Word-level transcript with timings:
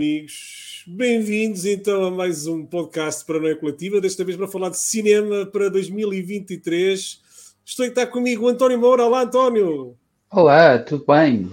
amigos, 0.00 0.84
bem-vindos 0.86 1.64
então 1.64 2.04
a 2.04 2.10
mais 2.10 2.46
um 2.46 2.64
podcast 2.64 3.24
para 3.24 3.38
a 3.38 3.40
Noia 3.40 3.56
Coletiva, 3.56 4.00
desta 4.00 4.24
vez 4.24 4.36
para 4.36 4.46
falar 4.46 4.68
de 4.68 4.78
cinema 4.78 5.44
para 5.44 5.68
2023. 5.68 7.20
Estou 7.64 7.84
a 7.84 7.88
estar 7.88 8.06
comigo 8.06 8.44
o 8.44 8.48
António 8.48 8.78
Moura. 8.78 9.04
Olá, 9.04 9.22
António. 9.22 9.96
Olá, 10.30 10.78
tudo 10.78 11.04
bem? 11.04 11.50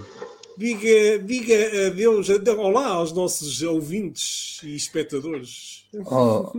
Diga, 0.56 1.18
diga 1.24 1.88
adeus, 1.88 2.28
olá 2.56 2.86
aos 2.86 3.12
nossos 3.12 3.62
ouvintes 3.62 4.60
e 4.62 4.76
espectadores. 4.76 5.88
Oh, 6.06 6.52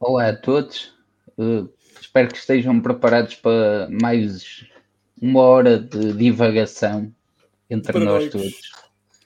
olá 0.00 0.30
a 0.30 0.36
todos. 0.36 0.90
Uh, 1.36 1.68
espero 2.00 2.28
que 2.28 2.38
estejam 2.38 2.80
preparados 2.80 3.34
para 3.34 3.90
mais 3.90 4.64
uma 5.20 5.42
hora 5.42 5.78
de 5.78 6.14
divagação 6.14 7.14
entre 7.68 7.92
para 7.92 8.04
nós 8.06 8.30
todos. 8.30 8.83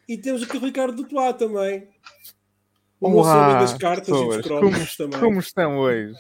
E 0.09 0.17
temos 0.17 0.43
aqui 0.43 0.57
o 0.57 0.61
Ricardo 0.61 0.97
Dutois 0.97 1.37
também. 1.37 1.87
O 2.99 3.09
homem 3.09 3.61
das 3.61 3.75
cartas 3.75 4.07
pessoas. 4.07 4.35
e 4.35 4.39
dos 4.39 4.47
cromos 4.47 4.97
também. 4.97 5.21
Como 5.21 5.39
estão 5.39 5.79
hoje? 5.79 6.15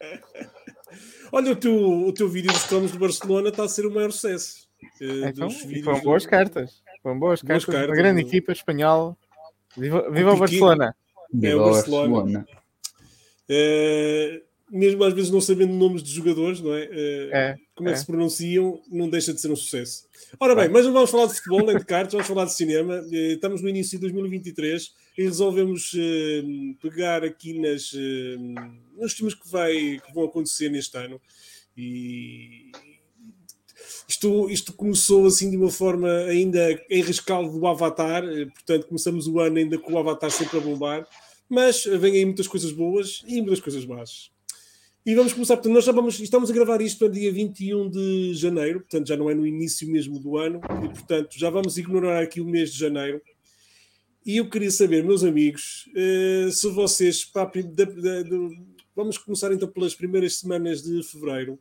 Olha, 1.32 1.52
o 1.52 1.56
teu, 1.56 1.74
o 1.74 2.12
teu 2.12 2.28
vídeo 2.28 2.52
dos 2.52 2.64
cromos 2.64 2.92
de 2.92 2.98
Barcelona 2.98 3.48
está 3.48 3.64
a 3.64 3.68
ser 3.68 3.86
o 3.86 3.90
maior 3.90 4.10
sucesso. 4.10 4.68
Uh, 5.00 5.28
então, 5.28 5.48
foram 5.48 6.00
boas 6.00 6.24
do... 6.24 6.28
cartas. 6.28 6.82
Foram 7.02 7.18
boas, 7.18 7.40
boas 7.40 7.64
cartas. 7.64 7.66
cartas. 7.66 7.88
Uma 7.88 7.96
grande 7.96 8.22
do... 8.22 8.28
equipa 8.28 8.52
espanhola. 8.52 9.16
Viva, 9.76 10.10
viva 10.10 10.34
o 10.34 10.36
Barcelona! 10.36 10.94
É 11.42 11.54
o 11.54 11.64
Barcelona. 11.64 12.14
Barcelona. 12.14 12.46
Uh, 13.48 14.42
mesmo 14.70 15.04
às 15.04 15.14
vezes 15.14 15.30
não 15.30 15.40
sabendo 15.40 15.72
nomes 15.72 16.02
de 16.02 16.12
jogadores, 16.12 16.60
não 16.60 16.74
é? 16.74 16.84
Uh, 16.84 17.34
é 17.34 17.56
como 17.74 17.88
é, 17.88 17.92
é 17.92 17.94
que 17.94 18.00
se 18.00 18.06
pronunciam, 18.06 18.80
não 18.90 19.08
deixa 19.08 19.32
de 19.32 19.40
ser 19.40 19.50
um 19.50 19.56
sucesso. 19.56 20.04
Ora 20.38 20.54
bem, 20.54 20.68
mas 20.68 20.84
não 20.84 20.92
vamos 20.92 21.10
falar 21.10 21.26
de 21.26 21.34
futebol 21.34 21.64
nem 21.66 21.76
de 21.76 21.84
cartas, 21.84 22.12
vamos 22.12 22.26
falar 22.26 22.44
de 22.44 22.54
cinema. 22.54 23.00
Uh, 23.00 23.14
estamos 23.32 23.62
no 23.62 23.68
início 23.68 23.98
de 23.98 24.02
2023 24.02 24.92
e 25.16 25.22
resolvemos 25.22 25.92
uh, 25.94 26.76
pegar 26.80 27.24
aqui 27.24 27.58
nas, 27.58 27.92
nos 28.96 29.12
filmes 29.12 29.34
que, 29.34 29.48
vai, 29.48 29.72
que 30.04 30.14
vão 30.14 30.24
acontecer 30.24 30.68
neste 30.68 30.96
ano. 30.98 31.20
E 31.76 32.70
isto, 34.08 34.50
isto 34.50 34.72
começou 34.72 35.26
assim 35.26 35.50
de 35.50 35.56
uma 35.56 35.70
forma 35.70 36.08
ainda 36.24 36.70
em 36.90 37.02
rescaldo 37.02 37.58
do 37.58 37.66
Avatar, 37.66 38.22
portanto 38.52 38.86
começamos 38.86 39.26
o 39.26 39.40
ano 39.40 39.58
ainda 39.58 39.78
com 39.78 39.92
o 39.92 39.98
Avatar 39.98 40.30
sempre 40.30 40.58
a 40.58 40.60
bombar, 40.60 41.06
mas 41.48 41.84
vem 41.84 42.14
aí 42.14 42.24
muitas 42.24 42.46
coisas 42.46 42.72
boas 42.72 43.22
e 43.26 43.40
muitas 43.40 43.60
coisas 43.60 43.84
más. 43.84 44.31
E 45.04 45.16
vamos 45.16 45.32
começar, 45.32 45.56
portanto, 45.56 45.74
nós 45.74 45.84
já 45.84 45.90
vamos, 45.90 46.20
estamos 46.20 46.48
a 46.48 46.54
gravar 46.54 46.80
isto 46.80 47.04
no 47.04 47.12
dia 47.12 47.32
21 47.32 47.90
de 47.90 48.34
janeiro, 48.34 48.78
portanto 48.80 49.08
já 49.08 49.16
não 49.16 49.28
é 49.28 49.34
no 49.34 49.44
início 49.44 49.90
mesmo 49.90 50.16
do 50.20 50.38
ano, 50.38 50.60
e 50.84 50.88
portanto 50.90 51.36
já 51.36 51.50
vamos 51.50 51.76
ignorar 51.76 52.22
aqui 52.22 52.40
o 52.40 52.44
mês 52.44 52.72
de 52.72 52.78
janeiro. 52.78 53.20
E 54.24 54.36
eu 54.36 54.48
queria 54.48 54.70
saber, 54.70 55.02
meus 55.02 55.24
amigos, 55.24 55.88
uh, 55.88 56.52
se 56.52 56.70
vocês, 56.70 57.24
para, 57.24 57.50
vamos 58.94 59.18
começar 59.18 59.52
então 59.52 59.68
pelas 59.68 59.92
primeiras 59.92 60.36
semanas 60.36 60.84
de 60.84 61.02
fevereiro, 61.02 61.58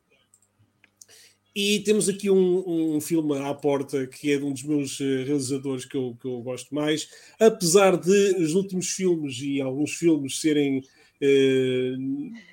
e 1.55 1.79
temos 1.79 2.07
aqui 2.07 2.29
um, 2.29 2.95
um, 2.95 3.01
filme 3.01 3.37
à 3.39 3.53
porta 3.55 4.05
que 4.05 4.31
é 4.31 4.37
de 4.37 4.43
um 4.43 4.53
dos 4.53 4.63
meus 4.63 5.01
eh, 5.01 5.23
realizadores 5.25 5.83
que 5.83 5.97
eu, 5.97 6.15
que 6.21 6.25
eu 6.25 6.39
gosto 6.41 6.73
mais, 6.73 7.09
apesar 7.37 7.97
de 7.97 8.35
os 8.41 8.53
últimos 8.53 8.87
filmes 8.87 9.37
e 9.41 9.59
alguns 9.59 9.91
filmes 9.91 10.39
serem 10.39 10.77
eh, 10.77 11.00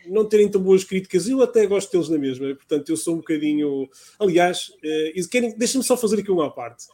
não 0.06 0.27
terem 0.27 0.48
tão 0.50 0.62
boas 0.62 0.84
críticas, 0.84 1.28
eu 1.28 1.42
até 1.42 1.66
gosto 1.66 1.91
deles 1.91 2.08
na 2.08 2.19
mesma, 2.19 2.55
portanto 2.55 2.88
eu 2.91 2.97
sou 2.97 3.14
um 3.14 3.19
bocadinho. 3.19 3.88
Aliás, 4.19 4.69
uh, 4.69 5.28
querem... 5.28 5.56
deixem-me 5.56 5.84
só 5.84 5.97
fazer 5.97 6.20
aqui 6.20 6.30
uma 6.30 6.52
parte. 6.52 6.86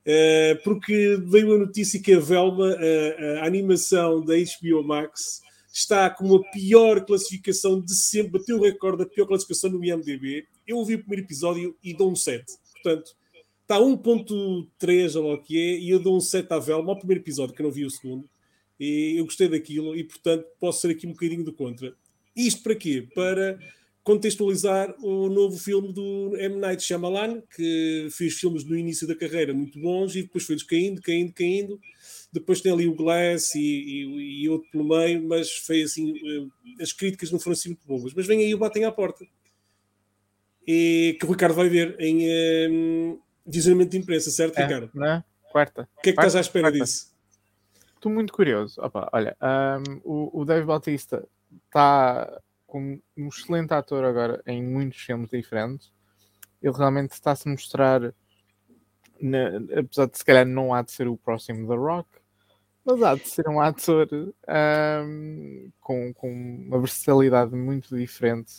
Uh, 0.00 0.62
porque 0.64 1.18
veio 1.26 1.54
a 1.54 1.58
notícia 1.58 2.00
que 2.00 2.14
a 2.14 2.18
Velma, 2.18 2.74
a, 2.74 3.42
a 3.42 3.46
animação 3.46 4.24
da 4.24 4.34
HBO 4.34 4.82
Max, 4.82 5.42
está 5.72 6.10
com 6.10 6.34
a 6.34 6.50
pior 6.50 7.04
classificação 7.04 7.80
de 7.80 7.94
sempre, 7.94 8.38
bateu 8.38 8.58
o 8.58 8.62
recorde 8.62 9.04
da 9.04 9.06
pior 9.06 9.26
classificação 9.26 9.70
no 9.70 9.84
IMDB. 9.84 10.46
Eu 10.66 10.78
ouvi 10.78 10.94
o 10.94 10.98
primeiro 10.98 11.24
episódio 11.24 11.76
e 11.82 11.94
dou 11.94 12.10
um 12.10 12.16
7. 12.16 12.44
Portanto, 12.82 13.14
está 13.62 13.78
1.3 13.78 15.16
ou 15.16 15.34
o 15.34 15.38
que 15.38 15.56
é, 15.56 15.78
e 15.78 15.90
eu 15.90 16.00
dou 16.00 16.16
um 16.16 16.20
7 16.20 16.52
à 16.52 16.58
Velma 16.58 16.90
ao 16.90 16.98
primeiro 16.98 17.22
episódio, 17.22 17.54
que 17.54 17.62
eu 17.62 17.66
não 17.66 17.72
vi 17.72 17.84
o 17.84 17.90
segundo. 17.90 18.28
E 18.80 19.18
eu 19.18 19.24
gostei 19.26 19.46
daquilo 19.46 19.94
e, 19.94 20.02
portanto, 20.02 20.46
posso 20.58 20.80
ser 20.80 20.90
aqui 20.92 21.06
um 21.06 21.12
bocadinho 21.12 21.44
do 21.44 21.52
contra. 21.52 21.94
Isto 22.34 22.62
para 22.62 22.74
quê? 22.74 23.06
Para 23.14 23.58
contextualizar 24.02 24.94
o 25.04 25.28
novo 25.28 25.58
filme 25.58 25.92
do 25.92 26.34
M. 26.38 26.56
Night 26.56 26.82
Shyamalan, 26.82 27.42
que 27.54 28.08
fez 28.10 28.34
filmes 28.34 28.64
no 28.64 28.74
início 28.74 29.06
da 29.06 29.14
carreira 29.14 29.52
muito 29.52 29.78
bons 29.78 30.16
e 30.16 30.22
depois 30.22 30.44
foi 30.44 30.56
descaindo, 30.56 31.02
caindo, 31.02 31.32
caindo. 31.34 31.78
Depois 32.32 32.62
tem 32.62 32.72
ali 32.72 32.88
o 32.88 32.94
Glass 32.94 33.54
e, 33.54 33.60
e, 33.60 34.44
e, 34.44 34.48
outro 34.48 34.70
pelo 34.70 34.88
meio, 34.88 35.22
mas 35.28 35.50
foi 35.50 35.82
assim, 35.82 36.14
eh, 36.16 36.82
as 36.82 36.92
críticas 36.92 37.30
não 37.30 37.38
foram 37.38 37.52
assim 37.52 37.70
muito 37.70 37.86
boas. 37.86 38.14
Mas 38.14 38.26
vem 38.26 38.40
aí 38.40 38.54
o 38.54 38.58
Batem 38.58 38.84
à 38.84 38.92
Porta. 38.92 39.26
E 40.66 41.16
que 41.18 41.26
o 41.26 41.30
Ricardo 41.30 41.54
vai 41.54 41.68
ver 41.68 41.96
em 41.98 42.16
um, 42.70 43.12
eh, 43.12 43.18
dizimento 43.44 43.90
de 43.90 43.98
imprensa, 43.98 44.30
certo, 44.30 44.56
é, 44.58 44.62
Ricardo? 44.62 44.90
Né? 44.94 45.22
Quarta. 45.50 45.88
O 45.98 46.00
que 46.00 46.10
é 46.10 46.12
que 46.12 46.16
Quarta, 46.16 46.28
estás 46.28 46.36
à 46.36 46.40
espera 46.40 46.70
quarta. 46.70 46.78
disso? 46.78 47.09
Estou 48.00 48.10
muito 48.10 48.32
curioso. 48.32 48.80
Opa, 48.80 49.10
olha, 49.12 49.36
um, 49.42 50.00
o, 50.04 50.40
o 50.40 50.44
Dave 50.46 50.64
Bautista 50.64 51.28
está 51.66 52.40
como 52.66 52.98
um 53.14 53.28
excelente 53.28 53.74
ator 53.74 54.02
agora 54.04 54.42
em 54.46 54.62
muitos 54.62 54.98
filmes 55.02 55.28
diferentes. 55.28 55.92
Ele 56.62 56.74
realmente 56.74 57.10
está-se 57.10 57.46
a 57.46 57.52
mostrar, 57.52 58.00
na, 59.20 59.48
apesar 59.78 60.06
de 60.06 60.16
se 60.16 60.24
calhar 60.24 60.46
não 60.46 60.72
há 60.72 60.80
de 60.80 60.92
ser 60.92 61.08
o 61.08 61.16
próximo 61.18 61.68
The 61.68 61.74
Rock, 61.74 62.08
mas 62.86 63.02
há 63.02 63.14
de 63.16 63.28
ser 63.28 63.46
um 63.46 63.60
ator 63.60 64.08
um, 64.10 65.70
com, 65.78 66.14
com 66.14 66.32
uma 66.32 66.78
versatilidade 66.78 67.54
muito 67.54 67.94
diferente 67.94 68.50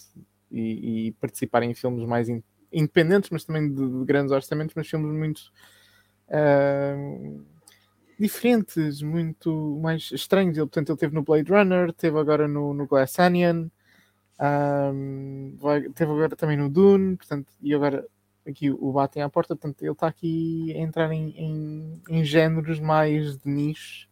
e, 0.51 1.07
e 1.07 1.11
participar 1.13 1.63
em 1.63 1.73
filmes 1.73 2.07
mais 2.07 2.29
in, 2.29 2.43
independentes, 2.71 3.31
mas 3.31 3.43
também 3.43 3.73
de, 3.73 3.89
de, 3.89 4.05
grandes 4.05 4.31
orçamentos, 4.31 4.75
mas 4.75 4.87
filmes 4.87 5.11
muito. 5.11 5.51
Um, 6.29 7.43
diferentes, 8.21 9.01
muito 9.01 9.79
mais 9.81 10.11
estranhos. 10.11 10.57
Ele, 10.57 10.67
portanto, 10.67 10.89
ele 10.89 10.99
teve 10.99 11.13
no 11.13 11.23
Blade 11.23 11.51
Runner, 11.51 11.91
teve 11.93 12.17
agora 12.19 12.47
no, 12.47 12.73
no 12.73 12.87
Glass 12.87 13.17
Onion, 13.19 13.67
um, 14.39 15.55
vai, 15.59 15.89
teve 15.89 16.11
agora 16.11 16.35
também 16.35 16.57
no 16.57 16.69
Dune, 16.69 17.17
portanto, 17.17 17.51
e 17.61 17.73
agora 17.73 18.07
aqui 18.47 18.71
o 18.71 18.91
Batem 18.91 19.21
à 19.21 19.29
Porta, 19.29 19.55
portanto, 19.55 19.81
ele 19.83 19.91
está 19.91 20.07
aqui 20.07 20.73
a 20.75 20.79
entrar 20.79 21.11
em, 21.11 21.29
em, 21.37 22.01
em 22.09 22.23
géneros 22.23 22.79
mais 22.79 23.37
de 23.37 23.49
nicho 23.49 24.09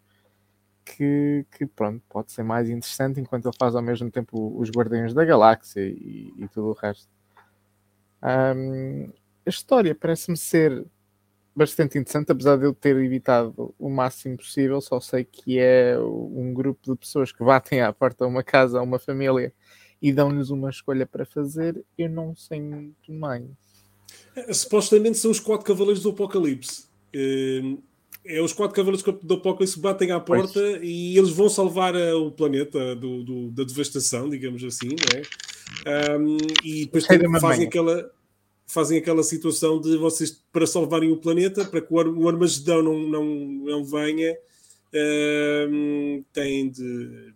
que, 0.86 1.46
que, 1.52 1.66
pronto, 1.66 2.04
pode 2.10 2.32
ser 2.32 2.44
mais 2.44 2.70
interessante 2.70 3.20
enquanto 3.20 3.48
ele 3.48 3.56
faz 3.58 3.76
ao 3.76 3.82
mesmo 3.82 4.10
tempo 4.12 4.56
os 4.60 4.70
Guardiões 4.70 5.14
da 5.14 5.26
Galáxia 5.26 5.82
e, 5.82 6.34
e 6.38 6.48
tudo 6.48 6.70
o 6.70 6.74
resto. 6.74 7.10
Um, 8.22 9.12
a 9.46 9.50
história 9.50 9.96
parece-me 9.96 10.38
ser 10.38 10.86
bastante 11.56 11.98
interessante, 11.98 12.32
apesar 12.32 12.58
de 12.58 12.66
eu 12.66 12.74
ter 12.74 12.96
evitado 12.98 13.74
o 13.78 13.90
máximo 13.90 14.38
possível. 14.38 14.80
Só 14.82 15.00
sei 15.00 15.24
que 15.24 15.60
é 15.60 15.98
um 16.00 16.54
grupo 16.54 16.94
de 16.94 16.98
pessoas 16.98 17.32
que 17.32 17.44
batem 17.44 17.82
à 17.82 17.92
porta 17.92 18.26
a 18.26 18.28
uma 18.28 18.44
casa, 18.44 18.80
a 18.80 18.82
uma 18.82 19.00
família 19.00 19.54
e 20.02 20.14
dão-lhes 20.14 20.50
uma 20.50 20.70
escolha 20.70 21.06
para 21.06 21.26
fazer. 21.26 21.84
Eu 21.98 22.10
não 22.10 22.36
sei 22.36 22.62
muito 22.62 23.12
mais. 23.12 23.46
É, 24.36 24.54
supostamente 24.54 25.18
são 25.18 25.32
os 25.32 25.40
quatro 25.40 25.66
cavaleiros 25.66 26.02
do 26.02 26.10
Apocalipse. 26.10 26.86
É, 27.14 27.62
é 28.26 28.42
os 28.42 28.54
quatro 28.54 28.76
cavaleiros 28.76 29.04
do 29.22 29.34
Apocalipse 29.36 29.76
que 29.76 29.82
batem 29.82 30.12
à 30.12 30.20
porta 30.20 30.60
pois. 30.60 30.80
e 30.82 31.18
eles 31.18 31.32
vão 31.32 31.50
salvar 31.50 31.96
eh, 31.96 32.14
o 32.14 32.32
planeta 32.32 32.96
do, 32.96 33.24
do, 33.24 33.52
da 33.52 33.64
devastação, 33.64 34.30
digamos 34.30 34.64
assim, 34.64 34.90
não 34.90 35.20
é? 35.20 35.24
Um, 36.18 36.38
e 36.64 36.86
depois 36.86 37.06
tem, 37.06 37.20
fazem 37.40 37.68
aquela 37.68 38.12
fazem 38.70 39.00
aquela 39.00 39.24
situação 39.24 39.82
de 39.82 39.98
vocês, 39.98 40.32
para 40.52 40.68
salvarem 40.68 41.12
o 41.12 41.18
planeta, 41.18 41.66
para 41.66 41.82
que 41.82 41.92
o 41.92 42.30
Armagedão 42.30 42.84
não, 42.84 43.00
não, 43.00 43.26
não 43.26 43.84
venha, 43.84 44.38
uh, 44.94 46.24
têm, 46.32 46.70
de, 46.70 47.34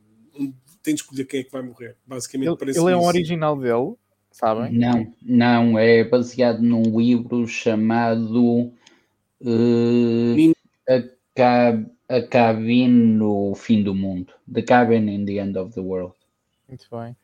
têm 0.84 0.94
de 0.94 1.02
escolher 1.02 1.26
quem 1.26 1.40
é 1.40 1.44
que 1.44 1.52
vai 1.52 1.64
morrer. 1.64 1.98
Basicamente, 2.06 2.56
ele, 2.62 2.72
ele 2.72 2.92
é 2.92 2.96
um 2.96 3.06
original 3.06 3.58
dele, 3.58 3.96
sabem? 4.32 4.72
Não, 4.74 5.12
não, 5.24 5.80
é 5.80 6.04
baseado 6.04 6.62
num 6.62 7.00
livro 7.00 7.48
chamado 7.48 8.72
uh, 9.42 10.54
a, 10.88 11.04
Cab 11.36 11.92
a 12.10 12.22
Cabin 12.22 12.90
no 12.90 13.56
Fim 13.56 13.82
do 13.82 13.96
Mundo. 13.96 14.32
The 14.54 14.62
Cabin 14.62 15.10
in 15.10 15.26
the 15.26 15.40
End 15.40 15.58
of 15.58 15.74
the 15.74 15.82
World. 15.82 16.14
Muito 16.70 16.86
bem. 16.92 17.16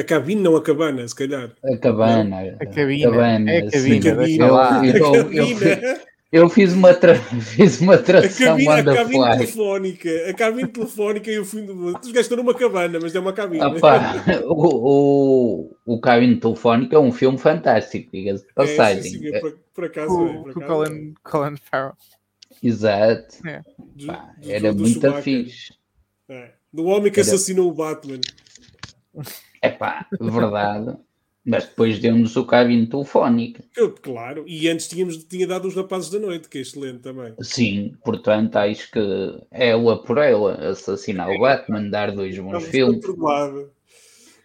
A 0.00 0.02
cabine, 0.02 0.40
não 0.40 0.56
a 0.56 0.62
cabana, 0.62 1.06
se 1.06 1.14
calhar. 1.14 1.50
A 1.62 1.76
cabana. 1.76 2.56
A 2.58 2.64
cabina. 2.64 3.10
Cabana, 3.10 3.50
é 3.50 3.58
a 3.58 3.70
cabina. 3.70 4.16
cabina. 4.16 4.50
Lá, 4.50 4.86
eu, 4.86 5.30
eu, 5.30 5.98
eu, 6.32 6.48
fiz 6.48 6.72
uma, 6.72 6.94
tra... 6.94 7.16
fiz 7.38 7.82
uma 7.82 7.98
tradução 7.98 8.46
a 8.46 8.50
cabine, 8.50 8.70
a 8.70 8.94
cabine 8.94 9.30
telefónica. 9.32 10.08
A 10.30 10.32
cabine 10.32 10.68
telefónica 10.68 11.30
e 11.30 11.38
o 11.38 11.44
fim 11.44 11.66
do 11.66 11.76
mundo. 11.76 12.00
Tu 12.00 12.14
gastou 12.14 12.38
numa 12.38 12.54
cabana, 12.54 12.98
mas 12.98 13.14
é 13.14 13.20
uma 13.20 13.34
cabine. 13.34 13.62
Opa, 13.62 14.14
o, 14.48 15.68
o, 15.74 15.76
o 15.84 16.00
cabine 16.00 16.40
telefónico 16.40 16.94
é 16.94 16.98
um 16.98 17.12
filme 17.12 17.36
fantástico, 17.36 18.10
diga-se 18.10 18.46
de 18.46 18.54
passagem. 18.54 19.00
É, 19.00 19.02
sim, 19.02 19.18
sim, 19.18 19.40
por, 19.40 19.58
por 19.74 19.84
acaso. 19.84 20.14
O, 20.14 20.28
é, 20.28 20.32
por 20.44 20.62
acaso 20.62 20.66
Colin, 20.66 21.14
Colin 21.22 21.56
Farrell. 21.70 21.92
Exato. 22.62 23.46
É. 23.46 23.60
Pá, 24.06 24.34
era 24.42 24.72
do, 24.72 24.80
muito 24.80 25.12
fixe. 25.20 25.74
É. 26.26 26.52
Do 26.72 26.86
homem 26.86 27.12
que 27.12 27.20
era... 27.20 27.28
assassinou 27.28 27.68
o 27.68 27.74
Batman. 27.74 28.20
É 29.62 29.68
pá, 29.68 30.06
verdade. 30.20 30.96
Mas 31.44 31.64
depois 31.64 31.98
deu-nos 31.98 32.36
o 32.36 32.44
cabine 32.44 32.86
telefónico. 32.86 33.62
Claro, 34.02 34.44
e 34.46 34.68
antes 34.68 34.88
tínhamos, 34.88 35.24
tinha 35.24 35.46
dado 35.46 35.66
os 35.66 35.74
rapazes 35.74 36.10
da 36.10 36.18
noite, 36.18 36.48
que 36.48 36.58
é 36.58 36.60
excelente 36.60 36.98
também. 36.98 37.34
Sim, 37.40 37.94
portanto 38.04 38.56
acho 38.56 38.90
que 38.90 39.00
ela 39.50 40.02
por 40.02 40.18
ela 40.18 40.70
assassinar 40.70 41.30
o 41.30 41.38
Batman, 41.38 41.88
dar 41.88 42.12
dois 42.12 42.38
bons 42.38 42.64
filmes. 42.64 43.00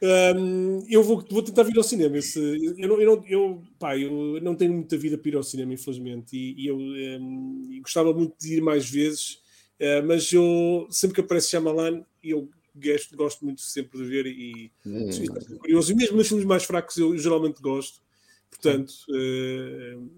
Um, 0.01 0.85
eu 0.89 1.01
vou, 1.03 1.23
vou 1.29 1.41
tentar 1.41 1.63
vir 1.63 1.77
ao 1.77 1.83
cinema. 1.83 2.17
Esse, 2.17 2.39
eu, 2.39 2.88
não, 2.88 3.01
eu, 3.01 3.15
não, 3.15 3.25
eu, 3.27 3.63
pá, 3.79 3.97
eu 3.97 4.39
não 4.41 4.56
tenho 4.56 4.73
muita 4.73 4.97
vida 4.97 5.17
para 5.17 5.29
ir 5.29 5.35
ao 5.35 5.44
cinema, 5.44 5.73
infelizmente, 5.73 6.35
e, 6.35 6.63
e 6.63 6.67
eu 6.67 6.77
um, 6.77 7.79
gostava 7.81 8.13
muito 8.13 8.35
de 8.39 8.57
ir 8.57 8.62
mais 8.62 8.89
vezes, 8.89 9.39
uh, 9.79 10.06
mas 10.06 10.31
eu 10.31 10.88
sempre 10.89 11.15
que 11.15 11.21
aparece 11.21 11.50
Shyamalan, 11.50 12.03
eu 12.23 12.50
gosto, 12.75 13.16
gosto 13.16 13.45
muito 13.45 13.62
sempre 13.62 13.98
de 13.98 14.06
ver 14.06 14.25
e 14.27 14.72
hum. 14.86 15.10
curioso. 15.60 15.92
E 15.92 15.95
mesmo 15.95 16.18
nos 16.18 16.27
filmes 16.27 16.45
mais 16.45 16.63
fracos 16.63 16.98
eu, 16.98 17.13
eu 17.13 17.18
geralmente 17.18 17.62
gosto. 17.62 18.06
Portanto, 18.50 18.94
uh, 19.10 20.10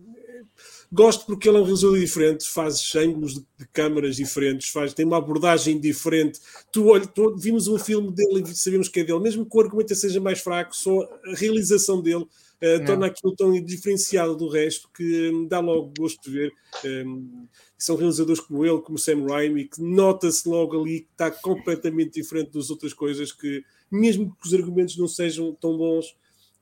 gosto 0.92 1.26
porque 1.26 1.50
ele 1.50 1.58
é 1.58 1.60
um 1.60 1.64
realizador 1.64 2.00
diferente, 2.00 2.48
faz 2.48 2.96
ângulos 2.96 3.34
de, 3.34 3.46
de 3.58 3.68
câmaras 3.74 4.16
diferentes, 4.16 4.70
faz, 4.70 4.94
tem 4.94 5.06
uma 5.06 5.18
abordagem 5.18 5.80
diferente. 5.80 6.40
Tu, 6.72 6.86
olha, 6.88 7.08
tu, 7.08 7.36
vimos 7.36 7.68
um 7.68 7.80
filme 7.80 8.12
dele 8.12 8.44
e 8.44 8.56
sabemos 8.56 8.90
que 8.90 9.00
é 9.00 9.04
dele, 9.04 9.20
mesmo 9.20 9.46
que 9.46 9.58
o 9.58 9.62
argumento 9.62 9.96
seja 9.96 10.22
mais 10.22 10.40
fraco, 10.40 10.76
só 10.76 11.02
a 11.02 11.36
realização 11.36 12.02
dele 12.02 12.24
uh, 12.24 12.86
torna 12.86 13.08
aquilo 13.08 13.36
tão 13.36 13.52
diferenciado 13.64 14.36
do 14.36 14.48
resto 14.48 14.90
que 14.96 15.32
um, 15.32 15.48
dá 15.48 15.60
logo 15.60 15.92
gosto 15.98 16.22
de 16.24 16.30
ver. 16.30 16.54
Um, 16.86 17.48
são 17.78 17.96
realizadores 17.96 18.42
como 18.42 18.66
ele, 18.66 18.82
como 18.82 18.98
Sam 18.98 19.26
Raimi, 19.28 19.66
que 19.66 19.82
nota-se 19.82 20.50
logo 20.50 20.82
ali 20.82 21.02
que 21.02 21.12
está 21.12 21.30
completamente 21.30 22.20
diferente 22.20 22.52
das 22.52 22.70
outras 22.70 22.94
coisas, 22.94 23.32
que 23.32 23.64
mesmo 23.92 24.36
que 24.42 24.48
os 24.48 24.54
argumentos 24.54 24.98
não 24.98 25.08
sejam 25.08 25.54
tão 25.54 25.78
bons, 25.78 26.08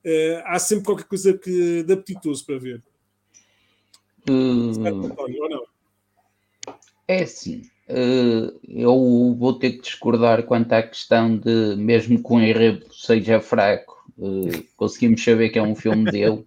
uh, 0.04 0.42
há 0.44 0.58
sempre 0.58 0.84
qualquer 0.84 1.04
coisa 1.04 1.36
que, 1.36 1.82
de 1.82 1.92
apetitoso 1.92 2.44
para 2.44 2.58
ver. 2.58 2.82
Hum, 4.28 4.72
é 7.08 7.22
assim, 7.22 7.62
uh, 7.88 8.60
eu 8.68 9.36
vou 9.38 9.54
ter 9.54 9.72
que 9.72 9.82
discordar 9.82 10.42
quanto 10.42 10.72
à 10.72 10.82
questão 10.82 11.36
de, 11.36 11.76
mesmo 11.76 12.22
que 12.22 12.32
o 12.32 12.40
enredo 12.40 12.92
seja 12.92 13.40
fraco, 13.40 14.04
uh, 14.18 14.64
conseguimos 14.76 15.22
saber 15.22 15.48
que 15.48 15.58
é 15.58 15.62
um 15.62 15.76
filme 15.76 16.10
dele, 16.10 16.44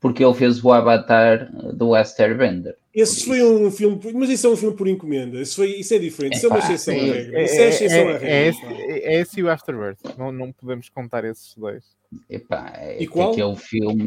porque 0.00 0.24
ele 0.24 0.34
fez 0.34 0.62
o 0.64 0.72
Avatar 0.72 1.50
do 1.74 1.90
Last 1.90 2.20
Airbender. 2.20 2.76
Esse 2.94 3.24
foi 3.24 3.42
um 3.42 3.70
filme, 3.70 4.00
mas 4.14 4.30
isso 4.30 4.46
é 4.46 4.50
um 4.50 4.56
filme 4.56 4.76
por 4.76 4.88
encomenda. 4.88 5.40
Isso, 5.40 5.56
foi, 5.56 5.70
isso 5.76 5.94
é 5.94 5.98
diferente, 5.98 6.36
isso 6.36 6.46
é 6.46 6.48
uma 6.48 6.58
exceção 6.58 6.94
à 6.94 6.98
regra. 6.98 7.42
Isso 7.42 7.54
é 7.54 7.68
exceção 7.68 8.08
à 8.08 8.12
regra. 8.12 8.28
É, 8.28 8.48
esse, 8.48 8.66
é 8.66 9.20
esse 9.20 9.40
e 9.40 9.42
o 9.42 9.50
Afterbirth. 9.50 9.98
Não, 10.16 10.32
não 10.32 10.52
podemos 10.52 10.88
contar 10.88 11.24
esses 11.24 11.54
dois. 11.54 11.84
Epá, 12.28 12.72
é 12.76 13.02
e 13.02 13.06
qual? 13.06 13.32
aquele 13.32 13.56
filme. 13.56 14.04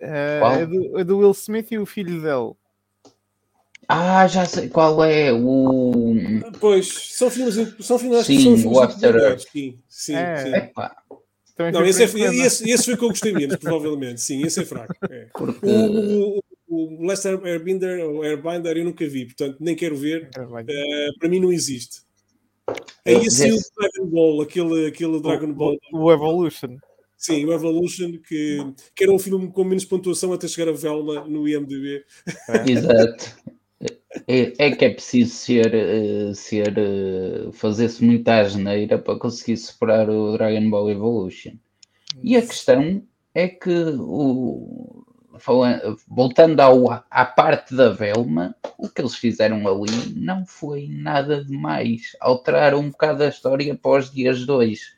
Uh, 0.00 0.60
é, 0.60 0.66
do, 0.66 0.98
é 0.98 1.04
do 1.04 1.18
Will 1.18 1.30
Smith 1.32 1.72
e 1.72 1.78
o 1.78 1.86
filho 1.86 2.20
dele. 2.20 2.54
Ah, 3.90 4.26
já 4.28 4.44
sei 4.44 4.68
qual 4.68 5.02
é 5.02 5.32
o. 5.32 6.14
Pois, 6.60 7.14
são 7.14 7.30
filmes. 7.30 7.54
São 7.80 7.98
filmes 7.98 8.26
sim, 8.26 8.38
são 8.38 8.56
filmes 8.56 8.64
o 8.66 8.80
After 8.80 9.40
Sim, 9.40 9.78
sim. 9.88 10.14
É. 10.14 10.36
sim. 10.36 10.54
Epá. 10.54 10.94
Não, 11.72 11.84
esse, 11.84 12.02
é, 12.02 12.04
esse, 12.04 12.70
esse, 12.70 12.84
foi 12.84 12.94
o 12.94 12.98
que 12.98 13.04
eu 13.04 13.08
gostei 13.08 13.32
menos, 13.32 13.56
provavelmente. 13.56 14.20
Sim, 14.20 14.44
esse 14.44 14.60
é 14.60 14.64
fraco. 14.64 14.94
É. 15.10 15.26
Porque... 15.34 15.66
O, 15.66 16.38
o, 16.38 16.42
o 16.68 17.06
Lester 17.06 17.40
Airbender, 17.44 18.04
ou 18.06 18.22
Airbinder, 18.22 18.76
eu 18.76 18.84
nunca 18.84 19.06
vi, 19.08 19.24
portanto 19.24 19.56
nem 19.58 19.74
quero 19.74 19.96
ver. 19.96 20.30
Uh, 20.36 21.18
para 21.18 21.28
mim 21.28 21.40
não 21.40 21.52
existe. 21.52 22.02
É 23.04 23.14
esse 23.14 23.50
o 23.50 23.56
Dragon 23.76 24.10
Ball, 24.10 24.42
aquele, 24.42 24.86
aquele 24.86 25.20
Dragon 25.20 25.52
Ball. 25.52 25.76
O 25.92 26.12
Evolution. 26.12 26.76
Sim, 27.16 27.46
o 27.46 27.52
Evolution, 27.52 28.12
que, 28.18 28.58
que 28.94 29.02
era 29.02 29.12
um 29.12 29.18
filme 29.18 29.50
com 29.50 29.64
menos 29.64 29.84
pontuação 29.84 30.32
até 30.32 30.46
chegar 30.46 30.70
a 30.70 30.76
Velma 30.76 31.26
no 31.26 31.48
IMDb. 31.48 32.04
É. 32.48 32.70
Exato. 32.70 33.37
É, 34.26 34.66
é, 34.66 34.70
que 34.74 34.84
é 34.84 34.90
preciso 34.90 35.32
ser, 35.34 35.72
eh, 35.72 36.34
ser 36.34 36.76
eh, 36.76 37.52
fazer-se 37.52 38.02
muita 38.02 38.40
asneira 38.40 38.98
para 38.98 39.18
conseguir 39.18 39.56
superar 39.56 40.10
o 40.10 40.32
Dragon 40.32 40.68
Ball 40.68 40.90
Evolution. 40.90 41.52
E 42.22 42.36
a 42.36 42.42
questão 42.42 43.02
é 43.34 43.46
que 43.46 43.70
o, 44.00 45.04
voltando 46.08 46.60
ao, 46.60 46.90
à 47.10 47.24
parte 47.24 47.74
da 47.74 47.90
Velma, 47.90 48.54
o 48.76 48.88
que 48.88 49.00
eles 49.00 49.14
fizeram 49.14 49.66
ali 49.68 50.14
não 50.16 50.44
foi 50.44 50.88
nada 50.88 51.44
demais. 51.44 52.16
Alteraram 52.20 52.80
um 52.80 52.90
bocado 52.90 53.22
a 53.22 53.28
história 53.28 53.72
após 53.72 54.10
dias 54.10 54.44
dois. 54.44 54.96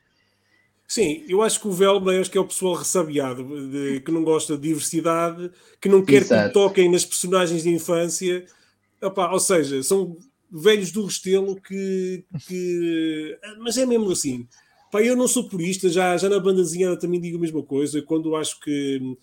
Sim, 0.87 1.23
eu 1.27 1.41
acho 1.41 1.59
que 1.61 1.67
o 1.67 1.71
Velma 1.71 2.11
acho 2.19 2.29
que 2.29 2.37
é 2.37 2.41
o 2.41 2.47
pessoal 2.47 2.73
ressabiado, 2.73 3.43
de, 3.69 4.01
que 4.01 4.11
não 4.11 4.23
gosta 4.23 4.57
de 4.57 4.63
diversidade, 4.63 5.51
que 5.79 5.87
não 5.87 6.03
quer 6.03 6.21
Exato. 6.21 6.47
que 6.47 6.53
toquem 6.53 6.91
nas 6.91 7.05
personagens 7.05 7.63
de 7.63 7.69
infância. 7.69 8.45
Opa, 9.01 9.31
ou 9.31 9.39
seja, 9.39 9.81
são 9.83 10.17
velhos 10.51 10.91
do 10.91 11.05
Restelo 11.05 11.55
que, 11.55 12.23
que. 12.47 13.37
Mas 13.59 13.77
é 13.77 13.85
mesmo 13.85 14.11
assim. 14.11 14.47
Pá, 14.91 15.01
eu 15.01 15.15
não 15.15 15.27
sou 15.27 15.47
purista, 15.47 15.89
já, 15.89 16.17
já 16.17 16.27
na 16.27 16.39
bandazinha 16.39 16.97
também 16.97 17.19
digo 17.19 17.37
a 17.37 17.41
mesma 17.41 17.63
coisa. 17.63 18.01
Quando 18.01 18.35
acho 18.35 18.59
que 18.59 19.17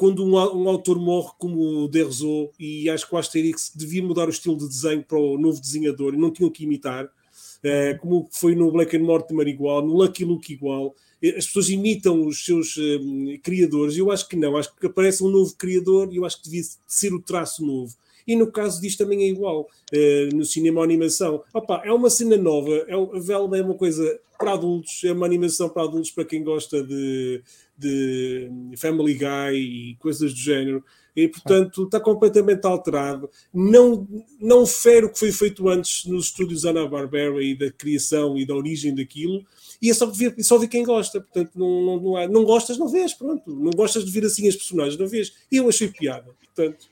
quando 0.00 0.24
um, 0.24 0.34
um, 0.34 0.66
autor 0.66 0.98
morre 0.98 1.32
como 1.38 1.60
o 1.60 1.88
Derzo 1.88 2.50
e 2.58 2.88
acho 2.88 3.06
que 3.06 3.14
o 3.14 3.18
Asterix 3.18 3.70
devia 3.74 4.02
mudar 4.02 4.28
o 4.28 4.30
estilo 4.30 4.56
de 4.56 4.66
desenho 4.66 5.04
para 5.04 5.18
o 5.18 5.36
novo 5.36 5.60
desenhador 5.60 6.14
e 6.14 6.16
não 6.16 6.30
tinham 6.30 6.48
que 6.48 6.64
imitar, 6.64 7.04
uh, 7.04 7.98
como 8.00 8.26
foi 8.32 8.54
no 8.54 8.72
Black 8.72 8.96
and 8.96 9.02
Mortimer 9.02 9.46
igual, 9.46 9.84
no 9.84 9.92
Lucky 9.92 10.24
Luke 10.24 10.50
igual, 10.50 10.94
as 11.22 11.44
pessoas 11.44 11.68
imitam 11.68 12.26
os 12.26 12.42
seus 12.46 12.78
uh, 12.78 13.38
criadores, 13.42 13.94
eu 13.94 14.10
acho 14.10 14.26
que 14.26 14.36
não, 14.36 14.56
acho 14.56 14.74
que 14.74 14.86
aparece 14.86 15.22
um 15.22 15.28
novo 15.28 15.54
criador 15.54 16.10
e 16.10 16.16
eu 16.16 16.24
acho 16.24 16.38
que 16.38 16.44
devia 16.44 16.62
ser 16.86 17.12
o 17.12 17.20
traço 17.20 17.62
novo. 17.62 17.94
E 18.30 18.36
no 18.36 18.46
caso 18.46 18.80
disto 18.80 18.98
também 18.98 19.24
é 19.24 19.28
igual, 19.28 19.62
uh, 19.92 20.36
no 20.36 20.44
cinema 20.44 20.84
animação. 20.84 21.42
Opa, 21.52 21.82
é 21.84 21.92
uma 21.92 22.08
cena 22.08 22.36
nova, 22.36 22.70
é, 22.86 22.94
a 22.94 23.18
Velma 23.18 23.58
é 23.58 23.62
uma 23.62 23.74
coisa 23.74 24.20
para 24.38 24.52
adultos, 24.52 25.02
é 25.02 25.10
uma 25.10 25.26
animação 25.26 25.68
para 25.68 25.82
adultos, 25.82 26.12
para 26.12 26.24
quem 26.24 26.44
gosta 26.44 26.80
de, 26.80 27.42
de 27.76 28.48
Family 28.76 29.14
Guy 29.14 29.56
e 29.56 29.96
coisas 29.96 30.32
do 30.32 30.38
género, 30.38 30.84
e 31.16 31.26
portanto 31.26 31.82
está 31.82 31.98
completamente 31.98 32.64
alterado. 32.64 33.28
Não, 33.52 34.06
não 34.40 34.64
fere 34.64 35.06
o 35.06 35.12
que 35.12 35.18
foi 35.18 35.32
feito 35.32 35.68
antes 35.68 36.04
nos 36.06 36.26
estúdios 36.26 36.64
Ana-Barbera 36.64 37.42
e 37.42 37.58
da 37.58 37.68
criação 37.72 38.38
e 38.38 38.46
da 38.46 38.54
origem 38.54 38.94
daquilo, 38.94 39.44
e 39.82 39.90
é 39.90 39.94
só 39.94 40.06
ver, 40.06 40.36
só 40.44 40.56
ver 40.56 40.68
quem 40.68 40.84
gosta. 40.84 41.20
Portanto, 41.20 41.50
não, 41.56 41.82
não, 41.82 42.00
não, 42.00 42.16
há, 42.16 42.28
não 42.28 42.44
gostas, 42.44 42.78
não 42.78 42.86
vês, 42.86 43.12
pronto. 43.12 43.50
Não 43.50 43.72
gostas 43.72 44.04
de 44.04 44.10
ver 44.12 44.24
assim 44.24 44.46
as 44.46 44.54
personagens, 44.54 44.96
não 44.96 45.08
vês. 45.08 45.32
Eu 45.50 45.68
achei 45.68 45.88
piada. 45.88 46.32
Portanto, 46.54 46.89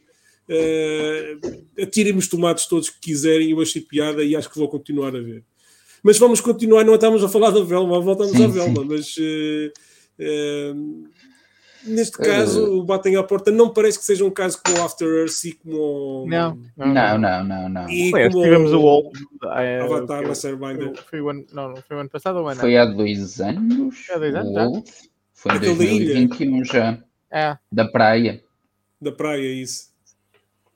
uh, 0.48 1.82
atirem-me 1.82 2.18
os 2.18 2.28
tomates 2.28 2.66
todos 2.66 2.90
que 2.90 3.00
quiserem, 3.00 3.50
eu 3.50 3.60
achei 3.60 3.82
piada 3.82 4.24
e 4.24 4.34
acho 4.34 4.50
que 4.50 4.58
vou 4.58 4.68
continuar 4.68 5.14
a 5.14 5.20
ver. 5.20 5.44
Mas 6.02 6.18
vamos 6.18 6.40
continuar, 6.40 6.84
não 6.84 6.94
estamos 6.94 7.22
a 7.22 7.28
falar 7.28 7.50
da 7.50 7.62
Velma, 7.62 8.00
voltamos 8.00 8.36
sim, 8.36 8.44
à 8.44 8.48
Velma, 8.48 8.82
sim. 8.82 8.88
mas. 8.88 9.16
Uh, 10.18 11.08
neste 11.84 12.18
caso, 12.18 12.64
uh, 12.64 12.78
o 12.78 12.84
Batem 12.84 13.16
à 13.16 13.22
Porta 13.22 13.50
não 13.50 13.70
parece 13.70 13.98
que 13.98 14.04
seja 14.04 14.24
um 14.24 14.30
caso 14.30 14.60
como 14.64 14.78
o 14.78 14.84
After 14.84 15.08
Earth 15.08 15.44
e 15.44 15.52
como. 15.52 16.26
Não, 16.28 16.58
não, 16.76 17.18
não, 17.18 17.44
não. 17.44 17.68
não, 17.68 17.90
E 17.90 18.10
foi, 18.10 18.30
como 18.30 18.44
tivemos 18.44 18.72
o 18.72 18.80
Old. 18.80 19.18
Avatar 19.82 20.22
na 20.22 20.32
Starbinder. 20.32 20.92
Foi, 21.08 21.20
o 21.20 21.30
ano, 21.30 21.44
não, 21.52 21.74
foi 21.76 21.96
o 21.96 22.00
ano 22.00 22.10
passado 22.10 22.38
ou 22.38 22.48
ano? 22.48 22.60
Foi 22.60 22.76
há 22.76 22.84
dois 22.84 23.40
anos. 23.40 24.06
Há 24.10 24.18
dois 24.18 24.34
anos, 24.34 24.52
já. 24.52 24.68
Foi 25.34 25.56
em 25.56 25.60
2021 25.60 26.64
já. 26.64 26.98
É. 27.30 27.56
Da 27.70 27.86
praia. 27.86 28.42
Da 29.00 29.12
praia, 29.12 29.52
isso. 29.52 29.88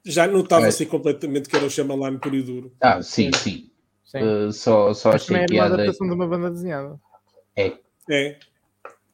Já 0.05 0.27
notava 0.27 0.67
assim 0.67 0.85
é. 0.85 0.87
completamente 0.87 1.49
que 1.49 1.57
era 1.57 1.65
o 1.65 1.71
Shyamalan 1.71 2.19
puro 2.19 2.37
e 2.37 2.43
duro. 2.43 2.73
Ah, 2.81 3.03
sim, 3.03 3.31
sim. 3.35 3.71
sim. 4.05 4.19
Uh, 4.19 4.53
só, 4.53 4.93
só 4.93 5.13
achei 5.13 5.47
que 5.47 5.55
era 5.55 5.69
uma 5.69 5.75
adaptação 5.75 6.07
de 6.09 6.15
uma 6.15 6.27
banda 6.27 6.51
desenhada. 6.51 7.01
É. 7.57 7.73
É 8.11 8.37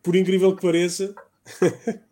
por 0.08 0.16
incrível 0.16 0.56
que 0.56 0.62
pareça. 0.62 1.14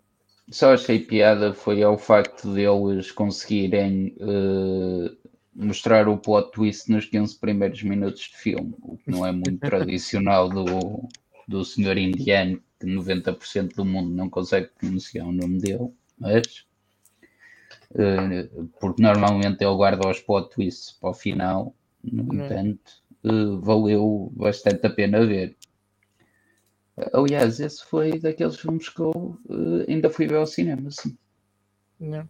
Só 0.50 0.74
achei 0.74 1.00
piada 1.00 1.52
foi 1.52 1.82
ao 1.82 1.98
facto 1.98 2.52
deles 2.52 3.10
conseguirem 3.10 4.14
uh, 4.20 5.16
mostrar 5.54 6.08
o 6.08 6.18
plot 6.18 6.52
twist 6.52 6.90
nos 6.90 7.06
15 7.06 7.38
primeiros 7.38 7.82
minutos 7.82 8.20
de 8.30 8.36
filme, 8.36 8.74
o 8.82 8.96
que 8.98 9.10
não 9.10 9.26
é 9.26 9.32
muito 9.32 9.58
tradicional 9.66 10.48
do, 10.48 11.08
do 11.48 11.64
senhor 11.64 11.96
indiano, 11.96 12.60
que 12.78 12.86
90% 12.86 13.74
do 13.74 13.84
mundo 13.84 14.10
não 14.10 14.28
consegue 14.28 14.68
pronunciar 14.78 15.26
o 15.26 15.32
nome 15.32 15.58
dele, 15.58 15.90
mas 16.18 16.66
porque 18.80 19.02
normalmente 19.02 19.62
ele 19.62 19.74
guarda 19.74 20.08
os 20.08 20.20
plot 20.20 20.50
twists 20.50 20.92
para 20.92 21.10
o 21.10 21.14
final, 21.14 21.74
no 22.02 22.34
entanto, 22.34 22.92
uh, 23.24 23.60
valeu 23.60 24.32
bastante 24.34 24.86
a 24.86 24.90
pena 24.90 25.24
ver. 25.24 25.56
Aliás, 27.12 27.60
esse 27.60 27.84
foi 27.84 28.18
daqueles 28.18 28.56
filmes 28.56 28.88
que 28.88 29.00
eu 29.00 29.38
uh, 29.48 29.84
ainda 29.88 30.08
fui 30.08 30.26
ver 30.26 30.36
ao 30.36 30.46
cinema, 30.46 30.90
sim. 30.90 31.16
Não. 32.00 32.28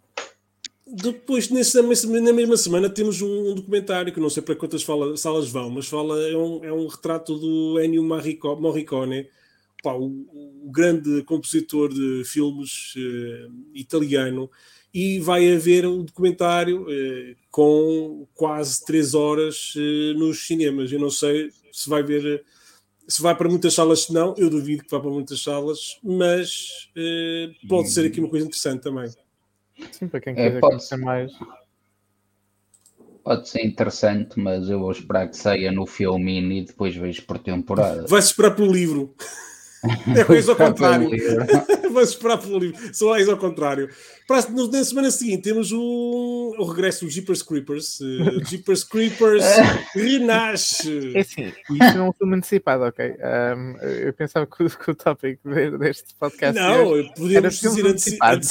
Depois, 0.88 1.50
nessa, 1.50 1.82
na 1.82 2.32
mesma 2.32 2.56
semana, 2.56 2.88
temos 2.88 3.20
um, 3.20 3.54
documentário 3.54 4.12
que 4.12 4.20
não 4.20 4.30
sei 4.30 4.42
para 4.42 4.54
quantas 4.54 4.84
fala, 4.84 5.16
salas 5.16 5.48
vão, 5.48 5.68
mas 5.68 5.88
fala, 5.88 6.20
é 6.28 6.36
um, 6.36 6.64
é 6.64 6.72
um 6.72 6.86
retrato 6.86 7.36
do 7.36 7.80
Ennio 7.80 8.04
Morricone, 8.04 9.28
pá, 9.82 9.94
o, 9.94 10.04
o, 10.04 10.70
grande 10.70 11.22
compositor 11.24 11.92
de 11.92 12.22
filmes 12.24 12.94
uh, 12.96 13.52
italiano, 13.74 14.48
e 14.96 15.20
vai 15.20 15.54
haver 15.54 15.86
um 15.86 16.02
documentário 16.02 16.84
uh, 16.84 17.36
com 17.50 18.26
quase 18.34 18.82
três 18.82 19.12
horas 19.12 19.74
uh, 19.74 20.18
nos 20.18 20.46
cinemas. 20.46 20.90
Eu 20.90 20.98
não 20.98 21.10
sei 21.10 21.50
se 21.70 21.86
vai 21.86 22.02
ver 22.02 22.42
se 23.06 23.20
vai 23.20 23.36
para 23.36 23.46
muitas 23.46 23.74
salas, 23.74 24.04
se 24.04 24.12
não, 24.14 24.34
eu 24.38 24.48
duvido 24.48 24.84
que 24.84 24.90
vá 24.90 24.98
para 24.98 25.10
muitas 25.10 25.42
salas, 25.42 26.00
mas 26.02 26.90
pode 27.68 27.90
ser 27.90 28.06
aqui 28.06 28.18
uma 28.18 28.28
coisa 28.28 28.46
interessante 28.46 28.82
também. 28.82 29.08
Sim, 29.92 30.08
para 30.08 30.18
quem 30.18 30.32
é, 30.32 30.48
quiser 30.48 30.60
pode 30.60 30.82
ser 30.82 30.96
mais. 30.96 31.30
Pode 33.22 33.48
ser 33.48 33.64
interessante, 33.64 34.40
mas 34.40 34.68
eu 34.68 34.80
vou 34.80 34.90
esperar 34.90 35.28
que 35.28 35.36
saia 35.36 35.70
no 35.70 35.86
filme 35.86 36.58
e 36.58 36.64
depois 36.64 36.96
vejo 36.96 37.22
por 37.26 37.38
temporada. 37.38 38.06
Vai-se 38.08 38.28
esperar 38.28 38.56
pelo 38.56 38.72
livro. 38.72 39.14
É 40.16 40.24
coisa 40.24 40.52
ao 40.52 40.56
contrário. 40.56 41.10
Vai-se 41.92 42.12
esperar 42.14 42.38
pelo 42.38 42.58
livro. 42.58 42.80
Só 42.92 43.16
é 43.16 43.22
ao 43.22 43.36
contrário. 43.36 43.88
Para, 44.26 44.48
na 44.50 44.84
semana 44.84 45.10
seguinte 45.10 45.42
temos 45.42 45.72
o, 45.72 46.54
o 46.58 46.64
regresso 46.64 47.04
dos 47.04 47.14
Jeepers 47.14 47.42
Creepers. 47.42 48.00
Uh, 48.00 48.44
Jeepers 48.48 48.84
Creepers 48.84 49.44
renasce. 49.94 51.12
É 51.14 51.20
assim, 51.20 51.52
isso 51.70 51.98
não 51.98 52.06
é 52.06 52.08
um 52.08 52.12
filme 52.12 52.36
antecipado, 52.36 52.84
ok? 52.84 53.06
Um, 53.06 53.76
eu 53.86 54.12
pensava 54.12 54.46
que, 54.46 54.68
que 54.68 54.90
o 54.90 54.94
tópico 54.94 55.48
deste 55.78 56.14
podcast. 56.18 56.60
Não, 56.60 57.12
podemos 57.14 57.60
dizer 57.60 57.86
antecipado. 57.86 58.44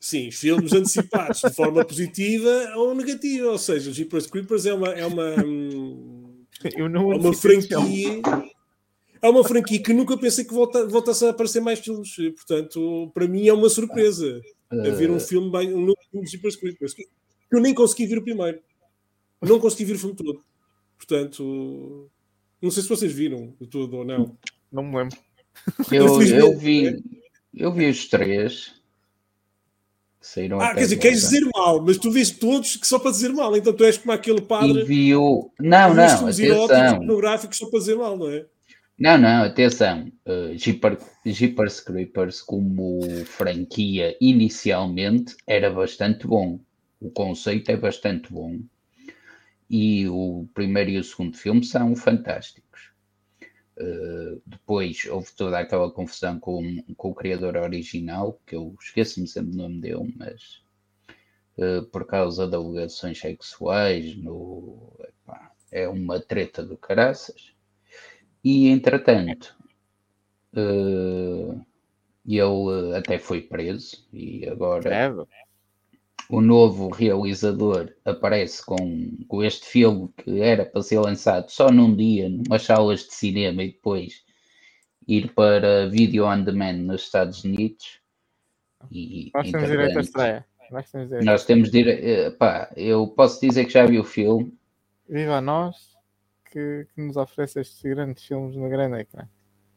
Sim, 0.00 0.30
filmes 0.30 0.72
antecipados 0.72 1.40
de 1.40 1.50
forma 1.50 1.84
positiva 1.84 2.72
ou 2.76 2.94
negativa. 2.94 3.48
Ou 3.48 3.58
seja, 3.58 3.92
Jeepers 3.92 4.26
Creepers 4.28 4.64
é 4.64 4.72
uma, 4.72 4.88
é 4.88 5.04
uma, 5.04 5.34
é 6.62 6.82
uma 6.82 7.34
franquia. 7.34 8.22
É 9.20 9.28
uma 9.28 9.44
franquia 9.44 9.82
que 9.82 9.92
nunca 9.92 10.16
pensei 10.16 10.44
que 10.44 10.52
volta, 10.52 10.86
voltasse 10.86 11.24
a 11.24 11.30
aparecer 11.30 11.60
mais 11.60 11.78
filmes. 11.78 12.14
Portanto, 12.36 13.10
para 13.12 13.26
mim 13.26 13.46
é 13.46 13.52
uma 13.52 13.68
surpresa 13.68 14.40
uh... 14.72 14.96
ver 14.96 15.10
um 15.10 15.20
filme 15.20 15.50
bem, 15.50 15.74
um 15.74 15.80
novo 15.80 15.98
filme 16.10 16.24
de 16.24 16.32
Jeepers 16.32 16.56
eu 17.50 17.60
nem 17.60 17.74
consegui 17.74 18.06
ver 18.06 18.18
o 18.18 18.22
primeiro. 18.22 18.60
Não 19.40 19.58
consegui 19.58 19.84
ver 19.86 19.94
o 19.94 19.98
filme 19.98 20.16
todo. 20.16 20.44
Portanto, 20.96 22.10
não 22.60 22.70
sei 22.70 22.82
se 22.82 22.88
vocês 22.88 23.12
viram 23.12 23.54
o 23.58 23.66
todo 23.66 23.98
ou 23.98 24.04
não. 24.04 24.36
Não 24.70 24.82
me 24.82 24.96
lembro. 24.96 25.16
Eu, 25.90 26.22
eu 26.22 26.58
vi, 26.58 27.02
eu 27.54 27.72
vi 27.72 27.88
os 27.88 28.06
três 28.08 28.78
Saíram 30.20 30.60
ah, 30.60 30.74
quer 30.74 30.80
dizer, 30.80 30.96
queres 30.96 31.20
dizer 31.20 31.48
mal, 31.54 31.82
mas 31.82 31.96
tu 31.96 32.10
vês 32.10 32.30
todos 32.30 32.76
que 32.76 32.86
só 32.86 32.98
para 32.98 33.12
dizer 33.12 33.32
mal, 33.32 33.56
então 33.56 33.72
tu 33.72 33.82
és 33.84 33.96
como 33.96 34.12
aquele 34.12 34.42
padre. 34.42 34.82
E 34.82 34.84
viu. 34.84 35.50
Não, 35.58 35.94
não, 35.94 36.04
atenção. 36.04 36.96
pornográficos 36.96 37.56
só 37.56 37.66
para 37.70 37.78
dizer 37.78 37.96
mal, 37.96 38.16
não 38.16 38.28
é? 38.28 38.44
Não, 38.98 39.16
não, 39.16 39.44
atenção. 39.44 40.10
Uh, 40.26 40.56
Jeepers, 40.58 41.04
Jeepers 41.24 41.80
Creepers, 41.80 42.42
como 42.42 43.00
franquia 43.26 44.16
inicialmente, 44.20 45.36
era 45.46 45.70
bastante 45.70 46.26
bom. 46.26 46.58
O 47.00 47.08
conceito 47.10 47.70
é 47.70 47.76
bastante 47.76 48.32
bom. 48.32 48.58
E 49.70 50.08
o 50.08 50.48
primeiro 50.52 50.90
e 50.90 50.98
o 50.98 51.04
segundo 51.04 51.36
filme 51.36 51.64
são 51.64 51.94
fantásticos. 51.94 52.90
Uh, 53.78 54.42
depois 54.44 55.04
houve 55.04 55.30
toda 55.36 55.60
aquela 55.60 55.90
confusão 55.92 56.40
com, 56.40 56.82
com 56.96 57.10
o 57.10 57.14
criador 57.14 57.56
original, 57.56 58.40
que 58.44 58.56
eu 58.56 58.74
esqueço-me 58.80 59.28
sempre 59.28 59.52
do 59.52 59.58
nome 59.58 59.80
dele, 59.80 60.12
mas 60.16 60.60
uh, 61.56 61.84
por 61.92 62.04
causa 62.04 62.48
de 62.48 62.56
alegações 62.56 63.20
sexuais, 63.20 64.16
no, 64.16 64.92
epá, 65.00 65.52
é 65.70 65.86
uma 65.88 66.18
treta 66.18 66.64
do 66.64 66.76
caraças. 66.76 67.52
E 68.44 68.68
entretanto, 68.68 69.56
uh, 70.54 71.64
ele 72.26 72.96
até 72.96 73.18
foi 73.18 73.42
preso 73.42 74.06
e 74.12 74.48
agora. 74.48 74.94
É 74.94 75.12
o 76.28 76.42
novo 76.42 76.90
realizador 76.90 77.90
aparece 78.04 78.64
com, 78.64 79.16
com 79.26 79.42
este 79.42 79.64
filme 79.66 80.10
que 80.16 80.40
era 80.42 80.64
para 80.66 80.82
ser 80.82 81.00
lançado 81.00 81.48
só 81.48 81.70
num 81.70 81.96
dia, 81.96 82.28
numas 82.28 82.62
salas 82.64 83.00
de 83.00 83.14
cinema 83.14 83.62
e 83.62 83.72
depois 83.72 84.22
ir 85.06 85.32
para 85.32 85.88
Video 85.88 86.26
on 86.26 86.42
Demand 86.42 86.74
nos 86.74 87.02
Estados 87.02 87.44
Unidos. 87.44 87.98
E, 88.92 89.30
nós 89.34 89.50
temos 89.50 89.68
direito 89.70 89.98
à 89.98 90.00
estreia. 90.02 90.46
Nós 90.70 90.90
temos 90.90 91.08
direito. 91.08 91.24
Nós 91.24 91.44
temos. 91.46 91.74
Eh, 91.74 92.30
pá, 92.32 92.70
eu 92.76 93.08
posso 93.08 93.40
dizer 93.40 93.64
que 93.64 93.72
já 93.72 93.86
vi 93.86 93.98
o 93.98 94.04
filme. 94.04 94.52
Viva 95.08 95.36
a 95.36 95.40
nós 95.40 95.97
que, 96.50 96.86
que 96.94 97.00
nos 97.00 97.16
oferece 97.16 97.60
estes 97.60 97.82
grandes 97.82 98.24
filmes 98.24 98.56
no 98.56 98.68
grande 98.68 99.00
ecrã. 99.00 99.28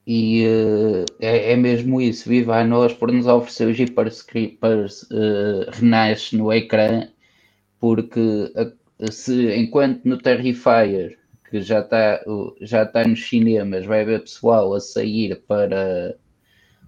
E 0.05 0.45
uh, 0.47 1.05
é, 1.19 1.53
é, 1.53 1.55
mesmo 1.55 2.01
isso, 2.01 2.27
viva 2.27 2.57
a 2.57 2.63
nós 2.63 2.93
por 2.93 3.11
nos 3.11 3.27
oferecer 3.27 3.67
os 3.67 3.79
hiperscripters 3.79 5.03
uh, 5.03 5.69
renasce 5.71 6.35
no 6.35 6.51
ecrã, 6.51 7.07
porque 7.79 8.19
uh, 8.19 9.11
se 9.11 9.55
enquanto 9.55 10.03
no 10.05 10.17
Terrifier, 10.17 11.17
que 11.49 11.61
já 11.61 11.81
está 11.81 12.21
já 12.61 12.85
tá 12.85 13.07
nos 13.07 13.27
cinemas, 13.27 13.85
vai 13.85 14.01
haver 14.01 14.21
pessoal 14.21 14.73
a 14.73 14.79
sair 14.79 15.39
para, 15.47 16.17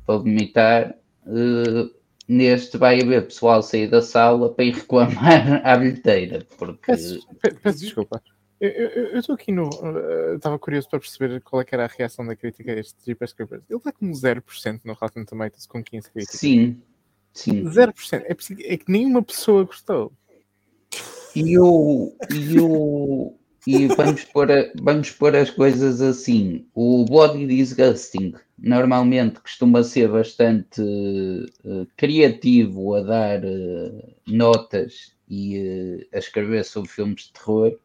para 0.06 0.18
vomitar, 0.18 0.96
uh, 1.28 1.94
neste 2.28 2.78
vai 2.78 3.00
haver 3.00 3.28
pessoal 3.28 3.60
a 3.60 3.62
sair 3.62 3.88
da 3.88 4.02
sala 4.02 4.52
para 4.54 4.66
ir 4.66 4.74
reclamar 4.74 5.62
à 5.66 5.78
bilheteira. 5.78 6.46
Porque... 6.58 6.88
Peço, 6.88 7.28
peço 7.62 7.80
desculpa. 7.80 8.22
Eu 8.66 9.20
estou 9.20 9.36
aqui 9.36 9.52
no. 9.52 9.70
Estava 10.36 10.56
uh, 10.56 10.60
curioso 10.60 10.88
para 10.90 11.00
perceber 11.00 11.42
qual 11.42 11.62
é 11.62 11.66
era 11.70 11.84
a 11.84 11.88
reação 11.88 12.26
da 12.26 12.34
crítica 12.34 12.72
a 12.72 12.80
este 12.80 12.96
Jeepers 13.06 13.34
Creepers. 13.34 13.64
Ele 13.70 13.78
está 13.78 13.92
com 13.92 14.10
0% 14.10 14.82
no 14.86 14.94
Rotten 14.94 15.26
Tomatoes 15.26 15.66
com 15.66 15.84
15 15.84 16.12
críticas. 16.12 16.40
Sim, 16.40 16.82
sim. 17.34 17.66
0%. 17.66 18.24
É, 18.24 18.74
é 18.74 18.78
que 18.78 18.90
nenhuma 18.90 19.22
pessoa 19.22 19.66
gostou. 19.66 20.14
E 21.36 21.54
eu. 21.54 22.16
E 22.32 22.56
eu 22.56 23.38
e 23.66 23.88
vamos 23.88 24.26
pôr, 24.26 24.52
a, 24.52 24.72
vamos 24.82 25.12
pôr 25.12 25.36
as 25.36 25.50
coisas 25.50 26.02
assim. 26.02 26.66
O 26.74 27.06
Body 27.06 27.48
Disgusting 27.48 28.34
normalmente 28.58 29.40
costuma 29.40 29.84
ser 29.84 30.10
bastante 30.10 30.82
uh, 30.82 31.88
criativo 31.96 32.96
a 32.96 33.02
dar 33.02 33.44
uh, 33.44 34.14
notas 34.28 35.14
e 35.30 35.60
uh, 35.60 36.16
a 36.16 36.20
escrever 36.20 36.66
sobre 36.66 36.90
filmes 36.90 37.24
de 37.24 37.34
terror 37.34 37.78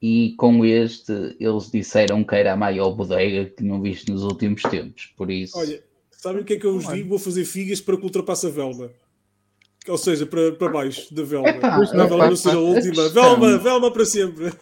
e 0.00 0.34
com 0.36 0.64
este 0.64 1.36
eles 1.40 1.70
disseram 1.70 2.22
que 2.22 2.34
era 2.34 2.52
a 2.52 2.56
maior 2.56 2.90
bodega 2.92 3.50
que 3.50 3.64
não 3.64 3.80
viste 3.80 4.10
nos 4.10 4.22
últimos 4.22 4.62
tempos, 4.62 5.12
por 5.16 5.30
isso... 5.30 5.58
Olha, 5.58 5.82
sabem 6.10 6.42
o 6.42 6.44
que 6.44 6.54
é 6.54 6.58
que 6.58 6.66
eu 6.66 6.78
vos 6.78 6.92
digo? 6.92 7.08
Vou 7.08 7.18
fazer 7.18 7.44
figas 7.44 7.80
para 7.80 7.96
que 7.96 8.04
ultrapasse 8.04 8.46
a 8.46 8.50
Velma. 8.50 8.90
Ou 9.88 9.98
seja, 9.98 10.26
para, 10.26 10.52
para 10.52 10.68
baixo 10.72 11.14
da 11.14 11.22
Velma. 11.22 11.48
Epá, 11.48 11.78
não, 11.78 12.02
a 12.02 12.06
Velma 12.06 12.26
não 12.28 12.36
seja 12.36 12.56
a 12.56 12.60
última. 12.60 12.94
Questão... 12.94 13.40
Velma, 13.40 13.58
Velma 13.58 13.92
para 13.92 14.04
sempre. 14.04 14.52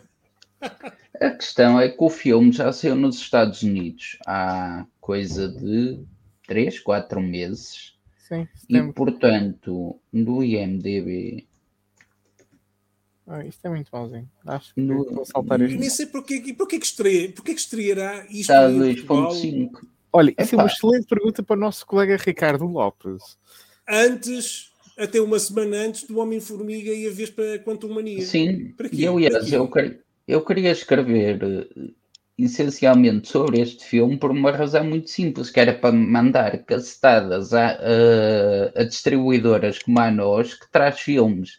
A 1.20 1.30
questão 1.30 1.80
é 1.80 1.88
que 1.88 2.02
o 2.02 2.10
filme 2.10 2.52
já 2.52 2.72
saiu 2.72 2.94
nos 2.94 3.16
Estados 3.16 3.62
Unidos 3.62 4.18
há 4.26 4.86
coisa 5.00 5.48
de 5.48 6.00
3, 6.46 6.80
4 6.80 7.20
meses. 7.20 7.94
Sim, 8.18 8.48
e 8.68 8.82
portanto, 8.92 9.98
no 10.10 10.42
IMDB 10.42 11.46
ah, 13.26 13.44
isto 13.44 13.64
é 13.64 13.70
muito 13.70 13.88
mauzinho. 13.90 14.28
Acho 14.46 14.74
que 14.74 14.80
no, 14.80 15.04
vou 15.04 15.24
saltar 15.24 15.60
isto. 15.62 15.78
Nem 15.78 15.88
sei 15.88 16.06
porquê, 16.06 16.54
porquê, 16.56 16.78
que, 16.78 16.86
estreia, 16.86 17.32
porquê 17.32 17.54
que 17.54 17.60
estreará 17.60 18.26
isto. 18.26 18.52
Está 18.52 18.68
2.5. 18.68 19.70
Olha, 20.12 20.34
essa 20.36 20.54
é 20.54 20.58
uma 20.58 20.66
excelente 20.66 21.06
pergunta 21.06 21.42
para 21.42 21.56
o 21.56 21.60
nosso 21.60 21.86
colega 21.86 22.16
Ricardo 22.16 22.66
Lopes. 22.66 23.38
Antes, 23.88 24.70
até 24.98 25.20
uma 25.20 25.38
semana 25.38 25.76
antes 25.78 26.04
do 26.04 26.18
Homem-Formiga 26.18 26.92
e 26.92 27.08
a 27.08 27.10
vez 27.10 27.30
para 27.30 27.58
Quantum 27.60 27.94
Mania. 27.94 28.24
Sim, 28.24 28.74
e 28.92 29.06
aliás, 29.06 29.50
eu, 29.52 29.70
eu 30.28 30.44
queria 30.44 30.70
escrever 30.70 31.42
eh, 31.42 31.90
essencialmente 32.38 33.28
sobre 33.28 33.60
este 33.60 33.84
filme 33.86 34.18
por 34.18 34.30
uma 34.30 34.52
razão 34.52 34.84
muito 34.84 35.08
simples, 35.08 35.50
que 35.50 35.58
era 35.58 35.72
para 35.72 35.92
mandar 35.92 36.58
cacetadas 36.64 37.52
a, 37.54 37.70
a, 37.70 38.80
a 38.82 38.84
distribuidoras 38.84 39.78
como 39.80 39.98
a 39.98 40.10
nós, 40.10 40.54
que 40.54 40.70
traz 40.70 41.00
filmes 41.00 41.58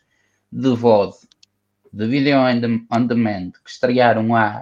de 0.52 0.70
VOD 0.70 1.25
de 1.96 2.06
Video 2.08 2.38
on 2.40 3.08
Demand 3.08 3.52
que 3.64 3.70
estrearam 3.70 4.36
há 4.36 4.60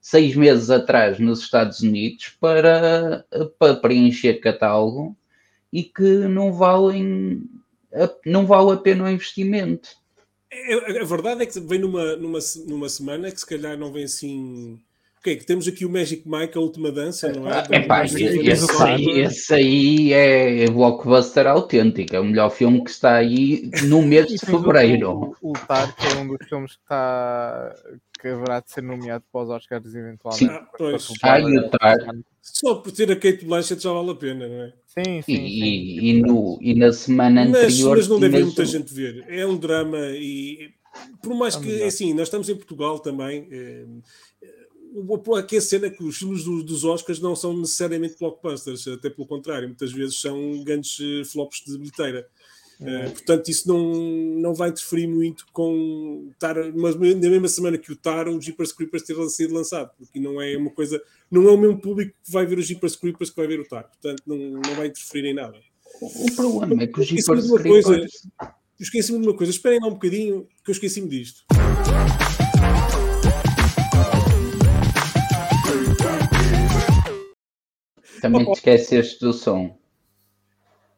seis 0.00 0.34
meses 0.34 0.70
atrás 0.70 1.18
nos 1.18 1.40
Estados 1.40 1.80
Unidos 1.80 2.34
para, 2.40 3.26
para 3.58 3.76
preencher 3.76 4.40
catálogo 4.40 5.14
e 5.70 5.84
que 5.84 6.02
não 6.02 6.54
valem 6.54 7.42
não 8.24 8.46
vale 8.46 8.72
a 8.72 8.76
pena 8.76 9.04
o 9.04 9.10
investimento. 9.10 9.90
É, 10.50 10.74
a, 10.74 11.02
a 11.02 11.04
verdade 11.04 11.42
é 11.42 11.46
que 11.46 11.60
vem 11.60 11.80
numa, 11.80 12.16
numa, 12.16 12.38
numa 12.66 12.88
semana 12.88 13.30
que 13.30 13.40
se 13.40 13.46
calhar 13.46 13.76
não 13.76 13.92
vem 13.92 14.04
assim 14.04 14.80
que, 15.22 15.36
que 15.36 15.46
temos 15.46 15.68
aqui 15.68 15.84
o 15.84 15.90
Magic 15.90 16.22
Mike, 16.26 16.56
a 16.56 16.60
última 16.60 16.90
dança, 16.90 17.30
não 17.30 17.50
é? 17.50 17.62
é 17.70 17.80
pá, 17.80 18.04
esse, 18.04 18.26
aí, 18.82 19.20
esse 19.20 19.54
aí 19.54 20.12
é 20.12 20.70
blockbuster 20.70 21.46
autêntico, 21.46 22.16
é 22.16 22.20
o 22.20 22.24
melhor 22.24 22.50
filme 22.50 22.82
que 22.82 22.90
está 22.90 23.16
aí 23.16 23.70
no 23.84 24.00
mês 24.02 24.26
de 24.26 24.38
fevereiro. 24.38 25.36
O, 25.42 25.50
o, 25.50 25.52
Tar, 25.52 25.94
que 25.94 26.06
é 26.06 26.20
um 26.20 26.28
dos 26.28 26.48
filmes 26.48 26.72
que 26.72 26.82
está 26.82 27.74
que 28.20 28.28
haverá 28.28 28.60
de 28.60 28.70
ser 28.70 28.82
nomeado 28.82 29.24
para 29.32 29.42
os 29.42 29.50
Oscars 29.50 29.94
eventualmente. 29.94 30.44
Sim. 30.44 30.50
Ah, 30.50 30.68
pois. 30.76 31.08
Ah, 31.22 31.40
e 31.40 31.58
o 31.58 31.70
Tar. 31.70 31.96
Só 32.42 32.74
por 32.76 32.92
ter 32.92 33.10
a 33.10 33.16
Kate 33.16 33.44
Blanchett 33.44 33.82
já 33.82 33.92
vale 33.92 34.10
a 34.10 34.14
pena, 34.14 34.46
não 34.46 34.62
é? 34.62 34.72
Sim, 34.86 35.22
sim. 35.22 35.32
E, 35.32 35.60
sim. 35.60 36.06
e, 36.06 36.22
no, 36.22 36.58
e 36.60 36.74
na 36.74 36.92
semana 36.92 37.46
mas, 37.46 37.64
anterior. 37.64 37.96
Mas 37.96 38.08
não 38.08 38.20
deve 38.20 38.44
muita 38.44 38.64
gente 38.64 38.92
ver. 38.92 39.24
É 39.28 39.46
um 39.46 39.56
drama 39.56 39.98
e 40.14 40.70
por 41.22 41.34
mais 41.34 41.56
que, 41.56 41.82
assim, 41.82 42.12
nós 42.12 42.24
estamos 42.24 42.48
em 42.48 42.56
Portugal 42.56 42.98
também. 42.98 43.48
Eh, 43.50 43.86
aqui 45.38 45.56
a 45.56 45.60
cena 45.60 45.86
é 45.86 45.90
que 45.90 46.02
os 46.02 46.18
filmes 46.18 46.44
do, 46.44 46.62
dos 46.62 46.84
Oscars 46.84 47.20
não 47.20 47.36
são 47.36 47.56
necessariamente 47.56 48.16
blockbusters, 48.18 48.88
até 48.88 49.10
pelo 49.10 49.26
contrário, 49.26 49.68
muitas 49.68 49.92
vezes 49.92 50.20
são 50.20 50.62
grandes 50.64 50.98
eh, 51.00 51.24
flops 51.24 51.62
de 51.66 51.78
bilheteira. 51.78 52.28
Uh, 52.80 53.10
portanto, 53.10 53.48
isso 53.50 53.68
não, 53.68 53.92
não 54.40 54.54
vai 54.54 54.70
interferir 54.70 55.06
muito 55.06 55.44
com 55.52 56.30
estar 56.32 56.56
mas 56.72 56.94
na 56.94 57.28
mesma 57.28 57.46
semana 57.46 57.76
que 57.76 57.92
o 57.92 57.96
TAR, 57.96 58.26
o 58.26 58.40
Jeepers 58.40 58.72
Creepers 58.72 59.02
ter 59.02 59.14
sido 59.28 59.52
lançado, 59.52 59.90
porque 59.98 60.18
não 60.18 60.40
é 60.40 60.56
uma 60.56 60.70
coisa, 60.70 60.98
não 61.30 61.46
é 61.46 61.52
o 61.52 61.58
mesmo 61.58 61.78
público 61.78 62.14
que 62.24 62.32
vai 62.32 62.46
ver 62.46 62.58
os 62.58 62.66
Jeepers 62.66 62.96
Creepers 62.96 63.28
que 63.28 63.36
vai 63.36 63.46
ver 63.46 63.60
o 63.60 63.68
TAR, 63.68 63.86
portanto, 63.86 64.22
não, 64.26 64.36
não 64.36 64.74
vai 64.74 64.86
interferir 64.86 65.28
em 65.28 65.34
nada. 65.34 65.58
O 66.00 66.34
problema 66.34 66.82
é 66.82 66.86
que 66.86 67.00
os 67.00 67.06
Jeepers 67.06 67.50
Creepers. 67.50 68.26
Esqueci-me 68.80 69.20
de 69.20 69.28
uma 69.28 69.36
coisa, 69.36 69.52
esperem 69.52 69.78
lá 69.78 69.88
um 69.88 69.92
bocadinho, 69.92 70.48
que 70.64 70.70
eu 70.70 70.72
esqueci-me 70.72 71.06
disto. 71.06 71.44
Também 78.20 78.44
te 78.44 78.52
esqueceste 78.52 79.20
do 79.20 79.32
som. 79.32 79.76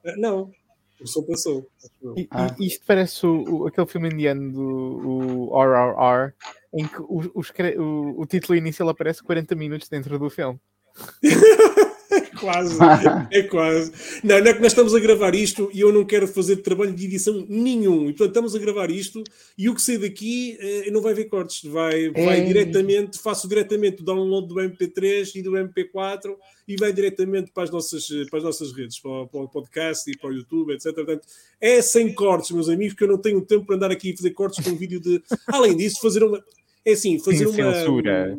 Eh, 0.05 0.17
não, 0.17 0.51
o 1.01 1.07
som 1.07 1.23
passou. 1.23 1.67
E, 2.17 2.29
ah. 2.31 2.55
isto 2.59 2.85
parece 2.87 3.27
o, 3.27 3.43
o, 3.43 3.67
aquele 3.67 3.87
filme 3.87 4.09
indiano 4.09 4.53
do 4.53 5.51
o 5.51 5.63
RRR, 5.63 6.33
em 6.75 6.87
que 6.87 7.01
o, 7.01 7.33
o, 7.35 8.23
o 8.23 8.27
título 8.27 8.57
inicial 8.57 8.89
aparece 8.89 9.23
40 9.23 9.55
minutos 9.55 9.89
dentro 9.89 10.19
do 10.19 10.31
filme. 10.31 10.59
quase, 12.43 12.79
é 13.31 13.43
quase. 13.45 13.93
Não, 14.25 14.41
não 14.41 14.47
é 14.47 14.53
que 14.53 14.61
nós 14.61 14.73
estamos 14.73 14.95
a 14.95 14.99
gravar 14.99 15.35
isto 15.35 15.71
e 15.73 15.81
eu 15.81 15.93
não 15.93 16.05
quero 16.05 16.27
fazer 16.27 16.57
trabalho 16.57 16.93
de 16.93 17.05
edição 17.05 17.47
nenhum. 17.49 18.03
E 18.03 18.13
portanto 18.13 18.31
estamos 18.31 18.57
a 18.57 18.59
gravar 18.59 18.91
isto 18.91 19.23
e 19.57 19.69
o 19.69 19.75
que 19.75 19.81
sai 19.81 19.99
daqui 19.99 20.59
eh, 20.61 20.91
não 20.91 21.01
vai 21.01 21.15
ver 21.15 21.27
cortes, 21.27 21.63
vai, 21.71 22.11
vai 22.11 22.41
é. 22.41 22.45
diretamente, 22.45 23.19
faço 23.19 23.49
diretamente 23.49 24.03
o 24.03 24.05
download 24.05 24.49
do 24.49 24.57
MP3 24.57 25.37
e 25.37 25.43
do 25.43 25.53
MP4 25.53 26.35
e 26.67 26.77
vai 26.77 26.93
diretamente 26.93 27.53
para 27.53 27.63
as 27.63 27.71
nossas, 27.71 28.09
para 28.29 28.39
as 28.39 28.45
nossas 28.45 28.73
redes, 28.73 28.99
para, 28.99 29.27
para 29.27 29.41
o 29.41 29.49
podcast 29.49 30.11
e 30.11 30.17
para 30.17 30.31
o 30.31 30.33
YouTube, 30.33 30.73
etc. 30.73 30.93
Portanto, 30.95 31.27
é 31.61 31.81
sem 31.81 32.13
cortes, 32.13 32.51
meus 32.51 32.69
amigos, 32.69 32.95
que 32.95 33.05
eu 33.05 33.09
não 33.09 33.19
tenho 33.19 33.41
tempo 33.41 33.65
para 33.65 33.77
andar 33.77 33.91
aqui 33.91 34.13
a 34.13 34.17
fazer 34.17 34.31
cortes 34.31 34.65
com 34.65 34.71
um 34.71 34.77
vídeo 34.77 35.01
de. 35.01 35.23
Além 35.47 35.77
disso, 35.77 36.01
fazer 36.01 36.25
uma. 36.25 36.43
É 36.85 36.93
assim, 36.93 37.19
fazer 37.19 37.47
uma. 37.47 37.75
Censura 37.75 38.37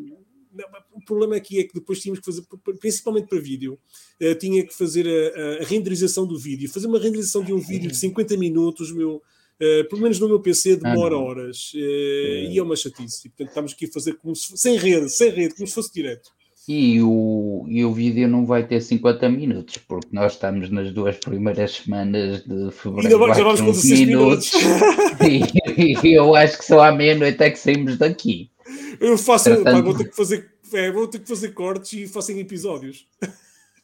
problema 1.05 1.36
aqui 1.36 1.60
é 1.60 1.63
que 1.63 1.74
depois 1.74 2.00
tínhamos 2.00 2.19
que 2.19 2.25
fazer, 2.25 2.43
principalmente 2.79 3.27
para 3.27 3.39
vídeo, 3.39 3.79
uh, 4.22 4.36
tinha 4.36 4.65
que 4.65 4.74
fazer 4.74 5.07
a, 5.07 5.63
a, 5.63 5.65
renderização 5.65 6.25
do 6.25 6.38
vídeo. 6.38 6.69
Fazer 6.69 6.88
uma 6.88 7.00
renderização 7.00 7.43
de 7.43 7.53
um 7.53 7.60
vídeo 7.60 7.89
de 7.89 7.98
50 7.98 8.38
minutos, 8.38 8.91
meu, 8.91 9.15
uh, 9.15 9.89
pelo 9.89 10.01
menos 10.01 10.19
no 10.19 10.27
meu 10.27 10.39
PC, 10.39 10.77
demora 10.77 11.15
ah, 11.15 11.19
horas. 11.19 11.72
Uh, 11.74 11.77
é. 11.77 12.51
E 12.51 12.57
é 12.57 12.63
uma 12.63 12.75
chatice. 12.75 13.27
E, 13.27 13.29
portanto, 13.29 13.50
estamos 13.50 13.74
aqui 13.74 13.86
a 13.86 13.91
fazer 13.91 14.13
como 14.15 14.36
se, 14.36 14.57
sem 14.57 14.77
rede, 14.77 15.10
sem 15.10 15.29
rede, 15.29 15.55
como 15.55 15.67
se 15.67 15.74
fosse 15.74 15.93
direto. 15.93 16.31
E 16.67 17.01
o, 17.01 17.65
e 17.67 17.83
o 17.83 17.91
vídeo 17.91 18.25
não 18.25 18.45
vai 18.45 18.65
ter 18.65 18.79
50 18.79 19.27
minutos, 19.27 19.77
porque 19.77 20.07
nós 20.13 20.33
estamos 20.33 20.69
nas 20.69 20.93
duas 20.93 21.17
primeiras 21.17 21.72
semanas 21.72 22.41
de 22.45 22.72
fevereiro. 22.72 23.22
Ainda 23.22 23.36
já 23.36 23.43
vamos 23.43 23.60
com 23.60 23.72
16 23.72 24.00
minutos. 24.07 24.51
minutos. 24.53 25.67
e, 25.77 26.07
e, 26.07 26.13
eu 26.13 26.33
acho 26.33 26.57
que 26.57 26.65
só 26.65 26.81
à 26.81 26.91
meia-noite 26.93 27.43
é 27.43 27.50
que 27.50 27.60
saímos 27.60 27.98
daqui. 27.98 28.50
Eu 28.98 29.17
faço, 29.17 29.45
Tratando... 29.45 29.63
pá, 29.65 29.81
vou 29.81 29.98
ter 29.98 30.10
que 30.10 30.15
fazer, 30.15 30.52
é, 30.73 30.91
vou 30.91 31.07
ter 31.07 31.19
que 31.19 31.27
fazer 31.27 31.49
cortes 31.49 31.93
e 31.93 32.07
faço 32.07 32.31
em 32.31 32.39
episódios. 32.39 33.07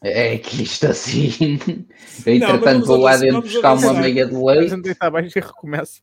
É 0.01 0.37
que 0.37 0.63
isto 0.63 0.87
assim. 0.87 1.59
entretanto, 2.25 2.85
vou 2.85 2.97
lá 2.97 3.17
dentro 3.17 3.41
buscar 3.41 3.73
uma 3.73 3.93
meia 3.93 4.25
de 4.25 4.35
leite. 4.35 4.89
Está 4.89 5.09
bem, 5.09 5.29
já 5.29 5.41
recomeça. 5.41 6.01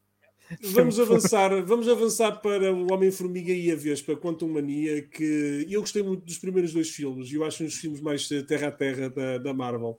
Vamos 0.60 1.00
avançar, 1.00 1.64
vamos 1.64 1.88
avançar 1.88 2.32
para 2.40 2.72
o 2.72 2.92
Homem-Formiga 2.92 3.52
e 3.52 3.72
a 3.72 3.74
Vespa, 3.74 4.14
Quantum 4.14 4.48
Mania, 4.48 5.02
que 5.02 5.66
eu 5.68 5.80
gostei 5.80 6.04
muito 6.04 6.24
dos 6.24 6.38
primeiros 6.38 6.72
dois 6.72 6.88
filmes, 6.88 7.32
eu 7.32 7.44
acho 7.44 7.64
uns 7.64 7.74
filmes 7.74 8.00
mais 8.00 8.28
terra 8.46 8.68
a 8.68 8.70
terra 8.70 9.10
da, 9.10 9.38
da 9.38 9.52
Marvel. 9.52 9.98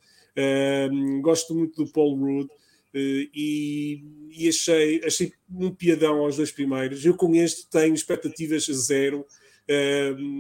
Um, 0.92 1.22
gosto 1.22 1.54
muito 1.54 1.84
do 1.84 1.92
Paul 1.92 2.16
Rudd. 2.16 2.50
Uh, 2.94 3.28
e, 3.36 4.04
e, 4.32 4.48
achei, 4.48 5.02
achei 5.04 5.34
um 5.52 5.70
piadão 5.72 6.20
aos 6.20 6.38
dois 6.38 6.52
primeiros. 6.52 7.06
Eu 7.06 7.16
com 7.16 7.36
este 7.36 7.68
tenho 7.70 7.94
expectativas 7.94 8.66
zero. 8.66 9.26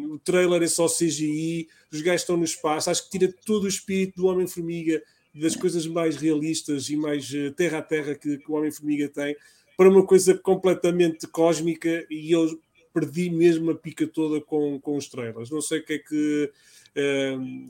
O 0.09 0.19
trailer 0.19 0.63
é 0.63 0.67
só 0.67 0.87
CGI, 0.87 1.67
os 1.91 2.01
gajos 2.01 2.21
estão 2.21 2.37
no 2.37 2.43
espaço, 2.43 2.89
acho 2.89 3.03
que 3.03 3.17
tira 3.17 3.33
todo 3.45 3.65
o 3.65 3.67
espírito 3.67 4.15
do 4.17 4.27
Homem-Formiga, 4.27 5.01
das 5.33 5.55
coisas 5.55 5.85
mais 5.85 6.15
realistas 6.15 6.89
e 6.89 6.95
mais 6.95 7.29
uh, 7.31 7.51
terra 7.51 7.77
a 7.77 7.81
terra 7.81 8.15
que, 8.15 8.37
que 8.37 8.51
o 8.51 8.55
Homem-Formiga 8.55 9.07
tem, 9.09 9.35
para 9.75 9.89
uma 9.89 10.05
coisa 10.05 10.35
completamente 10.35 11.27
cósmica. 11.27 12.05
E 12.09 12.31
eu 12.31 12.59
perdi 12.93 13.29
mesmo 13.29 13.69
a 13.71 13.75
pica 13.75 14.07
toda 14.07 14.41
com, 14.41 14.79
com 14.79 14.97
os 14.97 15.07
trailers. 15.07 15.51
Não 15.51 15.61
sei 15.61 15.79
o 15.79 15.85
que 15.85 15.93
é 15.93 15.99
que 15.99 16.51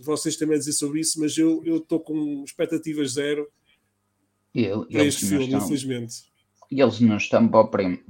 vocês 0.01 0.37
também 0.37 0.55
a 0.55 0.59
dizer 0.59 0.71
sobre 0.71 1.01
isso, 1.01 1.19
mas 1.19 1.37
eu 1.37 1.61
estou 1.65 1.99
com 1.99 2.43
expectativas 2.45 3.13
zero 3.13 3.45
ele, 4.55 4.85
para 4.85 5.03
este 5.03 5.25
filme, 5.25 5.53
infelizmente. 5.53 6.23
Eles 6.69 6.99
não 6.99 7.17
estão 7.17 7.49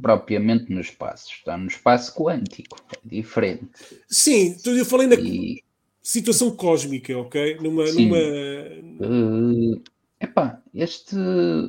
propriamente 0.02 0.74
no 0.74 0.82
espaço, 0.82 1.32
estão 1.32 1.60
no 1.60 1.68
espaço 1.68 2.14
quântico, 2.16 2.78
é 2.92 2.98
diferente. 3.04 3.70
Sim, 4.10 4.58
eu 4.66 4.86
falei 4.86 5.08
na 5.08 5.16
e... 5.16 5.64
situação 6.02 6.56
cósmica, 6.56 7.16
ok? 7.18 7.58
Numa. 7.62 7.86
Sim. 7.86 8.08
numa... 8.08 8.18
Uh, 8.18 9.82
epá, 10.20 10.60
este, 10.74 11.16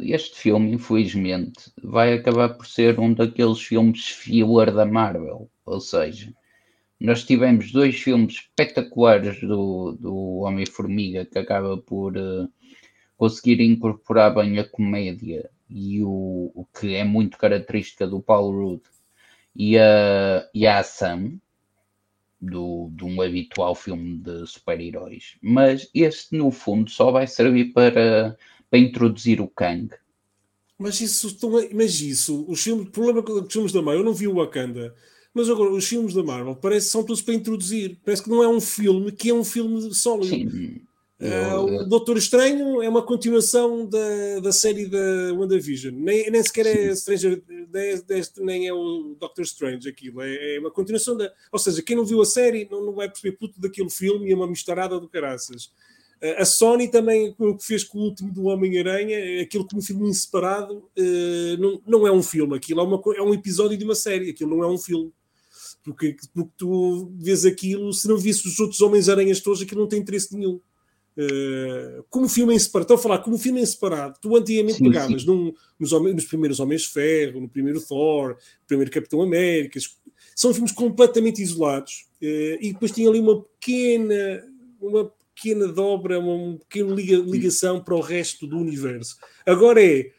este 0.02 0.38
filme, 0.38 0.72
infelizmente, 0.72 1.70
vai 1.82 2.14
acabar 2.14 2.50
por 2.50 2.66
ser 2.66 2.98
um 2.98 3.12
daqueles 3.12 3.60
filmes 3.60 4.08
filler 4.08 4.72
da 4.72 4.86
Marvel, 4.86 5.50
ou 5.66 5.80
seja. 5.80 6.32
Nós 6.98 7.22
tivemos 7.22 7.70
dois 7.70 7.96
filmes 7.96 8.34
espetaculares 8.34 9.40
do, 9.40 9.92
do 9.92 10.38
Homem-Formiga 10.38 11.24
que 11.26 11.38
acaba 11.38 11.76
por 11.76 12.16
uh, 12.16 12.50
conseguir 13.16 13.60
incorporar 13.60 14.34
bem 14.34 14.58
a 14.58 14.64
comédia 14.64 15.48
e 15.68 16.02
o, 16.02 16.50
o 16.54 16.64
que 16.64 16.94
é 16.94 17.04
muito 17.04 17.38
característica 17.38 18.06
do 18.06 18.20
Paul 18.20 18.52
Rudd 18.52 18.82
e 19.54 19.78
a, 19.78 20.48
e 20.54 20.66
a 20.66 20.78
ação 20.78 21.38
do, 22.40 22.90
de 22.92 23.04
um 23.04 23.20
habitual 23.20 23.74
filme 23.74 24.18
de 24.18 24.46
super-heróis. 24.46 25.36
Mas 25.42 25.88
este, 25.94 26.36
no 26.36 26.50
fundo, 26.50 26.90
só 26.90 27.10
vai 27.10 27.26
servir 27.26 27.72
para, 27.72 28.36
para 28.70 28.78
introduzir 28.78 29.40
o 29.40 29.48
Kang. 29.48 29.90
Mas 30.78 31.00
isso, 31.00 31.36
mas 31.74 32.00
isso, 32.00 32.44
os 32.48 32.62
filmes, 32.62 32.86
o 32.86 32.90
problema 32.90 33.22
com 33.22 33.32
os 33.32 33.52
filmes 33.52 33.72
da 33.72 33.82
Marvel, 33.82 34.02
eu 34.02 34.06
não 34.06 34.14
vi 34.14 34.28
o 34.28 34.36
Wakanda, 34.36 34.94
mas 35.34 35.50
agora 35.50 35.72
os 35.72 35.84
filmes 35.84 36.14
da 36.14 36.22
Marvel 36.22 36.54
parece 36.54 36.86
que 36.86 36.92
são 36.92 37.02
todos 37.02 37.20
para 37.20 37.34
introduzir. 37.34 37.98
Parece 38.04 38.22
que 38.22 38.30
não 38.30 38.44
é 38.44 38.48
um 38.48 38.60
filme 38.60 39.10
que 39.10 39.30
é 39.30 39.34
um 39.34 39.42
filme 39.42 39.92
sólido. 39.92 40.28
Sim. 40.28 40.82
Uh, 41.20 41.82
o 41.82 41.84
Doutor 41.84 42.16
Estranho 42.16 42.80
é 42.80 42.88
uma 42.88 43.02
continuação 43.02 43.84
da, 43.84 44.38
da 44.40 44.52
série 44.52 44.86
da 44.86 45.34
WandaVision. 45.34 45.92
Nem, 45.92 46.30
nem 46.30 46.42
sequer 46.44 46.66
é 46.66 46.94
Stranger, 46.94 47.42
nem 48.38 48.68
é 48.68 48.72
o 48.72 49.16
Doctor 49.18 49.42
Strange 49.42 49.88
aquilo. 49.88 50.22
É, 50.22 50.54
é, 50.54 50.60
uma 50.60 50.70
continuação 50.70 51.16
da. 51.16 51.32
Ou 51.50 51.58
seja, 51.58 51.82
quem 51.82 51.96
não 51.96 52.04
viu 52.04 52.22
a 52.22 52.26
série 52.26 52.68
não, 52.70 52.86
não 52.86 52.92
vai 52.92 53.08
perceber 53.08 53.36
puto 53.36 53.60
daquele 53.60 53.90
filme 53.90 54.28
e 54.28 54.32
é 54.32 54.36
uma 54.36 54.46
misturada 54.46 55.00
do 55.00 55.08
caraças. 55.08 55.72
Uh, 56.22 56.38
a 56.38 56.44
Sony 56.44 56.88
também, 56.88 57.34
o 57.36 57.56
que 57.56 57.66
fez 57.66 57.82
com 57.82 57.98
o 57.98 58.02
último 58.02 58.32
do 58.32 58.44
Homem-Aranha, 58.44 59.42
aquilo 59.42 59.66
como 59.66 59.80
um 59.80 59.84
filme 59.84 60.14
separado, 60.14 60.88
não, 61.58 61.82
não 61.84 62.06
é 62.06 62.12
um 62.12 62.22
filme, 62.22 62.56
aquilo 62.56 62.80
é, 62.80 62.84
uma, 62.84 63.02
é 63.16 63.22
um 63.22 63.34
episódio 63.34 63.76
de 63.76 63.84
uma 63.84 63.96
série, 63.96 64.30
aquilo 64.30 64.50
não 64.50 64.62
é 64.62 64.68
um 64.68 64.78
filme. 64.78 65.12
Porque, 65.82 66.16
porque 66.34 66.50
tu 66.56 67.10
vês 67.16 67.44
aquilo, 67.44 67.92
se 67.92 68.06
não 68.06 68.18
visse 68.18 68.46
os 68.46 68.58
outros 68.58 68.80
Homens-Aranhas 68.80 69.40
todos, 69.40 69.62
aquilo 69.62 69.80
não 69.80 69.88
tem 69.88 70.00
interesse 70.00 70.36
nenhum. 70.36 70.60
Uh, 71.18 72.04
como 72.08 72.28
filme 72.28 72.54
em 72.54 72.58
separado, 72.58 72.84
estou 72.84 72.94
a 72.94 73.02
falar 73.02 73.18
como 73.18 73.36
filme 73.36 73.60
em 73.60 73.66
separado, 73.66 74.16
tu 74.22 74.36
antigamente 74.36 74.78
sim, 74.78 74.84
pegavas 74.84 75.22
sim. 75.22 75.26
Num, 75.26 75.52
nos, 75.76 75.90
nos, 75.90 76.24
primeiros 76.26 76.60
Homens 76.60 76.82
de 76.82 76.90
Ferro, 76.90 77.40
no 77.40 77.48
primeiro 77.48 77.80
Thor, 77.80 78.34
no 78.34 78.66
primeiro 78.68 78.88
Capitão 78.88 79.20
América, 79.20 79.80
são 80.36 80.54
filmes 80.54 80.70
completamente 80.70 81.42
isolados 81.42 82.06
uh, 82.22 82.58
e 82.60 82.72
depois 82.72 82.92
tinha 82.92 83.08
ali 83.08 83.18
uma 83.18 83.42
pequena, 83.42 84.44
uma 84.80 85.12
pequena 85.34 85.66
dobra, 85.66 86.20
uma, 86.20 86.56
pequena 86.58 86.94
liga, 86.94 87.16
ligação 87.16 87.82
para 87.82 87.96
o 87.96 88.00
resto 88.00 88.46
do 88.46 88.56
universo. 88.56 89.16
Agora 89.44 89.84
é 89.84 90.12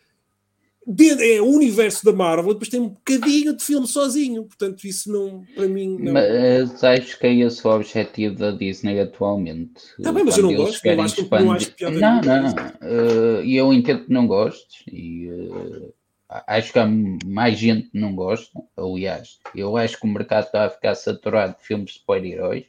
é 1.21 1.41
o 1.41 1.45
universo 1.45 2.03
da 2.03 2.11
Marvel 2.11 2.51
e 2.51 2.53
depois 2.53 2.69
tem 2.69 2.79
um 2.79 2.89
bocadinho 2.89 3.55
de 3.55 3.63
filme 3.63 3.87
sozinho. 3.87 4.43
Portanto, 4.45 4.85
isso 4.85 5.11
não, 5.11 5.43
para 5.55 5.67
mim. 5.67 5.97
Não... 5.99 6.13
Mas 6.13 6.83
acho 6.83 7.19
que 7.19 7.27
é 7.27 7.33
esse 7.35 7.65
o 7.67 7.71
objetivo 7.71 8.35
da 8.35 8.51
Disney 8.51 8.99
atualmente. 8.99 9.81
Está 9.97 10.11
bem, 10.11 10.23
mas 10.23 10.37
eu 10.37 10.43
não 10.43 10.55
gosto. 10.55 10.85
Não 10.85 11.03
acho, 11.03 11.21
expandir... 11.21 11.45
não 11.45 11.53
acho 11.53 11.71
piada. 11.73 11.99
Não, 11.99 12.21
não. 12.21 12.51
Uh, 12.51 13.43
eu 13.43 13.73
entendo 13.73 14.05
que 14.05 14.13
não 14.13 14.25
gostes 14.25 14.83
e 14.91 15.27
uh, 15.27 15.93
acho 16.29 16.73
que 16.73 16.79
há 16.79 16.87
mais 16.87 17.57
gente 17.57 17.89
que 17.89 17.99
não 17.99 18.15
gosta. 18.15 18.59
Aliás, 18.75 19.39
eu 19.55 19.77
acho 19.77 19.99
que 19.99 20.05
o 20.05 20.09
mercado 20.09 20.45
está 20.45 20.65
a 20.65 20.69
ficar 20.69 20.95
saturado 20.95 21.55
de 21.57 21.65
filmes 21.65 21.91
de 21.91 21.99
super-heróis. 21.99 22.65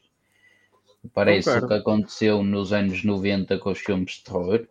Parece 1.15 1.49
o 1.49 1.67
que 1.67 1.75
aconteceu 1.75 2.43
nos 2.43 2.73
anos 2.75 3.03
90 3.03 3.59
com 3.59 3.71
os 3.71 3.79
filmes 3.79 4.13
de 4.13 4.25
terror. 4.25 4.67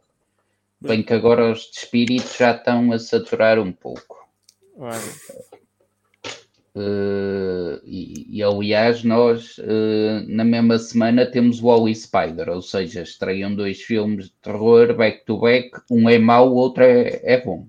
Bem 0.82 1.04
que 1.04 1.14
agora 1.14 1.52
os 1.52 1.62
de 1.72 1.80
espírito 1.80 2.38
já 2.38 2.52
estão 2.52 2.92
a 2.94 3.00
saturar 3.00 3.60
um 3.60 3.72
pouco. 3.72 4.18
Uh, 6.76 7.82
e, 7.84 8.38
e, 8.38 8.44
aliás, 8.44 9.04
nós 9.04 9.58
uh, 9.58 10.24
na 10.28 10.46
mesma 10.46 10.78
semana 10.78 11.26
temos 11.26 11.62
o 11.62 11.66
Wally 11.66 11.94
Spider, 11.96 12.48
ou 12.48 12.62
seja, 12.62 13.02
estreiam 13.02 13.54
dois 13.54 13.82
filmes 13.82 14.26
de 14.26 14.34
terror 14.42 14.96
back 14.96 15.26
to 15.26 15.38
back, 15.40 15.72
um 15.92 16.08
é 16.08 16.18
mau, 16.18 16.50
o 16.50 16.56
outro 16.56 16.84
é, 16.84 17.20
é 17.24 17.42
bom. 17.42 17.66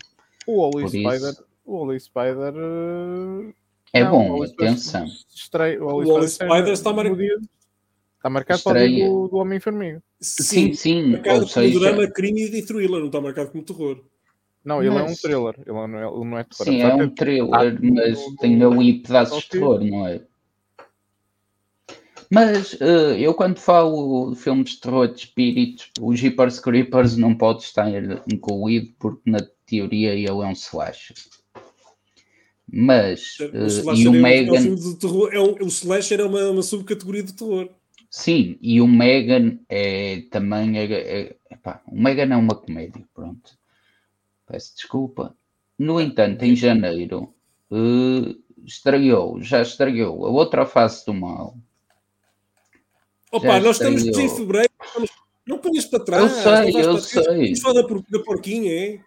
O 0.46 0.70
Wally 0.70 0.88
Spider, 0.88 1.30
isso... 1.30 1.44
o 1.64 1.84
Wally 1.84 2.00
Spider 2.00 2.54
uh... 2.54 3.54
é 3.92 4.04
não, 4.04 4.10
bom, 4.10 4.42
atenção. 4.44 5.06
Estreia, 5.34 5.82
o 5.82 5.86
Wally, 5.86 6.28
Spider, 6.28 6.52
Spider 6.52 6.72
está 6.72 6.92
marcado. 6.92 7.40
Está 8.20 8.28
marcado 8.28 8.62
para 8.62 8.84
o 8.84 8.88
do, 8.88 9.28
do 9.28 9.36
Homem-Formiga. 9.38 10.02
Sim, 10.20 10.74
sim. 10.74 11.12
Marcado 11.12 11.38
como 11.38 11.48
seja... 11.48 11.80
drama, 11.80 12.06
crime 12.06 12.42
e 12.42 12.62
thriller, 12.62 13.00
não 13.00 13.06
está 13.06 13.18
marcado 13.18 13.50
como 13.50 13.64
terror. 13.64 14.04
Não, 14.62 14.82
ele 14.82 14.90
mas... 14.90 15.08
é 15.08 15.12
um 15.12 15.16
thriller. 15.16 15.54
Ele 15.66 15.72
não 15.72 15.98
é, 15.98 16.06
ele 16.06 16.24
não 16.26 16.38
é 16.38 16.44
terror. 16.44 16.64
Sim, 16.66 16.82
é 16.82 16.94
um 16.94 17.08
thriller, 17.08 17.80
mas 17.80 18.18
tem 18.38 18.62
ali 18.62 18.98
pedaços 18.98 19.44
de 19.44 19.48
terror, 19.48 19.82
não 19.82 20.06
é? 20.06 20.20
Mas 22.30 22.74
uh, 22.74 23.16
eu 23.18 23.32
quando 23.32 23.58
falo 23.58 24.32
de 24.32 24.36
filmes 24.36 24.72
de 24.72 24.80
terror 24.80 25.08
de 25.08 25.20
espíritos, 25.20 25.90
o 25.98 26.14
Jeepers 26.14 26.60
Creepers 26.60 27.16
não 27.16 27.34
pode 27.34 27.62
estar 27.62 27.90
incluído 28.30 28.92
porque 28.98 29.30
na 29.30 29.38
teoria 29.64 30.12
ele 30.12 30.26
é 30.26 30.44
um 30.44 30.52
slasher. 30.52 31.16
Mas 32.70 33.38
uh, 33.40 33.94
e 33.94 34.06
o 34.06 34.14
é 34.14 34.18
Megan... 34.18 34.60
Um, 34.60 35.28
é, 35.28 35.36
é 35.36 35.40
um, 35.40 35.64
o 35.64 35.68
slasher 35.68 36.20
é 36.20 36.24
uma, 36.24 36.50
uma 36.50 36.62
subcategoria 36.62 37.22
de 37.22 37.32
terror. 37.32 37.70
Sim, 38.10 38.58
e 38.60 38.80
o 38.80 38.88
Megan 38.88 39.60
é 39.68 40.22
também. 40.32 40.78
É, 40.78 40.84
é, 40.92 41.36
o 41.86 41.94
Megan 41.94 42.34
é 42.34 42.36
uma 42.36 42.56
comédia, 42.56 43.06
pronto. 43.14 43.56
Peço 44.46 44.74
desculpa. 44.74 45.36
No 45.78 46.00
entanto, 46.00 46.42
em 46.42 46.56
janeiro 46.56 47.32
uh, 47.70 48.36
estreou, 48.66 49.40
já 49.40 49.62
estreou 49.62 50.26
a 50.26 50.28
outra 50.28 50.66
face 50.66 51.06
do 51.06 51.14
mal. 51.14 51.56
Opa, 53.30 53.60
nós 53.60 53.76
estamos 53.76 54.04
em 54.04 54.28
fevereiro, 54.28 54.72
não 55.46 55.58
ponhas 55.58 55.86
para 55.86 56.04
trás. 56.04 56.22
Eu 56.22 56.28
sei, 56.42 56.84
eu 56.84 56.98
sei. 56.98 57.54
Só 57.54 57.72
da, 57.72 57.82
da 57.82 58.18
porquinha, 58.24 58.72
é? 58.72 59.00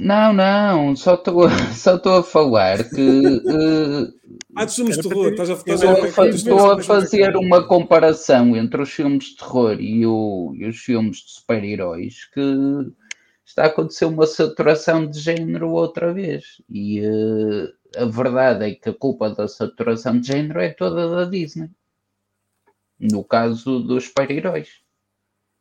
Não, 0.00 0.32
não, 0.32 0.94
só 0.94 1.14
estou 1.14 1.48
só 1.74 2.18
a 2.18 2.22
falar 2.22 2.88
que. 2.88 3.20
Uh, 3.26 4.12
ah, 4.54 4.64
dos 4.64 4.76
filmes 4.76 4.96
de 4.96 5.08
terror, 5.08 5.30
estás 5.30 5.50
a, 5.50 5.52
estás 5.54 5.82
a, 5.82 6.28
estou 6.28 6.70
a 6.72 6.82
fazer 6.82 7.36
uma 7.36 7.66
comparação 7.66 8.56
entre 8.56 8.80
os 8.82 8.90
filmes 8.90 9.26
de 9.26 9.36
terror 9.36 9.80
e, 9.80 10.06
o, 10.06 10.52
e 10.54 10.66
os 10.66 10.78
filmes 10.78 11.18
de 11.18 11.32
super-heróis 11.32 12.24
que 12.32 12.40
está 13.44 13.64
a 13.64 13.66
acontecer 13.66 14.04
uma 14.04 14.26
saturação 14.26 15.06
de 15.06 15.18
género 15.18 15.70
outra 15.70 16.12
vez. 16.12 16.62
E 16.70 17.00
uh, 17.00 17.72
a 17.96 18.04
verdade 18.04 18.66
é 18.66 18.74
que 18.74 18.90
a 18.90 18.94
culpa 18.94 19.30
da 19.30 19.48
saturação 19.48 20.20
de 20.20 20.28
género 20.28 20.60
é 20.60 20.70
toda 20.70 21.08
da 21.08 21.24
Disney. 21.24 21.70
No 23.00 23.24
caso 23.24 23.80
dos 23.80 24.04
super-heróis 24.04 24.68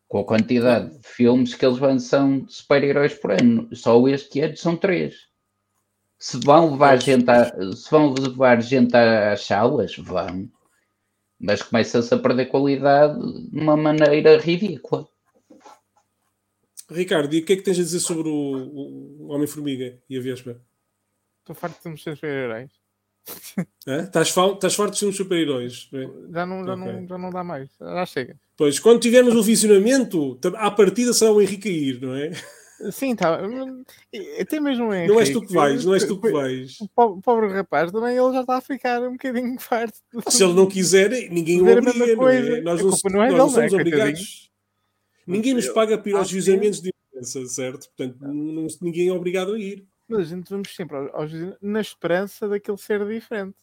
com 0.08 0.20
a 0.20 0.26
quantidade 0.26 0.98
de 0.98 1.08
filmes 1.08 1.54
que 1.54 1.66
eles 1.66 1.80
lançam 1.80 2.42
de 2.42 2.54
super-heróis 2.54 3.14
por 3.14 3.32
ano. 3.32 3.70
Só 3.76 4.08
este 4.08 4.42
ano 4.42 4.56
são 4.56 4.76
três. 4.76 5.28
Se 6.18 6.40
vão 6.40 6.72
levar 6.72 7.02
gente, 7.02 7.30
a, 7.30 7.46
se 7.74 7.92
vão 7.92 8.14
levar 8.14 8.62
gente 8.62 8.96
às 8.96 9.46
salas, 9.46 9.96
vão. 9.98 10.50
Mas 11.40 11.62
começa-se 11.62 12.12
a 12.14 12.18
perder 12.18 12.48
qualidade 12.48 13.20
de 13.52 13.60
uma 13.60 13.78
maneira 13.78 14.38
ridícula. 14.38 15.08
Ricardo, 16.90 17.34
e 17.36 17.42
o 17.42 17.46
que 17.46 17.54
é 17.54 17.56
que 17.58 17.64
tens 17.64 17.78
a 17.78 17.84
dizer 17.84 18.00
sobre 18.00 18.30
o, 18.30 18.34
o 18.34 19.28
Homem-Formiga 19.28 20.00
e 20.10 20.18
a 20.18 20.22
Vespa? 20.22 20.60
Estou 21.42 21.54
farto 21.54 21.76
de 21.76 21.84
filmes 21.84 22.02
super-heróis. 22.02 22.72
Estás, 23.86 24.30
farto 24.30 24.94
de 24.94 25.00
filmes 25.00 25.18
super-heróis? 25.18 25.90
Já, 26.32 26.46
não, 26.46 26.66
já, 26.66 26.74
okay. 26.74 26.94
não, 26.94 27.08
já 27.08 27.18
não 27.18 27.30
dá 27.30 27.44
mais. 27.44 27.70
Já 27.80 28.06
chega. 28.06 28.40
Pois, 28.58 28.80
quando 28.80 29.00
tivermos 29.00 29.36
o 29.36 29.44
visionamento, 29.44 30.40
à 30.56 30.72
partida 30.72 31.14
será 31.14 31.32
o 31.32 31.40
Henrique 31.40 31.70
a 31.70 31.72
ir, 31.72 32.02
não 32.02 32.16
é? 32.16 32.32
Sim, 32.92 33.16
tá. 33.16 33.40
Até 34.42 34.60
mesmo 34.60 34.92
é. 34.92 35.08
Não 35.08 35.20
és 35.20 35.30
tu 35.30 35.42
que 35.42 35.54
vais, 35.54 35.86
não 35.86 35.94
és 35.94 36.04
tu 36.04 36.20
que 36.20 36.32
vais. 36.32 36.78
O 36.96 37.22
pobre 37.22 37.48
rapaz 37.50 37.92
também 37.92 38.18
ele 38.18 38.34
já 38.34 38.42
está 38.42 38.58
a 38.58 38.62
ficar 38.62 39.02
um 39.02 39.14
bocadinho 39.14 39.58
farto. 39.62 40.00
Se 40.28 40.44
ele 40.44 40.54
não 40.54 40.68
quiser, 40.68 41.10
ninguém 41.30 41.62
o 41.62 41.72
obriga. 41.72 42.16
Não 42.16 42.30
é? 42.30 42.62
Nós 42.62 42.82
não, 42.82 42.92
não, 43.12 43.24
é 43.24 43.30
nós 43.30 43.38
não 43.38 43.50
somos 43.50 43.74
é, 43.74 43.76
obrigados. 43.76 44.52
Ninguém 45.26 45.54
nos 45.54 45.68
paga 45.70 45.98
para 45.98 46.10
ir 46.10 46.16
aos 46.16 46.32
visionamentos 46.32 46.82
de 46.82 46.92
imprensa, 47.12 47.46
certo? 47.48 47.88
Portanto, 47.90 48.18
não, 48.22 48.68
ninguém 48.82 49.10
é 49.10 49.14
obrigado 49.14 49.54
a 49.54 49.60
ir. 49.60 49.86
Mas 50.08 50.20
a 50.20 50.36
gente 50.36 50.50
vamos 50.50 50.74
sempre 50.74 50.96
aos, 51.14 51.32
na 51.62 51.82
esperança 51.82 52.48
daquele 52.48 52.78
ser 52.78 53.06
diferente. 53.06 53.56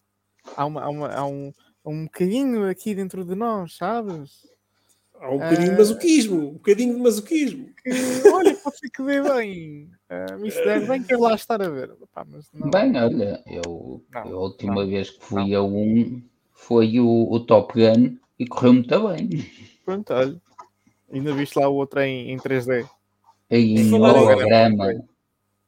Há, 0.57 0.67
uma, 0.67 0.83
há, 0.83 0.89
uma, 0.89 1.09
há 1.09 1.27
um, 1.27 1.53
um 1.85 2.05
bocadinho 2.05 2.69
aqui 2.69 2.95
dentro 2.95 3.25
de 3.25 3.35
nós, 3.35 3.77
sabes? 3.77 4.54
Há 5.21 5.31
um 5.31 5.39
bocadinho 5.39 5.71
de 5.71 5.79
masoquismo, 5.79 6.49
um 6.49 6.53
bocadinho 6.53 6.95
de 6.95 7.01
masoquismo. 7.01 7.69
Que, 7.83 8.29
olha, 8.29 8.55
pode 8.57 8.79
ser 8.79 8.91
que 8.91 9.03
dê 9.03 9.23
bem. 9.23 9.91
Uh, 10.11 10.47
isso 10.47 10.63
der 10.65 10.87
bem, 10.87 11.03
quero 11.03 11.23
lá 11.23 11.35
estar 11.35 11.63
a 11.63 11.69
ver. 11.69 11.91
Pá, 12.13 12.27
não... 12.53 12.71
Bem, 12.71 12.97
olha, 12.97 13.43
eu, 13.47 14.05
não, 14.13 14.21
a 14.21 14.37
última 14.39 14.75
não, 14.75 14.87
vez 14.87 15.11
que 15.11 15.25
fui 15.25 15.55
a 15.55 15.63
um 15.63 16.23
foi 16.53 17.01
o, 17.01 17.31
o 17.31 17.41
Top 17.41 17.73
Gun 17.75 18.17
e 18.39 18.47
correu 18.47 18.75
muito 18.75 19.09
bem. 19.09 19.51
Pronto, 19.85 20.13
olha. 20.13 20.41
Ainda 21.13 21.33
viste 21.33 21.59
lá 21.59 21.69
o 21.69 21.75
outro 21.75 22.01
em, 22.01 22.31
em 22.31 22.37
3D. 22.37 22.89
Em 23.51 23.93
holograma. 23.93 25.05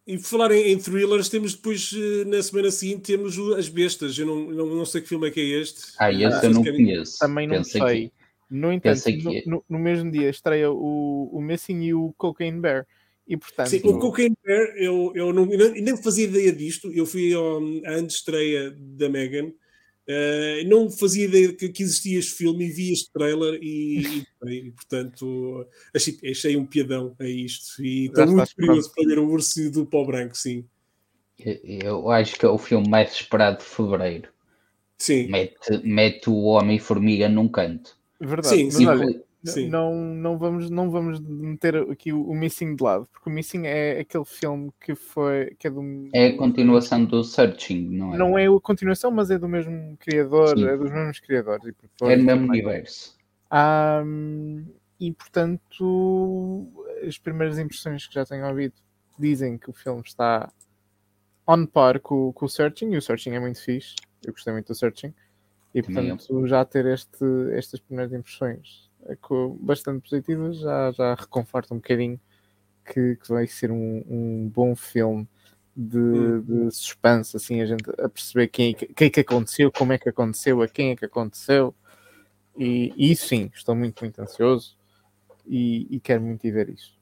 E 0.06 0.16
por 0.18 0.24
falar 0.24 0.52
em, 0.52 0.72
em, 0.72 0.78
thrillers, 0.78 1.28
temos 1.28 1.54
depois, 1.54 1.92
eh, 1.92 2.24
na 2.24 2.40
semana 2.40 2.70
seguinte, 2.70 3.02
temos 3.02 3.36
as 3.56 3.68
bestas. 3.68 4.16
Eu 4.16 4.26
não, 4.26 4.36
não, 4.52 4.66
não 4.66 4.84
sei 4.86 5.00
que 5.00 5.08
filme 5.08 5.26
é 5.26 5.30
que 5.32 5.40
é 5.40 5.60
este. 5.60 5.94
Ah, 5.98 6.12
esse 6.12 6.46
eu 6.46 6.50
não 6.50 6.62
conheço. 6.62 7.18
Também 7.18 7.46
não 7.46 7.56
Pensei 7.56 7.80
sei. 7.80 8.08
Que... 8.08 8.15
No 8.48 8.72
entanto, 8.72 9.02
no, 9.10 9.32
no, 9.46 9.64
no, 9.68 9.78
mesmo 9.78 10.10
dia 10.10 10.30
estreia 10.30 10.70
o, 10.70 11.30
o 11.32 11.40
Missing 11.40 11.82
e 11.82 11.94
o 11.94 12.14
Cocaine 12.16 12.60
Bear. 12.60 12.86
E, 13.26 13.36
portanto, 13.36 13.68
Sim, 13.68 13.80
o 13.84 13.98
Cocaine 13.98 14.36
Bear, 14.44 14.76
eu, 14.76 15.12
eu 15.16 15.32
não, 15.32 15.46
nem 15.46 15.96
fazia 15.96 16.26
ideia 16.26 16.52
disto. 16.52 16.92
Eu 16.92 17.04
fui 17.06 17.32
ao, 17.34 17.58
à 17.84 17.94
antestreia 17.94 18.70
da 18.78 19.08
Megan. 19.08 19.52
Uh, 20.08 20.62
não 20.68 20.88
fazia 20.88 21.24
ideia 21.24 21.52
que, 21.52 21.68
que, 21.68 21.82
existia 21.82 22.20
este 22.20 22.34
filme 22.34 22.66
e 22.66 22.70
vi 22.70 22.92
este 22.92 23.10
trailer 23.12 23.58
e, 23.60 24.24
e, 24.46 24.70
portanto 24.70 25.66
achei, 25.92 26.16
achei, 26.30 26.56
um 26.56 26.64
piadão 26.64 27.16
a 27.18 27.24
isto 27.24 27.82
e 27.82 28.06
estou 28.06 28.24
muito 28.24 28.54
curioso 28.54 28.92
para 28.94 29.04
ver 29.04 29.18
o 29.18 29.28
urso 29.28 29.68
do 29.68 29.84
pó 29.84 30.04
branco, 30.04 30.36
sim. 30.36 30.64
Eu, 31.40 31.58
eu 31.64 32.10
acho 32.12 32.38
que 32.38 32.46
é 32.46 32.48
o 32.48 32.56
filme 32.56 32.88
mais 32.88 33.14
esperado 33.14 33.58
de 33.58 33.64
fevereiro. 33.64 34.28
Sim. 34.96 35.26
Mete, 35.26 35.82
mete 35.84 36.30
o 36.30 36.44
Homem-Formiga 36.44 37.28
num 37.28 37.48
canto. 37.48 37.95
Verdade, 38.20 38.48
sim, 38.48 38.70
sim. 38.70 38.86
Olha, 38.86 39.22
sim. 39.44 39.68
Não, 39.68 39.94
não, 39.94 40.38
vamos, 40.38 40.70
não 40.70 40.90
vamos 40.90 41.20
meter 41.20 41.76
aqui 41.90 42.12
o, 42.12 42.22
o, 42.22 42.34
Missing 42.34 42.74
de 42.74 42.82
lado, 42.82 43.06
porque 43.12 43.28
o 43.28 43.32
Missing 43.32 43.66
é 43.66 44.00
aquele 44.00 44.24
filme 44.24 44.70
que 44.80 44.94
foi. 44.94 45.54
Que 45.58 45.68
é, 45.68 45.70
do, 45.70 46.08
é 46.12 46.28
a 46.28 46.36
continuação 46.36 47.04
do 47.04 47.22
Searching, 47.22 47.90
não 47.90 48.14
é? 48.14 48.18
Não 48.18 48.38
é 48.38 48.46
a 48.46 48.60
continuação, 48.60 49.10
mas 49.10 49.30
é 49.30 49.38
do 49.38 49.48
mesmo 49.48 49.96
criador, 49.98 50.56
sim. 50.56 50.66
é 50.66 50.76
dos 50.76 50.90
mesmos 50.90 51.20
criadores. 51.20 51.64
E 51.66 52.04
é 52.04 52.16
no 52.16 52.24
mesmo 52.24 52.48
universo. 52.48 53.16
Um, 53.52 54.64
e 54.98 55.12
portanto, 55.12 56.68
as 57.06 57.18
primeiras 57.18 57.58
impressões 57.58 58.06
que 58.06 58.14
já 58.14 58.24
tenho 58.24 58.46
ouvido 58.46 58.74
dizem 59.18 59.58
que 59.58 59.70
o 59.70 59.72
filme 59.72 60.02
está 60.04 60.50
on 61.46 61.66
par 61.66 62.00
com, 62.00 62.32
com 62.32 62.46
o 62.46 62.48
Searching, 62.48 62.92
e 62.92 62.96
o 62.96 63.02
Searching 63.02 63.32
é 63.32 63.40
muito 63.40 63.62
fixe. 63.62 63.94
Eu 64.24 64.32
gostei 64.32 64.52
muito 64.52 64.66
do 64.66 64.74
Searching. 64.74 65.14
E 65.76 65.82
portanto, 65.82 66.46
já 66.46 66.64
ter 66.64 66.86
este, 66.86 67.22
estas 67.52 67.78
primeiras 67.78 68.10
impressões 68.10 68.90
é 69.04 69.16
bastante 69.60 70.08
positivas 70.08 70.56
já, 70.56 70.90
já 70.90 71.14
reconforta 71.14 71.74
um 71.74 71.76
bocadinho 71.76 72.18
que, 72.82 73.16
que 73.16 73.28
vai 73.28 73.46
ser 73.46 73.70
um, 73.70 74.02
um 74.08 74.48
bom 74.48 74.74
filme 74.74 75.28
de, 75.76 75.98
hum. 75.98 76.40
de, 76.40 76.74
suspense, 76.74 77.36
assim, 77.36 77.60
a 77.60 77.66
gente 77.66 77.84
a 78.00 78.08
perceber 78.08 78.48
quem, 78.48 78.72
quem 78.74 79.08
é 79.08 79.10
que 79.10 79.20
aconteceu, 79.20 79.70
como 79.70 79.92
é 79.92 79.98
que 79.98 80.08
aconteceu, 80.08 80.62
a 80.62 80.66
quem 80.66 80.92
é 80.92 80.96
que 80.96 81.04
aconteceu. 81.04 81.74
E, 82.56 82.94
e 82.96 83.14
sim, 83.14 83.50
estou 83.54 83.74
muito, 83.74 84.02
muito 84.02 84.18
ansioso 84.18 84.78
e, 85.46 85.86
e 85.94 86.00
quero 86.00 86.22
muito 86.22 86.46
ir 86.46 86.52
ver 86.52 86.70
isso. 86.70 86.96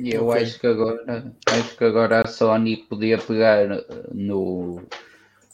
Eu 0.00 0.30
okay. 0.30 0.42
acho 0.42 0.58
que 0.58 0.66
agora 0.66 1.32
acho 1.46 1.76
que 1.76 1.84
agora 1.84 2.22
a 2.22 2.26
Sony 2.26 2.76
podia 2.88 3.18
pegar 3.18 3.68
no, 4.12 4.82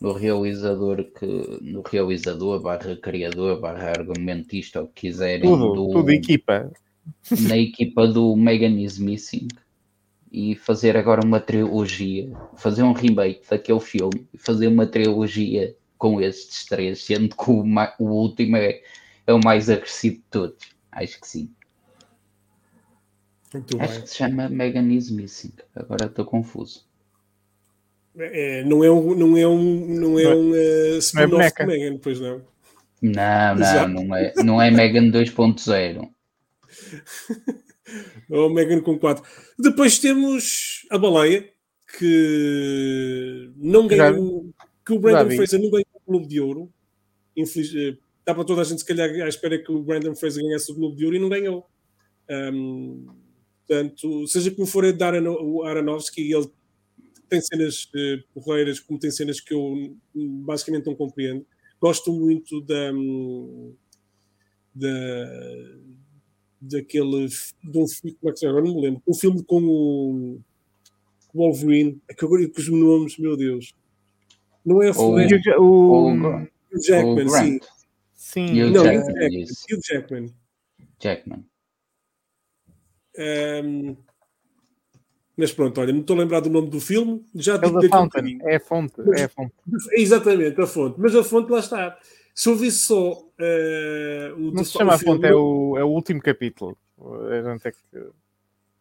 no 0.02 0.12
realizador 0.12 1.04
que 1.04 1.58
no 1.62 1.80
realizador 1.82 2.60
barra 2.60 2.96
criador 2.96 3.60
barra 3.60 3.90
argumentista 3.90 4.82
o 4.82 4.88
que 4.88 5.02
quiserem 5.02 5.42
tudo, 5.42 5.74
do, 5.74 5.92
tudo 5.92 6.10
equipa 6.10 6.72
na 7.48 7.56
equipa 7.56 8.08
do 8.08 8.34
Megan 8.34 8.80
is 8.80 8.98
Missing 8.98 9.46
e 10.32 10.56
fazer 10.56 10.96
agora 10.96 11.24
uma 11.24 11.38
trilogia 11.38 12.28
fazer 12.56 12.82
um 12.82 12.92
remake 12.92 13.48
daquele 13.48 13.78
filme 13.78 14.26
e 14.34 14.38
fazer 14.38 14.66
uma 14.66 14.88
trilogia 14.88 15.76
com 15.96 16.20
estes 16.20 16.66
três 16.66 17.04
sendo 17.04 17.36
que 17.36 17.50
o, 17.50 17.64
o 18.00 18.04
último 18.04 18.56
é, 18.56 18.80
é 19.24 19.32
o 19.32 19.40
mais 19.44 19.70
agressivo 19.70 20.16
de 20.16 20.24
todos 20.30 20.58
acho 20.90 21.20
que 21.20 21.28
sim 21.28 21.48
muito 23.54 23.80
Acho 23.80 23.92
bem. 23.92 24.02
que 24.02 24.08
se 24.08 24.16
chama 24.16 24.48
Megan 24.48 24.88
is 24.92 25.10
Missing. 25.10 25.52
Agora 25.76 26.06
estou 26.06 26.24
confuso. 26.24 26.86
É, 28.18 28.62
não 28.64 28.84
é 28.84 28.90
um, 28.90 29.14
não 29.14 29.36
é 29.36 29.46
um, 29.46 29.86
não 29.88 30.18
é 30.18 30.34
um 30.34 30.50
uh, 30.50 30.98
spin-off 30.98 31.54
de 31.56 31.66
Megan, 31.66 31.98
pois 31.98 32.20
não? 32.20 32.42
Não, 33.00 33.54
não, 33.56 33.88
não 33.88 34.16
é, 34.16 34.32
não 34.44 34.62
é 34.62 34.70
Megan 34.70 35.10
2.0. 35.10 36.08
Ou 38.30 38.50
Megan 38.50 38.80
com 38.80 38.98
4. 38.98 39.24
Depois 39.58 39.98
temos 39.98 40.86
a 40.90 40.98
baleia, 40.98 41.48
que 41.98 43.50
não 43.56 43.86
ganhou, 43.86 44.50
que 44.84 44.92
o 44.92 44.98
Brandon 44.98 45.34
Fraser 45.36 45.60
não 45.60 45.70
ganhou 45.70 45.86
o 45.94 46.10
Globo 46.10 46.28
de 46.28 46.40
Ouro. 46.40 46.72
Infeliz, 47.36 47.74
eh, 47.74 47.96
estava 48.20 48.44
toda 48.44 48.60
a 48.62 48.64
gente, 48.64 48.78
se 48.78 48.84
calhar, 48.86 49.10
à 49.10 49.28
espera 49.28 49.58
que 49.58 49.70
o 49.72 49.82
Brandon 49.82 50.14
Fraser 50.14 50.42
ganhasse 50.42 50.70
o 50.70 50.74
Globo 50.74 50.96
de 50.96 51.04
Ouro 51.04 51.16
e 51.16 51.20
não 51.20 51.28
ganhou. 51.28 51.66
Um, 52.30 53.06
Portanto, 53.66 54.26
seja 54.26 54.50
como 54.50 54.66
for 54.66 54.84
a 54.84 54.92
dar 54.92 55.14
o 55.14 55.62
Aronofsky, 55.62 56.32
ele 56.32 56.46
tem 57.32 57.40
cenas 57.40 57.84
uh, 57.84 58.22
porreiras, 58.34 58.78
como 58.78 58.98
tem 58.98 59.10
cenas 59.10 59.40
que 59.40 59.54
eu 59.54 59.96
basicamente 60.44 60.84
não 60.84 60.94
compreendo. 60.94 61.46
Gosto 61.80 62.12
muito 62.12 62.60
da, 62.60 62.92
da 64.74 65.78
daquele 66.60 67.26
de 67.26 67.78
um 67.78 67.88
filme, 67.88 68.16
como 68.20 68.30
é 68.30 68.32
que 68.32 68.38
se 68.38 68.46
chama? 68.46 68.58
Agora 68.58 68.66
não 68.66 68.74
me 68.76 68.82
lembro. 68.82 69.02
Um 69.08 69.14
filme 69.14 69.42
com 69.44 69.62
o 69.62 70.40
Wolverine, 71.34 72.00
é 72.08 72.14
que 72.14 72.24
agora 72.24 72.46
com 72.48 72.60
os 72.60 72.68
nomes, 72.68 73.18
meu 73.18 73.36
Deus. 73.36 73.74
Não 74.64 74.82
é 74.82 74.90
a 74.90 74.94
Floresta. 74.94 75.58
O, 75.58 76.12
o, 76.12 76.42
o, 76.42 76.80
Jackman, 76.86 77.28
sim. 77.28 77.60
Sim, 78.14 78.70
não, 78.70 78.84
Jackman, 78.84 79.44
Hugh 79.44 79.80
Jackman. 79.90 80.34
Jackman. 81.02 81.44
Um, 83.18 83.96
mas 85.36 85.52
pronto, 85.52 85.80
olha, 85.80 85.92
não 85.92 86.00
estou 86.00 86.16
a 86.16 86.20
lembrar 86.20 86.40
do 86.40 86.50
nome 86.50 86.68
do 86.68 86.80
filme. 86.80 87.24
Já 87.34 87.54
é 87.54 87.88
Fountain, 87.88 88.38
um 88.42 88.48
é 88.48 88.56
a 88.56 88.60
fonte, 88.60 88.94
mas, 88.98 89.20
é 89.20 89.24
a 89.24 89.28
fonte. 89.28 89.52
Exatamente, 89.92 90.60
a 90.60 90.66
fonte. 90.66 91.00
Mas 91.00 91.14
a 91.16 91.24
fonte 91.24 91.50
lá 91.50 91.58
está. 91.58 91.98
Se 92.34 92.48
eu 92.48 92.56
visse 92.56 92.78
só 92.78 93.12
uh, 93.12 94.36
o 94.36 94.52
Não 94.52 94.64
se 94.64 94.72
chama 94.72 94.94
a 94.94 94.98
fonte, 94.98 95.26
é 95.26 95.34
o, 95.34 95.76
é 95.78 95.84
o 95.84 95.88
último 95.88 96.20
capítulo. 96.20 96.76
É 97.30 97.70
que... 97.70 97.78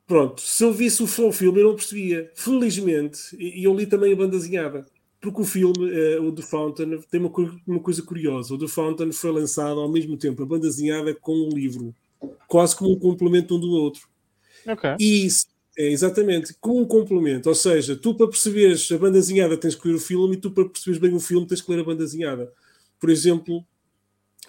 Pronto, 0.06 0.42
se 0.42 0.64
eu 0.64 0.74
visse 0.74 1.02
o, 1.02 1.28
o 1.28 1.32
filme 1.32 1.60
eu 1.60 1.70
não 1.70 1.76
percebia. 1.76 2.30
Felizmente, 2.36 3.36
e 3.38 3.64
eu 3.64 3.74
li 3.74 3.86
também 3.86 4.14
a 4.14 4.16
banda 4.16 4.38
desenhada. 4.38 4.86
Porque 5.22 5.42
o 5.42 5.46
filme, 5.46 6.18
uh, 6.18 6.24
o 6.24 6.32
The 6.32 6.42
Fountain, 6.42 7.00
tem 7.10 7.22
uma, 7.22 7.32
uma 7.68 7.80
coisa 7.80 8.02
curiosa. 8.02 8.54
O 8.54 8.58
The 8.58 8.68
Fountain 8.68 9.12
foi 9.12 9.32
lançado 9.32 9.80
ao 9.80 9.92
mesmo 9.92 10.18
tempo, 10.18 10.42
a 10.42 10.46
banda 10.46 10.68
desenhada 10.68 11.14
com 11.14 11.34
um 11.34 11.50
livro. 11.50 11.94
Quase 12.48 12.76
como 12.76 12.92
um 12.92 13.00
complemento 13.00 13.56
um 13.56 13.60
do 13.60 13.70
outro. 13.70 14.10
Okay. 14.68 14.96
E 15.00 15.28
é, 15.78 15.88
exatamente, 15.90 16.54
com 16.60 16.82
um 16.82 16.86
complemento, 16.86 17.48
ou 17.48 17.56
seja, 17.56 17.96
tu 17.96 18.14
para 18.14 18.28
perceberes 18.28 18.92
a 18.92 18.98
banda 18.98 19.14
desenhada 19.20 19.58
tens 19.58 19.76
que 19.76 19.88
ler 19.88 19.96
o 19.96 20.00
filme 20.00 20.36
e 20.36 20.40
tu 20.40 20.52
para 20.52 20.66
perceberes 20.66 21.00
bem 21.00 21.14
o 21.14 21.20
filme 21.20 21.48
tens 21.48 21.62
que 21.62 21.72
ler 21.72 21.80
a 21.80 21.84
banda 21.84 22.04
desenhada. 22.04 22.52
Por 23.00 23.10
exemplo, 23.10 23.66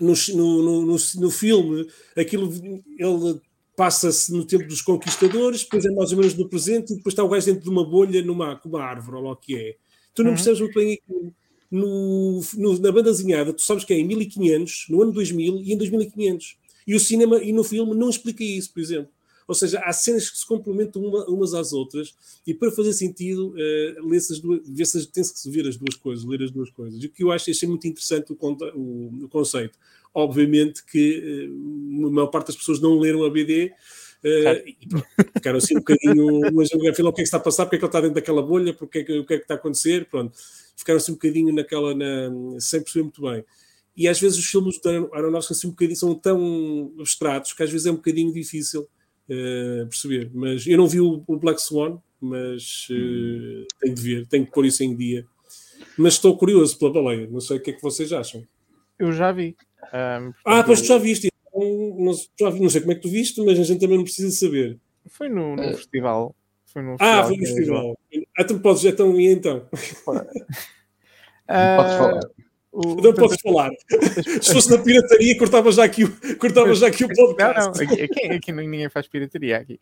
no, 0.01 0.13
no, 0.35 0.87
no, 0.87 0.97
no 0.97 1.31
filme, 1.31 1.87
aquilo 2.17 2.53
ele 2.99 3.41
passa-se 3.77 4.33
no 4.33 4.45
tempo 4.45 4.67
dos 4.67 4.83
conquistadores, 4.83 5.63
depois 5.63 5.85
é 5.85 5.91
mais 5.91 6.13
ou 6.13 6.19
menos 6.19 6.35
no 6.35 6.49
presente, 6.49 6.93
e 6.93 6.97
depois 6.97 7.13
está 7.13 7.25
o 7.25 7.29
gajo 7.29 7.47
dentro 7.47 7.63
de 7.63 7.71
uma 7.71 7.89
bolha 7.89 8.23
numa 8.23 8.61
uma 8.65 8.83
árvore, 8.83 9.17
ou 9.17 9.23
lá 9.23 9.33
o 9.33 9.37
que 9.37 9.57
é. 9.57 9.77
Tu 10.15 10.23
não 10.23 10.31
uhum. 10.31 10.37
percebes 10.37 10.61
muito 10.61 10.75
bem 10.75 11.01
no, 11.71 12.41
no, 12.55 12.79
na 12.79 12.93
banda 12.93 13.11
desenhada, 13.11 13.53
tu 13.53 13.63
sabes 13.63 13.85
que 13.85 13.95
é 13.95 13.99
em 13.99 14.07
1500, 14.07 14.87
no 14.91 15.03
ano 15.03 15.13
2000 15.13 15.63
e 15.63 15.73
em 15.73 15.77
2500. 15.77 16.59
E 16.87 16.95
o 16.95 17.01
cinema 17.01 17.43
e 17.43 17.53
no 17.53 17.65
filme 17.65 17.95
não 17.95 18.11
explica 18.11 18.43
isso, 18.43 18.73
por 18.73 18.81
exemplo. 18.81 19.11
Ou 19.53 19.55
seja, 19.55 19.81
há 19.85 19.93
cenas 19.93 20.31
que 20.31 20.39
se 20.39 20.47
complementam 20.47 21.03
uma, 21.03 21.27
umas 21.27 21.53
às 21.53 21.75
outras 21.75 22.15
e 22.47 22.55
para 22.55 22.71
fazer 22.71 22.95
sentido, 22.95 23.51
uh, 23.51 24.19
-se 24.19 24.41
duas, 24.41 25.07
tem 25.09 25.23
-se 25.23 25.35
que 25.35 25.51
ver 25.51 25.69
as 25.69 25.77
duas 25.77 25.95
coisas, 25.95 26.25
ler 26.25 26.43
as 26.43 26.51
duas 26.51 26.71
coisas. 26.71 27.03
E 27.03 27.07
o 27.07 27.11
que 27.11 27.23
eu 27.23 27.31
acho 27.31 27.51
achei 27.51 27.69
muito 27.69 27.87
interessante 27.87 28.33
o, 28.33 28.37
o, 28.75 29.25
o 29.25 29.29
conceito. 29.29 29.79
Obviamente 30.15 30.83
que 30.87 31.51
uh, 31.51 32.07
a 32.07 32.11
maior 32.11 32.29
parte 32.29 32.47
das 32.47 32.57
pessoas 32.57 32.81
não 32.81 32.99
leram 32.99 33.25
a 33.25 33.31
BD. 33.31 33.75
Uh, 34.25 34.67
e 34.67 34.79
ficaram 35.35 35.59
assim 35.59 35.77
um 35.77 35.81
bocadinho, 35.81 36.41
mas 36.55 36.71
afinal 36.73 37.11
o 37.11 37.15
que 37.15 37.21
é 37.21 37.25
que 37.25 37.29
está 37.29 37.37
a 37.37 37.41
passar, 37.41 37.67
porque 37.67 37.77
é 37.77 37.79
que 37.79 37.85
ele 37.85 37.89
está 37.91 38.01
dentro 38.01 38.15
daquela 38.15 38.41
bolha, 38.41 38.73
porque 38.73 39.01
é 39.01 39.05
que, 39.05 39.19
o 39.19 39.27
que 39.27 39.35
é 39.35 39.37
que 39.37 39.45
está 39.45 39.55
a 39.55 39.57
acontecer, 39.59 40.07
pronto, 40.07 40.33
ficaram 40.75 40.97
assim 40.97 41.13
um 41.13 41.17
bocadinho 41.17 41.55
naquela, 41.55 41.95
na, 41.95 42.59
sem 42.59 42.81
perceber 42.81 43.03
muito 43.03 43.21
bem. 43.21 43.45
E 43.95 44.09
às 44.09 44.19
vezes 44.19 44.39
os 44.39 44.47
filmes 44.47 44.81
do 44.81 45.11
Aronofsky 45.13 45.53
assim, 45.53 45.67
um 45.67 45.71
bocadinho, 45.71 45.99
são 45.99 46.15
tão 46.15 46.95
abstratos 46.99 47.53
que 47.53 47.63
às 47.63 47.71
vezes 47.71 47.87
é 47.87 47.91
um 47.91 47.97
bocadinho 47.97 48.33
difícil 48.33 48.89
uh, 49.29 49.87
perceber. 49.87 50.31
Mas 50.33 50.67
eu 50.67 50.77
não 50.77 50.87
vi 50.87 51.01
o, 51.01 51.23
o 51.27 51.37
Black 51.37 51.61
Swan, 51.61 51.99
mas 52.21 52.87
uh, 52.91 53.67
tenho 53.81 53.95
de 53.95 54.03
ver, 54.03 54.27
tenho 54.27 54.47
que 54.47 54.53
pôr 54.53 54.65
isso 54.67 54.83
em 54.83 54.97
dia. 54.97 55.27
Mas 55.97 56.15
estou 56.15 56.37
curioso 56.37 56.79
pela 56.79 56.93
baleia, 56.93 57.29
não 57.29 57.41
sei 57.41 57.57
o 57.57 57.61
que 57.61 57.71
é 57.71 57.73
que 57.75 57.83
vocês 57.83 58.13
acham. 58.13 58.43
Eu 58.99 59.13
já 59.13 59.33
vi. 59.33 59.57
Um, 59.93 60.33
ah, 60.45 60.63
pois 60.63 60.81
tu 60.81 60.87
já 60.87 60.99
viste. 60.99 61.29
Então, 61.49 61.97
não, 61.99 62.13
já 62.39 62.51
vi, 62.51 62.61
não 62.61 62.71
sei 62.71 62.81
como 62.81 62.93
é 62.93 62.95
que 62.95 63.03
tu 63.03 63.09
viste, 63.09 63.43
mas 63.45 63.59
a 63.59 63.65
gente 63.65 63.81
também 63.81 63.97
não 63.97 64.05
precisa 64.05 64.31
saber. 64.31 64.79
Foi 65.09 65.29
no, 65.29 65.57
no 65.57 65.63
festival. 65.77 66.35
Foi 66.67 66.83
no 66.83 66.97
ah, 66.99 67.25
foi 67.25 67.37
no 67.37 67.47
festival. 67.47 67.99
Ah, 68.39 68.43
então 68.43 68.59
podes, 68.61 68.85
então, 68.85 69.21
e 69.21 69.27
então? 69.27 69.59
Uh, 69.59 69.67
podes 69.67 69.99
falar. 71.99 72.21
O, 72.73 72.95
não 72.95 73.13
posso 73.13 73.37
falar. 73.43 73.71
Se 74.41 74.53
fosse 74.53 74.71
na 74.71 74.83
pirataria, 74.83 75.37
cortava 75.37 75.71
já 75.71 75.85
aqui 75.85 76.05
o, 76.05 76.39
cortava 76.39 76.75
já 76.75 76.87
aqui 76.87 77.05
o 77.05 77.09
podcast. 77.09 77.61
Não, 77.61 77.73
não, 77.73 77.83
aqui, 77.83 78.03
aqui, 78.03 78.27
aqui 78.33 78.53
ninguém 78.53 78.89
faz 78.89 79.07
pirataria. 79.07 79.59
Aqui. 79.59 79.79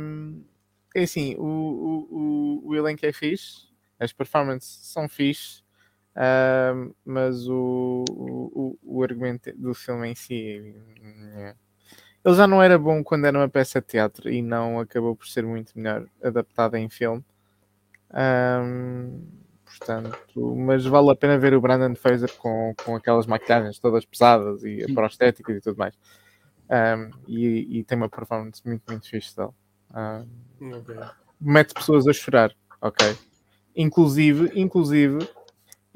Um, 0.00 0.44
é 0.94 1.02
assim, 1.02 1.34
o, 1.36 1.42
o, 1.42 2.62
o, 2.64 2.68
o 2.68 2.76
elenco 2.76 3.04
é 3.04 3.12
fixe, 3.12 3.68
as 3.98 4.12
performances 4.12 4.78
são 4.86 5.08
fixe, 5.08 5.62
um, 6.16 6.92
mas 7.04 7.48
o, 7.48 8.04
o, 8.08 8.78
o 8.82 9.02
argumento 9.02 9.52
do 9.56 9.74
filme 9.74 10.08
em 10.08 10.14
si. 10.14 10.74
Ele 12.24 12.34
já 12.34 12.46
não 12.46 12.62
era 12.62 12.78
bom 12.78 13.04
quando 13.04 13.26
era 13.26 13.38
uma 13.38 13.48
peça 13.48 13.80
de 13.80 13.88
teatro 13.88 14.30
e 14.30 14.40
não 14.40 14.80
acabou 14.80 15.14
por 15.14 15.26
ser 15.26 15.44
muito 15.44 15.72
melhor 15.76 16.06
adaptada 16.22 16.78
em 16.78 16.88
filme. 16.88 17.24
Um, 18.12 19.20
portanto, 19.78 20.56
mas 20.56 20.84
vale 20.84 21.10
a 21.10 21.16
pena 21.16 21.38
ver 21.38 21.54
o 21.54 21.60
Brandon 21.60 21.94
Fraser 21.94 22.32
com, 22.36 22.74
com 22.84 22.96
aquelas 22.96 23.26
maquiagens 23.26 23.78
todas 23.78 24.04
pesadas 24.04 24.62
e 24.64 24.84
a 24.84 24.92
prostética 24.92 25.52
e 25.52 25.60
tudo 25.60 25.76
mais. 25.76 25.94
Um, 26.68 27.10
e, 27.28 27.78
e, 27.78 27.84
tem 27.84 27.96
uma 27.96 28.08
performance 28.08 28.60
muito, 28.64 28.82
muito 28.88 29.08
fixe 29.08 29.36
dele. 29.36 29.50
Um, 29.94 30.76
okay. 30.78 30.96
Mete 31.40 31.74
pessoas 31.74 32.08
a 32.08 32.12
chorar, 32.12 32.52
ok? 32.80 33.16
Inclusive, 33.76 34.50
inclusive, 34.58 35.18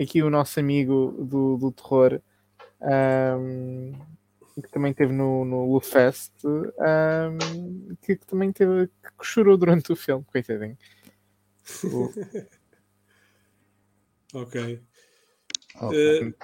aqui 0.00 0.22
o 0.22 0.30
nosso 0.30 0.60
amigo 0.60 1.16
do, 1.18 1.56
do 1.56 1.72
terror, 1.72 2.20
um, 2.80 3.92
que 4.62 4.70
também 4.70 4.92
esteve 4.92 5.12
no, 5.12 5.44
no 5.44 5.72
Lufest, 5.72 6.32
que, 8.02 8.16
que, 8.16 8.26
também 8.26 8.52
teve, 8.52 8.86
que 8.86 9.24
chorou 9.24 9.56
durante 9.56 9.92
o 9.92 9.96
filme, 9.96 10.24
coitadinho. 10.24 10.76
O, 11.84 12.10
Ok. 14.34 14.80
Uh, 15.76 16.34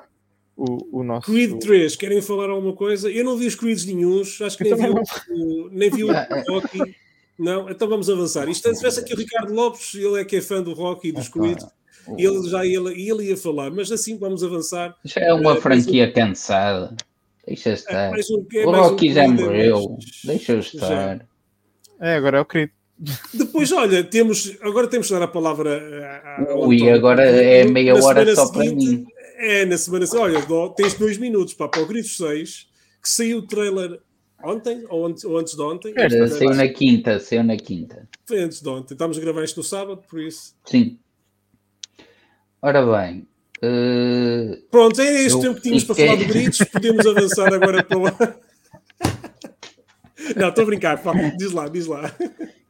o, 0.56 1.00
o 1.00 1.04
nosso... 1.04 1.30
Creed 1.30 1.58
3, 1.60 1.96
querem 1.96 2.22
falar 2.22 2.48
alguma 2.48 2.74
coisa? 2.74 3.10
Eu 3.10 3.24
não 3.24 3.36
vi 3.36 3.46
os 3.46 3.54
Creeds 3.54 3.84
nenhums, 3.84 4.40
acho 4.40 4.56
que 4.56 4.64
nem 4.64 4.74
vi, 4.74 4.88
o, 5.30 5.68
nem 5.70 5.90
vi 5.90 6.04
o 6.04 6.08
Rocky. 6.48 6.96
Não, 7.38 7.68
então 7.68 7.88
vamos 7.88 8.08
avançar. 8.08 8.48
Isto, 8.48 8.68
se 8.70 8.76
tivesse 8.76 9.00
aqui 9.00 9.12
o 9.12 9.16
Ricardo 9.18 9.52
Lopes, 9.52 9.94
ele 9.94 10.20
é 10.20 10.24
que 10.24 10.36
é 10.36 10.40
fã 10.40 10.62
do 10.62 10.72
Rocky 10.72 11.08
e 11.08 11.12
dos 11.12 11.28
Creed, 11.28 11.58
ele 12.16 12.48
já 12.48 12.64
ia, 12.64 12.78
ele 12.78 13.28
ia 13.28 13.36
falar, 13.36 13.70
mas 13.70 13.92
assim 13.92 14.16
vamos 14.16 14.42
avançar. 14.42 14.96
Já 15.04 15.20
é 15.20 15.32
uma 15.34 15.54
uh, 15.54 15.60
franquia 15.60 16.08
um... 16.08 16.12
cansada. 16.12 16.96
Deixa 17.46 17.70
é, 17.70 17.72
estar. 17.74 18.18
É, 18.18 18.20
um, 18.30 18.46
é 18.52 18.66
o 18.66 18.70
Rocky 18.70 19.10
um 19.10 19.14
já 19.14 19.28
morreu. 19.28 19.98
Deixa 20.24 20.56
estar. 20.58 21.18
Já. 21.18 21.26
É, 22.00 22.14
agora 22.16 22.38
é 22.38 22.40
o 22.40 22.44
Creed. 22.44 22.70
Depois, 23.32 23.70
olha, 23.72 24.02
temos, 24.02 24.56
agora 24.60 24.88
temos 24.88 25.06
que 25.06 25.12
dar 25.12 25.22
a 25.22 25.28
palavra 25.28 25.82
Ui, 26.56 26.88
agora 26.90 27.22
é 27.24 27.64
meia 27.64 27.94
hora 27.94 28.34
só 28.34 28.50
para 28.50 28.64
mim. 28.64 29.06
É, 29.38 29.66
na 29.66 29.76
semana 29.76 30.06
seguinte, 30.06 30.50
olha, 30.50 30.74
tens 30.74 30.94
dois 30.94 31.18
minutos 31.18 31.52
para, 31.52 31.68
para 31.68 31.82
o 31.82 31.86
Grito 31.86 32.08
6, 32.08 32.68
que 33.02 33.08
saiu 33.08 33.38
o 33.38 33.42
trailer 33.42 34.00
Ontem 34.44 34.84
ou 34.88 35.06
antes, 35.06 35.24
ou 35.24 35.38
antes 35.38 35.54
de 35.54 35.62
ontem? 35.62 35.94
Era, 35.96 36.28
saiu 36.28 36.50
na 36.50 36.68
quinta, 36.68 37.18
saiu 37.18 37.42
na 37.42 37.56
quinta. 37.56 38.08
Foi 38.26 38.40
antes 38.40 38.60
de 38.60 38.68
ontem. 38.68 38.94
Estamos 38.94 39.16
a 39.16 39.20
gravar 39.20 39.42
isto 39.42 39.56
no 39.56 39.64
sábado, 39.64 40.02
por 40.08 40.20
isso. 40.20 40.54
Sim. 40.64 40.98
Ora 42.60 42.84
bem. 42.84 43.26
Uh, 43.58 44.62
Pronto, 44.70 45.00
é 45.00 45.22
este 45.22 45.40
tempo 45.40 45.54
que 45.56 45.62
tínhamos 45.62 45.84
para 45.84 45.94
falar 45.94 46.16
de 46.16 46.24
gritos. 46.26 46.58
Podemos 46.58 47.06
avançar 47.06 47.52
agora 47.52 47.82
para 47.84 47.98
lá. 47.98 48.36
Não, 50.36 50.48
estou 50.48 50.62
a 50.62 50.66
brincar. 50.66 51.02
Diz 51.36 51.52
lá, 51.52 51.68
diz 51.68 51.86
lá. 51.86 52.14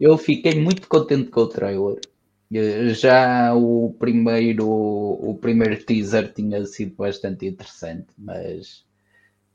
Eu 0.01 0.19
fiquei 0.19 0.61
muito 0.61 0.87
contente 0.89 1.31
com 1.31 1.41
o 1.41 1.49
trailer. 1.49 2.01
Já 2.93 3.55
o 3.55 3.95
primeiro, 3.99 4.69
o 4.69 5.37
primeiro 5.41 5.83
teaser 5.83 6.33
tinha 6.33 6.65
sido 6.65 6.95
bastante 6.95 7.47
interessante, 7.47 8.07
mas 8.17 8.85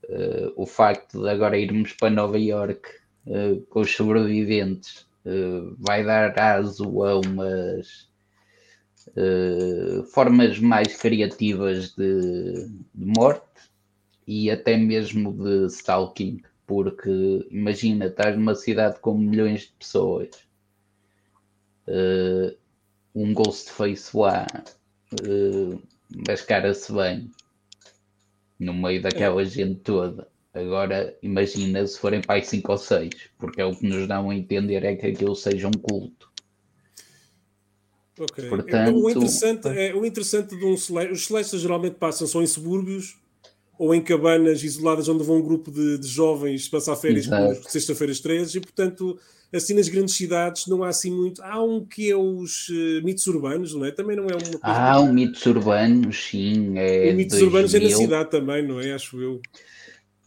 uh, 0.10 0.52
o 0.58 0.66
facto 0.66 1.22
de 1.22 1.30
agora 1.30 1.58
irmos 1.58 1.94
para 1.94 2.10
Nova 2.10 2.38
York 2.38 2.90
uh, 3.28 3.62
com 3.70 3.80
os 3.80 3.96
sobreviventes 3.96 5.08
uh, 5.26 5.74
vai 5.80 6.04
dar 6.04 6.38
aso 6.38 7.04
a 7.04 7.20
umas 7.20 8.10
formas 10.14 10.60
mais 10.60 10.96
criativas 10.96 11.96
de, 11.96 12.70
de, 12.94 13.06
morte 13.06 13.42
e 14.28 14.52
até 14.52 14.78
mesmo 14.78 15.34
de 15.34 15.66
stalking, 15.74 16.40
porque 16.72 17.46
imagina, 17.52 18.06
estás 18.06 18.34
numa 18.38 18.56
cidade 18.56 18.98
com 19.02 19.18
milhões 19.18 19.64
de 19.64 19.74
pessoas. 19.78 20.30
um 23.14 23.34
Ghostface 23.34 24.16
lá 24.16 24.48
uh, 25.22 25.82
mascara-se 26.26 26.94
bem 26.94 27.30
no 28.58 28.74
meio 28.74 29.02
daquela 29.02 29.44
gente 29.44 29.82
toda. 29.82 30.30
Agora, 30.54 31.14
imagina 31.22 31.86
se 31.86 32.00
forem 32.00 32.22
para 32.22 32.36
aí 32.36 32.46
5 32.46 32.72
ou 32.72 32.78
6, 32.78 33.10
porque 33.38 33.60
é 33.60 33.66
o 33.66 33.76
que 33.76 33.86
nos 33.86 34.08
dão 34.08 34.30
a 34.30 34.36
entender 34.36 34.86
é 34.86 34.96
que 34.96 35.08
aquilo 35.08 35.36
seja 35.36 35.68
um 35.68 35.72
culto. 35.72 36.32
Ok. 38.18 38.48
Portanto, 38.48 38.96
o, 38.96 39.10
interessante, 39.10 39.68
é, 39.68 39.94
o 39.94 40.06
interessante 40.06 40.58
de 40.58 40.66
um 40.66 40.78
celeste, 40.78 41.12
os 41.12 41.26
celestes 41.26 41.60
geralmente 41.60 41.96
passam 41.96 42.26
só 42.26 42.42
em 42.42 42.48
subúrbios 42.48 43.21
ou 43.82 43.96
em 43.96 44.02
cabanas 44.02 44.64
isoladas 44.64 45.10
onde 45.10 45.24
vão 45.24 45.38
um 45.38 45.42
grupo 45.42 45.72
de, 45.72 45.98
de 45.98 46.08
jovens 46.08 46.70
passar 46.70 46.96
férias 46.96 47.28
sexta-feiras 47.68 48.20
13 48.20 48.60
e 48.60 48.62
portanto 48.62 49.18
assim 49.52 49.74
nas 49.74 49.90
grandes 49.90 50.14
cidades 50.14 50.68
não 50.68 50.84
há 50.84 50.90
assim 50.90 51.10
muito. 51.10 51.42
Há 51.42 51.64
um 51.64 51.84
que 51.84 52.12
é 52.12 52.16
os 52.16 52.70
uh, 52.70 53.04
mitos 53.04 53.26
urbanos, 53.26 53.74
não 53.74 53.84
é? 53.84 53.90
Também 53.90 54.16
não 54.16 54.26
é 54.26 54.34
uma 54.34 54.40
coisa. 54.40 54.60
Ah, 54.62 55.00
o 55.00 55.12
mitos 55.12 55.44
urbanos, 55.48 56.16
sim. 56.16 56.78
É 56.78 57.12
o 57.12 57.16
mitos 57.16 57.40
2000. 57.40 57.46
urbanos 57.48 57.74
é 57.74 57.80
na 57.80 57.90
cidade 57.90 58.30
também, 58.30 58.68
não 58.68 58.80
é? 58.80 58.94
Acho 58.94 59.20
eu. 59.20 59.42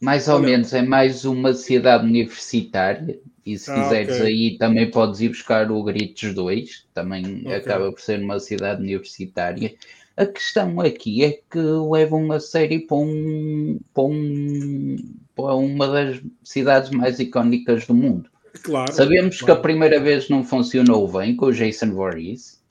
Mais 0.01 0.27
ou 0.27 0.35
Olha. 0.35 0.47
menos, 0.47 0.73
é 0.73 0.83
mais 0.83 1.25
uma 1.25 1.55
cidade 1.55 2.05
universitária. 2.05 3.21
E 3.47 3.57
se 3.57 3.71
ah, 3.71 3.83
quiseres 3.83 4.17
okay. 4.17 4.27
aí 4.27 4.59
também 4.59 4.91
podes 4.91 5.21
ir 5.21 5.29
buscar 5.29 5.71
o 5.71 5.81
Gritos 5.85 6.35
2, 6.35 6.87
também 6.93 7.43
okay. 7.43 7.55
acaba 7.55 7.93
por 7.93 8.01
ser 8.01 8.19
uma 8.19 8.41
cidade 8.41 8.83
universitária. 8.83 9.73
A 10.17 10.27
questão 10.27 10.81
aqui 10.81 11.25
é 11.25 11.33
que 11.33 11.59
levam 11.59 12.31
a 12.31 12.39
série 12.39 12.87
para, 12.87 12.97
um, 12.97 13.81
para, 13.93 14.05
um, 14.05 14.97
para 15.35 15.55
uma 15.55 15.89
das 15.89 16.23
cidades 16.45 16.91
mais 16.91 17.19
icónicas 17.19 17.87
do 17.87 17.95
mundo. 17.95 18.31
Claro. 18.63 18.93
Sabemos 18.93 19.39
claro. 19.39 19.47
que 19.47 19.59
a 19.59 19.63
primeira 19.63 20.01
vez 20.01 20.29
não 20.29 20.45
funcionou 20.45 21.11
bem 21.11 21.35
com 21.35 21.47
o 21.47 21.53
Jason 21.53 21.91
Voorhees. 21.91 22.63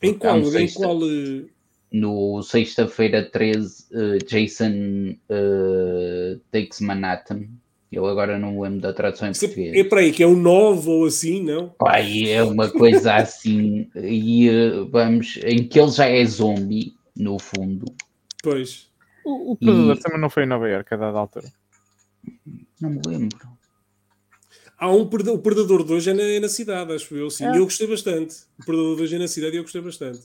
Em 0.00 0.14
qual? 0.14 0.44
Sexta, 0.44 0.80
em 0.80 0.82
qual? 0.82 0.98
No 1.90 2.42
sexta-feira 2.42 3.28
13, 3.28 3.84
uh, 3.92 4.24
Jason 4.24 5.16
uh, 5.28 6.40
Takes 6.50 6.80
Manhattan. 6.80 7.48
Eu 7.92 8.06
agora 8.06 8.38
não 8.38 8.58
lembro 8.58 8.80
da 8.80 8.92
tradução 8.92 9.28
em 9.28 9.32
português. 9.32 9.76
É 9.76 9.84
para 9.84 10.00
aí, 10.00 10.12
que 10.12 10.22
é 10.22 10.26
um 10.26 10.34
novo 10.34 10.90
ou 10.90 11.04
assim, 11.04 11.42
não? 11.42 11.68
Pai, 11.68 12.30
é 12.30 12.42
uma 12.42 12.70
coisa 12.70 13.16
assim. 13.16 13.86
e 13.94 14.48
uh, 14.48 14.88
vamos, 14.88 15.38
em 15.44 15.68
que 15.68 15.78
ele 15.78 15.90
já 15.90 16.06
é 16.06 16.24
zombie, 16.24 16.94
no 17.14 17.38
fundo. 17.38 17.84
Pois. 18.42 18.90
O, 19.24 19.52
o 19.52 19.56
Predador 19.56 19.96
e... 19.96 20.00
também 20.00 20.20
não 20.20 20.30
foi 20.30 20.44
em 20.44 20.46
Nova 20.46 20.68
Iorque 20.68 20.94
a 20.94 20.96
dada 20.96 21.18
altura. 21.18 21.48
Não 22.80 22.90
me 22.90 23.00
lembro. 23.06 23.38
Há 24.78 24.90
um 24.90 25.02
o 25.02 25.38
Predador 25.38 25.84
de 25.84 25.92
hoje 25.92 26.10
é 26.10 26.14
na, 26.14 26.22
é 26.22 26.40
na 26.40 26.48
cidade, 26.48 26.92
acho 26.92 27.14
eu, 27.14 27.30
sim. 27.30 27.44
É. 27.44 27.56
Eu 27.56 27.64
gostei 27.64 27.86
bastante. 27.86 28.36
O 28.58 28.64
Predador 28.64 28.96
de 28.96 29.02
hoje 29.02 29.16
é 29.16 29.18
na 29.18 29.28
cidade 29.28 29.54
e 29.54 29.58
eu 29.58 29.62
gostei 29.62 29.80
bastante. 29.80 30.20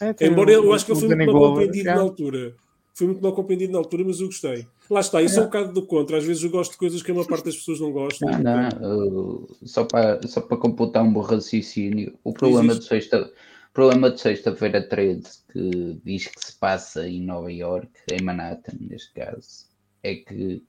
É, 0.00 0.26
Embora 0.26 0.50
eu, 0.50 0.64
eu 0.64 0.72
acho 0.72 0.86
que 0.86 0.92
ele 0.92 1.00
foi 1.00 1.14
muito 1.14 1.32
mal 1.32 1.50
compreendido 1.50 1.84
na 1.84 2.00
altura. 2.00 2.56
Foi 2.94 3.06
muito 3.06 3.22
mal 3.22 3.32
compreendido 3.32 3.72
na 3.72 3.78
altura, 3.78 4.04
mas 4.04 4.20
eu 4.20 4.26
gostei. 4.26 4.66
Lá 4.90 5.00
está, 5.00 5.22
isso 5.22 5.38
é, 5.38 5.42
um 5.42 5.46
bocado 5.46 5.72
do 5.72 5.86
contra. 5.86 6.18
Às 6.18 6.24
vezes 6.24 6.42
eu 6.42 6.50
gosto 6.50 6.72
de 6.72 6.78
coisas 6.78 7.02
que 7.02 7.10
a 7.10 7.14
maior 7.14 7.26
parte 7.26 7.44
das 7.44 7.56
pessoas 7.56 7.80
não 7.80 7.92
gostam. 7.92 8.28
Não, 8.30 8.68
não. 8.68 9.48
só, 9.64 9.84
para, 9.84 10.20
só 10.26 10.40
para 10.40 10.56
computar 10.56 11.02
um 11.02 11.12
bom 11.12 11.20
raciocínio, 11.20 12.18
o 12.24 12.32
problema 12.32 12.74
de 12.74 12.84
sexta 12.84 13.30
problema 13.72 14.10
de 14.10 14.20
sexta-feira 14.20 14.82
13, 14.82 15.22
que 15.52 16.00
diz 16.04 16.26
que 16.26 16.44
se 16.44 16.58
passa 16.58 17.06
em 17.08 17.22
Nova 17.22 17.52
York, 17.52 17.88
em 18.12 18.22
Manhattan, 18.22 18.76
neste 18.80 19.12
caso, 19.12 19.66
é 20.02 20.16
que 20.16 20.62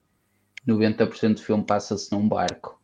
90% 0.67 1.35
do 1.35 1.41
filme 1.41 1.63
passa-se 1.63 2.11
num 2.11 2.27
barco 2.27 2.79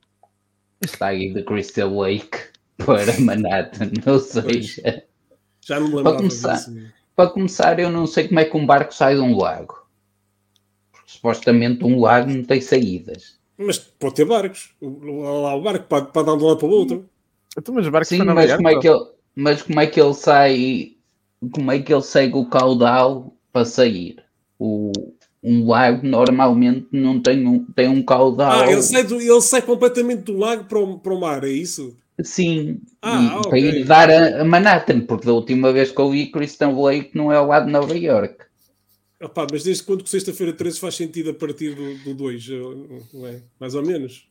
está 0.82 1.08
aí 1.08 1.34
de 1.34 1.44
Crystal 1.44 1.90
Lake 1.96 2.38
para 2.78 3.20
Manhattan, 3.20 3.92
ou 4.06 4.20
seja, 4.20 5.04
já 5.62 5.80
não 5.80 5.90
me 5.90 6.04
para 6.04 6.18
começar, 6.18 6.66
para 7.18 7.32
começar, 7.32 7.80
eu 7.80 7.90
não 7.90 8.06
sei 8.06 8.28
como 8.28 8.40
é 8.40 8.46
que 8.46 8.56
um 8.56 8.64
barco 8.64 8.94
sai 8.94 9.16
de 9.16 9.22
um 9.22 9.36
lago. 9.36 9.76
Porque, 10.92 11.12
supostamente 11.12 11.84
um 11.84 12.00
lago 12.00 12.30
não 12.30 12.44
tem 12.44 12.62
saídas. 12.62 13.40
Mas 13.58 13.80
pode 13.80 14.14
ter 14.14 14.26
barcos. 14.26 14.70
Lá 14.80 15.56
o 15.56 15.62
barco 15.64 15.88
para, 15.88 16.06
para 16.06 16.22
dar 16.22 16.38
de 16.38 16.44
um 16.44 16.48
lado 16.48 16.60
para 16.60 16.68
o 16.68 16.72
outro. 16.72 17.10
Então, 17.58 17.74
mas, 17.74 17.90
barcos 17.90 18.10
Sim, 18.10 18.20
mas 18.20 18.56
como, 18.56 18.70
é 18.70 18.80
que 18.80 18.88
ele, 18.88 19.06
mas 19.36 19.64
como 19.64 19.80
é 19.80 19.88
que 19.88 20.00
ele 20.00 20.14
sai? 20.14 20.92
Como 21.52 21.72
é 21.72 21.80
que 21.80 21.92
ele 21.92 22.04
segue 22.04 22.38
o 22.38 22.46
caudal 22.46 23.34
para 23.52 23.66
sair? 23.66 24.24
O, 24.60 24.92
um 25.42 25.68
lago 25.68 26.06
normalmente 26.06 26.88
não 26.92 27.20
tem 27.20 27.48
um, 27.48 27.66
tem 27.66 27.88
um 27.88 28.04
caudal. 28.04 28.62
Ah, 28.62 28.72
ele 28.72 28.84
sai, 28.84 29.04
do, 29.04 29.20
ele 29.20 29.42
sai 29.42 29.64
completamente 29.64 30.22
do 30.22 30.38
lago 30.38 30.66
para 30.66 30.78
o, 30.78 31.00
para 31.00 31.14
o 31.16 31.20
mar, 31.20 31.44
é 31.44 31.50
isso? 31.50 31.98
Sim, 32.24 32.82
ah, 33.02 33.22
e, 33.22 33.38
okay. 33.38 33.50
para 33.50 33.60
ir 33.60 33.86
dar 33.86 34.10
a, 34.10 34.42
a, 34.42 34.44
Manhattan, 34.44 35.02
porque 35.02 35.28
da 35.28 35.34
última 35.34 35.72
vez 35.72 35.92
que 35.92 36.02
eu 36.02 36.10
vi 36.10 36.32
Christian 36.32 36.74
Blake 36.74 37.12
não 37.14 37.32
é 37.32 37.38
ao 37.38 37.48
lado 37.48 37.68
de 37.68 37.72
Nova 37.72 37.96
York. 37.96 38.46
Opa, 39.22 39.48
mas 39.52 39.64
desde 39.64 39.84
quando 39.84 40.04
que 40.04 40.10
sexta-feira 40.10 40.54
13 40.54 40.80
faz 40.80 40.96
sentido 40.96 41.32
a 41.32 41.34
partir 41.34 41.76
do 42.04 42.14
2, 42.14 42.50
é? 43.26 43.42
Mais 43.60 43.74
ou 43.76 43.84
menos. 43.84 44.28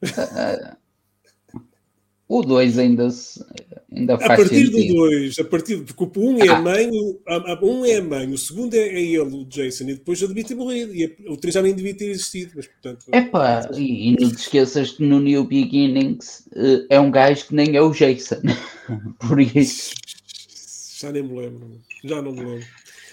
O 2.29 2.43
2 2.43 2.79
ainda, 2.79 3.09
ainda 3.93 4.19
faz 4.19 4.31
A 4.31 4.37
partir 4.37 4.67
sentido. 4.67 4.95
do 4.95 5.09
2, 5.11 5.39
a 5.39 5.45
partir 5.45 5.77
porque 5.85 6.19
o 6.19 6.23
1 6.23 6.29
um 6.29 6.39
é 6.43 6.49
a 6.49 6.57
ah. 6.57 6.61
mãe, 6.61 6.91
o 6.91 7.21
1 7.63 7.81
um 7.81 7.85
é 7.85 7.97
a 7.97 8.03
mãe, 8.03 8.33
o 8.33 8.39
segundo 8.39 8.75
é, 8.75 8.81
é, 8.81 9.01
ele, 9.01 9.21
o 9.21 9.45
Jason, 9.45 9.85
e 9.85 9.95
depois 9.95 10.19
já 10.19 10.27
devia 10.27 10.43
ter 10.43 10.57
morrido, 10.57 10.93
e 10.93 11.05
o 11.29 11.37
3 11.37 11.55
já 11.55 11.63
nem 11.63 11.73
devia 11.73 11.95
ter 11.95 12.07
existido, 12.07 12.53
mas 12.57 12.67
portanto. 12.67 13.07
Epá, 13.13 13.71
e, 13.77 14.09
e 14.09 14.17
não 14.21 14.29
te 14.31 14.39
esqueças 14.39 14.91
que 14.93 15.05
no 15.05 15.21
New 15.21 15.45
Beginnings 15.45 16.49
uh, 16.57 16.85
é 16.91 16.99
um 16.99 17.13
gajo 17.13 17.47
que 17.47 17.55
nem 17.55 17.77
é 17.77 17.81
o 17.81 17.93
Jason. 17.93 18.43
Por 19.21 19.41
isso. 19.41 19.95
Já 20.99 21.13
nem 21.13 21.23
me 21.23 21.39
lembro, 21.39 21.81
já 22.05 22.21
não 22.21 22.33
me 22.33 22.41
lembro. 22.41 22.67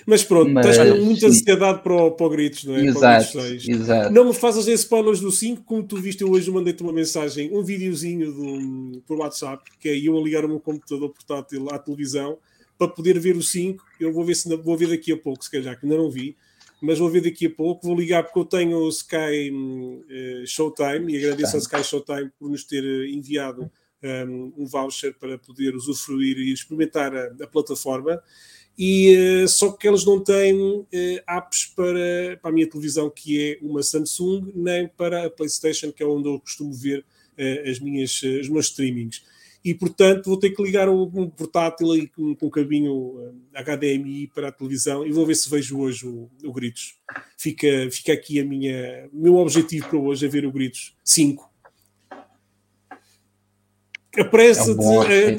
Mas 0.05 0.23
pronto, 0.23 0.51
Mas, 0.51 0.65
estás 0.65 0.91
com 0.91 1.03
muita 1.03 1.27
ansiedade 1.27 1.81
para 1.81 1.93
o, 1.93 2.11
para 2.11 2.25
o 2.25 2.29
Gritos, 2.29 2.63
não 2.65 2.75
é? 2.75 2.85
Exato, 2.85 3.39
exato. 3.39 4.13
Não 4.13 4.25
me 4.25 4.33
fazes 4.33 4.67
spoilers 4.67 5.19
do 5.19 5.31
5, 5.31 5.63
como 5.63 5.83
tu 5.83 5.97
viste, 5.97 6.21
eu 6.21 6.31
hoje 6.31 6.51
mandei-te 6.51 6.83
uma 6.83 6.93
mensagem, 6.93 7.49
um 7.55 7.63
videozinho 7.63 8.31
do, 8.31 9.01
por 9.01 9.17
WhatsApp, 9.19 9.63
que 9.79 9.89
é 9.89 9.97
eu 9.97 10.17
a 10.17 10.21
ligar 10.21 10.45
o 10.45 10.49
meu 10.49 10.59
computador 10.59 11.09
portátil 11.09 11.69
à 11.71 11.79
televisão 11.79 12.37
para 12.77 12.87
poder 12.87 13.19
ver 13.19 13.35
o 13.37 13.43
5. 13.43 13.83
Eu 13.99 14.11
vou 14.11 14.25
ver, 14.25 14.35
se, 14.35 14.55
vou 14.57 14.77
ver 14.77 14.89
daqui 14.89 15.11
a 15.11 15.17
pouco, 15.17 15.43
se 15.43 15.51
calhar, 15.51 15.79
que 15.79 15.85
ainda 15.85 15.97
não 15.97 16.09
vi, 16.09 16.35
mas 16.81 16.99
vou 16.99 17.09
ver 17.09 17.21
daqui 17.21 17.45
a 17.45 17.49
pouco. 17.49 17.87
Vou 17.87 17.95
ligar 17.95 18.23
porque 18.23 18.39
eu 18.39 18.45
tenho 18.45 18.77
o 18.77 18.89
Sky 18.89 19.51
uh, 19.51 20.45
Showtime 20.45 21.13
e 21.13 21.17
agradeço 21.17 21.55
a 21.55 21.59
Sky 21.59 21.83
Showtime 21.83 22.31
por 22.37 22.49
nos 22.49 22.65
ter 22.65 22.83
eh, 22.83 23.09
enviado 23.09 23.63
um, 23.63 23.69
eh, 24.01 24.25
um 24.57 24.65
voucher 24.65 25.13
para 25.17 25.37
poder 25.37 25.75
usufruir 25.75 26.37
e 26.37 26.51
experimentar 26.51 27.15
a, 27.15 27.31
a 27.41 27.47
plataforma 27.47 28.21
e 28.77 29.43
uh, 29.43 29.47
só 29.47 29.71
que 29.71 29.87
eles 29.87 30.03
não 30.05 30.19
têm 30.19 30.55
uh, 30.55 30.85
apps 31.27 31.67
para, 31.75 32.37
para 32.41 32.49
a 32.49 32.53
minha 32.53 32.67
televisão, 32.67 33.09
que 33.09 33.39
é 33.39 33.57
uma 33.61 33.83
Samsung, 33.83 34.51
nem 34.55 34.87
para 34.87 35.27
a 35.27 35.29
PlayStation, 35.29 35.91
que 35.91 36.01
é 36.01 36.05
onde 36.05 36.27
eu 36.27 36.39
costumo 36.39 36.73
ver 36.73 36.99
uh, 37.37 37.69
as 37.69 37.79
minhas, 37.79 38.21
os 38.23 38.49
meus 38.49 38.67
streamings. 38.67 39.23
E 39.63 39.73
portanto 39.73 40.25
vou 40.25 40.37
ter 40.37 40.49
que 40.49 40.61
ligar 40.61 40.89
um 40.89 41.29
portátil 41.29 41.93
aí 41.93 42.07
com, 42.07 42.35
com 42.35 42.47
um 42.47 42.49
cabinho 42.49 43.33
HDMI 43.53 44.27
para 44.27 44.49
a 44.49 44.51
televisão 44.51 45.07
e 45.07 45.11
vou 45.13 45.25
ver 45.25 45.35
se 45.35 45.49
vejo 45.49 45.79
hoje 45.79 46.05
o, 46.05 46.29
o 46.43 46.51
Gritos. 46.51 46.97
Fica, 47.37 47.89
fica 47.89 48.11
aqui 48.11 48.41
a 48.41 48.43
minha 48.43 49.07
meu 49.13 49.37
objetivo 49.37 49.87
para 49.87 49.97
hoje 49.97 50.25
é 50.25 50.27
ver 50.27 50.45
o 50.45 50.51
Gritos 50.51 50.93
5. 51.01 51.49
Apressa-te. 54.17 54.83
É 55.09 55.37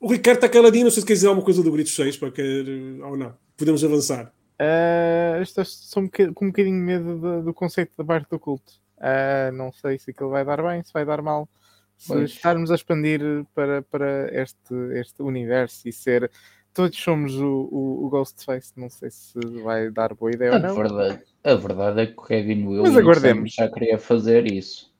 o 0.00 0.10
Ricardo 0.10 0.36
está 0.36 0.48
caladinho, 0.48 0.84
não 0.84 0.90
sei 0.90 1.00
se 1.00 1.06
quer 1.06 1.14
dizer 1.14 1.26
alguma 1.26 1.44
coisa 1.44 1.62
do 1.62 1.72
Grito 1.72 1.90
6 1.90 2.16
para 2.16 2.30
quer, 2.30 2.64
ou 3.02 3.16
não. 3.16 3.34
Podemos 3.56 3.82
avançar. 3.82 4.32
Uh, 4.60 5.42
estou 5.42 5.64
só 5.64 6.00
um 6.00 6.08
com 6.08 6.44
um 6.46 6.48
bocadinho 6.48 6.78
de 6.78 6.84
medo 6.84 7.18
do, 7.18 7.42
do 7.44 7.54
conceito 7.54 7.92
da 7.96 8.04
parte 8.04 8.28
do 8.30 8.38
culto. 8.38 8.72
Uh, 8.96 9.52
não 9.52 9.72
sei 9.72 9.98
se 9.98 10.10
aquilo 10.10 10.30
vai 10.30 10.44
dar 10.44 10.62
bem, 10.62 10.82
se 10.82 10.92
vai 10.92 11.04
dar 11.04 11.22
mal. 11.22 11.48
Se 11.96 12.08
pois. 12.08 12.30
estarmos 12.30 12.70
a 12.70 12.74
expandir 12.74 13.20
para, 13.54 13.82
para 13.82 14.28
este, 14.40 14.74
este 14.94 15.22
universo 15.22 15.88
e 15.88 15.92
ser. 15.92 16.30
Todos 16.72 16.96
somos 16.98 17.34
o, 17.34 17.68
o, 17.72 18.06
o 18.06 18.08
Ghostface, 18.08 18.72
não 18.76 18.88
sei 18.88 19.10
se 19.10 19.38
vai 19.64 19.90
dar 19.90 20.14
boa 20.14 20.30
ideia 20.30 20.52
a 20.52 20.56
ou 20.56 20.60
não. 20.60 20.74
Verdade, 20.76 21.24
a 21.42 21.54
verdade 21.54 22.00
é 22.02 22.06
que 22.06 22.12
o 22.12 22.22
Kevin 22.22 22.66
Williams 22.66 23.54
já 23.54 23.68
queria 23.68 23.98
fazer 23.98 24.46
isso. 24.46 24.92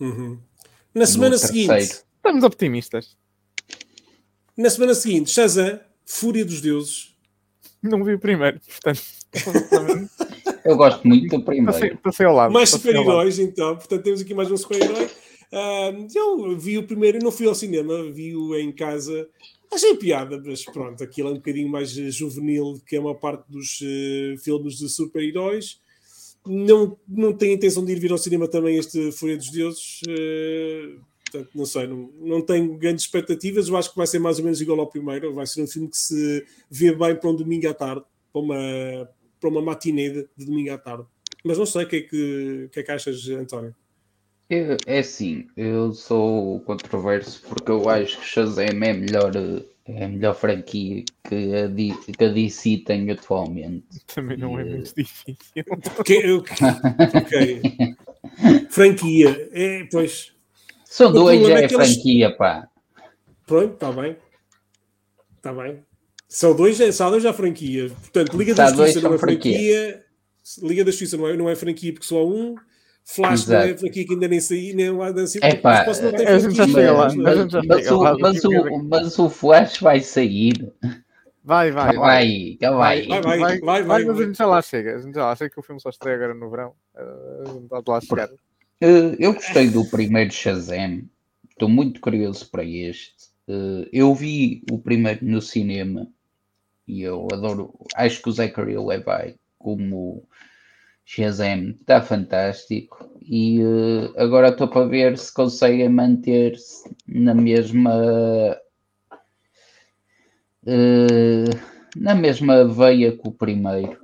Uhum. 0.00 0.38
Na 0.94 1.04
semana 1.04 1.36
seguinte, 1.36 2.04
estamos 2.16 2.42
optimistas. 2.42 3.16
Na 4.56 4.70
semana 4.70 4.94
seguinte, 4.94 5.30
Shazam, 5.30 5.80
Fúria 6.06 6.44
dos 6.44 6.60
Deuses. 6.60 7.14
Não 7.82 8.02
vi 8.04 8.14
o 8.14 8.18
primeiro, 8.18 8.60
portanto. 8.60 9.02
Eu 10.64 10.76
gosto 10.76 11.06
muito 11.06 11.36
do 11.36 11.44
primeiro. 11.44 11.72
Passei, 11.72 11.96
passei 11.96 12.26
ao 12.26 12.34
lado. 12.34 12.52
Mais 12.52 12.70
super-heróis, 12.70 13.38
então. 13.38 13.76
Portanto, 13.76 14.02
temos 14.02 14.22
aqui 14.22 14.32
mais 14.32 14.50
um 14.50 14.56
super-herói. 14.56 15.10
Uh, 15.52 16.08
eu 16.16 16.58
vi 16.58 16.78
o 16.78 16.86
primeiro, 16.86 17.18
não 17.22 17.30
fui 17.30 17.46
ao 17.46 17.54
cinema, 17.54 18.10
vi-o 18.10 18.56
em 18.56 18.72
casa. 18.72 19.28
Achei 19.70 19.94
piada, 19.94 20.40
mas 20.44 20.64
pronto, 20.64 21.04
aquilo 21.04 21.28
é 21.28 21.32
um 21.32 21.36
bocadinho 21.36 21.68
mais 21.68 21.90
juvenil 21.90 22.80
que 22.86 22.96
é 22.96 23.00
uma 23.00 23.14
parte 23.14 23.44
dos 23.50 23.80
uh, 23.82 24.38
filmes 24.42 24.78
de 24.78 24.88
super-heróis. 24.88 25.80
Não, 26.46 26.96
não 27.06 27.32
tenho 27.32 27.52
intenção 27.54 27.84
de 27.84 27.92
ir 27.92 28.00
vir 28.00 28.12
ao 28.12 28.18
cinema 28.18 28.48
também 28.48 28.76
este 28.76 29.12
Fúria 29.12 29.36
dos 29.36 29.50
Deuses. 29.50 30.00
Uh, 30.08 31.00
portanto, 31.34 31.50
não 31.54 31.66
sei, 31.66 31.86
não, 31.86 32.10
não 32.20 32.40
tenho 32.40 32.76
grandes 32.76 33.04
expectativas. 33.04 33.68
Eu 33.68 33.76
acho 33.76 33.90
que 33.90 33.96
vai 33.96 34.06
ser 34.06 34.20
mais 34.20 34.38
ou 34.38 34.44
menos 34.44 34.60
igual 34.60 34.78
ao 34.80 34.86
primeiro. 34.86 35.34
Vai 35.34 35.46
ser 35.46 35.62
um 35.62 35.66
filme 35.66 35.88
que 35.88 35.96
se 35.96 36.46
vê 36.70 36.94
bem 36.94 37.16
para 37.16 37.30
um 37.30 37.34
domingo 37.34 37.68
à 37.68 37.74
tarde, 37.74 38.04
para 38.32 38.40
uma, 38.40 39.10
para 39.40 39.50
uma 39.50 39.62
matinê 39.62 40.10
de, 40.10 40.28
de 40.36 40.46
domingo 40.46 40.72
à 40.72 40.78
tarde. 40.78 41.04
Mas 41.44 41.58
não 41.58 41.66
sei 41.66 41.84
o 41.84 41.88
que 41.88 41.96
é 41.96 42.00
que, 42.00 42.68
que, 42.72 42.80
é 42.80 42.82
que 42.82 42.92
achas, 42.92 43.28
António. 43.28 43.74
Eu, 44.48 44.76
é 44.86 44.98
assim, 44.98 45.46
eu 45.56 45.92
sou 45.92 46.60
controverso 46.60 47.42
porque 47.48 47.70
eu 47.70 47.88
acho 47.88 48.20
que 48.20 48.26
Shazam 48.26 48.64
é 48.64 48.92
melhor, 48.92 49.32
é 49.86 50.04
a 50.04 50.08
melhor 50.08 50.34
franquia 50.34 51.02
que 51.28 51.54
a, 51.54 51.66
D, 51.66 51.92
que 52.16 52.24
a 52.24 52.28
DC 52.28 52.82
tem 52.86 53.10
atualmente. 53.10 54.04
Também 54.14 54.36
não 54.36 54.58
é 54.58 54.64
muito 54.64 54.94
difícil. 54.94 55.36
Que, 56.04 56.30
ok. 56.30 57.62
franquia, 58.68 59.48
é, 59.52 59.84
pois. 59.90 60.33
São 60.94 61.10
dois 61.10 61.44
já 61.44 61.58
é, 61.58 61.64
é 61.64 61.68
franquia, 61.68 62.26
eles... 62.26 62.38
pá. 62.38 62.68
Pronto, 63.48 63.74
está 63.74 63.90
bem. 63.90 64.16
Está 65.36 65.52
bem. 65.52 65.82
São 66.28 66.54
dois, 66.54 66.78
são 66.94 67.10
dois 67.10 67.20
já 67.20 67.32
franquia. 67.32 67.90
Portanto, 67.90 68.38
Liga 68.38 68.54
da 68.54 68.70
Justiça 68.70 69.00
não 69.00 69.14
é 69.14 69.18
franquia. 69.18 69.58
franquia. 69.58 70.04
Liga 70.62 70.84
da 70.84 70.92
Justiça 70.92 71.16
não 71.16 71.26
é, 71.26 71.36
não 71.36 71.50
é 71.50 71.56
franquia 71.56 71.92
porque 71.92 72.06
só 72.06 72.24
um. 72.24 72.54
Flash 73.04 73.42
Exato. 73.42 73.66
não 73.66 73.74
é 73.74 73.76
franquia 73.76 74.06
que 74.06 74.12
ainda 74.12 74.28
nem 74.28 74.38
saí, 74.38 74.72
nem 74.72 74.96
lá 74.96 75.08
assim. 75.08 75.40
É 75.42 75.56
pá, 75.56 75.84
mas, 75.84 76.00
mas, 78.88 79.18
o 79.18 79.28
Flash 79.28 79.78
vai 79.78 79.98
sair. 79.98 80.72
Vai, 81.42 81.72
vai, 81.72 81.96
vai. 81.96 82.56
Vai, 82.60 82.68
vai, 82.70 83.06
vai, 83.08 83.38
vai, 83.38 83.60
vai, 83.60 83.82
vai, 83.82 84.04
mas 84.04 84.20
a 84.20 84.24
gente 84.24 84.38
já 84.38 84.46
lá 84.46 84.62
chega. 84.62 84.94
A 84.94 84.98
gente 84.98 85.14
já 85.16 85.24
lá 85.26 85.34
chega 85.34 85.50
que 85.50 85.58
o 85.58 85.62
filme 85.62 85.80
só 85.80 85.90
estreia 85.90 86.14
agora 86.14 86.34
no 86.34 86.48
verão. 86.48 86.72
A 86.94 87.50
gente 87.50 87.64
está 87.64 87.80
de 87.80 87.90
lá 87.90 88.00
chegar. 88.00 88.30
Uh, 88.82 89.14
eu 89.18 89.32
gostei 89.34 89.70
do 89.70 89.84
primeiro 89.88 90.32
Shazam. 90.32 91.08
Estou 91.48 91.68
muito 91.68 92.00
curioso 92.00 92.50
para 92.50 92.64
este. 92.64 93.30
Uh, 93.48 93.86
eu 93.92 94.14
vi 94.14 94.62
o 94.70 94.78
primeiro 94.78 95.24
no 95.24 95.40
cinema 95.40 96.08
e 96.86 97.02
eu 97.02 97.28
adoro. 97.32 97.74
Acho 97.94 98.20
que 98.22 98.28
o 98.28 98.32
Zachary 98.32 98.76
Levi, 98.76 99.36
como 99.58 100.26
Shazam, 101.04 101.76
está 101.80 102.02
fantástico. 102.02 103.10
E 103.22 103.62
uh, 103.62 104.12
agora 104.16 104.48
estou 104.48 104.68
para 104.68 104.86
ver 104.86 105.16
se 105.16 105.32
conseguem 105.32 105.88
manter-se 105.88 106.90
na 107.06 107.34
mesma. 107.34 108.58
na 111.96 112.14
mesma 112.14 112.64
veia 112.66 113.12
que 113.12 113.28
o 113.28 113.32
primeiro. 113.32 114.02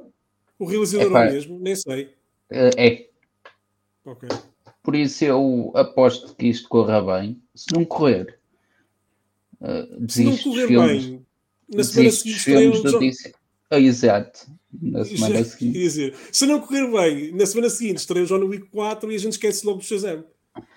O 0.59 0.64
realizador 0.64 1.16
é, 1.16 1.33
mesmo? 1.33 1.59
Nem 1.59 1.75
sei. 1.75 2.14
é. 2.51 3.09
Ok. 4.05 4.29
Por 4.83 4.95
isso 4.95 5.24
eu 5.24 5.72
aposto 5.74 6.35
que 6.35 6.47
isto 6.47 6.68
corra 6.68 7.03
bem. 7.03 7.41
Se 7.55 7.66
não 7.74 7.85
correr, 7.85 8.39
uh, 9.61 10.11
se 10.11 10.24
não 10.24 10.37
correr 10.37 10.66
filmes, 10.66 11.07
bem, 11.07 11.26
na 11.68 11.85
semana 11.85 12.11
seguinte 12.11 12.41
filmes 12.41 12.83
do 12.83 12.99
DC. 12.99 13.33
Oh, 13.70 13.76
exato. 13.76 14.51
Na 14.72 15.05
semana 15.05 15.45
seguinte. 15.45 15.78
Dizer, 15.78 16.14
se 16.33 16.47
não 16.47 16.61
correr 16.61 16.91
bem, 16.91 17.33
na 17.33 17.47
semana 17.47 17.68
seguinte 17.68 17.99
estreia 17.99 18.24
o 18.24 18.26
John 18.26 18.45
Wick 18.45 18.68
4 18.68 19.12
e 19.12 19.14
a 19.14 19.18
gente 19.18 19.33
esquece 19.33 19.66
logo 19.66 19.78
do 19.78 19.85
Shazam. 19.85 20.24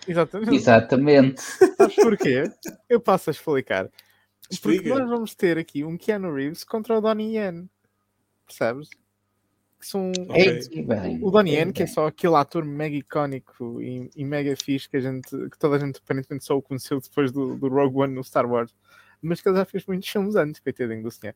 Exatamente. 0.08 0.56
Exatamente. 0.56 1.41
Sabes 1.78 1.95
porquê? 1.95 2.43
Eu 2.89 2.99
passo 2.99 3.30
a 3.30 3.32
explicar. 3.32 3.89
Explica. 4.49 4.84
Porque 4.84 4.99
nós 4.99 5.10
vamos 5.10 5.34
ter 5.34 5.58
aqui 5.58 5.84
um 5.84 5.97
Keanu 5.97 6.34
Reeves 6.34 6.64
contra 6.64 6.97
o 6.97 7.01
Donnie 7.01 7.38
Yen. 7.38 7.70
Percebes? 8.45 8.89
Que 9.84 9.88
são 9.89 10.11
okay. 10.11 11.19
o 11.21 11.29
Donnie 11.29 11.55
Yen, 11.55 11.73
que 11.73 11.84
é 11.84 11.88
só 11.88 12.07
aquele 12.07 12.36
ator 12.36 12.63
mega 12.63 12.95
icónico 12.95 13.81
e, 13.81 14.09
e, 14.15 14.23
mega 14.23 14.55
fixe 14.55 14.88
que, 14.88 14.95
a 14.95 15.01
gente, 15.01 15.29
que 15.29 15.59
toda 15.59 15.75
a 15.75 15.79
gente 15.79 15.99
aparentemente 16.01 16.45
só 16.45 16.57
o 16.57 16.61
conheceu 16.61 17.01
depois 17.01 17.34
do, 17.34 17.57
do 17.57 17.67
Rogue 17.67 17.97
One 17.97 18.15
no 18.15 18.23
Star 18.23 18.49
Wars, 18.49 18.73
mas 19.21 19.41
que 19.41 19.49
ele 19.49 19.57
já 19.57 19.65
fez 19.65 19.86
muitos 19.86 20.07
filmes 20.07 20.38
antes, 20.38 20.61
coitadinho 20.61 21.03
do 21.03 21.11
senhor. 21.11 21.36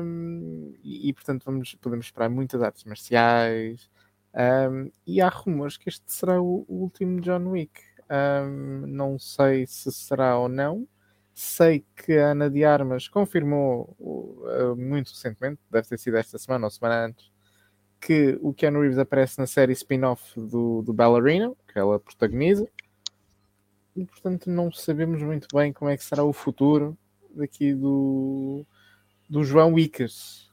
Um, 0.00 0.72
e, 0.84 1.08
e, 1.08 1.12
portanto 1.12 1.42
vamos, 1.44 1.74
podemos 1.74 2.06
esperar 2.06 2.28
muitas 2.30 2.62
artes 2.62 2.84
marciais. 2.84 3.90
Um, 4.32 4.92
e 5.04 5.20
há 5.20 5.28
rumores 5.28 5.76
que 5.76 5.88
este 5.88 6.04
será 6.06 6.40
o, 6.40 6.64
o 6.68 6.82
último 6.82 7.20
John 7.20 7.44
Wick. 7.48 7.80
Um, 8.08 8.86
não 8.86 9.18
sei 9.18 9.66
se 9.66 9.90
será 9.90 10.38
ou 10.38 10.48
não. 10.48 10.86
Sei 11.34 11.84
que 11.96 12.16
a 12.18 12.30
Ana 12.30 12.48
de 12.48 12.64
Armas 12.64 13.08
confirmou 13.08 13.96
uh, 13.98 14.76
muito 14.76 15.10
recentemente, 15.10 15.60
deve 15.70 15.88
ter 15.88 15.98
sido 15.98 16.16
esta 16.16 16.38
semana 16.38 16.66
ou 16.66 16.70
semana 16.70 17.06
antes, 17.06 17.30
que 18.00 18.38
o 18.40 18.52
Keanu 18.52 18.80
Reeves 18.80 18.98
aparece 18.98 19.38
na 19.38 19.46
série 19.46 19.72
spin-off 19.72 20.38
do, 20.38 20.82
do 20.82 20.92
Ballerina, 20.92 21.52
que 21.72 21.78
ela 21.78 21.98
protagoniza, 21.98 22.68
e 23.96 24.04
portanto 24.04 24.48
não 24.48 24.72
sabemos 24.72 25.22
muito 25.22 25.48
bem 25.52 25.72
como 25.72 25.90
é 25.90 25.96
que 25.96 26.04
será 26.04 26.22
o 26.22 26.32
futuro 26.32 26.96
daqui 27.30 27.74
do, 27.74 28.64
do 29.28 29.44
João 29.44 29.74
Wickers. 29.74 30.48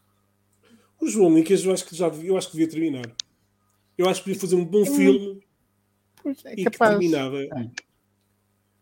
O 0.99 1.07
João 1.07 1.33
Wickers 1.33 1.63
eu 1.63 1.71
acho 1.71 1.85
que 1.85 1.95
já 1.95 2.07
eu 2.07 2.37
acho 2.37 2.47
que 2.49 2.57
devia 2.57 2.69
terminar. 2.69 3.05
Eu 3.97 4.09
acho 4.09 4.21
que 4.21 4.29
podia 4.29 4.41
fazer 4.41 4.55
um 4.55 4.65
bom 4.65 4.81
é, 4.81 4.85
filme 4.85 5.41
é 6.45 6.59
e 6.59 6.63
capaz. 6.63 6.93
que 6.93 6.99
terminava. 6.99 7.43
É. 7.43 7.69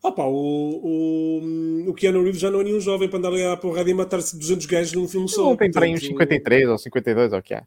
Opa, 0.01 0.25
o, 0.25 0.81
o, 0.83 1.89
o 1.89 1.93
Keanu 1.93 2.23
Reeves 2.23 2.41
já 2.41 2.51
não 2.51 2.61
é 2.61 2.63
nenhum 2.65 2.79
jovem 2.79 3.09
para 3.09 3.19
andar 3.19 3.53
a 3.53 3.57
porrada 3.57 3.89
e 3.89 3.93
matar-se 3.93 4.37
200 4.37 4.65
gajos 4.65 4.93
num 4.93 5.07
filme 5.07 5.29
só. 5.29 5.43
Não 5.43 5.55
tem 5.55 5.71
para 5.71 5.85
aí 5.85 5.93
uns 5.93 6.01
53 6.01 6.67
ou 6.67 6.77
52 6.77 7.33
ou 7.33 7.39
o 7.39 7.41
que 7.41 7.53
é. 7.53 7.63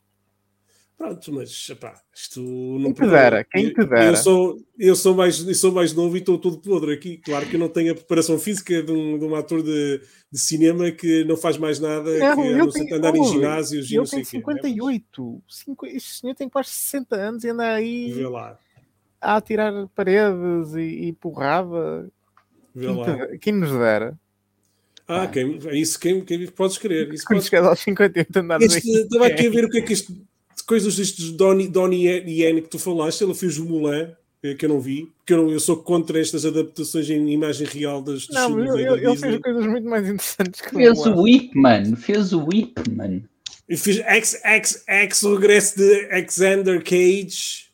Pronto, 0.97 1.31
mas 1.31 1.69
epá, 1.69 2.01
isto 2.15 2.41
não 2.41 2.95
Quem 2.95 3.07
te 3.07 3.11
dera, 3.11 3.45
quem 3.45 3.69
te 3.69 3.85
dera. 3.85 4.07
Eu 4.07 4.17
sou, 4.17 4.59
eu, 4.79 4.97
sou 4.97 5.15
mais, 5.15 5.47
eu 5.47 5.55
sou 5.55 5.71
mais 5.71 5.93
novo 5.93 6.17
e 6.17 6.21
estou 6.21 6.39
todo 6.39 6.59
podre 6.59 6.95
aqui. 6.95 7.19
Claro 7.19 7.47
que 7.47 7.57
eu 7.57 7.61
não 7.61 7.69
tenho 7.69 7.93
a 7.93 7.95
preparação 7.95 8.39
física 8.39 8.83
de 8.83 8.91
um, 8.91 9.19
de 9.19 9.25
um 9.27 9.35
ator 9.35 9.63
de, 9.63 10.01
de 10.33 10.41
cinema 10.41 10.91
que 10.91 11.23
não 11.25 11.37
faz 11.37 11.59
mais 11.59 11.79
nada 11.79 12.19
não, 12.19 12.43
que 12.43 12.55
não 12.55 12.71
sei, 12.71 12.91
andar 12.95 13.13
oh, 13.13 13.17
em 13.19 13.25
ginásios 13.25 13.91
e 13.91 13.97
não 13.97 14.07
sei 14.07 14.21
o 14.21 14.25
quê. 14.25 14.31
58. 14.31 15.43
Quê, 15.79 15.87
este 15.89 16.21
senhor 16.21 16.35
tem 16.35 16.49
quase 16.49 16.71
60 16.71 17.15
anos 17.15 17.45
e 17.45 17.51
anda 17.51 17.75
aí 17.75 18.13
Vê 18.13 18.27
lá. 18.27 18.59
a 19.21 19.37
atirar 19.37 19.87
paredes 19.89 20.75
e, 20.77 21.09
e 21.09 21.13
porrada. 21.13 22.11
Vê 22.75 22.87
quem, 22.87 22.97
lá. 22.97 23.27
Te, 23.27 23.39
quem 23.39 23.53
nos 23.53 23.71
dera. 23.71 24.19
Ah, 25.07 25.27
quem, 25.27 25.59
é 25.67 25.77
isso 25.77 26.01
quem, 26.01 26.25
quem 26.25 26.47
podes 26.47 26.79
querer. 26.79 27.13
Isso 27.13 27.27
chegas 27.43 27.67
aos 27.67 27.81
58 27.81 28.37
andares 28.39 28.75
Estava 28.75 29.27
aqui 29.27 29.47
a 29.47 29.51
ver 29.51 29.67
o 29.67 29.69
que 29.69 29.79
é 29.79 29.83
que 29.83 29.93
isto 29.93 30.17
coisas 30.67 30.97
destes 30.97 31.31
Donnie, 31.31 31.69
Donnie 31.69 32.07
Yen 32.27 32.61
que 32.61 32.69
tu 32.69 32.79
falaste, 32.79 33.23
ele 33.23 33.35
fez 33.35 33.59
o 33.59 33.65
Mulan, 33.65 34.11
eh, 34.43 34.55
que 34.55 34.67
eu 34.67 34.69
não 34.69 34.81
vi, 34.81 35.09
porque 35.19 35.33
eu, 35.33 35.51
eu 35.51 35.61
sou 35.61 35.77
contra 35.77 36.21
estas 36.21 36.45
adaptações 36.45 37.09
em 37.09 37.33
imagem 37.33 37.67
real 37.67 38.03
das, 38.03 38.29
não, 38.29 38.49
filmes 38.49 38.69
eu, 38.71 38.97
Ele 38.97 39.17
fez 39.17 39.39
coisas 39.39 39.67
muito 39.67 39.89
mais 39.89 40.09
interessantes 40.09 40.61
que 40.61 40.71
Fez 40.71 40.99
o 41.07 41.23
Whip, 41.23 41.59
mano. 41.59 41.97
Fez 41.97 42.33
o 42.33 42.45
Whip, 42.45 42.75
mano. 42.91 43.25
E 43.69 43.77
fez 43.77 43.99
X, 43.99 44.41
X, 44.45 44.85
X, 44.87 45.23
o 45.23 45.35
regresso 45.35 45.79
de 45.79 46.07
Alexander 46.13 46.83
Cage. 46.83 47.67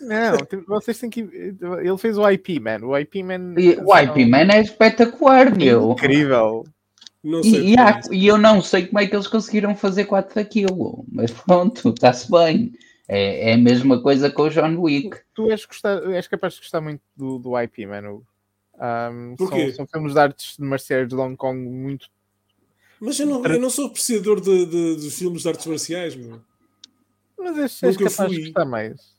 Não, 0.00 0.36
vocês 0.66 0.98
têm 0.98 1.08
que. 1.08 1.20
Ele 1.20 1.98
fez 1.98 2.18
o 2.18 2.28
IP 2.28 2.60
Man. 2.60 2.80
O 2.82 2.96
IP 2.96 3.22
Man. 3.22 3.54
O 3.84 3.98
IP 3.98 4.26
Man 4.26 4.52
é 4.52 4.60
espetacular, 4.60 5.56
meu. 5.56 5.92
Incrível. 5.92 6.64
E, 7.24 7.72
e, 7.72 7.78
há, 7.78 8.00
e, 8.12 8.26
eu 8.26 8.36
não 8.36 8.60
sei 8.60 8.86
como 8.86 9.00
é 9.00 9.06
que 9.06 9.16
eles 9.16 9.26
conseguiram 9.26 9.74
fazer 9.74 10.04
4 10.04 10.34
daquilo, 10.34 11.06
mas 11.10 11.30
pronto, 11.30 11.88
está-se 11.88 12.30
bem. 12.30 12.72
É, 13.08 13.50
é, 13.50 13.54
a 13.54 13.58
mesma 13.58 14.00
coisa 14.02 14.30
com 14.30 14.42
o 14.42 14.50
John 14.50 14.76
Wick. 14.78 15.10
Tu, 15.34 15.44
tu 15.46 15.50
és, 15.50 15.64
gostar, 15.64 16.02
és 16.10 16.26
capaz 16.26 16.54
de 16.54 16.60
gostar 16.60 16.80
muito 16.80 17.02
do, 17.16 17.38
do 17.38 17.58
IP, 17.60 17.86
mano. 17.86 18.26
Um, 18.74 19.36
são, 19.38 19.72
são 19.72 19.86
filmes 19.86 20.14
de 20.14 20.18
artes 20.18 20.58
marciais 20.58 21.08
de 21.08 21.14
Hong 21.14 21.36
Kong 21.36 21.58
muito. 21.58 22.08
Mas 23.00 23.18
eu 23.20 23.26
não, 23.26 23.44
eu 23.44 23.60
não 23.60 23.70
sou 23.70 23.86
apreciador 23.86 24.40
de, 24.40 24.66
de, 24.66 24.96
de 24.96 25.10
filmes 25.10 25.42
de 25.42 25.48
artes 25.48 25.66
marciais, 25.66 26.16
meu. 26.16 26.40
Mas 27.38 27.58
és, 27.58 27.82
és 27.82 27.96
capaz 27.96 28.30
fui. 28.30 28.36
de 28.36 28.44
gostar 28.44 28.64
mais. 28.64 29.14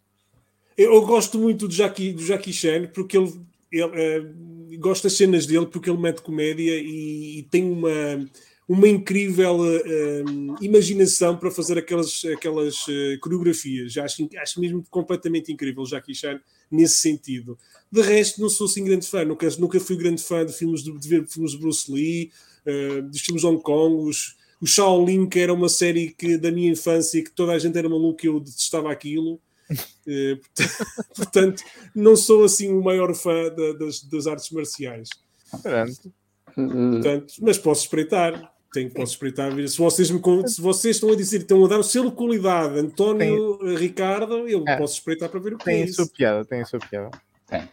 Eu 0.77 1.05
gosto 1.05 1.37
muito 1.39 1.67
do 1.67 1.73
Jackie, 1.73 2.11
do 2.11 2.21
Jackie 2.21 2.51
Chan 2.51 2.87
porque 2.93 3.17
ele, 3.17 3.39
ele 3.77 4.19
uh, 4.21 4.79
gosto 4.79 5.03
das 5.03 5.13
cenas 5.13 5.45
dele 5.45 5.65
porque 5.65 5.89
ele 5.89 5.99
mete 5.99 6.21
comédia 6.21 6.77
e, 6.79 7.39
e 7.39 7.43
tem 7.43 7.63
uma, 7.63 8.29
uma 8.67 8.87
incrível 8.87 9.59
uh, 9.59 10.55
imaginação 10.61 11.37
para 11.37 11.51
fazer 11.51 11.77
aquelas, 11.77 12.23
aquelas 12.25 12.87
uh, 12.87 13.19
coreografias. 13.21 13.97
Acho, 13.97 14.27
acho 14.37 14.59
mesmo 14.59 14.83
completamente 14.89 15.51
incrível 15.51 15.83
o 15.83 15.85
Jackie 15.85 16.15
Chan 16.15 16.39
nesse 16.69 16.97
sentido. 16.97 17.57
De 17.91 18.01
resto, 18.01 18.41
não 18.41 18.49
sou 18.49 18.65
assim 18.65 18.83
grande 18.83 19.07
fã. 19.07 19.23
Nunca, 19.23 19.47
nunca 19.59 19.79
fui 19.79 19.95
grande 19.95 20.23
fã 20.23 20.45
de 20.45 20.53
filmes 20.53 20.83
de, 20.83 20.91
de 20.97 21.07
ver 21.07 21.27
filmes 21.27 21.51
de 21.51 21.59
Bruce 21.59 21.91
Lee, 21.91 22.31
uh, 22.65 23.01
dos 23.03 23.21
filmes 23.21 23.41
de 23.41 23.47
Hong 23.47 23.61
Kong, 23.61 24.09
os, 24.09 24.35
o 24.59 24.65
Shaolin, 24.65 25.27
que 25.27 25.39
era 25.39 25.53
uma 25.53 25.69
série 25.69 26.09
que, 26.17 26.37
da 26.37 26.51
minha 26.51 26.71
infância 26.71 27.23
que 27.23 27.31
toda 27.31 27.51
a 27.51 27.59
gente 27.59 27.77
era 27.77 27.87
maluco 27.87 28.25
e 28.25 28.27
eu 28.27 28.39
detestava 28.39 28.91
aquilo. 28.91 29.39
Uh, 30.07 30.39
portanto, 31.17 31.63
não 31.95 32.15
sou 32.15 32.43
assim 32.43 32.71
o 32.71 32.83
maior 32.83 33.11
fã 33.15 33.49
da, 33.49 33.73
das, 33.73 34.03
das 34.03 34.27
artes 34.27 34.51
marciais. 34.51 35.09
Portanto, 35.49 37.33
mas 37.41 37.57
posso 37.57 37.81
espreitar. 37.81 38.53
Tenho, 38.71 38.91
posso 38.91 39.13
espreitar. 39.13 39.51
Se 39.67 39.77
vocês, 39.77 40.11
me, 40.11 40.21
se 40.47 40.61
vocês 40.61 40.97
estão 40.97 41.11
a 41.11 41.15
dizer 41.15 41.37
estão 41.37 41.65
a 41.65 41.67
dar 41.67 41.79
o 41.79 41.83
selo 41.83 42.11
de 42.11 42.15
qualidade, 42.17 42.77
António 42.77 43.57
tem... 43.57 43.77
Ricardo, 43.77 44.47
eu 44.47 44.63
é. 44.67 44.77
posso 44.77 44.93
espreitar 44.95 45.29
para 45.29 45.39
ver 45.39 45.55
o 45.55 45.57
que 45.57 45.65
tem 45.65 45.81
é 45.81 45.85
isso. 45.85 45.95
Tem 45.95 46.03
a 46.03 46.05
sua 46.05 46.15
piada, 46.15 46.45
tem 46.45 46.61
a 46.61 46.65
sua 46.65 46.79
piada. 46.79 47.11
Tem. 47.47 47.63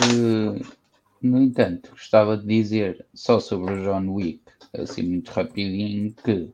Uh, 0.00 0.64
no 1.20 1.42
entanto, 1.42 1.90
gostava 1.90 2.36
de 2.36 2.46
dizer 2.46 3.04
só 3.12 3.40
sobre 3.40 3.74
o 3.74 3.82
John 3.82 4.08
Wick, 4.12 4.42
assim 4.72 5.02
muito 5.02 5.30
rapidinho, 5.30 6.14
que 6.24 6.48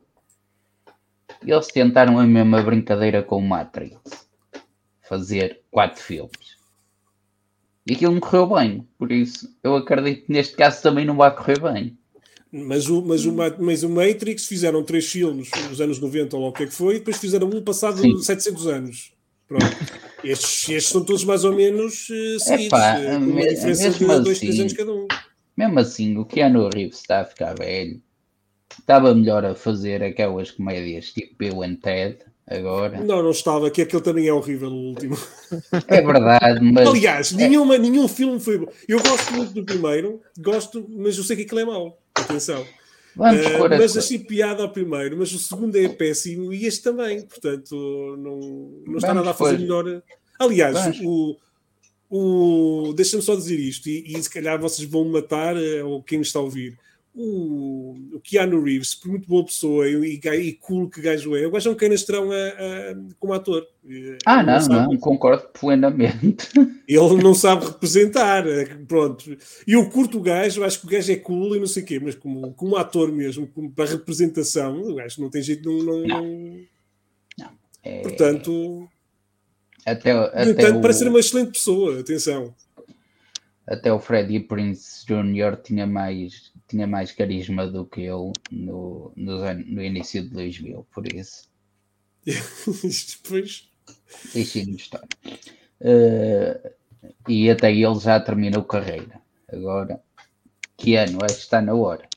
eles 1.46 1.66
tentaram 1.68 2.18
a 2.18 2.26
mesma 2.26 2.62
brincadeira 2.62 3.22
com 3.22 3.36
o 3.36 3.42
Matrix. 3.42 4.30
Fazer 5.11 5.61
quatro 5.72 6.00
filmes. 6.00 6.56
E 7.84 7.94
aquilo 7.94 8.12
não 8.12 8.20
correu 8.20 8.46
bem. 8.54 8.86
Por 8.96 9.11
isso, 9.11 9.52
eu 9.64 9.74
acredito 9.74 10.26
que 10.26 10.32
neste 10.32 10.54
caso 10.54 10.80
também 10.80 11.04
não 11.04 11.16
vai 11.16 11.34
correr 11.34 11.58
bem. 11.61 11.98
Mas 12.52 12.88
o, 12.88 13.02
mas, 13.02 13.26
o, 13.26 13.34
mas 13.58 13.82
o 13.82 13.88
Matrix 13.88 14.46
fizeram 14.46 14.84
três 14.84 15.11
filmes 15.11 15.50
nos 15.68 15.80
anos 15.80 15.98
90 15.98 16.36
ou 16.36 16.48
o 16.48 16.52
que 16.52 16.62
é 16.62 16.66
que 16.66 16.72
foi, 16.72 16.94
e 16.94 16.98
depois 17.00 17.18
fizeram 17.18 17.48
um 17.48 17.61
passado 17.61 17.98
Sim. 17.98 18.22
700 18.22 18.66
anos. 18.68 19.12
Pronto. 19.48 19.64
Estes, 20.22 20.68
estes 20.68 20.92
são 20.92 21.02
todos 21.04 21.24
mais 21.24 21.42
ou 21.42 21.56
menos 21.56 22.08
uh, 22.08 22.38
seguidos, 22.38 22.66
Epá, 22.66 23.00
com 23.00 23.16
uma 23.16 23.48
diferença 23.48 23.90
de 23.90 24.04
dois, 24.04 24.28
assim, 24.28 24.40
três 24.46 24.61
anos 24.61 24.72
cada 24.74 24.92
um. 24.92 25.08
Mesmo 25.56 25.80
assim, 25.80 26.16
o 26.18 26.24
Keanu 26.24 26.68
Reeves 26.72 27.00
está 27.00 27.22
a 27.22 27.24
ficar 27.24 27.54
velho. 27.58 28.00
Estava 28.78 29.12
melhor 29.12 29.44
a 29.44 29.56
fazer 29.56 30.04
aquelas 30.04 30.52
comédias 30.52 31.12
tipo 31.12 31.34
Bill 31.36 31.64
and 31.64 31.76
Ted 31.82 32.30
agora. 32.59 33.01
Não, 33.01 33.22
não 33.22 33.30
estava, 33.30 33.70
que 33.70 33.82
aquele 33.82 34.03
também 34.03 34.26
é 34.26 34.32
horrível 34.32 34.68
o 34.68 34.88
último. 34.88 35.16
É 35.86 36.03
verdade, 36.03 36.61
mas. 36.61 36.88
Aliás, 36.88 37.32
é... 37.32 37.36
nenhuma, 37.36 37.78
nenhum 37.78 38.09
filme 38.09 38.40
foi 38.40 38.59
bom. 38.59 38.66
Eu 38.88 39.01
gosto 39.01 39.32
muito 39.32 39.53
do 39.53 39.64
primeiro, 39.64 40.20
gosto, 40.38 40.86
mas 40.88 41.16
eu 41.16 41.24
sei 41.24 41.36
que 41.36 41.42
aquilo 41.42 41.61
é 41.61 41.64
mau. 41.64 41.98
Atenção. 42.14 42.62
Uh, 43.16 43.68
mas 43.68 43.96
achei 43.96 44.18
piada 44.18 44.62
ao 44.62 44.70
primeiro, 44.70 45.16
mas 45.16 45.32
o 45.32 45.38
segundo 45.38 45.76
é 45.76 45.88
péssimo 45.88 46.53
e 46.53 46.64
este 46.64 46.82
também, 46.82 47.22
portanto, 47.22 47.74
não, 48.18 48.38
não 48.86 48.98
está 48.98 49.12
nada 49.12 49.30
a 49.30 49.34
fazer 49.34 49.59
melhor. 49.59 50.03
Aliás, 50.38 51.01
o, 51.03 51.36
o 52.09 52.92
deixa-me 52.94 53.22
só 53.22 53.34
dizer 53.34 53.59
isto, 53.59 53.88
e, 53.88 54.16
e, 54.16 54.22
se 54.22 54.30
calhar 54.30 54.61
vocês 54.61 54.88
vão 54.88 55.05
matar, 55.05 55.57
eh, 55.57 55.82
ou 55.82 56.03
quem 56.03 56.20
está 56.20 56.38
a 56.38 56.42
ouvir 56.42 56.78
o, 57.14 57.96
o 58.14 58.20
Keanu 58.20 58.62
Reeves, 58.62 58.94
por 58.94 59.11
muito 59.11 59.28
boa 59.28 59.44
pessoa 59.44 59.88
e, 59.88 60.20
e 60.22 60.52
cool 60.54 60.88
que 60.88 61.00
gajo 61.00 61.36
é, 61.36 61.46
o 61.46 61.50
gajo 61.50 61.68
é 61.68 61.72
um 61.72 61.76
canastrão 61.76 62.30
a, 62.30 62.34
a, 62.34 62.96
como 63.18 63.32
ator. 63.32 63.66
Ah, 64.24 64.42
não, 64.42 64.58
não, 64.68 64.90
não, 64.90 64.96
concordo 64.98 65.48
plenamente. 65.48 66.48
Ele 66.86 67.22
não 67.22 67.34
sabe 67.34 67.66
representar, 67.66 68.46
é 68.46 68.64
pronto. 68.86 69.36
E 69.66 69.72
eu 69.72 69.88
curto 69.90 70.18
o 70.18 70.22
gajo, 70.22 70.62
acho 70.62 70.80
que 70.80 70.86
o 70.86 70.90
gajo 70.90 71.12
é 71.12 71.16
cool 71.16 71.56
e 71.56 71.61
não 71.61 71.66
sei 71.66 71.82
o 71.82 71.86
quê, 71.86 72.00
mas 72.00 72.14
como, 72.14 72.52
como 72.54 72.76
ator 72.76 73.11
mesmo, 73.11 73.46
como 73.48 73.70
para 73.70 73.90
representação, 73.90 74.80
o 74.80 74.94
gajo 74.94 75.20
não 75.20 75.30
tem 75.30 75.42
jeito, 75.42 75.68
não. 75.68 75.82
não, 75.84 76.06
não... 76.06 76.61
não. 77.38 77.50
É... 77.82 78.02
Portanto. 78.02 78.88
Até, 79.84 80.12
até 80.12 80.50
entanto, 80.50 80.78
o... 80.78 80.80
parece 80.80 81.00
ser 81.00 81.08
uma 81.08 81.20
excelente 81.20 81.52
pessoa, 81.52 82.00
atenção. 82.00 82.54
Até 83.66 83.92
o 83.92 84.00
Freddie 84.00 84.40
Prince 84.40 85.06
Jr. 85.06 85.56
tinha 85.62 85.86
mais 85.86 86.49
tinha 86.71 86.87
mais 86.87 87.12
carisma 87.12 87.66
do 87.66 87.85
que 87.85 88.03
eu 88.03 88.33
no, 88.51 89.12
no, 89.16 89.55
no 89.55 89.83
início 89.83 90.23
de 90.23 90.31
2000, 90.31 90.87
por 90.93 91.12
isso. 91.12 91.51
Depois. 92.25 93.68
Deixem-me 94.33 94.77
estar. 94.77 95.07
Uh, 95.81 96.71
e 97.29 97.51
até 97.51 97.73
ele 97.73 97.99
já 97.99 98.21
terminou 98.21 98.62
carreira. 98.62 99.21
Agora, 99.53 100.01
que 100.77 100.95
ano? 100.95 101.18
Acho 101.23 101.35
que 101.35 101.41
está 101.41 101.61
na 101.61 101.75
hora. 101.75 102.09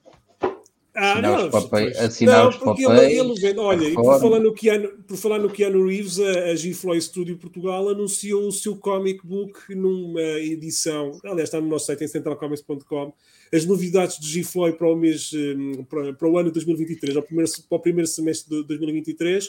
Ah, 0.96 1.14
assinar 1.14 1.40
não, 1.40 1.46
os 1.48 1.52
papéis. 1.52 1.98
Assinar 1.98 2.44
não, 2.44 2.50
os 2.50 2.58
papéis 2.58 2.88
ele, 2.88 3.20
ele 3.20 3.34
vende, 3.40 3.60
olha, 3.60 3.84
e 3.88 3.94
por 3.96 4.20
falar, 4.20 4.40
no 4.40 4.54
Keanu, 4.54 4.90
por 5.08 5.18
falar 5.18 5.40
no 5.40 5.50
Keanu 5.50 5.88
Reeves, 5.88 6.20
a, 6.20 6.52
a 6.52 6.56
G-Floy 6.56 7.02
Studio 7.02 7.38
Portugal 7.38 7.90
anunciou 7.90 8.48
o 8.48 8.52
seu 8.52 8.76
comic 8.76 9.26
book 9.26 9.74
numa 9.74 10.22
edição, 10.22 11.20
aliás, 11.24 11.50
está 11.50 11.60
no 11.60 11.68
nosso 11.68 11.88
site 11.88 12.04
em 12.04 12.08
centralcomics.com, 12.08 13.12
as 13.54 13.66
novidades 13.66 14.20
de 14.20 14.28
G-Floy 14.28 14.74
para 14.74 14.92
o 14.92 14.96
mês, 14.96 15.32
hum, 15.34 15.84
para, 15.84 16.12
para, 16.14 16.28
o 16.28 16.38
ano 16.38 16.50
de 16.50 16.56
2023, 16.56 17.16
ao 17.16 17.22
primeiro, 17.22 17.52
para 17.70 17.78
o 17.78 17.80
primeiro 17.80 18.08
semestre 18.08 18.50
de 18.50 18.64
2023, 18.68 19.48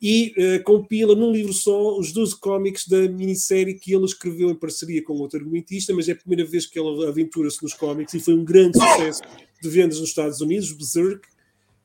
e 0.00 0.34
uh, 0.36 0.62
compila 0.64 1.14
num 1.14 1.32
livro 1.32 1.52
só 1.52 1.96
os 1.98 2.12
12 2.12 2.38
cómics 2.38 2.86
da 2.86 3.08
minissérie 3.08 3.74
que 3.74 3.94
ele 3.94 4.04
escreveu 4.04 4.50
em 4.50 4.54
parceria 4.54 5.02
com 5.02 5.14
outro 5.14 5.38
argumentista, 5.38 5.94
mas 5.94 6.08
é 6.08 6.12
a 6.12 6.16
primeira 6.16 6.44
vez 6.44 6.66
que 6.66 6.78
ele 6.78 7.06
aventura-se 7.06 7.62
nos 7.62 7.74
cómics 7.74 8.14
e 8.14 8.20
foi 8.20 8.34
um 8.34 8.44
grande 8.44 8.78
sucesso 8.78 9.22
de 9.60 9.68
vendas 9.68 10.00
nos 10.00 10.08
Estados 10.08 10.40
Unidos, 10.40 10.72
Berserk. 10.72 11.26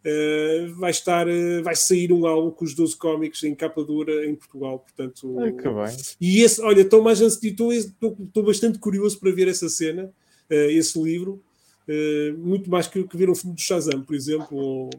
Uh, 0.06 0.76
vai 0.76 0.92
estar, 0.92 1.28
uh, 1.28 1.64
vai 1.64 1.76
sair 1.76 2.12
um 2.12 2.26
álbum 2.28 2.52
com 2.52 2.66
os 2.66 2.76
12 2.76 2.98
cómics 2.98 3.44
em 3.44 3.56
capa 3.56 3.84
dura 3.84 4.26
em 4.26 4.36
Portugal, 4.36 4.80
portanto. 4.80 5.36
Que 5.58 5.70
bem. 5.70 5.98
E 6.20 6.42
esse, 6.42 6.62
olha, 6.62 6.82
estou 6.82 7.02
mais 7.02 7.22
estou, 7.22 7.72
estou 7.72 8.44
bastante 8.44 8.80
curioso 8.80 9.20
para 9.20 9.32
ver 9.32 9.48
essa 9.48 9.70
cena, 9.70 10.14
esse 10.54 11.02
livro. 11.02 11.42
Uh, 11.86 12.38
muito 12.38 12.70
mais 12.70 12.88
que, 12.88 13.04
que 13.04 13.18
ver 13.18 13.30
um 13.30 13.36
filme 13.36 13.56
do 13.56 13.62
Shazam, 13.62 14.02
por 14.02 14.16
exemplo. 14.16 14.58
Ou, 14.58 14.90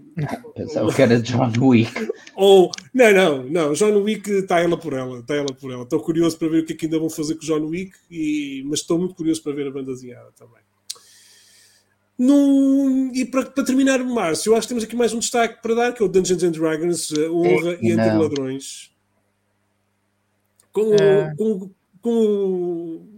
Pensava 0.55 0.93
que 0.93 1.01
era 1.01 1.19
John 1.19 1.51
Wick. 1.59 1.91
Ou, 2.37 2.71
não, 2.93 3.13
não, 3.13 3.45
não, 3.45 3.73
John 3.73 4.03
Wick 4.03 4.31
está 4.31 4.61
ela 4.61 4.77
por 4.77 4.93
ela, 4.93 5.21
está 5.21 5.35
ela 5.35 5.55
por 5.55 5.73
ela. 5.73 5.85
Estou 5.85 6.01
curioso 6.01 6.39
para 6.39 6.49
ver 6.49 6.63
o 6.63 6.67
que 6.67 6.75
é 6.75 6.77
que 6.77 6.85
ainda 6.85 6.99
vão 6.99 7.09
fazer 7.09 7.37
com 7.37 7.43
o 7.43 7.47
John 7.47 7.65
Wick, 7.67 7.93
e, 8.11 8.63
mas 8.67 8.81
estou 8.81 8.99
muito 8.99 9.15
curioso 9.15 9.43
para 9.43 9.55
ver 9.55 9.67
a 9.67 9.71
banda 9.71 9.93
desenhada 9.93 10.31
também. 10.39 10.63
No, 12.19 13.11
e 13.15 13.25
para, 13.25 13.47
para 13.47 13.65
terminar, 13.65 14.05
Márcio, 14.05 14.53
eu 14.53 14.57
acho 14.57 14.67
que 14.67 14.75
temos 14.75 14.85
aqui 14.85 14.95
mais 14.95 15.15
um 15.15 15.19
destaque 15.19 15.63
para 15.63 15.75
dar, 15.75 15.93
que 15.95 16.03
é 16.03 16.07
o 16.07 16.09
Dungeons 16.09 16.43
and 16.43 16.53
Dragons, 16.53 17.13
Honra 17.13 17.73
é, 17.73 17.79
e 17.81 17.91
Entre 17.93 18.13
Ladrões. 18.13 18.91
Com, 20.71 20.95
é. 20.95 21.35
com, 21.37 21.71
com 22.03 23.14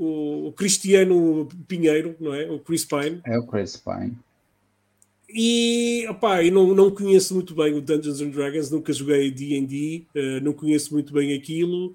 o 0.00 0.52
Cristiano 0.52 1.46
Pinheiro, 1.68 2.16
não 2.18 2.34
é? 2.34 2.50
O 2.50 2.58
Chris 2.58 2.84
Pine. 2.84 3.20
É 3.26 3.38
o 3.38 3.46
Chris 3.46 3.76
Pine. 3.76 4.16
E, 5.28 6.06
opá, 6.08 6.42
eu 6.42 6.50
não, 6.50 6.74
não 6.74 6.90
conheço 6.90 7.34
muito 7.34 7.54
bem 7.54 7.74
o 7.74 7.80
Dungeons 7.80 8.20
and 8.20 8.30
Dragons, 8.30 8.70
nunca 8.70 8.92
joguei 8.92 9.30
D&D, 9.30 10.06
uh, 10.16 10.42
não 10.42 10.52
conheço 10.52 10.92
muito 10.92 11.12
bem 11.12 11.34
aquilo, 11.34 11.88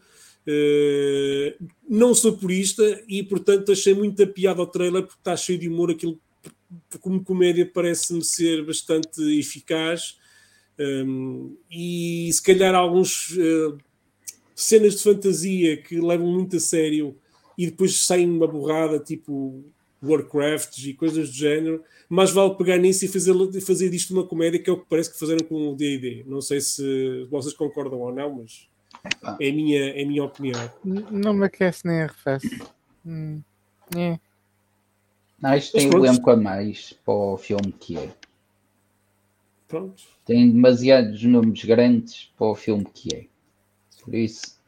uh, 0.48 1.66
não 1.90 2.14
sou 2.14 2.38
purista 2.38 3.04
e, 3.10 3.24
portanto, 3.24 3.72
achei 3.72 3.94
muita 3.94 4.26
piada 4.26 4.62
ao 4.62 4.68
trailer 4.68 5.04
porque 5.04 5.20
está 5.20 5.36
cheio 5.36 5.60
de 5.60 5.68
humor, 5.68 5.92
aquilo 5.92 6.18
como 7.02 7.24
comédia 7.24 7.70
parece-me 7.72 8.24
ser 8.24 8.66
bastante 8.66 9.22
eficaz 9.38 10.18
um, 10.80 11.56
e 11.72 12.30
se 12.32 12.42
calhar 12.42 12.76
alguns 12.76 13.32
uh, 13.32 13.78
cenas 14.56 14.96
de 14.96 15.04
fantasia 15.04 15.78
que 15.78 16.00
levam 16.00 16.28
muito 16.28 16.56
a 16.56 16.60
sério 16.60 17.16
e 17.58 17.66
depois 17.68 18.06
saem 18.06 18.30
uma 18.30 18.48
borrada 18.48 19.00
tipo 19.00 19.64
Warcraft 20.04 20.78
e 20.80 20.94
coisas 20.94 21.30
do 21.30 21.36
género, 21.36 21.84
mas 22.08 22.32
vale 22.32 22.56
pegar 22.56 22.78
nisso 22.78 23.06
e 23.06 23.08
fazer, 23.08 23.34
fazer 23.62 23.90
disto 23.90 24.12
uma 24.12 24.26
comédia 24.26 24.60
que 24.60 24.70
é 24.70 24.74
o 24.74 24.80
que 24.80 24.86
parece 24.90 25.12
que 25.12 25.20
fizeram 25.20 25.46
com 25.46 25.72
o 25.72 25.76
D&D. 25.76 26.24
Não 26.28 26.42
sei 26.42 26.62
se 26.62 27.28
vocês 27.30 27.54
concordam 27.54 28.00
ou 28.00 28.14
não, 28.14 28.36
mas 28.36 28.68
é 29.40 29.50
a 29.50 29.54
minha, 29.54 29.90
é 29.92 30.04
a 30.04 30.08
minha 30.08 30.24
opinião. 30.24 30.72
Não 30.84 31.34
me 31.34 31.46
aquece 31.46 31.86
nem 31.86 32.02
arrefece. 32.02 32.60
Hum. 33.06 33.42
É. 33.96 34.20
Não, 35.42 35.56
isto 35.56 35.78
tem 35.78 35.90
o 35.90 35.98
elenco 35.98 36.30
a 36.30 36.38
mais 36.38 36.94
para 37.06 37.14
o 37.14 37.38
filme 37.38 37.72
que 37.80 37.98
é. 37.98 38.10
Pronto. 39.68 40.04
Tem 40.26 40.50
demasiados 40.50 41.24
nomes 41.24 41.64
grandes 41.66 42.32
para 42.38 42.48
o 42.48 42.56
filme 42.56 42.86
que 42.94 43.16
é. 43.16 43.26
Por 44.04 44.14
isso. 44.14 44.60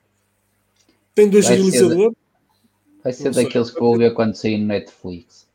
Tem 1.13 1.29
dois 1.29 1.47
realizadores. 1.47 2.15
Vai 3.07 3.13
ser 3.13 3.31
daqueles 3.31 3.71
que 3.71 3.79
vou 3.79 3.97
ver 3.97 4.13
quando 4.13 4.35
sair 4.35 4.57
no 4.57 4.65
Netflix. 4.65 5.47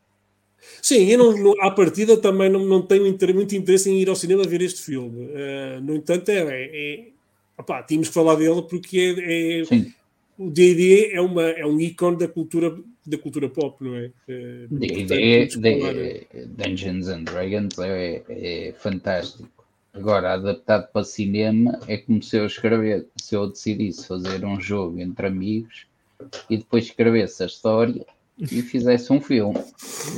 Sim, 0.81 1.05
eu 1.05 1.19
não, 1.19 1.37
não, 1.37 1.61
à 1.61 1.69
partida 1.69 2.17
também 2.17 2.49
não, 2.49 2.65
não 2.65 2.81
tenho 2.81 3.03
muito 3.03 3.55
interesse 3.55 3.91
em 3.91 4.01
ir 4.01 4.09
ao 4.09 4.15
cinema 4.15 4.43
ver 4.43 4.61
este 4.63 4.81
filme. 4.81 5.27
Uh, 5.27 5.81
no 5.81 5.95
entanto, 5.95 6.29
é, 6.29 6.39
é, 6.39 7.07
opá, 7.55 7.83
tínhamos 7.83 8.07
que 8.07 8.13
falar 8.13 8.35
dele 8.35 8.63
porque 8.63 8.97
é, 8.97 9.61
é 9.61 9.63
o 10.35 10.49
D&D 10.49 11.11
é, 11.13 11.21
uma, 11.21 11.43
é 11.43 11.63
um 11.63 11.79
ícone 11.79 12.17
da 12.17 12.27
cultura, 12.27 12.75
da 13.05 13.17
cultura 13.19 13.47
pop, 13.47 13.83
não 13.83 13.95
é? 13.95 14.09
D&D, 14.27 15.47
é, 15.63 16.45
Dungeons 16.47 17.07
and 17.07 17.23
Dragons 17.25 17.77
é, 17.77 18.23
é 18.29 18.73
fantástico. 18.79 19.47
Agora, 19.93 20.33
adaptado 20.33 20.91
para 20.91 21.03
cinema, 21.03 21.79
é 21.87 21.97
como 21.97 22.23
se 22.23 22.35
eu 22.35 22.47
escrever, 22.47 23.05
se 23.15 23.35
eu 23.35 23.47
decidisse 23.47 24.07
fazer 24.07 24.43
um 24.43 24.59
jogo 24.59 24.99
entre 24.99 25.27
amigos 25.27 25.85
e 26.49 26.57
depois 26.57 26.85
escrevesse 26.85 27.43
a 27.43 27.45
história 27.45 28.05
e 28.39 28.61
fizesse 28.63 29.11
um 29.11 29.21
filme. 29.21 29.59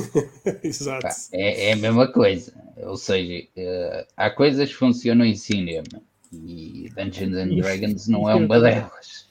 Exato. 0.62 1.02
Pá, 1.02 1.14
é, 1.32 1.70
é, 1.70 1.72
a 1.72 1.76
mesma 1.76 2.10
coisa. 2.10 2.52
Ou 2.78 2.96
seja, 2.96 3.46
uh, 3.56 4.06
há 4.16 4.30
coisas 4.30 4.68
que 4.68 4.74
funcionam 4.74 5.24
em 5.24 5.34
cinema 5.34 6.02
e 6.32 6.90
Dungeons 6.94 7.36
and 7.36 7.56
Dragons 7.56 8.08
não 8.08 8.28
é 8.28 8.34
uma 8.34 8.60
delas. 8.60 9.28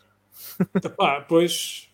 Pá, 0.97 1.21
pois. 1.28 1.89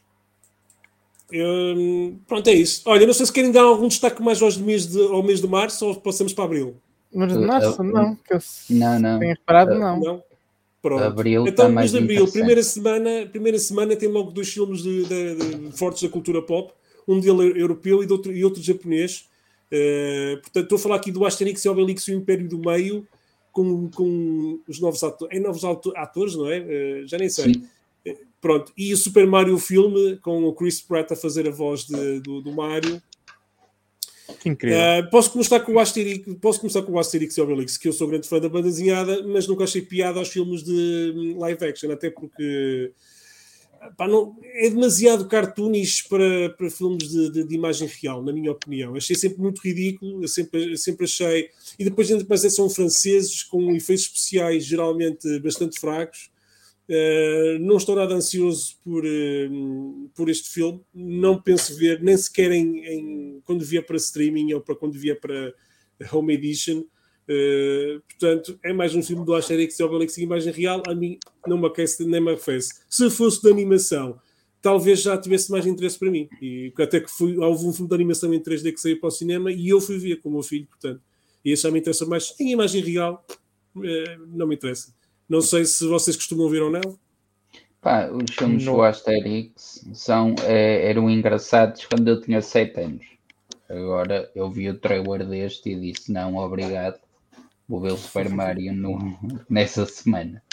Eu, 1.32 2.18
pronto, 2.28 2.48
é 2.48 2.54
isso. 2.54 2.84
Olha, 2.86 3.08
não 3.08 3.14
sei 3.14 3.26
se 3.26 3.32
querem 3.32 3.52
dar 3.52 3.62
algum 3.62 3.88
destaque 3.88 4.22
mais 4.22 4.42
aos 4.42 4.58
mês 4.58 4.86
de, 4.86 5.02
ao 5.02 5.24
mês 5.24 5.40
de 5.42 5.48
março 5.48 5.86
ou 5.88 5.96
passamos 5.96 6.34
para 6.34 6.44
abril. 6.44 6.76
Mas 7.14 7.34
de 7.34 7.40
março, 7.40 7.84
não. 7.84 8.16
Que 8.16 8.34
eu 8.36 8.40
não, 8.70 9.00
não. 9.00 9.20
Tenho 9.20 9.32
reparado, 9.32 9.76
não. 9.76 10.00
não. 10.00 10.24
Pronto. 10.82 11.04
Abril 11.04 11.48
então, 11.48 11.74
tá 11.74 11.86
de 11.86 11.98
abril, 11.98 12.28
primeira 12.28 12.64
semana, 12.64 13.28
primeira 13.28 13.60
semana 13.60 13.96
tem 13.96 14.10
logo 14.10 14.32
dois 14.32 14.52
filmes 14.52 14.82
de, 14.82 15.04
de, 15.04 15.36
de, 15.36 15.78
fortes 15.78 16.02
da 16.02 16.10
cultura 16.10 16.42
pop, 16.42 16.74
um 17.08 17.20
dele 17.20 17.62
europeu 17.62 18.04
e, 18.04 18.12
outro, 18.12 18.34
e 18.34 18.44
outro 18.44 18.62
japonês. 18.64 19.30
Uh, 19.72 20.42
portanto, 20.42 20.64
estou 20.64 20.76
a 20.78 20.80
falar 20.80 20.96
aqui 20.96 21.12
do 21.12 21.24
Asterix 21.24 21.64
e 21.64 21.70
Obelix 21.70 22.08
e 22.08 22.14
o 22.14 22.18
Império 22.18 22.50
do 22.50 22.58
Meio, 22.58 23.08
com, 23.52 23.90
com 23.92 24.60
os 24.68 24.80
novos 24.80 25.04
atores, 25.04 25.38
é 25.38 25.40
novos 25.40 25.64
atores, 25.64 26.36
não 26.36 26.50
é? 26.50 26.60
Uh, 26.60 27.08
já 27.08 27.18
nem 27.18 27.30
sei. 27.30 27.54
Uh, 28.08 28.18
pronto, 28.42 28.74
e 28.76 28.92
o 28.92 28.98
Super 28.98 29.28
Mario 29.28 29.60
filme, 29.60 30.18
com 30.18 30.44
o 30.46 30.54
Chris 30.54 30.82
Pratt 30.82 31.12
a 31.12 31.16
fazer 31.16 31.48
a 31.48 31.52
voz 31.52 31.86
de, 31.86 32.20
do, 32.22 32.42
do 32.42 32.52
Mario. 32.52 33.00
Que 34.40 34.50
incrível. 34.50 34.78
Uh, 34.78 35.10
posso, 35.10 35.32
começar 35.32 35.60
com 35.60 35.74
o 35.74 35.80
Asterix, 35.80 36.26
posso 36.42 36.60
começar 36.60 36.82
com 36.82 36.92
o 36.94 37.00
Asterix 37.00 37.36
e 37.38 37.42
Obelix, 37.42 37.78
que 37.78 37.88
eu 37.88 37.94
sou 37.94 38.08
grande 38.08 38.28
fã 38.28 38.40
da 38.40 38.50
banda 38.50 38.68
desenhada, 38.68 39.24
mas 39.24 39.48
nunca 39.48 39.64
achei 39.64 39.82
piada 39.82 40.20
aos 40.20 40.30
filmes 40.30 40.64
de 40.64 41.14
hum, 41.16 41.40
live 41.40 41.66
action, 41.66 41.92
até 41.92 42.10
porque 42.10 42.92
pá, 43.98 44.08
não, 44.08 44.38
é 44.44 44.70
demasiado 44.70 45.28
cartoonish 45.28 46.04
para, 46.08 46.50
para 46.52 46.70
filmes 46.70 47.10
de, 47.10 47.32
de, 47.32 47.44
de, 47.48 47.56
imagem 47.56 47.90
real, 48.02 48.24
na 48.24 48.32
minha 48.32 48.52
opinião. 48.52 48.96
Achei 48.96 49.16
sempre 49.16 49.42
muito 49.42 49.62
ridículo, 49.62 50.28
sempre, 50.28 50.78
sempre 50.78 51.06
achei. 51.06 51.50
E 51.80 51.84
depois, 51.84 52.10
mas 52.28 52.42
são 52.54 52.70
franceses 52.70 53.44
com 53.44 53.76
efeitos 53.76 54.06
especiais 54.06 54.66
geralmente 54.66 55.40
bastante 55.40 55.80
fracos. 55.80 56.30
Uh, 56.92 57.58
não 57.62 57.78
estou 57.78 57.96
nada 57.96 58.14
ansioso 58.14 58.76
por, 58.84 59.06
uh, 59.06 60.10
por 60.14 60.30
este 60.30 60.50
filme. 60.50 60.82
Não 60.94 61.42
penso 61.42 61.74
ver, 61.78 62.02
nem 62.02 62.18
sequer 62.18 62.52
em, 62.52 62.86
em, 62.86 63.42
quando 63.46 63.64
vier 63.64 63.86
para 63.86 63.96
streaming 63.96 64.52
ou 64.54 64.60
para 64.60 64.76
quando 64.76 65.00
vier 65.00 65.18
para 65.18 65.54
Home 66.12 66.34
Edition. 66.34 66.80
Uh, 67.30 68.02
portanto, 68.10 68.60
é 68.62 68.74
mais 68.74 68.94
um 68.94 69.02
filme 69.02 69.24
do 69.24 69.34
Asterix 69.34 69.80
e 69.80 69.84
Obelix 69.84 70.18
em 70.18 70.24
imagem 70.24 70.52
real. 70.52 70.84
A 70.86 70.94
mim 70.94 71.18
não 71.48 71.58
me 71.58 71.66
aquece 71.66 72.04
nem 72.06 72.20
me 72.20 72.32
arrefece. 72.32 72.82
Se 72.90 73.10
fosse 73.10 73.42
de 73.42 73.50
animação, 73.50 74.20
talvez 74.62 75.02
já 75.02 75.18
tivesse 75.18 75.50
mais 75.50 75.66
interesse 75.66 75.98
para 75.98 76.12
mim. 76.12 76.28
E 76.42 76.74
até 76.78 77.00
que 77.00 77.10
fui, 77.10 77.38
houve 77.38 77.68
um 77.68 77.72
filme 77.72 77.88
de 77.88 77.96
animação 77.96 78.34
em 78.34 78.40
3D 78.42 78.74
que 78.74 78.82
saiu 78.82 79.00
para 79.00 79.08
o 79.08 79.12
cinema 79.12 79.50
e 79.50 79.70
eu 79.70 79.80
fui 79.80 79.98
ver 79.98 80.18
com 80.18 80.28
o 80.28 80.34
meu 80.34 80.44
filho, 80.44 80.68
portanto. 80.68 81.02
E 81.46 81.52
esse 81.52 81.64
já 81.64 81.72
me 81.72 81.80
interessa 81.80 82.06
mais. 82.06 82.36
Em 82.38 82.52
imagem 82.52 82.84
real, 82.84 83.26
não 84.28 84.46
me 84.46 84.56
interessa. 84.56 84.94
Não 85.32 85.40
sei 85.40 85.64
se 85.64 85.88
vocês 85.88 86.18
costumam 86.18 86.50
ver 86.50 86.62
ou 86.62 86.70
não. 86.70 86.82
Pá, 87.80 88.10
os 88.12 88.36
filmes 88.36 88.66
do 88.66 88.82
Asterix 88.82 89.82
são, 89.94 90.36
é, 90.44 90.90
eram 90.90 91.10
engraçados 91.10 91.86
quando 91.86 92.06
eu 92.10 92.20
tinha 92.20 92.42
7 92.42 92.82
anos. 92.82 93.06
Agora 93.70 94.30
eu 94.36 94.52
vi 94.52 94.68
o 94.68 94.78
trailer 94.78 95.26
deste 95.26 95.70
e 95.70 95.80
disse 95.80 96.12
não, 96.12 96.36
obrigado. 96.36 97.00
Vou 97.66 97.80
ver 97.80 97.94
o 97.94 97.98
Super 97.98 98.28
Mario 98.28 98.74
no, 98.74 99.18
nessa 99.50 99.86
semana. 99.86 100.44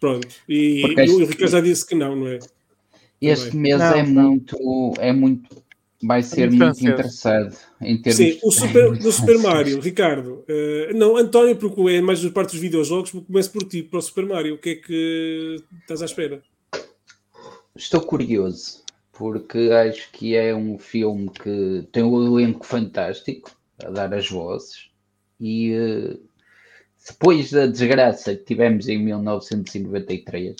Pronto, 0.00 0.26
e, 0.48 0.86
e 0.86 1.10
o 1.10 1.26
Ricardo 1.26 1.50
já 1.50 1.60
disse 1.60 1.86
que 1.86 1.94
não, 1.94 2.16
não 2.16 2.28
é? 2.28 2.38
Este 3.20 3.54
mês 3.54 3.78
não, 3.78 3.92
é, 3.92 4.06
não. 4.06 4.30
Muito, 4.30 4.94
é 5.00 5.12
muito 5.12 5.62
vai 6.02 6.22
ser 6.22 6.50
muito 6.50 6.80
interessado 6.80 7.56
em 7.80 8.00
termos 8.00 8.16
Sim, 8.16 8.38
o 8.42 8.50
super, 8.50 8.92
do 8.98 9.12
Super 9.12 9.38
Mario, 9.38 9.80
Ricardo. 9.80 10.44
Uh, 10.48 10.94
não, 10.94 11.16
António, 11.16 11.56
porque 11.56 11.80
é 11.90 12.00
mais 12.00 12.22
da 12.22 12.30
parte 12.30 12.52
dos 12.52 12.60
videojogos, 12.60 13.10
começo 13.10 13.50
por 13.50 13.64
ti, 13.64 13.82
para 13.82 13.98
o 13.98 14.02
Super 14.02 14.26
Mario. 14.26 14.54
O 14.54 14.58
que 14.58 14.70
é 14.70 14.74
que 14.76 15.56
estás 15.80 16.02
à 16.02 16.04
espera? 16.04 16.42
Estou 17.74 18.00
curioso, 18.00 18.82
porque 19.12 19.70
acho 19.72 20.10
que 20.12 20.36
é 20.36 20.54
um 20.54 20.78
filme 20.78 21.30
que 21.30 21.86
tem 21.92 22.02
um 22.02 22.38
elenco 22.38 22.64
fantástico 22.64 23.50
a 23.84 23.90
dar 23.90 24.12
as 24.14 24.28
vozes 24.28 24.88
e 25.40 25.72
uh, 25.76 26.20
depois 27.08 27.50
da 27.50 27.66
desgraça 27.66 28.34
que 28.34 28.44
tivemos 28.44 28.88
em 28.88 28.98
1993. 28.98 30.56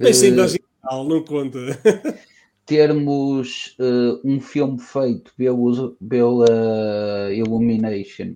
Mas 0.00 0.22
uh, 0.22 1.04
não 1.04 1.22
conta. 1.24 1.58
termos 2.68 3.74
uh, 3.80 4.20
um 4.22 4.38
filme 4.38 4.78
feito 4.78 5.32
pela 6.06 7.32
Illumination 7.32 8.34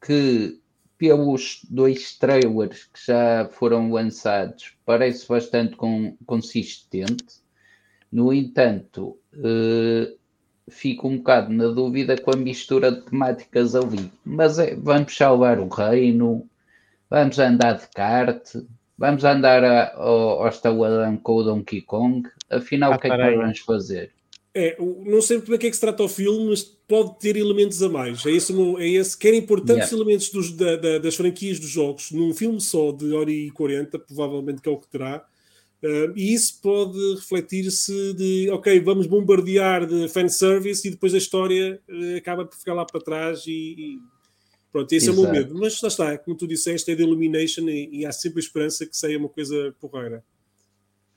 que 0.00 0.58
pelos 0.96 1.60
dois 1.68 2.16
trailers 2.16 2.84
que 2.84 3.06
já 3.06 3.46
foram 3.52 3.92
lançados 3.92 4.72
parece 4.86 5.28
bastante 5.28 5.76
com, 5.76 6.16
consistente. 6.24 7.40
No 8.10 8.32
entanto, 8.32 9.18
uh, 9.34 10.18
fico 10.70 11.06
um 11.06 11.18
bocado 11.18 11.52
na 11.52 11.68
dúvida 11.68 12.18
com 12.18 12.30
a 12.30 12.36
mistura 12.36 12.90
de 12.90 13.02
temáticas 13.02 13.74
ali. 13.74 14.10
Mas 14.24 14.58
é, 14.58 14.74
vamos 14.74 15.14
salvar 15.14 15.58
o 15.60 15.68
reino, 15.68 16.48
vamos 17.10 17.38
andar 17.38 17.74
de 17.78 17.88
kart, 17.88 18.56
Vamos 19.00 19.24
andar 19.24 19.64
a, 19.64 19.94
ao, 19.94 20.42
ao 20.42 20.48
estaladão 20.48 21.16
com 21.16 21.36
o 21.36 21.42
Donkey 21.42 21.80
Kong. 21.80 22.28
Afinal, 22.50 22.92
ah, 22.92 22.96
o 22.96 22.98
que 22.98 23.08
é 23.08 23.10
que 23.10 23.36
vamos 23.36 23.58
fazer? 23.60 24.12
É, 24.54 24.76
não 24.78 25.22
sei 25.22 25.38
muito 25.38 25.48
bem 25.48 25.56
o 25.56 25.58
que 25.58 25.68
é 25.68 25.70
que 25.70 25.76
se 25.76 25.80
trata 25.80 26.02
o 26.02 26.08
filme, 26.08 26.50
mas 26.50 26.62
pode 26.62 27.18
ter 27.18 27.34
elementos 27.34 27.82
a 27.82 27.88
mais. 27.88 28.26
É 28.26 28.30
esse, 28.30 28.52
é 28.78 28.88
esse 28.90 29.16
quer 29.16 29.32
importantes 29.32 29.90
yeah. 29.90 29.96
elementos 29.96 30.28
dos, 30.28 30.52
da, 30.52 30.76
da, 30.76 30.98
das 30.98 31.16
franquias 31.16 31.58
dos 31.58 31.70
jogos 31.70 32.10
num 32.10 32.34
filme 32.34 32.60
só 32.60 32.92
de 32.92 33.10
hora 33.14 33.30
e 33.30 33.50
40, 33.52 33.98
provavelmente 34.00 34.60
que 34.60 34.68
é 34.68 34.72
o 34.72 34.76
que 34.76 34.88
terá. 34.88 35.24
Uh, 35.82 36.12
e 36.14 36.34
isso 36.34 36.60
pode 36.60 36.98
refletir-se 37.14 38.12
de, 38.12 38.50
ok, 38.50 38.80
vamos 38.80 39.06
bombardear 39.06 39.86
de 39.86 40.10
fanservice 40.10 40.86
e 40.86 40.90
depois 40.90 41.14
a 41.14 41.18
história 41.18 41.80
uh, 41.88 42.18
acaba 42.18 42.44
por 42.44 42.54
ficar 42.54 42.74
lá 42.74 42.84
para 42.84 43.00
trás 43.00 43.46
e, 43.46 43.50
e 43.78 43.98
Pronto, 44.72 44.92
esse 44.92 45.10
Exato. 45.10 45.26
é 45.26 45.28
o 45.28 45.32
meu 45.32 45.42
medo. 45.42 45.58
Mas 45.58 45.80
lá 45.80 45.88
está, 45.88 46.18
como 46.18 46.36
tu 46.36 46.46
disseste, 46.46 46.90
é 46.90 46.94
de 46.94 47.02
Illumination 47.02 47.68
e, 47.68 48.00
e 48.00 48.06
há 48.06 48.12
sempre 48.12 48.38
a 48.38 48.44
esperança 48.44 48.86
que 48.86 48.96
saia 48.96 49.18
uma 49.18 49.28
coisa 49.28 49.74
porreira. 49.80 50.24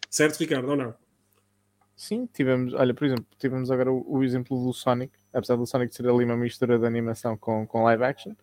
Certo, 0.09 0.39
Ricardo, 0.39 0.69
ou 0.69 0.75
não? 0.75 0.93
Sim, 1.95 2.27
tivemos, 2.33 2.73
olha, 2.73 2.93
por 2.93 3.05
exemplo, 3.05 3.25
tivemos 3.37 3.69
agora 3.69 3.91
o, 3.91 4.17
o, 4.17 4.23
exemplo 4.23 4.61
do 4.63 4.73
Sonic, 4.73 5.13
apesar 5.31 5.55
do 5.55 5.65
Sonic 5.65 5.93
ser 5.93 6.07
ali 6.07 6.25
uma 6.25 6.35
mistura 6.35 6.79
de 6.79 6.85
animação 6.85 7.37
com, 7.37 7.65
com 7.67 7.83
live 7.83 8.03
action, 8.03 8.33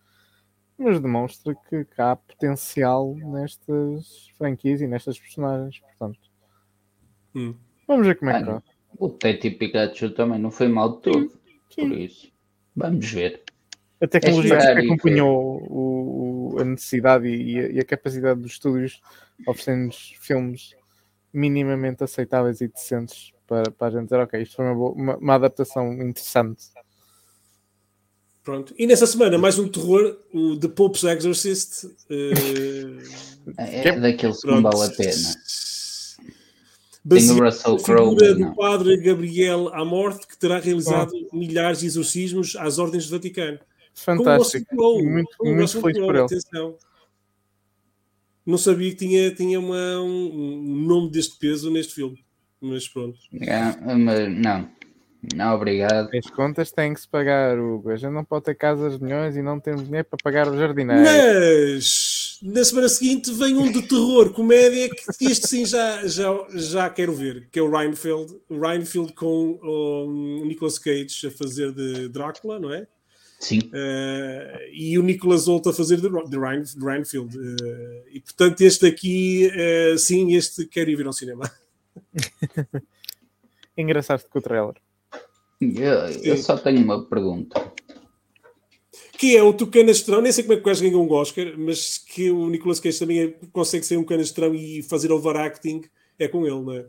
mas 0.77 0.99
demonstra 0.99 1.53
que, 1.69 1.85
que 1.85 2.01
há 2.01 2.15
potencial 2.15 3.13
nestas 3.15 4.29
franquias 4.37 4.81
e 4.81 4.87
nestas 4.87 5.19
personagens, 5.19 5.79
portanto. 5.79 6.19
Hum. 7.35 7.55
Vamos 7.87 8.07
ver 8.07 8.15
como 8.15 8.31
é 8.31 8.39
que 8.39 8.45
corre. 8.45 8.63
O 8.97 9.09
Teti 9.09 9.51
Pikachu 9.51 10.11
também 10.11 10.39
não 10.39 10.51
foi 10.51 10.67
mal 10.67 10.95
de 10.95 11.01
todo, 11.01 11.31
sim. 11.69 11.89
por 11.89 11.97
isso. 11.97 12.31
Vamos 12.75 13.11
ver. 13.11 13.43
A 14.01 14.07
tecnologia 14.07 14.55
é 14.55 14.81
que 14.81 14.87
acompanhou 14.87 15.61
o, 15.69 16.57
a 16.59 16.65
necessidade 16.65 17.27
e 17.27 17.59
a, 17.59 17.67
e 17.69 17.79
a 17.79 17.85
capacidade 17.85 18.39
dos 18.39 18.53
estúdios 18.53 18.99
oferecendo 19.47 19.93
filmes 20.19 20.75
minimamente 21.33 22.03
aceitáveis 22.03 22.61
e 22.61 22.67
decentes 22.67 23.31
para, 23.47 23.69
para 23.71 23.87
a 23.87 23.91
gente 23.91 24.03
dizer, 24.05 24.19
ok, 24.19 24.41
isto 24.41 24.55
foi 24.55 24.65
uma, 24.65 24.75
boa, 24.75 24.91
uma, 24.91 25.17
uma, 25.17 25.35
adaptação 25.35 25.93
interessante. 25.93 26.63
Pronto. 28.43 28.73
E 28.77 28.87
nessa 28.87 29.05
semana, 29.05 29.37
mais 29.37 29.59
um 29.59 29.67
terror, 29.67 30.17
o 30.33 30.57
The 30.57 30.67
Pope's 30.69 31.03
Exorcist. 31.03 31.85
Uh... 32.09 32.97
É, 33.57 33.89
é 33.89 33.99
daqueles 33.99 34.41
que 34.41 34.47
não 34.47 34.61
vale 34.61 34.85
a 34.85 34.89
pena. 34.89 35.11
Tem 37.07 37.31
o 37.31 37.43
Russell 37.43 37.77
Crowe. 37.77 38.15
do 38.15 38.55
padre 38.55 38.97
Gabriel 38.97 39.73
Amorth, 39.73 40.25
que 40.27 40.37
terá 40.37 40.59
realizado 40.59 41.11
oh. 41.31 41.35
milhares 41.35 41.79
de 41.79 41.87
exorcismos 41.87 42.55
às 42.55 42.77
ordens 42.77 43.07
do 43.07 43.11
Vaticano. 43.11 43.59
Fantástico. 43.93 44.75
muito, 44.75 45.35
muito 45.43 45.81
feliz 45.81 45.97
por 45.97 46.15
ele. 46.15 46.23
Atenção. 46.23 46.77
Não 48.45 48.57
sabia 48.57 48.89
que 48.89 48.97
tinha, 48.97 49.33
tinha 49.33 49.59
uma, 49.59 49.99
um, 50.01 50.85
nome 50.85 51.11
deste 51.11 51.37
peso 51.37 51.71
neste 51.71 51.93
filme. 51.93 52.23
Mas 52.59 52.87
pronto. 52.87 53.19
É, 53.39 53.95
mas 53.95 54.29
não. 54.37 54.69
Não, 55.35 55.55
obrigado. 55.55 56.09
As 56.15 56.31
contas 56.31 56.71
têm 56.71 56.93
que 56.95 57.01
se 57.01 57.07
pagar, 57.07 57.59
Hugo. 57.59 57.91
A 57.91 57.95
gente 57.95 58.11
não 58.11 58.25
pode 58.25 58.45
ter 58.45 58.55
casas 58.55 58.97
de 58.97 59.03
milhões 59.03 59.35
e 59.35 59.41
não 59.41 59.59
temos 59.59 59.85
dinheiro 59.85 60.07
para 60.09 60.17
pagar 60.23 60.47
os 60.47 60.57
jardineiros. 60.57 61.03
Mas 61.03 62.39
na 62.41 62.63
semana 62.63 62.89
seguinte 62.89 63.31
vem 63.31 63.55
um 63.55 63.71
de 63.71 63.83
terror, 63.83 64.31
comédia, 64.33 64.89
que 64.89 65.25
este 65.25 65.47
sim 65.47 65.63
já, 65.63 66.07
já, 66.07 66.27
já 66.55 66.89
quero 66.89 67.13
ver, 67.13 67.47
que 67.51 67.59
é 67.59 67.61
o 67.61 67.69
Reinfeld. 67.69 68.35
O 68.49 68.59
Reinfeld 68.59 69.13
com 69.13 69.59
o 69.61 70.45
Nicolas 70.45 70.79
Cage 70.79 71.27
a 71.27 71.31
fazer 71.31 71.71
de 71.71 72.09
Drácula, 72.09 72.59
não 72.59 72.73
é? 72.73 72.87
Sim. 73.41 73.59
Uh, 73.73 74.61
e 74.71 74.99
o 74.99 75.03
Nicolas 75.03 75.47
Holt 75.47 75.67
a 75.67 75.73
fazer 75.73 75.99
de, 75.99 76.07
de, 76.09 76.37
Rein, 76.37 76.61
de. 76.61 77.17
Uh, 77.17 77.27
e 78.11 78.21
portanto, 78.21 78.61
este 78.61 78.85
aqui, 78.85 79.49
uh, 79.49 79.97
sim, 79.97 80.35
este 80.35 80.67
quero 80.67 80.91
ir 80.91 80.95
ver 80.95 81.07
ao 81.07 81.13
cinema. 81.13 81.51
Engraçado 83.75 84.23
com 84.29 84.37
o 84.37 84.41
trailer. 84.41 84.75
Eu, 85.59 86.21
eu 86.23 86.37
só 86.37 86.55
tenho 86.55 86.83
uma 86.83 87.03
pergunta 87.03 87.71
que 89.17 89.37
é 89.37 89.43
o 89.43 89.53
tu 89.53 89.67
canastrão, 89.67 90.19
nem 90.19 90.31
sei 90.31 90.43
como 90.43 90.53
é 90.53 90.55
que 90.55 90.63
o 90.63 90.65
gajo 90.65 90.81
ganhou 90.83 91.07
um 91.07 91.13
Oscar, 91.13 91.53
mas 91.55 91.99
que 91.99 92.31
o 92.31 92.49
Nicolas 92.49 92.79
Cage 92.79 92.97
também 92.97 93.21
é, 93.21 93.27
consegue 93.51 93.85
ser 93.85 93.97
um 93.97 94.03
canastrão 94.03 94.55
e 94.55 94.81
fazer 94.81 95.11
overacting, 95.11 95.83
é 96.17 96.27
com 96.27 96.43
ele, 96.43 96.59
não 96.59 96.73
é? 96.73 96.85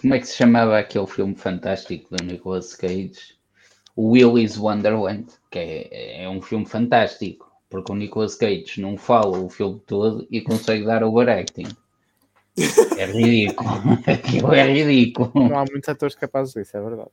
Como 0.00 0.14
é 0.14 0.18
que 0.20 0.26
se 0.26 0.36
chamava 0.36 0.78
aquele 0.78 1.06
filme 1.06 1.34
fantástico 1.34 2.16
do 2.16 2.24
Nicolas 2.24 2.74
Cage? 2.74 3.36
O 3.96 4.10
Willy's 4.10 4.56
Wonderland, 4.56 5.26
que 5.50 5.58
é, 5.58 6.24
é 6.24 6.28
um 6.28 6.40
filme 6.40 6.64
fantástico, 6.66 7.50
porque 7.68 7.90
o 7.90 7.96
Nicolas 7.96 8.36
Cage 8.36 8.80
não 8.80 8.96
fala 8.96 9.38
o 9.38 9.50
filme 9.50 9.80
todo 9.86 10.26
e 10.30 10.40
consegue 10.40 10.84
dar 10.84 11.02
overacting. 11.02 11.66
É 12.96 13.06
ridículo. 13.06 13.70
Aquilo 14.06 14.54
é 14.54 14.72
ridículo. 14.72 15.32
Não 15.34 15.58
há 15.58 15.64
muitos 15.70 15.88
atores 15.88 16.14
capazes 16.14 16.54
disso, 16.54 16.76
é 16.76 16.80
verdade. 16.80 17.10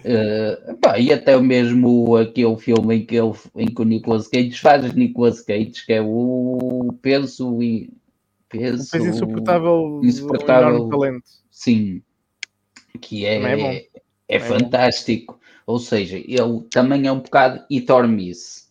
Uh, 0.00 0.76
pá, 0.78 0.98
e 0.98 1.12
até 1.12 1.38
mesmo 1.38 2.16
aquele 2.16 2.56
filme 2.56 2.96
em 2.96 3.06
que, 3.06 3.16
ele, 3.16 3.34
em 3.54 3.66
que 3.66 3.82
o 3.82 3.84
Nicolas 3.84 4.26
Cage 4.26 4.58
faz 4.58 4.92
Nicolas 4.94 5.40
Cage, 5.42 5.84
que 5.84 5.92
é 5.92 6.00
o 6.00 6.94
peso 7.02 7.62
e 7.62 7.92
peso, 8.48 8.82
o 8.82 8.90
peso 8.90 9.08
insuportável, 9.08 10.00
insuportável 10.02 10.88
talento. 10.88 11.30
Sim, 11.60 12.02
que 13.02 13.26
é, 13.26 13.36
é, 13.36 13.76
é, 13.76 13.88
é 14.26 14.40
fantástico. 14.40 15.38
Ou 15.66 15.78
seja, 15.78 16.16
ele 16.16 16.62
também 16.70 17.06
é 17.06 17.12
um 17.12 17.20
bocado 17.20 17.62
e 17.68 17.82
torme-se, 17.82 18.70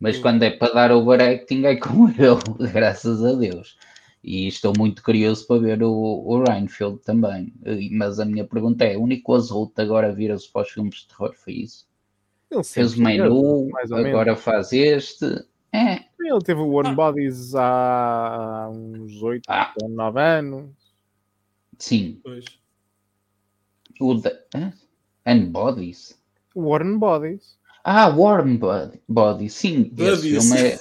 mas 0.00 0.18
quando 0.18 0.42
é 0.42 0.50
para 0.50 0.74
dar 0.74 0.90
overacting 0.90 1.64
é 1.64 1.76
com 1.76 2.08
ele, 2.18 2.72
graças 2.72 3.24
a 3.24 3.34
Deus. 3.34 3.78
E 4.24 4.48
estou 4.48 4.72
muito 4.76 5.00
curioso 5.00 5.46
para 5.46 5.60
ver 5.60 5.80
o, 5.84 5.92
o 5.92 6.42
Reinfeldt 6.42 7.04
também. 7.04 7.52
Mas 7.92 8.18
a 8.18 8.24
minha 8.24 8.44
pergunta 8.44 8.84
é: 8.84 8.98
o 8.98 9.06
Nicolas 9.06 9.52
Hoult 9.52 9.80
agora 9.80 10.12
vira-se 10.12 10.50
para 10.50 10.62
os 10.62 10.70
filmes 10.70 10.96
de 10.96 11.06
terror? 11.06 11.32
Foi 11.36 11.52
isso? 11.52 11.86
Ele 12.50 12.64
Fez 12.64 12.96
o 12.96 13.00
menu, 13.00 13.70
agora 13.92 14.32
menos. 14.32 14.40
faz 14.40 14.72
este. 14.72 15.24
É. 15.72 16.00
Ele 16.18 16.40
teve 16.44 16.60
o 16.60 16.72
One 16.72 16.88
ah. 16.88 16.94
Bodies 16.94 17.54
há 17.54 18.68
uns 18.72 19.22
8 19.22 19.44
ah. 19.48 19.72
ou 19.80 19.88
9 19.88 20.20
anos. 20.20 20.77
Sim. 21.78 22.20
Pois. 22.22 22.44
O 24.00 24.14
de... 24.14 24.30
Unbodies? 25.26 26.18
Warren 26.54 26.98
Bodies. 26.98 27.58
Ah, 27.84 28.08
Warren 28.08 28.58
Bodies, 29.08 29.54
sim. 29.54 29.92
Esse 29.96 30.30
filme 30.30 30.60
é 30.60 30.78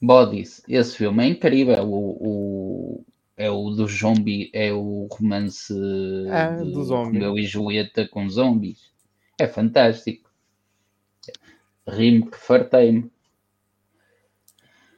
Bodies, 0.00 0.62
esse 0.68 0.96
filme 0.96 1.24
é 1.24 1.28
incrível. 1.28 1.84
O, 1.84 2.18
o, 2.20 3.04
é 3.36 3.50
o 3.50 3.70
do 3.70 3.86
zombie, 3.86 4.50
é 4.52 4.72
o 4.72 5.08
romance 5.10 5.74
é, 6.28 6.56
de 6.56 6.72
do 6.72 6.84
zombie. 6.84 7.18
Romeu 7.18 7.38
e 7.38 7.44
Julieta 7.44 8.06
com 8.06 8.28
zombies. 8.28 8.92
É 9.38 9.46
fantástico. 9.46 10.30
Rimo 11.88 12.30
que 12.30 12.36
fartei-me. 12.36 13.10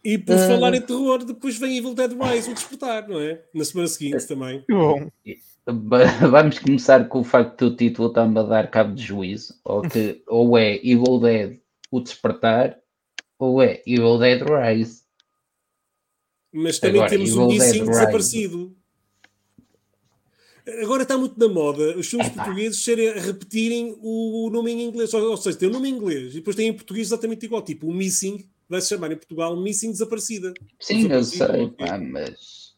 E 0.07 0.19
por 0.19 0.37
uh... 0.37 0.39
falar 0.39 0.73
em 0.73 0.81
terror, 0.81 1.25
depois 1.25 1.59
vem 1.59 1.79
Evil 1.79 1.93
Dead 1.93 2.13
Rise, 2.13 2.49
o 2.49 2.55
despertar, 2.55 3.09
não 3.09 3.19
é? 3.21 3.43
Na 3.53 3.65
semana 3.65 3.89
seguinte 3.89 4.25
também. 4.25 4.65
Bom. 4.71 5.11
Vamos 6.31 6.61
começar 6.61 7.09
com 7.09 7.19
o 7.19 7.25
facto 7.25 7.69
do 7.71 7.77
título 7.77 8.07
está-me 8.07 8.39
a 8.39 8.45
dar 8.45 8.71
cabo 8.71 8.95
de 8.95 9.03
juízo. 9.03 9.59
Ou, 9.65 9.83
que, 9.83 10.23
ou 10.29 10.57
é 10.57 10.77
Evil 10.77 11.19
Dead, 11.19 11.59
o 11.91 12.01
despertar, 12.01 12.79
ou 13.37 13.61
é 13.61 13.83
Evil 13.85 14.17
Dead 14.19 14.43
Rise. 14.43 15.03
Mas 16.53 16.79
também 16.79 17.01
Agora, 17.01 17.11
temos 17.11 17.31
Evil 17.31 17.43
um 17.43 17.49
Missing 17.49 17.85
desaparecido. 17.87 18.77
Agora 20.83 21.03
está 21.03 21.19
muito 21.19 21.37
na 21.37 21.49
moda 21.49 21.99
os 21.99 22.07
filmes 22.07 22.29
portugueses 22.29 22.85
serem, 22.85 23.13
repetirem 23.19 23.97
o, 24.01 24.51
nome 24.53 24.71
em 24.71 24.83
inglês. 24.85 25.13
Ou, 25.13 25.31
ou, 25.31 25.37
seja, 25.37 25.59
tem 25.59 25.69
o 25.69 25.73
nome 25.73 25.89
em 25.89 25.95
inglês 25.95 26.31
e 26.31 26.37
depois 26.37 26.55
tem 26.55 26.69
em 26.69 26.73
português 26.73 27.09
exatamente 27.09 27.45
igual. 27.45 27.63
Tipo, 27.63 27.89
o 27.89 27.93
Missing 27.93 28.49
vai 28.69 28.81
se 28.81 28.89
chamar 28.89 29.13
em 29.13 29.17
Portugal 29.17 29.57
Missing 29.57 29.93
Desaparecida. 29.93 30.53
Sim, 30.81 31.11
eu 31.11 31.23
sei, 31.25 31.69
pá, 31.71 31.99
mas. 31.99 32.75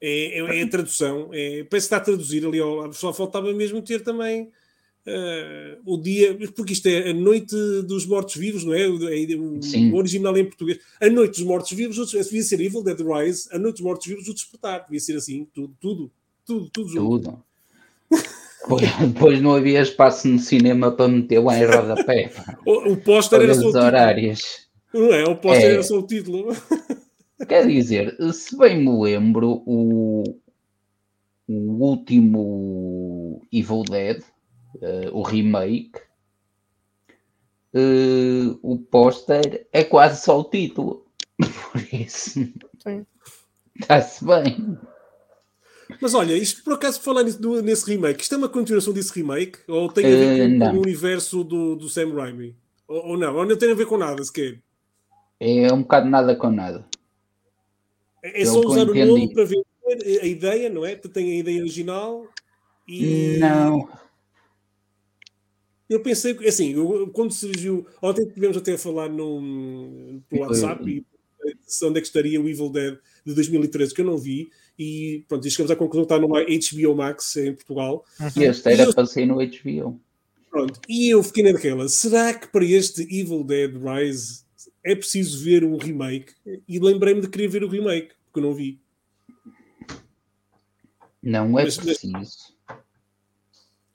É, 0.00 0.38
é, 0.38 0.60
é, 0.60 0.62
a 0.62 0.68
tradução. 0.68 1.30
É, 1.32 1.64
parece 1.64 1.68
que 1.68 1.94
está 1.94 1.96
a 1.96 2.00
traduzir 2.00 2.46
ali. 2.46 2.58
Só 2.92 3.12
faltava 3.12 3.52
mesmo 3.52 3.82
ter 3.82 4.02
também 4.02 4.50
Uh, 5.08 5.80
o 5.86 5.96
dia, 5.96 6.36
porque 6.54 6.74
isto 6.74 6.86
é 6.86 7.08
a 7.08 7.14
noite 7.14 7.56
dos 7.86 8.04
mortos-vivos, 8.04 8.62
não 8.62 8.74
é? 8.74 8.82
é 8.82 8.88
o, 8.88 9.58
o, 9.94 9.96
original 9.96 10.36
em 10.36 10.44
português. 10.44 10.78
A 11.00 11.08
noite 11.08 11.38
dos 11.38 11.46
mortos-vivos, 11.46 12.10
devia 12.10 12.42
ser 12.42 12.60
Evil 12.60 12.82
Dead 12.82 13.00
Rise, 13.00 13.48
a 13.50 13.58
noite 13.58 13.76
dos 13.76 13.84
mortos-vivos, 13.84 14.28
o 14.28 14.34
despertar, 14.34 14.84
devia 14.84 15.00
ser 15.00 15.16
assim, 15.16 15.48
tudo, 15.54 15.74
tudo, 15.80 16.10
tudo, 16.44 16.68
tudo 16.68 16.88
junto. 16.90 17.42
Tudo. 18.10 18.80
depois, 19.00 19.40
não 19.40 19.54
havia 19.54 19.80
espaço 19.80 20.28
no 20.28 20.38
cinema 20.38 20.92
para 20.92 21.08
meter 21.08 21.38
lá 21.38 21.58
em 21.58 21.64
rodapé. 21.64 22.30
o, 22.66 22.92
o 22.92 22.96
póster 22.98 23.40
era 23.40 23.54
só 23.54 23.70
o 23.70 23.76
horários. 23.78 24.67
Não 24.92 25.12
é? 25.12 25.24
O 25.24 25.36
póster 25.36 25.70
é. 25.70 25.72
era 25.74 25.82
só 25.82 25.98
o 25.98 26.06
título. 26.06 26.54
Quer 27.48 27.66
dizer, 27.66 28.16
se 28.32 28.56
bem 28.56 28.78
me 28.84 29.02
lembro, 29.02 29.62
o, 29.64 30.24
o 31.46 31.84
último 31.84 33.42
Evil 33.52 33.84
Dead 33.84 34.22
uh, 34.76 35.16
o 35.16 35.22
remake, 35.22 35.98
uh, 37.74 38.58
o 38.62 38.78
póster 38.78 39.66
é 39.72 39.84
quase 39.84 40.24
só 40.24 40.40
o 40.40 40.44
título. 40.44 41.06
Por 41.38 41.94
isso, 41.94 42.40
está-se 43.78 44.24
bem. 44.24 44.78
Mas 46.02 46.12
olha, 46.12 46.34
isto 46.34 46.62
por 46.62 46.74
acaso 46.74 47.00
falar 47.00 47.22
nesse 47.22 47.86
remake, 47.86 48.22
isto 48.22 48.34
é 48.34 48.38
uma 48.38 48.48
continuação 48.48 48.92
desse 48.92 49.10
remake? 49.14 49.60
Ou 49.66 49.90
tem 49.90 50.04
a 50.04 50.08
ver 50.08 50.58
com, 50.58 50.64
uh, 50.64 50.70
com 50.70 50.76
o 50.76 50.82
universo 50.82 51.42
do, 51.42 51.76
do 51.76 51.88
Sam 51.88 52.12
Raimi? 52.14 52.54
Ou, 52.86 53.10
ou, 53.10 53.18
não? 53.18 53.34
Ou 53.34 53.46
não 53.46 53.56
tem 53.56 53.70
a 53.70 53.74
ver 53.74 53.86
com 53.86 53.96
nada 53.96 54.22
sequer? 54.22 54.60
É 55.40 55.72
um 55.72 55.82
bocado 55.82 56.08
nada 56.08 56.34
com 56.34 56.50
nada. 56.50 56.86
É, 58.22 58.42
é 58.42 58.44
só 58.44 58.60
usar 58.60 58.88
o 58.88 58.94
nome 58.94 59.32
para 59.32 59.44
ver 59.44 59.62
a 60.22 60.26
ideia, 60.26 60.68
não 60.68 60.84
é? 60.84 60.94
Tu 60.96 61.08
tem 61.08 61.32
a 61.32 61.36
ideia 61.36 61.60
original 61.60 62.26
e. 62.86 63.36
Não, 63.38 63.88
eu 65.88 66.00
pensei, 66.00 66.36
assim, 66.46 66.74
eu, 66.74 67.08
quando 67.14 67.32
surgiu. 67.32 67.86
Ontem 68.02 68.26
tivemos 68.26 68.56
até 68.56 68.74
a 68.74 68.78
falar 68.78 69.08
no, 69.08 69.40
no 69.40 70.22
WhatsApp 70.32 70.86
e 70.86 71.06
onde 71.84 71.98
é 71.98 72.00
que 72.00 72.06
estaria 72.06 72.40
o 72.40 72.48
Evil 72.48 72.68
Dead 72.68 72.98
de 73.24 73.34
2013, 73.34 73.94
que 73.94 74.02
eu 74.02 74.04
não 74.04 74.18
vi, 74.18 74.50
e 74.78 75.24
pronto, 75.26 75.46
e 75.46 75.50
chegamos 75.50 75.70
à 75.70 75.76
conclusão 75.76 76.04
que 76.04 76.12
está 76.12 76.20
no 76.20 76.28
HBO 76.28 76.96
Max 76.96 77.36
em 77.36 77.54
Portugal. 77.54 78.04
E 78.36 78.44
este 78.44 78.70
era 78.70 78.82
eu, 78.82 78.94
para 78.94 79.06
sair 79.06 79.24
no 79.24 79.36
HBO. 79.36 79.98
Pronto, 80.50 80.80
e 80.86 81.08
eu 81.08 81.22
fiquei 81.22 81.42
naquela, 81.44 81.88
será 81.88 82.34
que 82.34 82.48
para 82.48 82.64
este 82.64 83.02
Evil 83.02 83.44
Dead 83.44 83.72
Rise 83.74 84.42
é 84.84 84.94
preciso 84.94 85.44
ver 85.44 85.64
o 85.64 85.76
remake? 85.76 86.34
E 86.66 86.78
lembrei-me 86.78 87.20
de 87.20 87.28
querer 87.28 87.48
ver 87.48 87.64
o 87.64 87.68
remake, 87.68 88.12
porque 88.26 88.38
eu 88.38 88.42
não 88.42 88.54
vi. 88.54 88.80
Não 91.22 91.58
é 91.58 91.64
mas, 91.64 91.76
preciso. 91.76 92.12
Mas, 92.12 92.54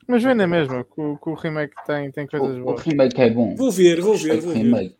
mas 0.08 0.24
vende 0.24 0.46
mesmo, 0.46 0.84
que 0.84 1.02
o, 1.02 1.18
que 1.18 1.30
o 1.30 1.34
remake 1.34 1.74
tem, 1.86 2.12
tem 2.12 2.28
coisas 2.28 2.58
o, 2.58 2.64
boas. 2.64 2.82
O 2.82 2.90
remake 2.90 3.22
é 3.22 3.30
bom. 3.30 3.56
Vou 3.56 3.72
ver, 3.72 4.02
vou 4.02 4.18
ver, 4.18 4.42
vou 4.42 4.54
remake. 4.54 4.98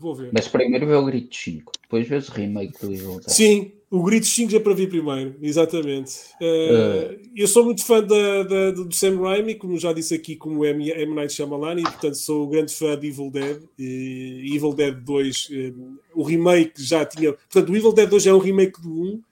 Vou 0.00 0.14
ver. 0.14 0.30
Mas 0.32 0.48
primeiro 0.48 0.86
vê 0.86 0.94
o 0.94 1.04
Grid 1.04 1.28
5, 1.30 1.72
depois 1.82 2.08
vês 2.08 2.26
o 2.30 2.32
remake 2.32 2.80
do 2.80 2.90
Evil 2.90 3.20
Dead. 3.20 3.28
Sim, 3.28 3.72
o 3.90 4.02
Grid 4.02 4.24
5 4.24 4.56
é 4.56 4.58
para 4.58 4.72
vir 4.72 4.88
primeiro, 4.88 5.36
exatamente. 5.42 6.12
Uh, 6.40 7.12
uh. 7.12 7.20
Eu 7.36 7.46
sou 7.46 7.66
muito 7.66 7.84
fã 7.84 8.02
da, 8.02 8.42
da, 8.44 8.70
do 8.70 8.90
Sam 8.94 9.20
Raimi, 9.20 9.56
como 9.56 9.78
já 9.78 9.92
disse 9.92 10.14
aqui, 10.14 10.36
como 10.36 10.64
M. 10.64 10.90
M. 10.90 11.14
Night 11.14 11.34
Shyamalan, 11.34 11.80
e 11.80 11.82
portanto 11.82 12.14
sou 12.14 12.48
grande 12.48 12.72
fã 12.72 12.98
de 12.98 13.08
Evil 13.08 13.30
Dead. 13.30 13.62
E 13.78 14.52
Evil 14.54 14.72
Dead 14.72 14.94
2, 14.94 15.48
um, 15.50 15.54
eh, 15.54 15.72
o 16.14 16.22
remake 16.22 16.82
já 16.82 17.04
tinha. 17.04 17.34
Portanto, 17.34 17.70
o 17.70 17.76
Evil 17.76 17.92
Dead 17.92 18.08
2 18.08 18.26
é 18.26 18.32
um 18.32 18.38
remake 18.38 18.80
do 18.80 18.88
1 18.88 19.14
uh, 19.14 19.22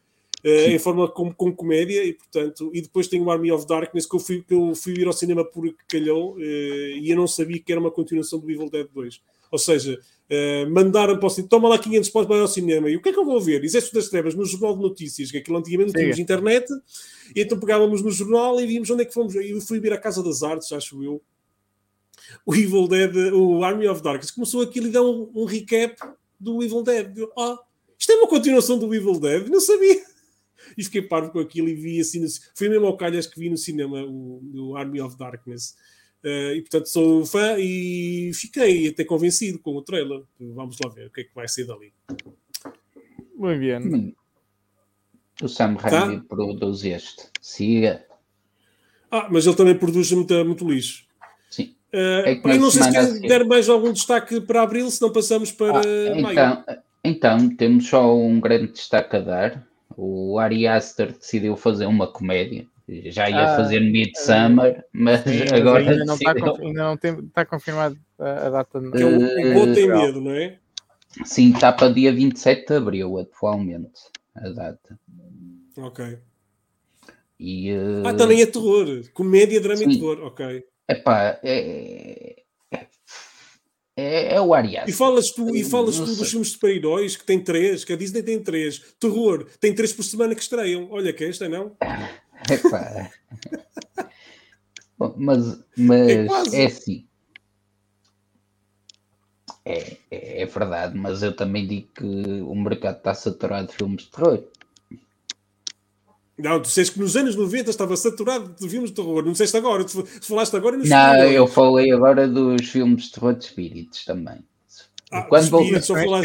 em 0.44 0.78
forma 0.78 1.08
com, 1.08 1.32
com, 1.32 1.50
comédia 1.50 2.04
e 2.04 2.12
portanto 2.12 2.70
e 2.74 2.82
depois 2.82 3.08
tem 3.08 3.22
o 3.22 3.30
Army 3.30 3.50
of 3.50 3.66
Darkness 3.66 4.04
que 4.04 4.16
eu 4.16 4.20
fui, 4.20 4.42
que 4.42 4.52
eu 4.52 4.74
fui 4.74 4.92
ir 4.98 5.06
ao 5.06 5.14
cinema 5.14 5.46
por 5.46 5.64
calhou 5.88 6.34
uh, 6.34 6.40
e 6.40 7.08
eu 7.08 7.16
não 7.16 7.26
sabia 7.26 7.58
que 7.58 7.72
era 7.72 7.80
uma 7.80 7.90
continuação 7.90 8.38
do 8.38 8.50
Evil 8.50 8.68
Dead 8.68 8.86
2 8.92 9.20
ou 9.50 9.58
seja, 9.58 9.98
uh, 10.30 10.70
mandaram 10.70 11.18
para 11.18 11.26
o 11.26 11.30
cinema 11.30 11.48
toma 11.48 11.68
lá 11.68 11.78
500 11.78 12.10
para 12.10 12.36
ir 12.36 12.40
ao 12.40 12.48
cinema 12.48 12.90
e 12.90 12.96
o 12.96 13.02
que 13.02 13.08
é 13.08 13.12
que 13.12 13.18
eu 13.18 13.24
vou 13.24 13.40
ver? 13.40 13.64
Exército 13.64 13.94
das 13.94 14.08
Trevas 14.08 14.34
no 14.34 14.44
Jornal 14.44 14.76
de 14.76 14.82
Notícias 14.82 15.30
que 15.30 15.38
aquilo 15.38 15.58
antigamente 15.58 15.92
não 15.92 16.00
tínhamos 16.00 16.18
internet 16.18 16.66
e 17.34 17.40
então 17.40 17.58
pegávamos 17.58 18.02
no 18.02 18.10
jornal 18.10 18.60
e 18.60 18.66
víamos 18.66 18.90
onde 18.90 19.02
é 19.02 19.04
que 19.04 19.14
fomos 19.14 19.34
eu 19.34 19.60
fui 19.60 19.80
vir 19.80 19.92
à 19.92 19.98
Casa 19.98 20.22
das 20.22 20.42
Artes, 20.42 20.72
acho 20.72 21.02
eu 21.02 21.22
o 22.44 22.54
Evil 22.54 22.88
Dead, 22.88 23.32
o 23.32 23.62
Army 23.62 23.88
of 23.88 24.02
Darkness, 24.02 24.30
começou 24.30 24.62
aquilo 24.62 24.88
e 24.88 24.90
deu 24.90 25.04
um, 25.04 25.42
um 25.42 25.44
recap 25.44 25.96
do 26.38 26.62
Evil 26.62 26.82
Dead. 26.82 27.18
Ah, 27.36 27.54
oh, 27.54 27.58
isto 27.98 28.12
é 28.12 28.16
uma 28.16 28.28
continuação 28.28 28.78
do 28.78 28.94
Evil 28.94 29.18
Dead? 29.18 29.48
Não 29.48 29.60
sabia. 29.60 30.02
E 30.76 30.84
fiquei 30.84 31.02
parvo 31.02 31.30
com 31.30 31.38
aquilo 31.38 31.68
e 31.68 31.74
vi 31.74 32.00
assim. 32.00 32.20
No, 32.20 32.26
foi 32.54 32.68
mesmo 32.68 32.86
ao 32.86 32.96
calhas 32.96 33.26
que 33.26 33.38
vi 33.38 33.48
no 33.48 33.56
cinema 33.56 34.02
o, 34.02 34.42
o 34.54 34.76
Army 34.76 35.00
of 35.00 35.16
Darkness. 35.16 35.74
Uh, 36.24 36.52
e 36.54 36.60
portanto 36.62 36.86
sou 36.86 37.24
fã 37.24 37.56
e 37.58 38.32
fiquei 38.34 38.88
até 38.88 39.04
convencido 39.04 39.58
com 39.58 39.76
o 39.76 39.82
trailer. 39.82 40.22
Vamos 40.40 40.76
lá 40.84 40.90
ver 40.90 41.06
o 41.06 41.10
que 41.10 41.20
é 41.20 41.24
que 41.24 41.34
vai 41.34 41.46
ser 41.46 41.66
dali. 41.66 41.92
Muito 43.36 43.60
bem. 43.60 43.76
Hum. 43.78 44.12
O 45.40 45.48
Sam 45.48 45.76
Raimi 45.78 46.18
tá? 46.18 46.24
produz 46.28 46.84
este. 46.84 47.28
Siga. 47.40 48.04
Ah, 49.10 49.28
mas 49.30 49.46
ele 49.46 49.56
também 49.56 49.78
produz 49.78 50.10
muito, 50.10 50.44
muito 50.44 50.68
lixo. 50.68 51.06
Sim. 51.48 51.74
Uh, 51.92 52.26
é 52.26 52.40
eu 52.44 52.60
não 52.60 52.70
sei 52.70 52.82
se 52.82 52.90
quer 52.90 53.20
der 53.20 53.44
mais 53.46 53.68
algum 53.68 53.92
destaque 53.92 54.40
para 54.40 54.62
abril, 54.62 54.90
se 54.90 55.00
não 55.00 55.12
passamos 55.12 55.52
para 55.52 55.78
ah, 55.78 56.18
então, 56.18 56.22
maio. 56.22 56.64
Então, 57.04 57.56
temos 57.56 57.88
só 57.88 58.16
um 58.16 58.40
grande 58.40 58.72
destaque 58.72 59.16
a 59.16 59.20
dar. 59.20 59.68
O 59.96 60.38
Ari 60.38 60.66
Aster 60.66 61.12
decidiu 61.12 61.56
fazer 61.56 61.86
uma 61.86 62.06
comédia. 62.06 62.66
Já 62.88 63.28
ia 63.28 63.52
ah, 63.52 63.56
fazer 63.56 63.80
Midsummer, 63.80 64.82
mas 64.92 65.20
sim, 65.20 65.42
agora. 65.54 65.80
Ainda 65.80 66.04
não, 66.06 66.14
está, 66.16 66.30
ainda 66.30 66.82
não 66.84 66.96
tem, 66.96 67.18
está 67.18 67.44
confirmado 67.44 67.98
a 68.18 68.48
data. 68.48 68.80
Que 68.80 69.04
o, 69.04 69.62
o 69.62 69.74
tem 69.74 69.88
medo, 69.88 70.22
não 70.22 70.32
é? 70.32 70.58
Sim, 71.24 71.52
está 71.52 71.70
para 71.70 71.92
dia 71.92 72.12
27 72.12 72.66
de 72.66 72.74
abril, 72.74 73.18
atualmente, 73.18 74.00
a 74.34 74.48
data. 74.48 74.98
Ok. 75.76 76.18
E, 77.38 77.72
uh... 77.72 78.06
Ah, 78.06 78.14
também 78.14 78.40
é 78.40 78.46
terror. 78.46 79.02
Comédia, 79.12 79.60
drama 79.60 79.76
sim. 79.76 79.90
e 79.90 79.94
terror, 79.94 80.20
ok. 80.22 80.64
Epá, 80.88 81.38
é, 81.42 82.42
é, 84.00 84.36
é 84.36 84.40
o 84.40 84.54
Arias. 84.54 84.88
E 84.88 84.92
falas 84.92 85.30
tu, 85.30 85.54
e 85.54 85.62
falas 85.62 85.96
tu 85.96 86.06
dos 86.06 86.30
filmes 86.30 86.48
de 86.48 86.54
super-heróis 86.54 87.16
que 87.16 87.24
tem 87.24 87.40
três, 87.40 87.84
que 87.84 87.92
a 87.92 87.96
Disney 87.96 88.22
tem 88.22 88.40
três. 88.40 88.94
Terror, 88.98 89.44
tem 89.60 89.74
três 89.74 89.92
por 89.92 90.04
semana 90.04 90.34
que 90.34 90.40
estreiam. 90.40 90.88
Olha 90.90 91.12
que 91.12 91.24
esta, 91.24 91.48
não? 91.48 91.76
Epá. 92.50 93.10
Bom, 94.98 95.14
mas 95.16 95.60
mas 95.76 96.52
é, 96.52 96.62
é 96.62 96.66
assim. 96.66 97.06
É, 99.64 99.96
é, 100.10 100.42
é, 100.42 100.46
verdade, 100.46 100.96
mas 100.96 101.22
eu 101.22 101.36
também 101.36 101.66
digo 101.66 101.88
que 101.94 102.04
o 102.04 102.54
mercado 102.54 102.96
está 102.96 103.12
saturado 103.12 103.68
de 103.68 103.74
filmes 103.74 104.04
de 104.04 104.10
terror. 104.10 104.42
Não, 106.38 106.60
tu 106.60 106.66
disseste 106.66 106.94
que 106.94 107.00
nos 107.00 107.16
anos 107.16 107.34
90 107.34 107.68
estava 107.68 107.96
saturado 107.96 108.54
de 108.58 108.68
filmes 108.68 108.90
de 108.90 108.96
terror. 108.96 109.24
Não 109.24 109.32
disseste 109.32 109.56
agora, 109.56 109.84
tu 109.84 110.04
falaste 110.22 110.56
agora 110.56 110.76
nos 110.76 110.88
Não, 110.88 111.16
eu 111.24 111.46
falei 111.46 111.92
agora 111.92 112.26
dos 112.26 112.68
filmes 112.68 113.04
de 113.04 113.12
terror 113.12 113.34
de 113.34 113.44
espíritos 113.44 114.04
também. 114.04 114.38
Ah, 115.10 115.22
Quando 115.22 115.48
volta, 115.50 115.80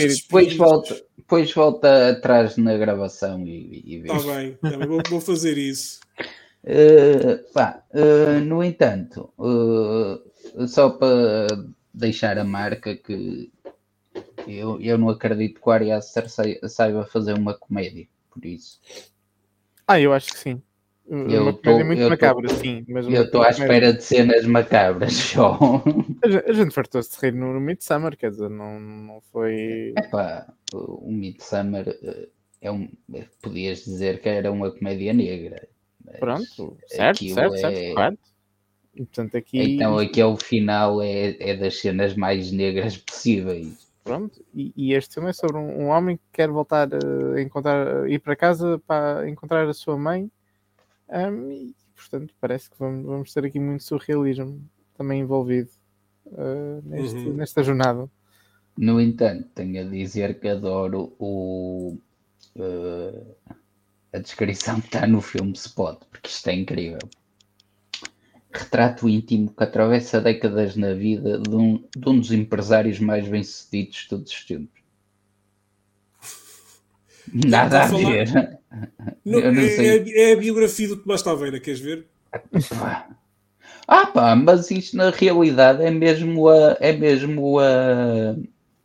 depois, 0.07 0.55
volta, 0.55 1.03
depois 1.23 1.53
volta 1.53 2.09
atrás 2.09 2.57
na 2.57 2.77
gravação 2.77 3.47
e, 3.47 3.81
e 3.85 3.95
Está 4.01 4.35
bem, 4.35 4.53
tá 4.61 4.77
bem 4.77 4.87
vou, 4.87 5.01
vou, 5.09 5.21
fazer 5.21 5.57
isso. 5.57 6.01
Uh, 6.63 7.51
pá, 7.53 7.81
uh, 7.93 8.39
no 8.43 8.63
entanto, 8.63 9.33
uh, 9.39 10.67
só 10.67 10.89
para 10.89 11.47
deixar 11.93 12.37
a 12.37 12.43
marca 12.43 12.95
que 12.95 13.51
eu, 14.47 14.79
eu 14.81 14.97
não 14.97 15.09
acredito 15.09 15.61
que 15.61 15.67
o 15.67 15.71
Ari 15.71 15.91
Aster 15.91 16.25
saiba 16.29 17.05
fazer 17.05 17.33
uma 17.33 17.53
comédia, 17.53 18.05
por 18.29 18.43
isso. 18.45 18.79
Ah, 19.87 19.99
eu 19.99 20.13
acho 20.13 20.31
que 20.31 20.39
sim. 20.39 20.61
Eu 21.05 21.43
uma 21.43 21.53
comédia 21.53 21.85
muito 21.85 22.09
macabra, 22.09 22.47
tô, 22.47 22.55
sim. 22.55 22.85
Mas 22.87 23.07
eu 23.07 23.23
estou 23.23 23.43
à 23.43 23.49
espera 23.49 23.93
de 23.93 24.03
cenas 24.03 24.45
macabras 24.45 25.13
só. 25.13 25.59
A 26.47 26.53
gente 26.53 26.73
fartou-se 26.73 27.11
de 27.11 27.25
rir 27.25 27.33
no, 27.33 27.53
no 27.53 27.59
Midsummer, 27.59 28.15
quer 28.15 28.31
dizer, 28.31 28.49
não, 28.49 28.79
não 28.79 29.21
foi. 29.31 29.93
Epá, 29.97 30.47
o 30.73 31.11
Midsummer 31.11 31.89
eh, 32.01 32.29
é 32.61 32.71
um. 32.71 32.89
Podias 33.41 33.83
dizer 33.83 34.21
que 34.21 34.29
era 34.29 34.51
uma 34.51 34.71
comédia 34.71 35.13
negra. 35.13 35.67
Pronto, 36.19 36.77
certo, 36.87 37.23
certo, 37.33 37.55
é... 37.55 37.57
certo, 37.57 37.93
claro. 37.93 38.17
E, 38.95 39.05
portanto, 39.05 39.35
aqui... 39.35 39.59
Então 39.59 39.97
aquele 39.97 40.37
final 40.37 41.01
é, 41.01 41.35
é 41.39 41.55
das 41.55 41.79
cenas 41.79 42.15
mais 42.15 42.51
negras 42.51 42.95
possíveis. 42.97 43.87
Pronto, 44.03 44.43
e, 44.53 44.73
e 44.75 44.93
este 44.93 45.15
filme 45.15 45.29
é 45.29 45.33
sobre 45.33 45.57
um, 45.57 45.83
um, 45.83 45.87
homem 45.87 46.17
que 46.17 46.23
quer 46.33 46.49
voltar 46.49 46.89
a 46.93 47.41
encontrar, 47.41 48.09
ir 48.09 48.19
para 48.19 48.35
casa 48.35 48.77
para 48.85 49.27
encontrar 49.29 49.67
a 49.67 49.73
sua 49.73 49.97
mãe. 49.97 50.29
Um, 51.09 51.51
e 51.51 51.75
portanto 51.95 52.33
parece 52.39 52.69
que 52.69 52.77
vamos, 52.79 53.05
vamos 53.05 53.33
ter 53.33 53.45
aqui 53.45 53.59
muito 53.59 53.83
surrealismo 53.83 54.61
também 54.97 55.21
envolvido 55.21 55.69
uh, 56.27 56.81
neste, 56.83 57.17
uhum. 57.17 57.33
nesta 57.33 57.63
jornada. 57.63 58.09
No 58.77 58.99
entanto, 58.99 59.47
tenho 59.53 59.85
a 59.85 59.89
dizer 59.89 60.39
que 60.39 60.47
adoro 60.47 61.13
o, 61.19 61.97
uh, 62.55 63.35
a 64.11 64.17
descrição 64.19 64.81
que 64.81 64.87
está 64.87 65.05
no 65.05 65.21
filme 65.21 65.53
Spot, 65.53 65.99
porque 66.09 66.29
isto 66.29 66.47
é 66.47 66.55
incrível 66.55 66.99
retrato 68.53 69.09
íntimo 69.09 69.51
que 69.51 69.63
atravessa 69.63 70.21
décadas 70.21 70.75
na 70.75 70.93
vida 70.93 71.39
de 71.39 71.55
um, 71.55 71.83
de 71.95 72.09
um 72.09 72.19
dos 72.19 72.31
empresários 72.31 72.99
mais 72.99 73.27
bem-sucedidos 73.27 73.97
de 73.97 74.07
todos 74.09 74.31
os 74.31 74.45
tempos. 74.45 74.82
Nada 77.33 77.83
a, 77.83 77.87
ver. 77.87 78.29
Não, 79.25 79.39
é, 79.39 79.65
é, 79.65 80.29
é, 80.29 80.33
a 80.33 80.37
biografia 80.37 80.87
do 80.87 80.97
Tomás 80.97 81.21
Taveira, 81.21 81.59
queres 81.59 81.79
ver? 81.79 82.05
Ah 83.87 84.07
pá, 84.07 84.35
mas 84.35 84.71
isto 84.71 84.97
na 84.97 85.09
realidade 85.09 85.83
é 85.83 85.91
mesmo 85.91 86.49
a, 86.49 86.77
é 86.79 86.93
mesmo 86.93 87.59
a, 87.59 88.31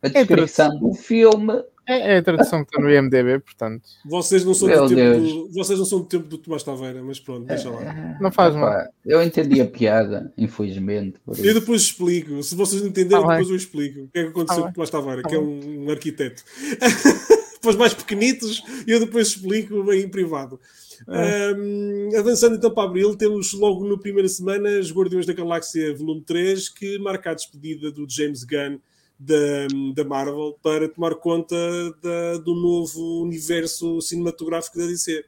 a 0.01 0.07
é 0.07 0.09
descrição 0.09 0.75
é 0.75 0.79
do 0.79 0.93
filme 0.93 1.63
é, 1.89 2.13
é, 2.13 2.17
a 2.17 2.21
tradução 2.21 2.63
que 2.63 2.69
está 2.69 2.79
no 2.83 2.93
IMDB, 2.93 3.39
portanto. 3.39 3.89
Vocês 4.05 4.45
não, 4.45 4.53
são 4.53 4.67
do 4.67 4.95
tempo 4.95 5.19
do, 5.21 5.51
vocês 5.51 5.79
não 5.79 5.85
são 5.85 5.99
do 5.99 6.05
tempo 6.05 6.27
do 6.27 6.37
Tomás 6.37 6.61
Taveira, 6.61 7.01
mas 7.01 7.19
pronto, 7.19 7.47
deixa 7.47 7.67
lá. 7.67 7.81
É, 7.81 8.17
não 8.21 8.31
faz 8.31 8.53
mal. 8.53 8.75
Eu 9.03 9.23
entendi 9.23 9.59
a 9.59 9.65
piada, 9.65 10.31
infelizmente. 10.37 11.15
Eu 11.39 11.55
depois 11.55 11.81
explico. 11.81 12.43
Se 12.43 12.53
vocês 12.53 12.83
não 12.83 12.89
entenderem, 12.89 13.25
ah, 13.25 13.27
depois 13.29 13.49
eu 13.49 13.55
explico. 13.55 14.01
O 14.01 14.07
que 14.07 14.19
é 14.19 14.23
que 14.23 14.29
aconteceu 14.29 14.59
ah, 14.59 14.65
com 14.65 14.69
o 14.69 14.73
Tomás 14.73 14.89
Taveira, 14.91 15.21
ah, 15.25 15.27
que 15.27 15.33
é 15.33 15.39
um, 15.39 15.85
um 15.85 15.89
arquiteto. 15.89 16.43
Para 17.61 17.71
os 17.71 17.75
mais 17.75 17.93
pequenitos, 17.93 18.63
eu 18.87 18.99
depois 18.99 19.27
explico 19.29 19.83
bem 19.83 20.03
em 20.03 20.09
privado. 20.09 20.59
Um, 21.07 22.17
avançando 22.17 22.55
então 22.55 22.71
para 22.71 22.87
abril, 22.87 23.15
temos 23.15 23.53
logo 23.53 23.87
na 23.87 23.97
primeira 23.97 24.27
semana 24.27 24.69
os 24.79 24.91
Guardiões 24.91 25.25
da 25.25 25.33
Galáxia 25.33 25.95
Volume 25.95 26.21
3, 26.21 26.69
que 26.69 26.99
marca 26.99 27.31
a 27.31 27.33
despedida 27.33 27.91
do 27.91 28.05
James 28.09 28.43
Gunn 28.43 28.79
da, 29.19 29.67
da 29.95 30.03
Marvel 30.03 30.57
para 30.61 30.87
tomar 30.87 31.15
conta 31.15 31.55
da, 32.01 32.37
do 32.37 32.55
novo 32.55 33.23
universo 33.23 34.01
cinematográfico 34.01 34.77
da 34.77 34.85
DC. 34.85 35.25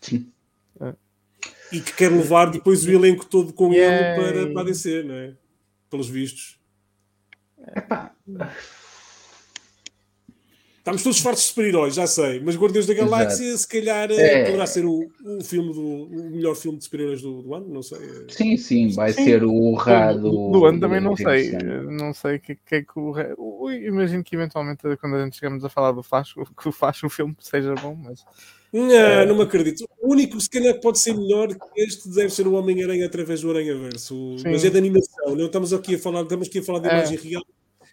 Sim. 0.00 0.32
E 1.72 1.80
que 1.80 1.92
quer 1.92 2.10
levar 2.10 2.50
depois 2.50 2.84
o 2.84 2.90
elenco 2.90 3.24
todo 3.24 3.52
com 3.52 3.72
ele 3.72 4.16
para, 4.16 4.52
para 4.52 4.60
a 4.62 4.64
DC, 4.64 5.04
não 5.04 5.14
é? 5.14 5.36
Pelos 5.88 6.08
vistos. 6.08 6.58
Epá. 7.76 8.14
Estamos 10.80 11.02
todos 11.02 11.20
fartos 11.20 11.42
de 11.42 11.48
super-heróis, 11.50 11.94
já 11.94 12.06
sei, 12.06 12.40
mas 12.40 12.56
Guardiões 12.56 12.86
da 12.86 12.94
Galáxia, 12.94 13.44
Exato. 13.44 13.58
se 13.58 13.68
calhar, 13.68 14.10
é... 14.10 14.46
poderá 14.46 14.66
ser 14.66 14.86
o, 14.86 15.10
o, 15.22 15.44
filme 15.44 15.74
do, 15.74 16.04
o 16.04 16.30
melhor 16.30 16.56
filme 16.56 16.78
de 16.78 16.84
super-heróis 16.84 17.20
do, 17.20 17.42
do, 17.42 17.54
ano, 17.54 17.68
não 17.68 17.82
sei. 17.82 17.98
Sim, 18.30 18.56
sim, 18.56 18.88
vai 18.88 19.12
sim. 19.12 19.24
ser 19.24 19.44
o 19.44 19.74
rado 19.74 20.22
do, 20.22 20.50
do 20.50 20.64
ano. 20.64 20.80
Também 20.80 21.02
não 21.02 21.14
sei, 21.14 21.52
não 21.52 22.14
sei 22.14 22.36
o 22.36 22.40
que, 22.40 22.54
que 22.54 22.74
é 22.76 22.80
que 22.80 22.92
o. 22.96 23.70
Imagino 23.70 24.24
que 24.24 24.34
eventualmente, 24.34 24.80
quando 24.98 25.16
a 25.16 25.24
gente 25.24 25.36
chegamos 25.36 25.62
a 25.62 25.68
falar 25.68 25.92
do 25.92 26.02
Flash, 26.02 26.32
que 26.32 26.68
o 26.70 26.72
Flash, 26.72 27.04
o 27.04 27.10
filme 27.10 27.36
seja 27.40 27.74
bom, 27.74 27.94
mas. 27.94 28.24
Não, 28.72 28.90
é... 28.90 29.26
não 29.26 29.36
me 29.36 29.42
acredito. 29.42 29.86
O 30.00 30.12
único, 30.12 30.40
se 30.40 30.48
calhar, 30.48 30.72
que 30.72 30.80
pode 30.80 30.98
ser 30.98 31.12
melhor 31.12 31.48
que 31.48 31.82
este 31.82 32.08
deve 32.08 32.30
ser 32.30 32.46
o 32.46 32.54
Homem-Aranha 32.54 33.04
através 33.04 33.42
do 33.42 33.50
Aranha-Verso. 33.50 34.36
Mas 34.46 34.64
é 34.64 34.70
de 34.70 34.78
animação, 34.78 35.36
não 35.36 35.44
estamos 35.44 35.74
aqui 35.74 35.96
a 35.96 35.98
falar, 35.98 36.22
estamos 36.22 36.48
aqui 36.48 36.60
a 36.60 36.62
falar 36.62 36.78
de 36.78 36.88
é. 36.88 36.92
imagem 36.92 37.18
real 37.18 37.44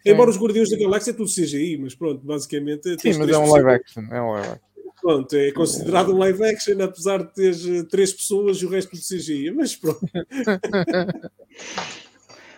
Embora 0.04 0.30
os 0.30 0.38
Guardiões 0.38 0.70
da 0.70 0.78
Galáxia 0.78 1.12
tudo 1.12 1.28
seja 1.28 1.58
aí, 1.58 1.76
mas 1.76 1.94
pronto, 1.94 2.24
basicamente. 2.24 2.96
Sim, 3.00 3.18
mas 3.18 3.28
é 3.28 3.38
um 3.38 3.50
live 3.52 3.70
action. 3.70 4.02
É 4.10 4.22
um 4.22 4.30
live 4.32 4.48
action. 4.48 4.68
Pronto, 5.00 5.36
é 5.36 5.52
considerado 5.52 6.12
um 6.12 6.18
live 6.18 6.44
action, 6.44 6.82
apesar 6.82 7.22
de 7.22 7.32
ter 7.32 7.54
eh, 7.54 7.82
três 7.84 8.12
pessoas 8.12 8.58
e 8.58 8.66
o 8.66 8.68
resto 8.68 8.90
do 8.90 9.00
CGI, 9.00 9.52
mas 9.52 9.76
pronto. 9.76 10.00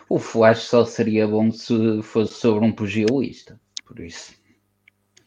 o 0.09 0.19
Flash 0.19 0.63
só 0.63 0.85
seria 0.87 1.29
bom 1.29 1.51
se 1.53 2.03
fosse 2.03 2.35
sobre 2.35 2.65
um 2.65 2.73
pugilista, 2.73 3.61
por 3.85 4.01
isso. 4.01 4.33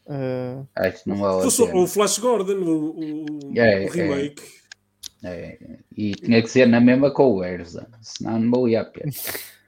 Uh... 0.08 0.68
Acho 0.76 1.04
que 1.04 1.10
não 1.10 1.18
vale 1.18 1.48
O 1.48 1.88
Flash 1.88 2.18
Gordon, 2.18 2.56
o, 2.64 2.96
o, 2.96 3.60
é, 3.60 3.86
o 3.86 3.90
remake. 3.90 4.44
É, 5.24 5.30
é. 5.30 5.80
E 5.96 6.12
tinha 6.16 6.42
que 6.42 6.50
ser 6.50 6.68
na 6.68 6.82
mesma 6.82 7.12
com 7.12 7.32
o 7.32 7.44
Erza, 7.44 7.88
senão 8.02 8.40
não 8.40 8.52
valia 8.52 8.82
a 8.82 8.86
pena. 8.86 9.12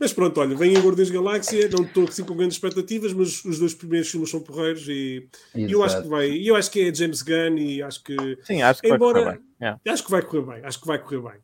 Mas 0.00 0.12
pronto, 0.12 0.40
olha, 0.40 0.56
vem 0.56 0.74
em 0.74 0.80
Guardiões 0.80 1.10
Galáxia, 1.10 1.68
não 1.68 1.84
estou 1.84 2.04
assim 2.04 2.24
com 2.24 2.36
grandes 2.36 2.56
expectativas, 2.56 3.12
mas 3.12 3.44
os 3.44 3.58
dois 3.58 3.74
primeiros 3.74 4.08
filmes 4.10 4.30
são 4.30 4.40
porreiros 4.40 4.86
e, 4.88 5.28
e 5.54 5.72
eu 5.72 5.82
acho 5.82 6.02
que 6.02 6.08
vai, 6.08 6.30
eu 6.30 6.54
acho 6.54 6.70
que 6.70 6.80
é 6.80 6.94
James 6.94 7.22
Gunn 7.22 7.58
e 7.58 7.82
acho 7.82 8.02
que 8.04 8.16
Sim, 8.44 8.62
acho 8.62 8.80
que 8.80 8.88
embora, 8.88 9.12
vai 9.12 9.24
correr 9.24 9.38
bem. 9.38 9.48
Yeah. 9.60 9.80
Acho 9.88 10.04
que 10.04 10.10
vai 10.10 10.22
correr 10.22 10.42
bem, 10.42 10.64
acho 10.64 10.80
que 10.80 10.86
vai 10.86 10.98
correr 10.98 11.20
bem. 11.20 11.40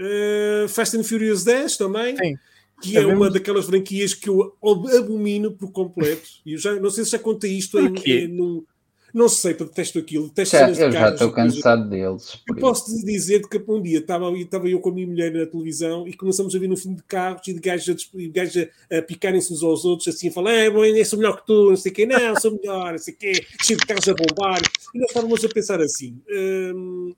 Uh, 0.00 0.68
Fast 0.68 0.96
and 0.96 1.04
Furious 1.04 1.44
10 1.44 1.76
também. 1.76 2.16
Sim. 2.16 2.36
Que 2.82 2.96
é 2.96 3.04
uma 3.04 3.28
daquelas 3.28 3.66
franquias 3.66 4.14
que 4.14 4.30
eu 4.30 4.56
abomino 4.62 5.52
por 5.52 5.70
completo. 5.70 6.26
E 6.46 6.54
eu 6.54 6.58
já 6.58 6.74
não 6.76 6.90
sei 6.90 7.04
se 7.04 7.10
já 7.10 7.18
contei 7.18 7.52
isto 7.52 7.78
em, 7.78 7.92
em, 8.06 8.28
num, 8.28 8.64
não 9.12 9.28
sei, 9.28 9.54
detesto 9.54 9.98
aquilo. 9.98 10.28
Detesto 10.28 10.56
já, 10.56 10.68
eu 10.68 10.92
já 10.92 11.10
estou 11.10 11.32
cansado 11.32 11.88
deles. 11.88 12.38
Eu 12.48 12.56
posso 12.56 12.94
dizer 13.04 13.42
que 13.48 13.62
um 13.68 13.82
dia 13.82 13.98
estava, 13.98 14.30
estava 14.36 14.68
eu 14.68 14.80
com 14.80 14.90
a 14.90 14.92
minha 14.92 15.06
mulher 15.06 15.32
na 15.32 15.46
televisão 15.46 16.06
e 16.06 16.12
começamos 16.14 16.54
a 16.54 16.58
ver 16.58 16.70
um 16.70 16.76
filme 16.76 16.96
de 16.96 17.02
carros 17.04 17.46
e 17.48 17.54
de 17.54 17.60
gajos 17.60 18.10
a, 18.14 18.28
gajos 18.32 18.66
a, 18.90 18.98
a 18.98 19.02
picarem-se 19.02 19.52
uns 19.52 19.62
aos 19.62 19.84
outros, 19.84 20.08
assim, 20.08 20.28
a 20.28 20.32
falar: 20.32 20.52
é, 20.52 20.70
bom, 20.70 20.84
eu 20.84 21.04
sou 21.04 21.18
melhor 21.18 21.40
que 21.40 21.46
tu, 21.46 21.70
não 21.70 21.76
sei 21.76 21.92
o 21.92 21.94
quê, 21.94 22.06
não, 22.06 22.40
sou 22.40 22.52
melhor, 22.52 22.92
não 22.92 22.98
sei 22.98 23.14
o 23.14 23.16
quê, 23.16 23.32
cheio 23.62 23.78
de 23.78 23.86
carros 23.86 24.08
a 24.08 24.14
bombar. 24.14 24.60
E 24.94 24.98
nós 24.98 25.08
estávamos 25.08 25.44
a 25.44 25.48
pensar 25.48 25.80
assim: 25.80 26.20
hum, 26.30 27.14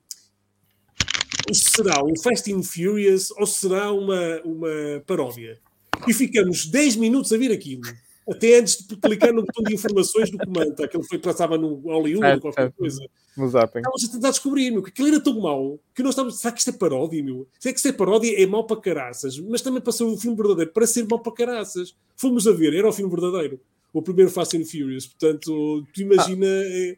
será 1.51 2.03
um 2.03 2.15
Fast 2.21 2.51
and 2.51 2.63
Furious 2.63 3.31
ou 3.31 3.45
será 3.45 3.91
uma, 3.91 4.41
uma 4.43 5.03
paródia? 5.05 5.59
E 6.07 6.13
ficamos 6.13 6.65
10 6.65 6.95
minutos 6.97 7.31
a 7.31 7.37
ver 7.37 7.51
aquilo 7.51 7.83
até 8.29 8.59
antes 8.59 8.87
de 8.87 8.95
clicar 8.95 9.33
no 9.33 9.43
botão 9.43 9.63
de 9.63 9.73
informações 9.73 10.29
do 10.29 10.37
comando, 10.37 10.81
aquele 10.83 11.03
foi 11.03 11.17
passava 11.17 11.57
no 11.57 11.75
Hollywood 11.75 12.25
ou 12.25 12.41
qualquer 12.41 12.71
coisa. 12.71 13.03
Estávamos 13.37 14.03
a 14.05 14.11
tentar 14.11 14.29
descobrir, 14.29 14.71
meu, 14.71 14.83
que 14.83 14.89
aquilo 14.89 15.07
era 15.07 15.19
tão 15.19 15.39
mau 15.39 15.79
que 15.93 16.03
nós 16.03 16.11
estávamos. 16.11 16.39
Será 16.39 16.51
que 16.51 16.59
isto 16.59 16.69
é 16.69 16.73
paródia, 16.73 17.23
meu? 17.23 17.47
Será 17.59 17.73
que 17.73 17.79
isto 17.79 17.89
é 17.89 17.93
paródia? 17.93 18.41
É 18.41 18.45
mau 18.45 18.65
para 18.65 18.79
caraças, 18.79 19.39
mas 19.39 19.61
também 19.61 19.81
passou 19.81 20.13
o 20.13 20.17
filme 20.17 20.37
verdadeiro 20.37 20.71
para 20.71 20.85
ser 20.85 21.07
mau 21.07 21.19
para 21.19 21.33
caraças. 21.33 21.95
Fomos 22.15 22.47
a 22.47 22.51
ver, 22.51 22.73
era 22.73 22.87
o 22.87 22.93
filme 22.93 23.11
verdadeiro. 23.11 23.59
O 23.91 24.01
primeiro 24.01 24.31
Fast 24.31 24.57
and 24.57 24.65
Furious. 24.65 25.07
Portanto, 25.07 25.85
tu 25.93 26.01
imagina. 26.01 26.45
Ah. 26.45 26.97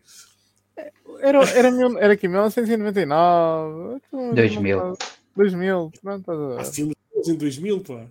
É... 0.78 0.92
Era, 1.22 1.44
era, 1.52 1.72
mil, 1.72 1.98
era 1.98 2.14
aqui 2.14 2.28
1999. 2.28 4.02
2000. 4.12 4.98
2000. 5.36 5.92
Pronto, 6.02 6.32
Há 6.60 6.64
filmes 6.66 6.96
em 7.26 7.36
2000, 7.36 7.82
pá. 7.82 8.08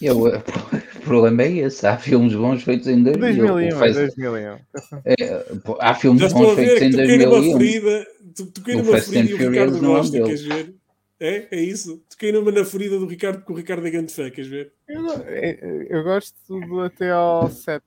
Eu, 0.00 0.24
o 0.26 1.00
problema 1.04 1.42
é 1.42 1.52
esse. 1.58 1.86
Há 1.86 1.98
filmes 1.98 2.34
bons 2.34 2.62
feitos 2.62 2.86
em 2.86 3.02
2000. 3.02 3.46
2001, 3.46 3.78
faz... 3.78 3.94
2001. 3.94 4.58
É, 5.04 5.44
há 5.80 5.94
filmes 5.94 6.32
bons 6.32 6.54
feitos 6.54 6.82
em 6.82 6.90
2001. 6.90 7.58
Ferida, 7.58 8.06
tu, 8.34 8.46
toquei 8.46 8.76
numa 8.76 9.00
ferida 9.00 9.30
e 9.30 9.34
o 9.34 9.50
Ricardo 9.50 9.80
gosta, 9.80 10.22
queres 10.22 10.42
ver? 10.42 10.74
É, 11.20 11.48
é 11.50 11.60
isso. 11.60 12.02
Toquei 12.10 12.32
numa 12.32 12.50
na 12.50 12.64
ferida 12.64 12.98
do 12.98 13.06
Ricardo, 13.06 13.38
porque 13.38 13.52
o 13.52 13.56
Ricardo 13.56 13.86
é 13.86 13.90
grande 13.90 14.12
fé, 14.12 14.30
queres 14.30 14.50
ver? 14.50 14.72
Eu, 14.88 15.06
eu, 15.06 15.82
eu 15.88 16.02
gosto 16.02 16.36
do 16.48 16.80
até 16.80 17.10
ao 17.10 17.48
7. 17.50 17.82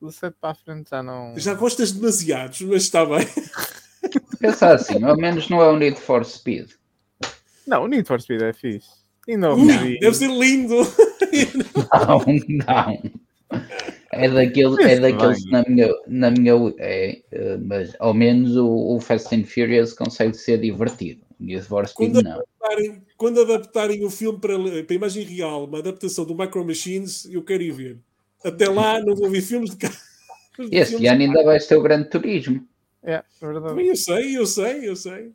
Do 0.00 0.10
7 0.10 0.34
para 0.40 0.50
a 0.50 0.54
frente 0.54 0.88
já 0.90 1.02
não. 1.02 1.38
Já 1.38 1.52
gostas 1.54 1.92
demasiados, 1.92 2.62
mas 2.62 2.84
está 2.84 3.04
bem. 3.04 3.26
Pensa 4.40 4.72
assim, 4.72 5.04
ao 5.04 5.16
menos 5.16 5.48
não 5.50 5.60
é 5.62 5.68
o 5.68 5.76
Need 5.76 6.00
for 6.00 6.24
Speed. 6.24 6.70
Não, 7.66 7.84
o 7.84 7.86
Need 7.86 8.08
for 8.08 8.20
Speed 8.20 8.40
é 8.40 8.52
fixe. 8.54 8.88
E 9.28 9.36
não, 9.36 9.54
uh, 9.54 9.66
deve 10.00 10.14
ser 10.14 10.30
lindo. 10.30 10.76
Não, 11.92 12.24
não. 12.66 13.10
É 14.12 14.28
daqueles, 14.28 14.78
é 14.78 14.98
daqueles 14.98 15.44
na 15.46 15.62
minha, 15.68 15.88
na 16.06 16.30
minha 16.30 16.52
é, 16.78 17.22
eh, 17.30 17.56
mas 17.58 17.94
ao 18.00 18.12
menos 18.12 18.56
o, 18.56 18.96
o, 18.96 19.00
Fast 19.00 19.34
and 19.34 19.44
Furious 19.44 19.92
consegue 19.92 20.34
ser 20.34 20.58
divertido. 20.58 21.20
Need 21.38 21.62
for 21.62 21.86
Speed 21.86 22.12
quando 22.12 22.22
não. 22.22 22.32
Adaptarem, 22.32 23.02
quando 23.16 23.40
adaptarem 23.40 24.04
o 24.04 24.10
filme 24.10 24.38
para, 24.40 24.58
para 24.58 24.94
a 24.94 24.94
imagem 24.94 25.24
real, 25.24 25.64
uma 25.64 25.78
adaptação 25.78 26.24
do 26.24 26.36
Micro 26.36 26.64
Machines, 26.64 27.24
eu 27.26 27.42
quero 27.42 27.62
ir 27.62 27.70
ver. 27.70 27.98
Até 28.44 28.68
lá 28.68 29.00
não 29.00 29.14
vou 29.14 29.30
ver 29.30 29.42
filmes 29.42 29.70
de 29.70 29.76
carro. 29.76 29.94
Este 30.70 31.06
ano 31.06 31.22
ainda 31.22 31.44
vai 31.44 31.60
ser 31.60 31.76
o 31.76 31.82
Grande 31.82 32.10
Turismo. 32.10 32.66
É, 33.02 33.22
verdade. 33.40 33.86
Eu 33.86 33.96
sei, 33.96 34.36
eu 34.36 34.46
sei, 34.46 34.88
eu 34.88 34.96
sei. 34.96 35.32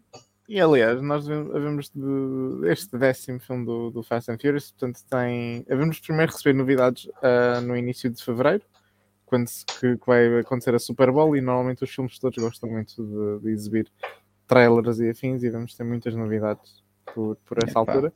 E 0.48 0.60
aliás, 0.60 1.02
nós 1.02 1.28
havemos 1.28 1.89
de, 1.89 2.70
este 2.70 2.96
décimo 2.98 3.39
filme 3.39 3.66
do, 3.66 3.89
do 3.89 4.04
Fast 4.04 4.30
and 4.32 4.38
Furious, 4.38 4.72
portanto, 4.72 5.00
tem. 5.10 5.66
Havemos 5.70 6.00
primeiro 6.00 6.32
receber 6.32 6.54
novidades 6.54 7.06
uh, 7.06 7.62
no 7.66 7.76
início 7.76 8.12
de 8.12 8.24
fevereiro, 8.24 8.64
quando 9.26 9.48
se, 9.48 9.66
que, 9.66 9.98
que, 9.98 10.06
vai 10.06 10.39
acontecer 10.39 10.76
a 10.76 10.80
Super 10.80 11.12
Bowl, 11.12 11.36
e 11.36 11.41
normalmente 11.41 11.84
os 11.84 11.89
filmes 11.89 12.20
todos 12.20 12.38
gostam 12.38 12.70
muito 12.70 13.04
de, 13.04 13.43
de 13.43 13.50
exibir 13.52 13.91
trailers 14.46 15.00
e 15.00 15.10
afins, 15.10 15.41
e 15.41 15.50
vamos 15.50 15.74
ter 15.74 15.84
muitas 15.84 16.14
novidades 16.14 16.84
por, 17.12 17.38
por 17.38 17.58
essa 17.64 17.72
Epa. 17.72 17.80
altura. 17.80 18.14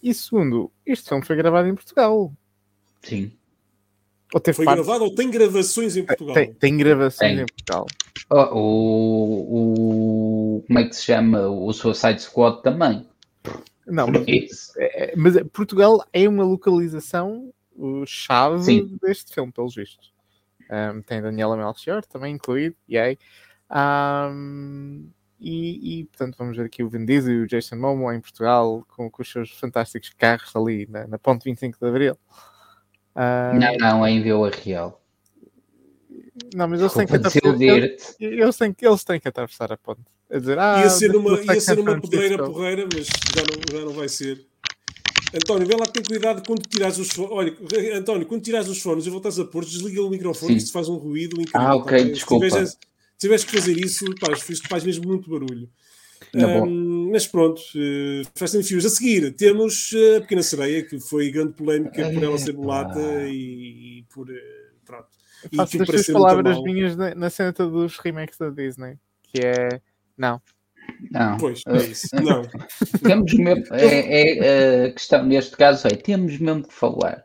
E 0.00 0.14
segundo, 0.14 0.70
este 0.86 1.08
filme 1.08 1.24
foi 1.24 1.34
gravado 1.34 1.66
em 1.66 1.74
Portugal. 1.74 2.32
Sim. 3.02 3.32
Ou 4.32 4.40
foi 4.52 4.64
parte... 4.64 4.82
gravado 4.82 5.04
ou 5.04 5.14
tem 5.14 5.30
gravações 5.30 5.96
em 5.96 6.04
Portugal? 6.04 6.34
Tem, 6.34 6.52
tem 6.52 6.76
gravações 6.76 7.32
tem. 7.32 7.42
em 7.42 7.46
Portugal. 7.46 7.86
Oh, 8.30 8.58
o, 8.58 9.54
o, 10.56 10.62
como 10.62 10.78
é 10.78 10.84
que 10.84 10.96
se 10.96 11.04
chama? 11.04 11.46
O 11.48 11.72
Suicide 11.72 12.20
Squad 12.20 12.62
também. 12.62 13.06
Não, 13.86 14.06
mas, 14.08 14.76
é, 14.76 15.12
é, 15.12 15.14
mas 15.16 15.34
Portugal 15.52 16.04
é 16.12 16.28
uma 16.28 16.44
localização 16.44 17.52
chave 18.06 18.62
Sim. 18.62 18.98
deste 19.02 19.34
filme, 19.34 19.52
pelos 19.52 19.74
vistos. 19.74 20.12
Um, 20.70 21.02
tem 21.02 21.20
Daniela 21.20 21.56
Melchior 21.56 22.04
também 22.06 22.34
incluído, 22.34 22.76
e 22.88 22.96
aí. 22.96 23.18
Um, 23.70 25.10
e, 25.40 26.00
e, 26.00 26.04
portanto 26.04 26.36
vamos 26.38 26.56
ver 26.56 26.66
aqui 26.66 26.82
o 26.82 26.88
Vin 26.88 27.04
Diesel 27.04 27.32
e 27.32 27.42
o 27.42 27.46
Jason 27.46 27.76
Momoa 27.76 28.14
em 28.14 28.20
Portugal 28.20 28.84
com, 28.88 29.10
com 29.10 29.22
os 29.22 29.30
seus 29.30 29.50
fantásticos 29.50 30.10
carros 30.16 30.54
ali 30.56 30.86
na, 30.88 31.06
na 31.06 31.18
ponte 31.18 31.44
25 31.44 31.78
de 31.78 31.86
Abril. 31.86 32.18
Uh, 33.14 33.58
não, 33.58 33.76
não, 33.76 34.06
é 34.06 34.10
em 34.10 34.22
Vila 34.22 34.50
Real. 34.50 35.03
Não, 36.54 36.66
mas 36.68 36.80
eles 36.80 36.92
têm 36.92 37.06
que 37.06 37.16
atravessar. 37.16 37.62
Eles, 37.62 38.16
eles, 38.18 38.56
têm, 38.56 38.76
eles 38.80 39.04
têm 39.04 39.20
que 39.20 39.28
atravessar 39.28 39.72
a 39.72 39.76
ponte. 39.76 40.02
A 40.30 40.38
dizer, 40.38 40.58
ah, 40.58 40.80
ia 40.80 40.90
ser 40.90 41.14
uma, 41.14 41.40
ia 41.40 41.60
ser 41.60 41.78
uma 41.78 42.00
pedreira 42.00 42.44
porreira, 42.44 42.88
mas 42.92 43.06
já 43.06 43.42
não, 43.42 43.78
já 43.78 43.84
não 43.86 43.92
vai 43.92 44.08
ser. 44.08 44.44
António, 45.34 45.66
vê 45.66 45.74
lá 45.74 45.86
que 45.86 45.92
tem 45.92 46.02
cuidado 46.02 46.42
quando 46.46 46.62
tirares 46.62 46.98
os 46.98 47.10
fones. 47.10 47.32
Olha, 47.32 47.56
António, 47.96 48.26
quando 48.26 48.42
tirares 48.42 48.68
os 48.68 48.80
fones 48.80 49.06
e 49.06 49.10
voltas 49.10 49.38
a 49.38 49.44
pôr, 49.44 49.64
desliga 49.64 50.02
o 50.02 50.10
microfone, 50.10 50.60
se 50.60 50.72
faz 50.72 50.88
um 50.88 50.96
ruído 50.96 51.40
incrível. 51.40 51.60
Ah, 51.60 51.76
ok, 51.76 51.98
tá 51.98 52.12
desculpa. 52.12 52.48
Se 52.48 52.76
tiveres, 53.18 53.44
que 53.44 53.52
fazer 53.52 53.76
isso, 53.78 54.04
pá, 54.20 54.28
faz 54.68 54.84
mesmo 54.84 55.06
muito 55.06 55.30
barulho. 55.30 55.68
Um, 56.34 57.10
mas 57.12 57.26
pronto, 57.26 57.60
uh, 57.60 58.26
Fast 58.34 58.56
and 58.56 58.62
Furious. 58.62 58.86
A 58.86 58.90
seguir, 58.90 59.32
temos 59.34 59.92
uh, 59.92 60.16
a 60.18 60.20
Pequena 60.20 60.42
Sereia, 60.42 60.82
que 60.82 60.98
foi 60.98 61.30
grande 61.30 61.52
polémica 61.52 62.10
por 62.10 62.22
ela 62.22 62.38
ser 62.38 62.54
mulata 62.54 63.00
e, 63.28 64.00
e 64.00 64.04
por. 64.12 64.28
Uh, 64.28 64.34
pronto. 64.84 65.08
E 65.52 65.56
Faço 65.56 65.82
as 65.82 65.88
tuas 65.88 66.06
palavras 66.06 66.62
minhas 66.62 66.96
na, 66.96 67.14
na 67.14 67.30
cena 67.30 67.52
dos 67.52 67.98
remakes 67.98 68.38
da 68.38 68.50
Disney, 68.50 68.98
que 69.22 69.40
é. 69.40 69.80
Não. 70.16 70.40
Não. 71.10 71.36
Pois, 71.38 71.62
é 71.66 71.76
isso. 71.84 72.08
Não. 72.16 72.42
temos 73.02 73.32
mesmo. 73.34 73.64
É, 73.72 74.38
é, 74.38 74.84
a 74.86 74.92
questão 74.92 75.24
neste 75.24 75.56
caso 75.56 75.86
é: 75.86 75.90
temos 75.90 76.38
mesmo 76.38 76.62
de 76.62 76.72
falar. 76.72 77.22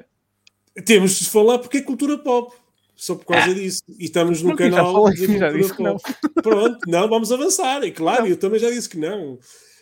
Temos 0.85 1.19
de 1.19 1.29
falar 1.29 1.59
porque 1.59 1.77
é 1.77 1.81
cultura 1.81 2.17
pop. 2.17 2.55
Só 2.95 3.15
por 3.15 3.25
causa 3.25 3.51
ah. 3.51 3.53
disso. 3.53 3.83
E 3.97 4.05
estamos 4.05 4.41
no 4.41 4.55
canal 4.55 5.09
de 5.09 5.25
cultura 5.25 5.51
pop. 5.51 5.83
Não. 5.83 5.97
Pronto, 6.43 6.79
não, 6.87 7.09
vamos 7.09 7.31
avançar. 7.31 7.83
É 7.83 7.91
claro, 7.91 8.23
não. 8.23 8.27
eu 8.27 8.37
também 8.37 8.59
já 8.59 8.69
disse 8.69 8.89
que 8.89 8.97
não 8.97 9.39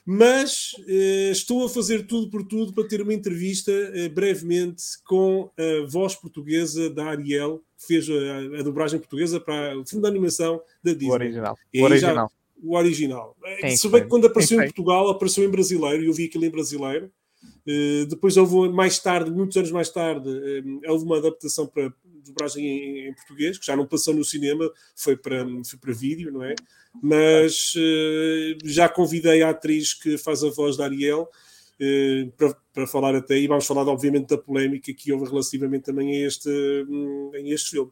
mas 0.09 0.71
eh, 0.87 1.31
estou 1.33 1.65
a 1.65 1.69
fazer 1.69 2.07
tudo 2.07 2.29
por 2.29 2.47
tudo 2.47 2.73
para 2.73 2.87
ter 2.87 3.01
uma 3.01 3.13
entrevista 3.13 3.69
eh, 3.73 4.07
brevemente 4.07 4.81
com 5.03 5.51
a 5.57 5.85
voz 5.85 6.15
portuguesa 6.15 6.89
da 6.89 7.07
Ariel, 7.07 7.57
que 7.57 7.66
fez 7.77 8.07
a, 8.09 8.59
a 8.59 8.63
dobragem 8.63 8.99
portuguesa 8.99 9.39
para 9.39 9.77
o 9.77 9.85
filme 9.85 10.03
de 10.03 10.09
animação 10.09 10.61
da 10.83 10.93
Disney. 10.93 11.09
O 11.09 11.13
original. 11.13 11.57
O 11.75 11.83
original. 11.83 12.15
Já, 12.15 12.29
o 12.63 12.75
original. 12.75 13.37
Se 13.75 13.87
bem 13.89 14.01
que 14.03 14.07
quando 14.07 14.27
apareceu 14.27 14.59
em 14.61 14.65
Portugal, 14.65 15.09
apareceu 15.09 15.43
em 15.43 15.49
brasileiro, 15.49 16.03
e 16.03 16.07
eu 16.07 16.13
vi 16.13 16.25
aquilo 16.25 16.45
em 16.45 16.49
brasileiro. 16.49 17.11
Uh, 17.67 18.05
depois 18.07 18.35
houve 18.37 18.69
mais 18.69 18.97
tarde, 18.97 19.29
muitos 19.29 19.55
anos 19.57 19.71
mais 19.71 19.89
tarde, 19.89 20.27
uh, 20.27 20.91
houve 20.91 21.05
uma 21.05 21.17
adaptação 21.17 21.67
para 21.67 21.93
dobragem 22.25 22.65
em, 22.65 23.07
em, 23.09 23.13
português, 23.13 23.57
que 23.57 23.65
já 23.65 23.75
não 23.75 23.85
passou 23.85 24.13
no 24.13 24.23
cinema, 24.23 24.69
foi 24.95 25.15
para, 25.15 25.45
foi 25.63 25.79
para 25.79 25.93
vídeo, 25.93 26.31
não 26.31 26.43
é? 26.43 26.55
mas 27.01 27.73
uh, 27.75 28.57
já 28.65 28.89
convidei 28.89 29.43
a 29.43 29.49
atriz 29.49 29.93
que 29.93 30.17
faz 30.17 30.43
a 30.43 30.49
voz 30.49 30.77
da 30.77 30.85
Ariel 30.85 31.29
uh, 31.81 32.31
para, 32.37 32.57
para 32.73 32.87
falar 32.87 33.15
até, 33.15 33.37
e 33.37 33.47
vamos 33.47 33.65
falar 33.65 33.87
obviamente 33.87 34.27
da 34.27 34.37
polémica 34.37 34.93
que 34.93 35.11
houve 35.11 35.29
relativamente 35.29 35.85
também 35.85 36.23
a 36.23 36.27
este, 36.27 36.49
um, 36.89 37.31
a 37.33 37.39
este 37.39 37.71
filme. 37.71 37.91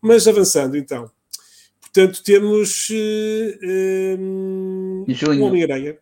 Mas 0.00 0.26
avançando 0.26 0.76
então, 0.76 1.10
portanto 1.80 2.22
temos 2.22 2.88
uh, 2.90 4.18
um, 4.18 5.04
o 5.06 5.44
Homem-Aranha. 5.44 5.98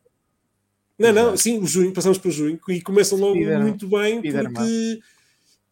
Não, 0.99 1.13
não, 1.13 1.37
sim, 1.37 1.59
o 1.59 1.67
junho, 1.67 1.93
passamos 1.93 2.19
para 2.19 2.31
junho 2.31 2.59
e 2.69 2.81
começam 2.81 3.19
logo 3.19 3.37
muito 3.37 3.89
bem 3.89 4.23
porque 4.23 5.01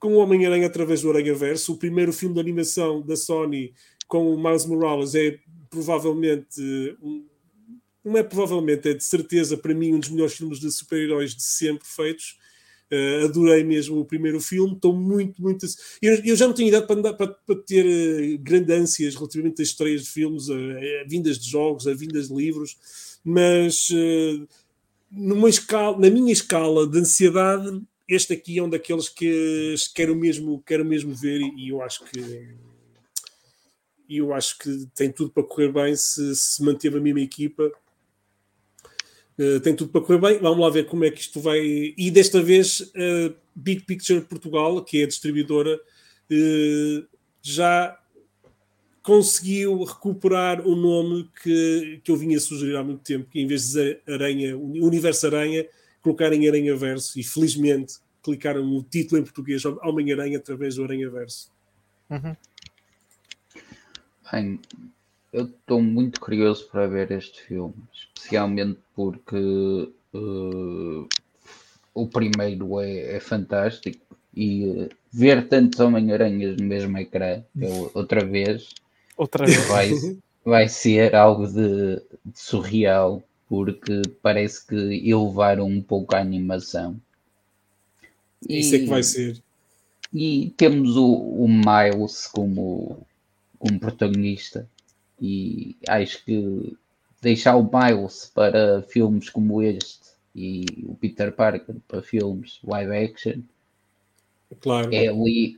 com 0.01 0.15
o 0.15 0.19
Homem-Aranha 0.19 0.67
através 0.67 1.03
do 1.03 1.11
Aranha 1.11 1.33
Verso, 1.33 1.75
o 1.75 1.79
primeiro 1.79 2.13
filme 2.13 2.35
de 2.35 2.41
animação 2.41 3.01
da 3.01 3.15
Sony 3.15 3.73
com 4.09 4.35
o 4.35 4.43
Miles 4.43 4.67
Morales 4.67 5.15
é 5.15 5.39
provavelmente, 5.71 6.61
um, 7.01 7.25
não 8.05 8.17
é 8.17 8.23
provavelmente, 8.23 8.89
é 8.89 8.95
de 8.95 9.05
certeza 9.05 9.57
para 9.57 9.75
mim 9.75 9.95
um 9.95 10.01
dos 10.01 10.09
melhores 10.09 10.35
filmes 10.35 10.59
de 10.59 10.71
super-heróis 10.71 11.35
de 11.35 11.43
sempre 11.43 11.87
feitos. 11.87 12.39
Uh, 12.91 13.25
adorei 13.25 13.65
mesmo 13.65 13.99
o 13.99 14.05
primeiro 14.05 14.39
filme, 14.39 14.75
estou 14.75 14.95
muito, 14.95 15.41
muito. 15.41 15.65
Eu, 16.03 16.15
eu 16.27 16.37
já 16.37 16.47
não 16.47 16.53
tinha 16.53 16.69
idade 16.69 16.87
para, 16.87 16.97
andar, 16.97 17.15
para, 17.15 17.29
para 17.29 17.57
ter 17.57 17.87
uh, 17.87 18.39
grande 18.39 18.71
ânsias 18.75 19.15
relativamente 19.15 19.63
às 19.63 19.69
estreias 19.69 20.03
de 20.03 20.11
filmes, 20.11 20.51
a, 20.51 20.55
a, 20.55 21.09
vindas 21.09 21.39
de 21.39 21.49
jogos, 21.49 21.87
a 21.87 21.95
vindas 21.95 22.29
de 22.29 22.35
livros, 22.35 22.77
mas 23.25 23.89
uh, 23.89 24.47
numa 25.11 25.49
escala, 25.49 25.99
na 25.99 26.11
minha 26.11 26.33
escala 26.33 26.87
de 26.87 26.99
ansiedade, 26.99 27.81
este 28.07 28.35
aqui 28.35 28.59
é 28.59 28.63
um 28.63 28.69
daqueles 28.69 29.09
que 29.09 29.75
quero 29.95 30.15
mesmo, 30.15 30.63
quero 30.67 30.85
mesmo 30.85 31.15
ver 31.15 31.41
e 31.41 31.71
eu 31.71 31.81
acho 31.81 32.05
que 32.05 32.21
eu 34.09 34.35
acho 34.35 34.59
que 34.59 34.87
tem 34.95 35.11
tudo 35.11 35.31
para 35.31 35.43
correr 35.43 35.73
bem 35.73 35.97
se, 35.97 36.37
se 36.37 36.63
manteve 36.63 36.99
a 36.99 37.01
mesma 37.01 37.21
equipa. 37.21 37.73
Uh, 39.39 39.61
tem 39.61 39.75
tudo 39.75 39.91
para 39.91 40.01
correr 40.01 40.19
bem. 40.19 40.39
Vamos 40.39 40.59
lá 40.59 40.71
ver 40.71 40.87
como 40.87 41.05
é 41.05 41.11
que 41.11 41.21
isto 41.21 41.41
vai. 41.41 41.61
E 41.97 42.11
desta 42.11 42.43
vez, 42.43 42.81
uh, 42.81 43.35
Big 43.55 43.85
Picture 43.85 44.21
Portugal, 44.21 44.83
que 44.85 45.01
é 45.01 45.05
a 45.05 45.09
distribuidora, 45.09 45.77
uh, 45.77 47.07
já 47.41 47.99
conseguiu 49.03 49.83
recuperar 49.83 50.67
o 50.67 50.77
nome 50.77 51.29
que, 51.43 52.01
que 52.05 52.11
eu 52.11 52.17
vinha 52.17 52.39
sugerir 52.39 52.77
há 52.77 52.85
muito 52.85 53.03
tempo, 53.03 53.29
que 53.29 53.41
em 53.41 53.47
vez 53.47 53.63
de 53.63 53.67
dizer 53.67 54.03
Aranha, 54.07 54.57
Universo 54.57 55.27
Aranha, 55.27 55.67
colocarem 56.01 56.49
Aranha 56.49 56.77
Verso 56.77 57.19
e 57.19 57.25
felizmente 57.25 57.95
clicaram 58.23 58.65
o 58.65 58.83
título 58.83 59.21
em 59.21 59.25
português 59.25 59.65
Homem-Aranha 59.65 60.39
através 60.39 60.77
do 60.77 60.85
Aranha 60.85 61.11
Verso. 61.11 61.51
Uhum. 62.09 62.37
Bem, 64.31 64.61
eu 65.33 65.45
estou 65.45 65.83
muito 65.83 66.21
curioso 66.21 66.69
para 66.71 66.87
ver 66.87 67.11
este 67.11 67.43
filme, 67.43 67.75
especialmente 67.93 68.79
porque 68.95 69.37
uh, 70.15 71.09
o 71.95 72.07
primeiro 72.07 72.81
é, 72.81 73.17
é 73.17 73.21
fantástico 73.21 74.17
e 74.35 74.67
uh, 74.67 74.89
ver 75.13 75.49
tantos 75.49 75.81
Homem-Aranhas 75.81 76.57
no 76.57 76.65
mesmo 76.65 76.99
ecrã 76.99 77.43
outra 77.95 78.25
vez 78.25 78.75
Outra 79.17 79.47
vez. 79.47 79.69
Vai, 79.69 79.91
vai 80.45 80.69
ser 80.69 81.15
algo 81.15 81.47
de, 81.47 81.97
de, 82.25 82.39
surreal, 82.39 83.23
porque 83.49 84.03
parece 84.23 84.67
que 84.67 84.75
elevaram 85.09 85.67
um 85.67 85.83
pouco 85.83 86.15
a 86.15 86.21
animação. 86.21 87.01
E, 88.49 88.61
Isso 88.61 88.75
é 88.75 88.79
que 88.81 88.87
vai 88.87 89.03
ser. 89.03 89.41
E 90.13 90.53
temos 90.57 90.97
o, 90.97 91.07
o 91.07 91.49
Miles 91.49 92.27
como, 92.27 93.07
como 93.59 93.81
protagonista, 93.81 94.69
e 95.23 95.77
acho 95.89 96.25
que 96.25 96.77
deixar 97.21 97.55
o 97.55 97.63
Miles 97.63 98.33
para 98.35 98.83
filmes 98.83 99.31
como 99.31 99.63
este 99.63 100.11
e 100.35 100.67
o 100.85 100.97
Peter 100.97 101.31
Parker 101.31 101.77
para 101.87 102.03
filmes 102.03 102.59
live 102.65 102.97
action 102.97 103.43
claro. 104.61 104.93
é 104.93 105.07
ali 105.07 105.57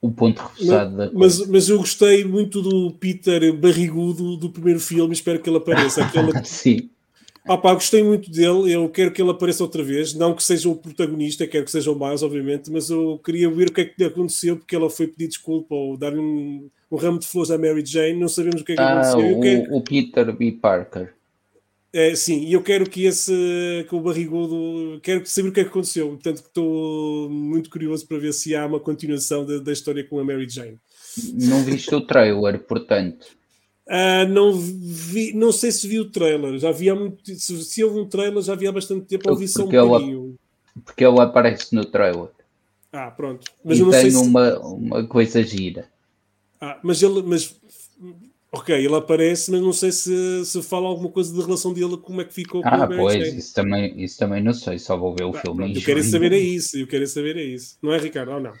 o 0.00 0.10
ponto 0.10 0.40
reforçado 0.40 0.96
mas, 0.96 1.10
da 1.10 1.18
mas, 1.18 1.46
mas 1.48 1.68
eu 1.68 1.78
gostei 1.78 2.24
muito 2.24 2.62
do 2.62 2.92
Peter 2.92 3.52
barrigudo 3.52 4.36
do 4.36 4.50
primeiro 4.50 4.78
filme, 4.78 5.12
espero 5.12 5.40
que 5.40 5.50
ele 5.50 5.58
apareça. 5.58 6.02
Aquela... 6.06 6.42
Sim. 6.44 6.88
Ah, 7.46 7.56
pá, 7.56 7.72
gostei 7.74 8.02
muito 8.02 8.30
dele, 8.30 8.72
eu 8.72 8.88
quero 8.88 9.10
que 9.12 9.20
ele 9.20 9.30
apareça 9.30 9.62
outra 9.62 9.82
vez, 9.82 10.14
não 10.14 10.34
que 10.34 10.42
seja 10.42 10.68
o 10.68 10.76
protagonista, 10.76 11.46
quero 11.46 11.64
que 11.64 11.70
seja 11.70 11.90
o 11.90 11.98
Miles, 11.98 12.22
obviamente, 12.22 12.70
mas 12.70 12.90
eu 12.90 13.18
queria 13.24 13.50
ver 13.50 13.68
o 13.68 13.72
que 13.72 13.80
é 13.80 13.84
que 13.86 14.04
aconteceu, 14.04 14.56
porque 14.56 14.76
ela 14.76 14.90
foi 14.90 15.06
pedir 15.06 15.28
desculpa 15.28 15.74
ou 15.74 15.96
dar 15.96 16.14
um, 16.14 16.68
um 16.90 16.96
ramo 16.96 17.18
de 17.18 17.26
flores 17.26 17.50
à 17.50 17.56
Mary 17.56 17.84
Jane, 17.84 18.20
não 18.20 18.28
sabemos 18.28 18.60
o 18.60 18.64
que 18.64 18.72
é 18.72 18.76
que 18.76 18.82
ah, 18.82 19.00
aconteceu. 19.00 19.38
O, 19.38 19.40
quero... 19.40 19.74
o 19.74 19.82
Peter 19.82 20.36
B. 20.36 20.52
Parker. 20.52 21.14
É, 21.92 22.14
sim, 22.14 22.44
e 22.44 22.52
eu 22.52 22.62
quero 22.62 22.88
que 22.88 23.04
esse, 23.04 23.32
que 23.88 23.94
o 23.94 24.00
barrigudo, 24.00 25.00
quero 25.02 25.26
saber 25.26 25.48
o 25.48 25.52
que 25.52 25.60
é 25.60 25.64
que 25.64 25.70
aconteceu, 25.70 26.08
portanto 26.10 26.36
estou 26.36 27.28
muito 27.28 27.68
curioso 27.68 28.06
para 28.06 28.18
ver 28.18 28.32
se 28.32 28.54
há 28.54 28.64
uma 28.64 28.78
continuação 28.78 29.44
da, 29.44 29.58
da 29.58 29.72
história 29.72 30.04
com 30.04 30.20
a 30.20 30.24
Mary 30.24 30.48
Jane. 30.48 30.78
Não 31.34 31.64
viste 31.64 31.92
o 31.92 32.00
trailer, 32.00 32.60
portanto? 32.60 33.39
Uh, 33.90 34.28
não 34.28 34.52
vi, 34.52 35.32
não 35.32 35.50
sei 35.50 35.72
se 35.72 35.88
vi 35.88 35.98
o 35.98 36.08
trailer, 36.08 36.58
já 36.60 36.70
vi 36.70 36.88
há 36.88 36.94
muito, 36.94 37.20
se, 37.34 37.64
se 37.64 37.82
houve 37.82 37.98
um 37.98 38.08
trailer 38.08 38.40
já 38.40 38.54
vi 38.54 38.68
há 38.68 38.72
bastante 38.72 39.04
tempo, 39.06 39.28
ouvi 39.28 39.48
só 39.48 39.64
um 39.64 39.66
bocadinho. 39.66 40.38
Porque 40.84 41.04
ele 41.04 41.20
aparece 41.20 41.74
no 41.74 41.84
trailer. 41.84 42.28
Ah, 42.92 43.10
pronto. 43.10 43.50
Mas 43.64 43.78
e 43.78 43.80
eu 43.80 43.86
não 43.86 43.92
tem 43.92 44.10
sei 44.10 44.20
uma, 44.20 44.52
se... 44.52 44.58
uma 44.58 45.06
coisa 45.06 45.42
gira. 45.42 45.88
Ah, 46.60 46.78
mas 46.84 47.02
ele, 47.02 47.20
mas 47.22 47.56
Ok, 48.52 48.74
ele 48.74 48.94
aparece, 48.96 49.48
mas 49.52 49.60
não 49.60 49.72
sei 49.72 49.92
se, 49.92 50.44
se 50.44 50.60
fala 50.62 50.88
alguma 50.88 51.08
coisa 51.08 51.32
da 51.36 51.44
relação 51.44 51.72
dele, 51.72 51.96
como 51.96 52.20
é 52.20 52.24
que 52.24 52.34
ficou 52.34 52.62
ah, 52.64 52.88
com 52.88 52.96
pois, 52.96 53.32
isso 53.32 53.54
também, 53.54 54.02
isso 54.02 54.18
também 54.18 54.42
não 54.42 54.52
sei, 54.52 54.76
só 54.76 54.96
vou 54.96 55.14
ver 55.14 55.22
o 55.22 55.30
ah, 55.30 55.40
filme. 55.40 55.58
Pronto, 55.58 55.78
eu 55.78 55.84
quero 55.84 56.02
saber 56.02 56.32
é 56.32 56.38
isso, 56.38 56.76
eu 56.76 56.86
quero 56.86 57.06
saber 57.06 57.36
é 57.36 57.44
isso. 57.44 57.78
Não 57.80 57.92
é, 57.92 57.98
Ricardo? 57.98 58.32
Ou 58.32 58.40
não? 58.40 58.52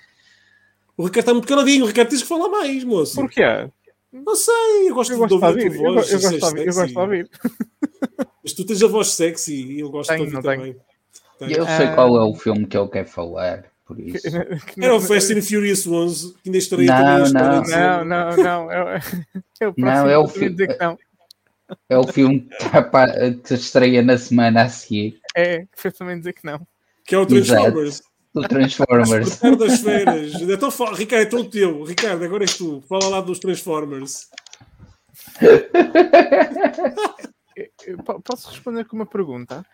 O 0.96 1.04
Ricardo 1.04 1.20
está 1.20 1.32
muito 1.34 1.48
caladinho, 1.48 1.84
o 1.84 1.88
Ricardo 1.88 2.10
tens 2.10 2.22
que 2.22 2.28
falar 2.28 2.48
mais, 2.48 2.84
moço. 2.84 3.16
Porquê? 3.16 3.42
Não 4.12 4.34
sei, 4.34 4.88
eu 4.88 4.94
gosto, 4.94 5.12
eu 5.12 5.26
de 5.26 5.34
ouvir 5.34 5.46
a 5.46 5.52
tua 5.52 5.92
voz. 5.92 6.10
Eu, 6.10 6.18
eu, 6.18 6.22
gosto, 6.22 6.54
de, 6.54 6.60
eu 6.60 6.74
gosto 6.74 6.86
de 6.86 6.98
ouvir. 6.98 7.30
Mas 8.42 8.52
tu 8.52 8.66
tens 8.66 8.82
a 8.82 8.88
voz 8.88 9.08
sexy 9.08 9.54
e 9.54 9.80
eu 9.80 9.90
gosto 9.90 10.08
tenho, 10.08 10.28
de 10.28 10.36
ouvir 10.36 10.48
também. 10.48 10.76
Tenho. 11.38 11.52
Eu 11.52 11.64
sei 11.64 11.86
qual 11.94 12.16
é 12.16 12.24
o 12.24 12.34
filme 12.34 12.66
que 12.66 12.76
ele 12.76 12.88
quer 12.88 13.06
falar 13.06 13.70
por 13.86 13.98
isso. 13.98 14.26
Era 14.80 14.94
o 14.94 15.00
Fast 15.00 15.32
and 15.32 15.42
Furious 15.42 15.86
11, 15.86 16.34
que 16.34 16.48
ainda 16.48 16.58
estreia 16.58 16.88
não, 16.88 17.32
também 17.32 17.70
não, 17.72 18.04
não, 18.04 18.36
não, 18.36 18.36
não, 18.36 18.70
é, 18.70 19.00
é 19.60 19.68
o 19.68 19.74
não, 19.76 20.08
é 20.08 20.18
o 20.18 20.28
filme. 20.28 20.56
É 21.88 21.98
o 21.98 22.06
filme 22.06 22.48
que 23.44 23.54
estreia 23.54 24.02
na 24.02 24.18
semana 24.18 24.62
a 24.62 24.68
seguir. 24.68 25.20
É, 25.36 25.66
também 25.96 26.18
dizer 26.18 26.32
que 26.32 26.44
não. 26.44 26.66
Que 27.04 27.14
é 27.14 27.18
o 27.18 27.26
Transformers. 27.26 28.02
O 28.34 28.40
Transformers. 28.42 29.42
O 29.42 29.56
das 29.56 29.80
feiras. 29.80 30.34
Então, 30.34 30.70
Ricardo, 30.94 31.22
é 31.22 31.26
todo 31.26 31.50
teu. 31.50 31.82
Ricardo, 31.84 32.24
agora 32.24 32.44
és 32.44 32.56
tu. 32.56 32.80
Fala 32.88 33.08
lá 33.08 33.20
dos 33.20 33.38
Transformers. 33.38 34.30
Posso 38.24 38.50
responder 38.50 38.84
com 38.84 38.96
uma 38.96 39.06
pergunta? 39.06 39.66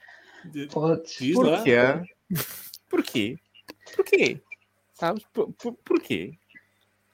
Podes. 0.72 1.34
Porquê? 1.34 1.76
Porquê? 2.88 3.38
Porquê? 3.94 4.40
Sabes? 4.94 5.24
Por, 5.32 5.52
por, 5.52 5.74
porquê? 5.84 6.38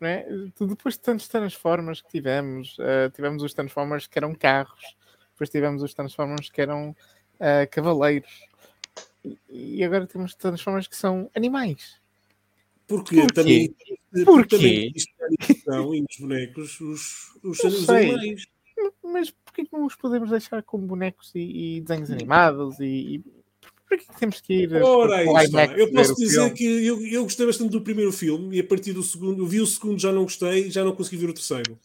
É? 0.00 0.26
Depois 0.60 0.94
de 0.94 1.00
tantos 1.00 1.28
Transformers 1.28 2.02
que 2.02 2.08
tivemos, 2.08 2.76
uh, 2.78 3.10
tivemos 3.14 3.42
os 3.42 3.54
Transformers 3.54 4.06
que 4.06 4.18
eram 4.18 4.34
carros, 4.34 4.96
depois 5.32 5.48
tivemos 5.48 5.82
os 5.82 5.94
Transformers 5.94 6.50
que 6.50 6.60
eram 6.60 6.90
uh, 6.90 7.70
cavaleiros, 7.70 8.48
e 9.48 9.84
agora 9.84 10.06
temos 10.06 10.34
Transformers 10.34 10.86
que 10.86 10.96
são 10.96 11.30
animais. 11.34 12.00
Porque 12.86 13.16
Porquê? 13.16 13.34
também, 13.34 13.74
Porquê? 14.24 14.92
também 15.64 16.02
nos 16.02 16.16
bonecos 16.18 16.80
os, 16.80 17.36
os, 17.42 17.64
os 17.64 17.88
animais. 17.88 18.46
Mas 19.02 19.30
porquê 19.30 19.64
que 19.64 19.72
não 19.72 19.86
os 19.86 19.94
podemos 19.94 20.30
deixar 20.30 20.62
como 20.62 20.86
bonecos 20.86 21.32
e, 21.34 21.76
e 21.76 21.80
desenhos 21.80 22.10
animados 22.10 22.80
e, 22.80 22.84
e 23.16 23.24
para 23.88 23.98
que 23.98 24.18
temos 24.18 24.40
que 24.40 24.54
ir 24.54 24.74
Ora, 24.82 25.22
Eu 25.76 25.92
posso 25.92 26.14
dizer 26.16 26.52
que 26.54 26.64
eu, 26.64 27.06
eu 27.06 27.22
gostei 27.22 27.46
bastante 27.46 27.70
do 27.70 27.82
primeiro 27.82 28.12
filme 28.12 28.56
e 28.56 28.60
a 28.60 28.64
partir 28.64 28.92
do 28.92 29.02
segundo, 29.02 29.42
eu 29.42 29.46
vi 29.46 29.60
o 29.60 29.66
segundo, 29.66 30.00
já 30.00 30.10
não 30.10 30.22
gostei, 30.22 30.70
já 30.70 30.82
não 30.82 30.96
consegui 30.96 31.18
ver 31.18 31.30
o 31.30 31.34
terceiro. 31.34 31.78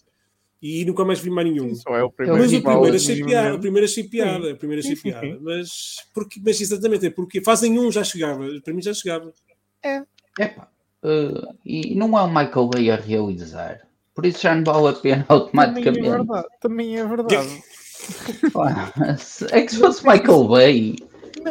E 0.61 0.83
nunca 0.85 1.05
mais 1.05 1.19
vi 1.19 1.29
mais 1.29 1.47
nenhum. 1.47 1.75
Só 1.75 1.95
é 1.95 2.03
o 2.03 2.11
primeiro 2.11 2.41
mas 2.41 2.53
o 2.53 2.61
primeiro 2.61 2.95
achei 2.95 3.23
piada, 3.23 3.55
o 3.55 3.59
primeiro 3.59 3.85
achei 3.85 4.03
piada, 4.03 4.53
o 4.53 4.57
primeiro 4.57 4.83
achei 4.83 4.95
piada. 4.95 5.39
Mas, 5.41 5.97
porque, 6.13 6.41
mas 6.43 6.59
exatamente, 6.59 7.05
é 7.05 7.09
porque 7.11 7.43
fazem 7.43 7.77
um 7.77 7.91
já 7.91 8.03
chegava, 8.03 8.43
para 8.63 8.73
mim 8.73 8.81
já 8.81 8.93
chegava. 8.93 9.31
É. 9.83 10.03
Epa, 10.39 10.67
uh, 11.03 11.55
e 11.63 11.93
não 11.95 12.17
há 12.17 12.23
o 12.23 12.27
Michael 12.27 12.67
Bay 12.67 12.89
a 12.89 12.95
realizar. 12.95 13.87
Por 14.15 14.25
isso 14.25 14.41
já 14.41 14.55
não 14.55 14.63
vale 14.63 14.87
a 14.87 14.93
pena 14.93 15.25
automaticamente. 15.29 16.01
Também 16.01 16.07
é 16.07 16.17
verdade. 16.17 16.47
Também 16.59 16.97
é 16.97 17.05
verdade. 17.05 17.63
é 19.51 19.61
que 19.61 19.71
se 19.71 19.79
fosse 19.79 20.07
Michael 20.07 20.47
Bay, 20.47 20.95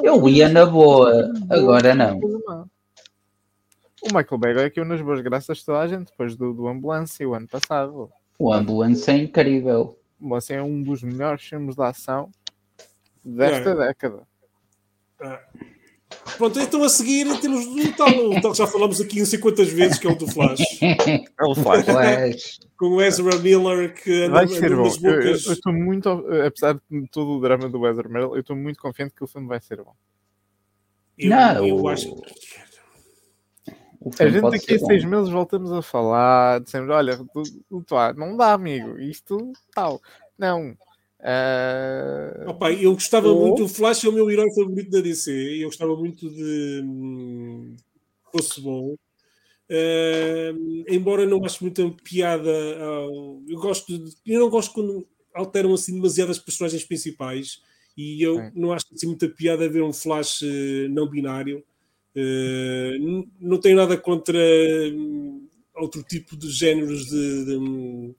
eu 0.03 0.29
ia 0.29 0.49
na 0.49 0.67
boa, 0.67 1.33
agora 1.49 1.95
não. 1.95 2.19
O 4.03 4.07
Michael 4.07 4.39
Bay 4.39 4.59
é 4.59 4.71
que 4.71 4.81
eu 4.81 4.85
nas 4.85 5.01
boas 5.01 5.21
graças 5.21 5.59
de 5.59 5.65
toda 5.65 5.79
a 5.79 5.87
gente, 5.87 6.11
depois 6.11 6.37
do, 6.37 6.53
do 6.53 6.67
Ambulância, 6.67 7.29
o 7.29 7.35
ano 7.35 7.47
passado. 7.47 8.11
O 8.39 8.53
Ambulância 8.53 9.13
é 9.13 9.19
incrível. 9.19 9.99
O 10.21 10.27
Ambulância 10.27 10.55
é 10.55 10.63
um 10.63 10.83
dos 10.83 11.03
melhores 11.03 11.43
filmes 11.43 11.75
de 11.75 11.83
ação 11.83 12.31
desta 13.25 13.71
é. 13.71 13.75
década. 13.75 14.23
É. 15.21 15.41
Pronto, 16.37 16.61
então 16.61 16.83
a 16.85 16.89
seguir 16.89 17.27
temos 17.41 17.67
o 17.67 17.93
tal, 17.97 18.09
o 18.09 18.41
tal 18.41 18.53
que 18.53 18.59
já 18.59 18.67
falamos 18.67 19.01
aqui 19.01 19.19
não 19.19 19.27
sei 19.27 19.39
quantas 19.39 19.69
vezes, 19.69 19.99
que 19.99 20.07
é 20.07 20.11
o 20.11 20.15
do 20.15 20.27
Flash. 20.27 20.61
É 20.83 21.45
o 21.45 21.55
Flash. 21.55 22.61
Com 22.77 22.89
o 22.89 23.03
Ezra 23.03 23.39
Miller 23.39 23.95
que 23.95 24.25
anda, 24.25 24.35
vai 24.35 24.49
ser 24.49 24.77
bom. 24.77 24.87
Eu 25.03 25.33
estou 25.33 25.73
muito, 25.73 26.09
apesar 26.47 26.75
de 26.91 27.09
todo 27.11 27.39
o 27.39 27.41
drama 27.41 27.71
do 27.71 27.87
Ezra 27.87 28.09
Miller, 28.09 28.29
eu 28.29 28.41
estou 28.41 28.55
muito 28.55 28.79
confiante 28.79 29.15
que 29.15 29.25
o 29.25 29.27
filme 29.27 29.49
vai 29.49 29.61
ser 29.61 29.79
bom. 29.79 29.95
Eu, 31.19 31.31
não, 31.31 31.67
eu 31.67 31.89
acho 31.89 32.15
que 32.15 32.61
a 34.19 34.29
gente 34.29 34.51
daqui 34.51 34.75
a 34.75 34.79
seis 34.79 35.05
meses 35.05 35.29
voltamos 35.29 35.73
a 35.73 35.83
falar, 35.83 36.61
dizemos, 36.61 36.91
olha, 36.91 37.17
tu, 37.17 37.43
tu, 37.69 37.83
tu, 37.83 37.95
não 38.17 38.37
dá, 38.37 38.53
amigo, 38.53 38.99
isto 38.99 39.53
tal. 39.75 40.01
Não, 40.39 40.77
Uh... 41.19 42.51
Opa, 42.51 42.73
eu 42.73 42.93
gostava 42.93 43.29
ou... 43.29 43.49
muito, 43.49 43.65
o 43.65 43.69
Flash 43.69 44.05
é 44.05 44.09
o 44.09 44.13
meu 44.13 44.31
herói 44.31 44.49
favorito 44.55 44.91
da 44.91 45.01
DC, 45.01 45.33
eu 45.61 45.67
gostava 45.69 45.97
muito 45.97 46.31
de 46.31 46.83
hum, 46.85 47.75
fosse 48.31 48.61
bom. 48.61 48.95
Uh, 49.69 50.85
embora 50.89 51.27
não 51.27 51.45
acho 51.45 51.65
muita 51.65 51.91
piada, 52.05 52.49
uh, 52.49 53.43
eu 53.49 53.59
gosto 53.59 53.99
de, 53.99 54.15
eu 54.25 54.39
não 54.39 54.49
gosto 54.49 54.73
quando 54.73 55.05
alteram 55.35 55.75
assim 55.75 55.95
demasiadas 55.95 56.39
personagens 56.39 56.85
principais 56.85 57.61
E 57.97 58.23
eu 58.23 58.37
Sim. 58.37 58.53
não 58.55 58.73
acho 58.73 58.87
assim 58.95 59.07
muita 59.09 59.29
piada 59.29 59.69
ver 59.69 59.83
um 59.83 59.93
Flash 59.93 60.43
uh, 60.43 60.89
não 60.91 61.09
binário. 61.09 61.65
Uh, 62.17 63.29
não 63.39 63.61
tenho 63.61 63.77
nada 63.77 63.95
contra 63.99 64.39
um, 64.39 65.47
outro 65.75 66.03
tipo 66.03 66.35
de 66.37 66.51
géneros 66.51 67.05
de. 67.07 67.45
de 67.45 67.57
um... 67.57 68.15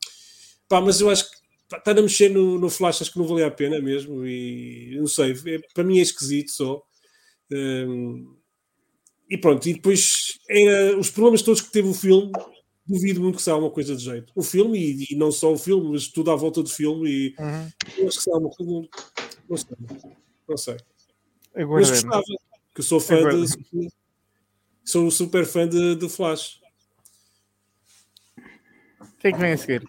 Pá, 0.70 0.80
mas 0.80 1.02
eu 1.02 1.10
acho 1.10 1.30
que 1.32 1.38
estar 1.76 1.98
a 1.98 2.02
mexer 2.02 2.30
no, 2.30 2.60
no 2.60 2.70
Flash 2.70 3.02
acho 3.02 3.12
que 3.12 3.18
não 3.18 3.26
valia 3.28 3.48
a 3.48 3.52
pena 3.52 3.82
mesmo. 3.82 4.26
E 4.26 4.96
não 4.98 5.08
sei, 5.08 5.32
é, 5.32 5.60
para 5.74 5.84
mim 5.84 5.98
é 5.98 6.02
esquisito 6.02 6.52
só. 6.52 6.84
Um, 7.52 8.36
e 9.30 9.38
pronto, 9.38 9.68
e 9.68 9.74
depois 9.74 10.38
os 11.00 11.10
problemas 11.10 11.42
todos 11.42 11.62
que 11.62 11.72
teve 11.72 11.88
o 11.88 11.94
filme, 11.94 12.32
duvido 12.86 13.20
muito 13.20 13.38
que 13.38 13.42
seja 13.42 13.58
uma 13.58 13.72
coisa 13.72 13.96
de 13.96 14.04
jeito. 14.04 14.32
O 14.36 14.44
filme, 14.44 14.78
e, 14.80 15.06
e, 15.10 15.16
não 15.16 15.32
só 15.32 15.52
o 15.52 15.58
filme, 15.58 15.92
mas 15.92 16.08
tudo 16.08 16.32
à 16.32 16.36
volta 16.36 16.62
do 16.62 16.70
filme, 16.70 17.10
e 17.10 17.36
uhum. 17.38 18.08
acho 18.08 18.24
que 18.24 18.30
uma 18.30 18.50
coisa. 18.50 18.88
Não 19.50 19.58
sei. 19.58 19.78
Não 20.48 20.58
sei. 20.58 20.78
Mas 21.56 21.90
gostava, 21.90 22.24
que 22.78 22.82
eu 22.82 22.86
sou 22.86 23.00
fã 23.00 23.18
Agora. 23.18 23.36
de. 23.36 23.90
Sou 24.86 25.12
super 25.12 25.46
fã 25.46 25.68
de, 25.68 25.96
de 25.98 26.08
Flash. 26.08 26.62
O 29.02 29.18
que 29.20 29.28
é 29.28 29.32
que 29.34 29.38
vem 29.38 29.52
a 29.52 29.58
seguir? 29.58 29.84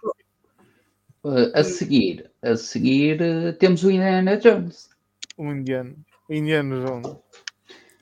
Uh, 1.22 1.52
a 1.54 1.62
seguir, 1.62 2.30
a 2.42 2.56
seguir 2.56 3.20
uh, 3.22 3.52
temos 3.52 3.84
o 3.84 3.90
Indiana 3.92 4.36
Jones. 4.38 4.88
O 5.36 5.52
Indiano. 5.52 5.94
O 6.28 6.34
Indiana 6.34 6.84
Jones. 6.84 7.16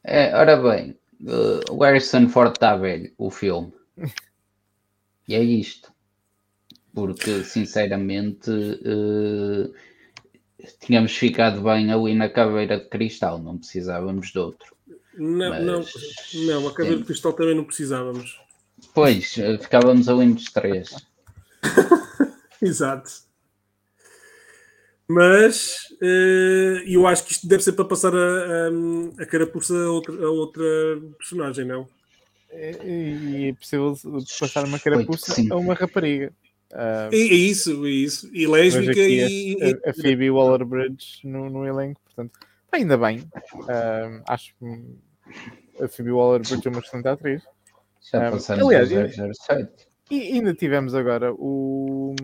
É, 0.05 0.35
ora 0.35 0.57
bem, 0.57 0.99
uh, 1.21 1.71
o 1.71 1.83
Harrison 1.83 2.31
Ford 2.31 2.53
está 2.53 2.77
velho, 2.79 3.13
o 3.19 3.31
filme. 3.31 3.75
e 5.29 5.35
é 5.35 5.43
isto. 5.43 5.93
Porque, 6.95 7.45
sinceramente, 7.45 8.51
uh, 8.51 9.75
tínhamos 10.81 11.15
ficado 11.15 11.61
bem 11.61 11.93
ali 11.93 12.15
na 12.15 12.31
caveira 12.31 12.79
de 12.79 12.89
cristal, 12.89 13.39
não 13.39 13.59
precisávamos 13.59 14.31
de 14.31 14.39
outro. 14.39 14.76
Não, 15.17 15.51
Mas, 15.51 15.65
não, 15.65 15.85
não, 16.47 16.69
a 16.69 16.73
caveira 16.73 16.97
sim. 16.97 17.03
de 17.03 17.07
cristal 17.07 17.33
também 17.33 17.55
não 17.55 17.65
precisávamos. 17.65 18.39
Pois, 18.95 19.37
uh, 19.37 19.63
ficávamos 19.63 20.09
ali 20.09 20.27
nos 20.27 20.45
três. 20.45 20.95
Exato. 22.61 23.11
Mas 25.09 25.77
uh, 26.03 26.83
eu 26.87 27.07
acho 27.07 27.25
que 27.25 27.33
isto 27.33 27.47
deve 27.47 27.63
ser 27.63 27.73
para 27.73 27.85
passar 27.85 28.15
a, 28.15 28.19
a, 28.19 29.23
a 29.23 29.27
carapuça 29.27 29.75
a 29.75 29.91
outra, 29.91 30.27
a 30.27 30.31
outra 30.31 30.65
personagem, 31.19 31.65
não? 31.65 31.89
E 32.53 33.49
é 33.49 33.53
possível 33.53 33.97
passar 34.39 34.65
uma 34.65 34.79
carapuça 34.79 35.35
a 35.51 35.57
uma 35.57 35.75
rapariga. 35.75 36.33
Uh, 36.73 37.13
é, 37.13 37.17
é, 37.17 37.19
isso, 37.19 37.87
é 37.87 37.91
isso. 37.91 38.31
E 38.33 38.47
lésbica 38.47 38.99
e, 38.99 39.57
a, 39.63 39.91
a, 39.91 39.95
Phoebe 39.95 40.31
Waller-Bridge 40.31 41.21
no, 41.25 41.49
no, 41.49 41.67
elenco, 41.67 42.01
portanto, 42.05 42.39
ainda 42.73 42.97
bem. 42.97 43.21
Uh, 43.55 44.23
acho 44.27 44.55
que 44.59 44.65
a 45.81 45.89
Phoebe 45.89 46.11
Waller-Bridge 46.11 46.67
é 46.67 46.71
uma 46.71 46.81
excelente 46.81 47.09
atriz. 47.09 47.43
Já 48.11 48.31
passamos 48.31 48.65
uh, 48.65 48.69
aliás, 48.69 49.15
007. 49.17 49.89
E 50.11 50.21
ainda 50.35 50.55
tivemos 50.55 50.95
agora 50.95 51.35
o, 51.35 52.15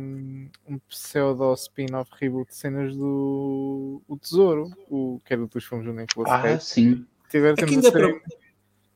um 0.69 0.79
pseudo 0.89 1.53
spin-off 1.55 2.11
reboot 2.21 2.49
de 2.51 2.57
cenas 2.57 2.95
do 2.95 4.01
o 4.07 4.17
Tesouro, 4.17 4.71
o, 4.89 5.21
que 5.25 5.33
era 5.33 5.45
dos 5.47 5.65
filmes 5.65 5.87
do 5.87 5.93
Nicolas 5.93 6.31
Ah, 6.31 6.43
Cage. 6.43 6.65
sim. 6.65 7.07
Tiver, 7.29 7.55
é 7.59 7.65
ainda 7.65 7.91
para... 7.91 8.09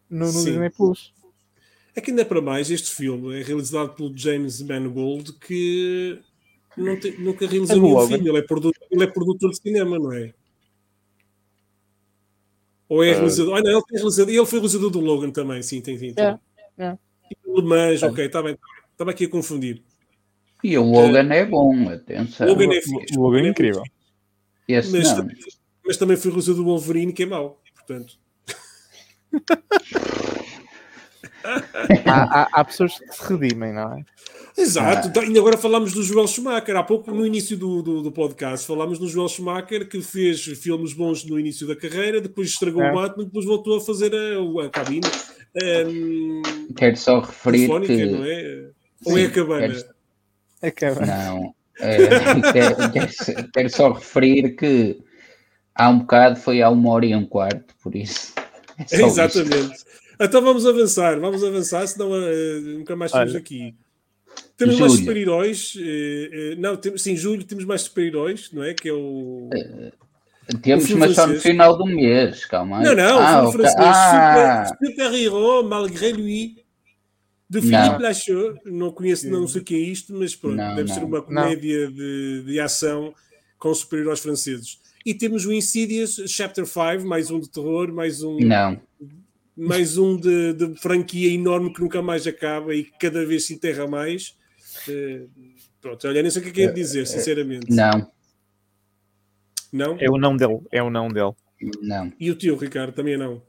no, 0.09 0.27
no 0.27 0.33
Disney 0.33 0.71
Plus. 0.71 1.13
É 1.97 2.01
que 2.01 2.11
ainda 2.11 2.25
para 2.25 2.41
mais 2.41 2.71
este 2.71 2.95
filme 2.95 3.41
é 3.41 3.43
realizado 3.43 3.95
pelo 3.95 4.17
James 4.17 4.61
Mangold 4.63 5.33
que 5.33 6.21
não 6.77 7.01
te, 7.01 7.11
nunca 7.19 7.47
realizou 7.47 7.77
é 7.77 7.81
nenhum 7.81 8.07
filme, 8.07 8.29
ele 8.29 8.39
é, 8.39 8.43
produtor, 8.43 8.87
ele 8.91 9.03
é 9.03 9.07
produtor 9.07 9.51
de 9.51 9.57
cinema, 9.57 9.99
não 9.99 10.13
é? 10.13 10.33
Ou 12.89 13.03
é 13.03 13.11
uh... 13.11 13.15
realizador? 13.15 13.57
Ah, 13.57 13.63
não, 13.63 13.71
ele, 13.71 13.83
tem 13.83 13.97
realizador, 13.99 14.35
ele 14.35 14.47
foi 14.47 14.59
realizador 14.59 14.91
do 14.91 15.01
Logan 15.01 15.31
também, 15.31 15.63
sim, 15.63 15.81
tem, 15.81 15.99
tem. 15.99 16.15
É, 16.17 16.39
é. 16.79 16.99
Mas, 17.65 18.03
ok, 18.03 18.27
está 18.27 18.43
bem. 18.43 18.57
Estava 18.93 19.11
aqui 19.11 19.25
a 19.25 19.29
confundir. 19.29 19.83
E 20.63 20.77
o 20.79 20.85
Logan 20.85 21.33
é 21.33 21.45
bom, 21.45 21.89
atenção. 21.89 22.47
O 22.47 22.51
Logan 22.51 22.73
é, 22.73 22.81
fixe, 22.81 23.19
o 23.19 23.23
Logan 23.23 23.43
é 23.43 23.49
incrível. 23.49 23.83
Mas, 24.69 24.91
não. 24.91 25.29
mas 25.85 25.97
também 25.97 26.17
foi 26.17 26.31
realizador 26.31 26.63
do 26.63 26.65
Wolverine, 26.65 27.13
que 27.13 27.23
é 27.23 27.27
mau. 27.27 27.63
Portanto. 27.75 28.19
há, 32.07 32.43
há, 32.43 32.49
há, 32.53 32.65
pessoas 32.65 32.99
que 32.99 33.15
se 33.15 33.33
redimem, 33.33 33.73
não 33.73 33.95
é? 33.95 34.05
Exato, 34.59 35.13
ah. 35.19 35.25
e 35.25 35.39
agora 35.39 35.57
falamos 35.59 35.93
do 35.93 36.03
Joel 36.03 36.27
Schumacher. 36.27 36.77
Há 36.77 36.83
pouco, 36.83 37.11
no 37.11 37.27
início 37.27 37.57
do, 37.57 37.83
do, 37.83 38.03
do, 38.03 38.11
podcast, 38.11 38.67
falámos 38.67 38.99
do 38.99 39.07
Joel 39.07 39.29
Schumacher 39.29 39.89
que 39.89 40.01
fez 40.01 40.43
filmes 40.43 40.95
bons 40.95 41.25
no 41.25 41.39
início 41.39 41.67
da 41.67 41.77
carreira, 41.77 42.21
depois 42.21 42.49
estragou 42.49 42.83
é. 42.83 42.91
o 42.91 42.95
Batman, 42.95 43.25
depois 43.25 43.45
voltou 43.45 43.77
a 43.77 43.81
fazer 43.81 44.13
a, 44.15 44.65
a 44.65 44.71
cabine. 44.71 45.07
Um, 45.63 46.43
Quero 46.75 46.97
só 46.97 47.21
referir 47.21 47.69
que. 47.83 48.07
Não 48.07 48.25
é? 48.25 48.71
Ou 49.05 49.19
é 49.19 49.25
a 49.25 49.31
cabana? 49.31 49.69
Quero... 49.69 49.85
A 50.63 50.71
cabana. 50.71 51.07
Não. 51.07 51.55
É, 51.79 51.97
quero, 52.53 52.93
quero, 52.93 53.51
quero, 53.53 53.71
só 53.71 53.93
referir 53.93 54.57
que 54.57 54.99
há 55.75 55.91
um 55.91 55.99
bocado 56.01 56.37
foi 56.37 56.63
há 56.63 56.71
uma 56.71 56.91
hora 56.91 57.05
e 57.05 57.15
um 57.15 57.27
quarto, 57.27 57.75
por 57.83 57.95
isso. 57.95 58.33
É 58.91 59.03
Exatamente. 59.03 59.75
Isto. 59.75 59.87
Então 60.19 60.41
vamos 60.41 60.67
avançar, 60.67 61.21
vamos 61.21 61.45
avançar, 61.45 61.87
senão 61.87 62.11
uh, 62.11 62.61
nunca 62.61 62.97
mais 62.97 63.11
estamos 63.11 63.35
aqui. 63.35 63.75
Temos 64.57 64.79
mais 64.79 64.93
super-heróis. 64.93 65.75
Uh, 65.75 65.79
uh, 65.79 66.61
não, 66.61 66.77
temos, 66.77 67.03
sim, 67.03 67.17
julho 67.17 67.45
temos 67.45 67.65
mais 67.65 67.83
super-heróis, 67.83 68.51
não 68.53 68.63
é? 68.63 68.75
Que 68.75 68.89
é 68.89 68.93
o. 68.93 69.51
Temos, 70.63 70.89
mas 70.93 71.15
só 71.15 71.27
no 71.27 71.39
final 71.41 71.77
do 71.77 71.85
mês, 71.85 72.45
calma 72.47 72.79
aí. 72.79 72.85
Não, 72.85 72.95
não, 72.95 73.19
ah, 73.19 73.43
o 73.43 73.51
filme 73.51 73.65
francês. 73.65 73.87
Ah. 73.87 74.65
Super, 74.67 75.11
super 75.11 75.65
malgré 75.65 76.13
lui. 76.13 76.65
De 77.49 77.61
Philippe 77.61 78.03
Lachaud. 78.03 78.61
Não 78.65 78.91
conheço, 78.91 79.31
não 79.31 79.47
sei 79.47 79.61
o 79.61 79.65
que 79.65 79.75
é 79.75 79.79
isto, 79.79 80.13
mas 80.13 80.35
pronto, 80.35 80.57
não, 80.57 80.75
deve 80.75 80.89
não. 80.89 80.95
ser 80.95 81.05
uma 81.05 81.23
comédia 81.23 81.89
de, 81.91 82.43
de 82.45 82.61
ação 82.61 83.15
com 83.59 83.73
super-heróis 83.73 84.19
franceses. 84.19 84.81
E 85.05 85.15
temos 85.15 85.47
o 85.47 85.53
Insidious 85.53 86.21
Chapter 86.27 86.67
5, 86.67 87.07
mais 87.07 87.31
um 87.31 87.39
de 87.39 87.49
terror, 87.49 87.93
mais 87.93 88.23
um. 88.23 88.39
Não 88.41 88.81
mais 89.57 89.97
um 89.97 90.17
de, 90.17 90.53
de, 90.53 90.75
franquia 90.77 91.33
enorme 91.33 91.73
que 91.73 91.81
nunca 91.81 92.03
mais 92.03 92.27
acaba 92.27 92.75
e 92.75 92.85
que 92.85 92.99
cada 92.99 93.25
vez 93.25 93.47
se 93.47 93.55
enterra 93.55 93.87
mais. 93.87 94.37
Uh, 94.89 95.29
pronto, 95.81 96.07
olha, 96.07 96.21
nem 96.21 96.31
sei 96.31 96.43
o 96.43 96.45
que 96.45 96.51
é 96.51 96.53
que 96.53 96.63
é 96.63 96.73
dizer, 96.73 97.07
sinceramente. 97.07 97.75
Não. 97.75 98.11
Não? 99.73 99.97
É 99.99 100.11
o 100.11 100.19
não 100.19 100.37
dele, 100.37 100.61
é 100.71 100.83
o 100.83 100.91
não 100.91 101.09
dele. 101.09 101.33
Não. 101.81 102.13
E 102.21 102.31
o 102.31 102.35
tio, 102.35 102.57
Ricardo, 102.57 102.93
também 102.93 103.17
não? 103.17 103.43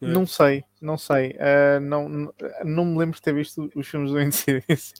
Não, 0.00 0.08
é? 0.08 0.12
não 0.12 0.26
sei, 0.26 0.64
não 0.80 0.98
sei. 0.98 1.30
Uh, 1.30 1.80
não, 1.80 2.08
não, 2.64 2.84
me 2.84 2.98
lembro 2.98 3.14
de 3.14 3.22
ter 3.22 3.32
visto 3.32 3.70
os 3.76 3.86
filmes 3.86 4.10
do 4.10 4.18
Insidious. 4.20 4.92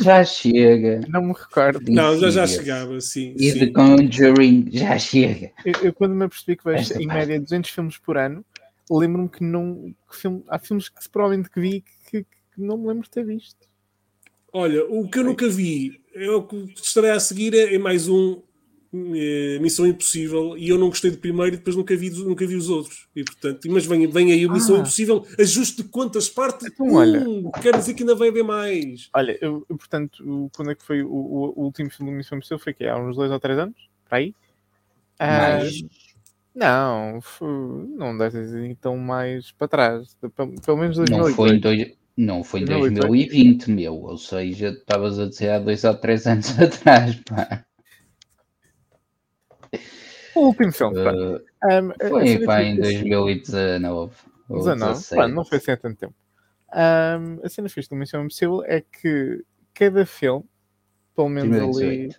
já 0.00 0.24
chega. 0.24 1.00
Não 1.08 1.22
me 1.22 1.34
recordo. 1.34 1.92
Não, 1.92 2.18
já, 2.18 2.30
já 2.30 2.46
chegava, 2.46 2.98
sim. 3.00 3.34
E 3.36 3.50
sim. 3.50 3.58
The 3.58 3.66
Conjuring, 3.66 4.70
já 4.72 4.98
chega. 4.98 5.52
Eu, 5.64 5.74
eu 5.84 5.92
quando 5.92 6.14
me 6.14 6.24
apercebi 6.24 6.56
que 6.56 6.64
vejo 6.64 6.94
em 6.98 7.06
média 7.06 7.38
200 7.38 7.70
filmes 7.70 7.98
por 7.98 8.16
ano, 8.16 8.42
lembro-me 8.90 9.28
que 9.28 9.42
não. 9.42 9.94
Que 10.08 10.16
filme, 10.16 10.44
há 10.48 10.58
filmes 10.58 10.88
que 10.88 11.08
provavelmente 11.10 11.50
que 11.50 11.60
vi 11.60 11.84
que, 12.10 12.22
que, 12.22 12.26
não 12.56 12.76
me 12.78 12.88
lembro 12.88 13.04
de 13.04 13.10
ter 13.10 13.24
visto. 13.24 13.68
Olha, 14.52 14.84
o 14.86 15.08
que 15.08 15.18
eu 15.18 15.24
nunca 15.24 15.48
vi, 15.48 16.00
é 16.14 16.30
o 16.30 16.42
que 16.42 16.72
estarei 16.76 17.10
a 17.10 17.20
seguir 17.20 17.54
é, 17.54 17.74
é 17.74 17.78
mais 17.78 18.08
um 18.08 18.40
é, 19.14 19.58
Missão 19.60 19.86
Impossível 19.86 20.56
e 20.56 20.70
eu 20.70 20.78
não 20.78 20.88
gostei 20.88 21.10
do 21.10 21.18
primeiro 21.18 21.54
e 21.54 21.58
depois 21.58 21.76
nunca 21.76 21.94
vi, 21.94 22.10
nunca 22.10 22.46
vi 22.46 22.56
os 22.56 22.70
outros. 22.70 23.06
E 23.14 23.22
portanto, 23.22 23.70
mas 23.70 23.84
vem, 23.84 24.06
vem 24.06 24.32
aí 24.32 24.46
o 24.46 24.52
Missão 24.52 24.76
ah. 24.76 24.78
Impossível, 24.80 25.26
ajuste 25.38 25.82
de 25.82 25.88
quantas 25.88 26.28
partes? 26.28 26.68
Então, 26.68 26.94
olha, 26.94 27.24
quer 27.60 27.76
dizer 27.76 27.94
que 27.94 28.02
ainda 28.02 28.14
vai 28.14 28.28
haver 28.28 28.44
mais. 28.44 29.10
Olha, 29.14 29.36
eu, 29.40 29.66
eu 29.68 29.76
portanto, 29.76 30.50
quando 30.56 30.70
é 30.70 30.74
que 30.74 30.84
foi 30.84 31.02
o, 31.02 31.10
o, 31.10 31.60
o 31.60 31.64
último 31.64 31.90
filme 31.90 32.10
do 32.10 32.16
Missão 32.16 32.38
Impossível? 32.38 32.58
Foi 32.58 32.72
que 32.72 32.86
há 32.86 32.96
uns 32.96 33.16
dois 33.16 33.30
ou 33.30 33.38
três 33.38 33.58
anos? 33.58 33.76
Para 34.08 34.18
aí? 34.18 34.34
Mais. 35.20 35.82
Ah, 35.82 36.07
não, 36.58 37.20
não 37.96 38.18
deve 38.18 38.44
ser 38.44 38.64
então 38.64 38.96
mais 38.96 39.52
para 39.52 39.68
trás. 39.68 40.16
Pelo 40.64 40.76
menos 40.76 40.96
2008. 40.96 41.28
Não 41.28 41.34
foi 41.34 41.50
em, 41.50 41.60
dois, 41.60 41.96
não 42.16 42.44
foi 42.44 42.60
em 42.60 42.64
2020, 42.64 43.70
meu. 43.70 43.94
Ou 43.94 44.18
seja, 44.18 44.70
estavas 44.70 45.20
a 45.20 45.28
dizer 45.28 45.50
há 45.50 45.58
dois 45.60 45.84
ou 45.84 45.94
três 45.94 46.26
anos 46.26 46.58
atrás, 46.58 47.14
pá. 47.20 47.64
O 50.34 50.46
último 50.46 50.72
filme, 50.72 51.04
pá. 51.04 51.12
Uh, 51.12 51.40
um, 51.64 52.08
foi 52.08 52.44
pá, 52.44 52.62
em 52.62 52.76
2019. 52.80 54.12
19, 54.50 55.14
pá, 55.14 55.28
não 55.28 55.44
foi 55.44 55.58
assim 55.58 55.70
há 55.70 55.76
tanto 55.76 55.98
tempo. 55.98 56.14
Um, 56.74 57.44
a 57.44 57.48
cena 57.48 57.68
fixe 57.68 57.88
do 57.88 57.96
Missão 57.96 58.22
Impossível 58.22 58.62
é 58.64 58.80
que 58.80 59.44
cada 59.72 60.04
filme, 60.04 60.44
pelo 61.14 61.28
menos 61.28 61.56
2018. 61.56 61.86
ali, 61.86 62.16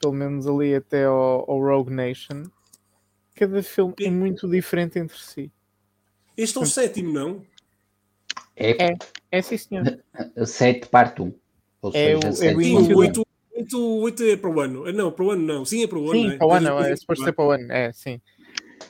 pelo 0.00 0.12
menos 0.14 0.46
ali 0.46 0.74
até 0.74 1.04
ao, 1.04 1.50
ao 1.50 1.60
Rogue 1.60 1.92
Nation, 1.92 2.44
cada 3.40 3.62
filme 3.62 3.94
é 4.02 4.10
muito 4.10 4.46
diferente 4.46 4.98
entre 4.98 5.16
si. 5.16 5.50
Este 6.36 6.58
é 6.58 6.60
o 6.60 6.66
sétimo, 6.66 7.10
não? 7.10 7.42
É, 8.54 8.88
é, 8.88 8.98
é 9.32 9.42
sim, 9.42 9.56
senhor. 9.56 9.98
Sete 10.44 10.88
parte 10.88 11.22
1. 11.22 11.24
Um. 11.24 11.34
Ou 11.80 11.90
é 11.94 12.20
seja, 12.20 12.44
o, 12.44 12.44
é 12.44 12.54
o 12.54 12.60
início 12.60 12.98
8, 12.98 13.26
8, 13.56 14.00
8 14.02 14.22
é 14.24 14.36
para 14.36 14.50
o 14.50 14.60
ano. 14.60 14.92
Não, 14.92 15.10
para 15.10 15.24
o 15.24 15.30
ano 15.30 15.42
não. 15.42 15.64
Sim, 15.64 15.82
é 15.82 15.86
para 15.86 15.98
o 15.98 16.10
ano. 16.10 16.12
Sim, 16.12 16.30
é? 16.32 16.36
para 16.36 16.46
o 16.46 16.52
ano, 16.52 16.68
é, 16.80 16.92
é 16.92 16.96
suposto 16.96 17.24
ser 17.24 17.32
para 17.32 17.44
o 17.46 17.50
ano. 17.50 17.72
É, 17.72 17.92
sim. 17.92 18.20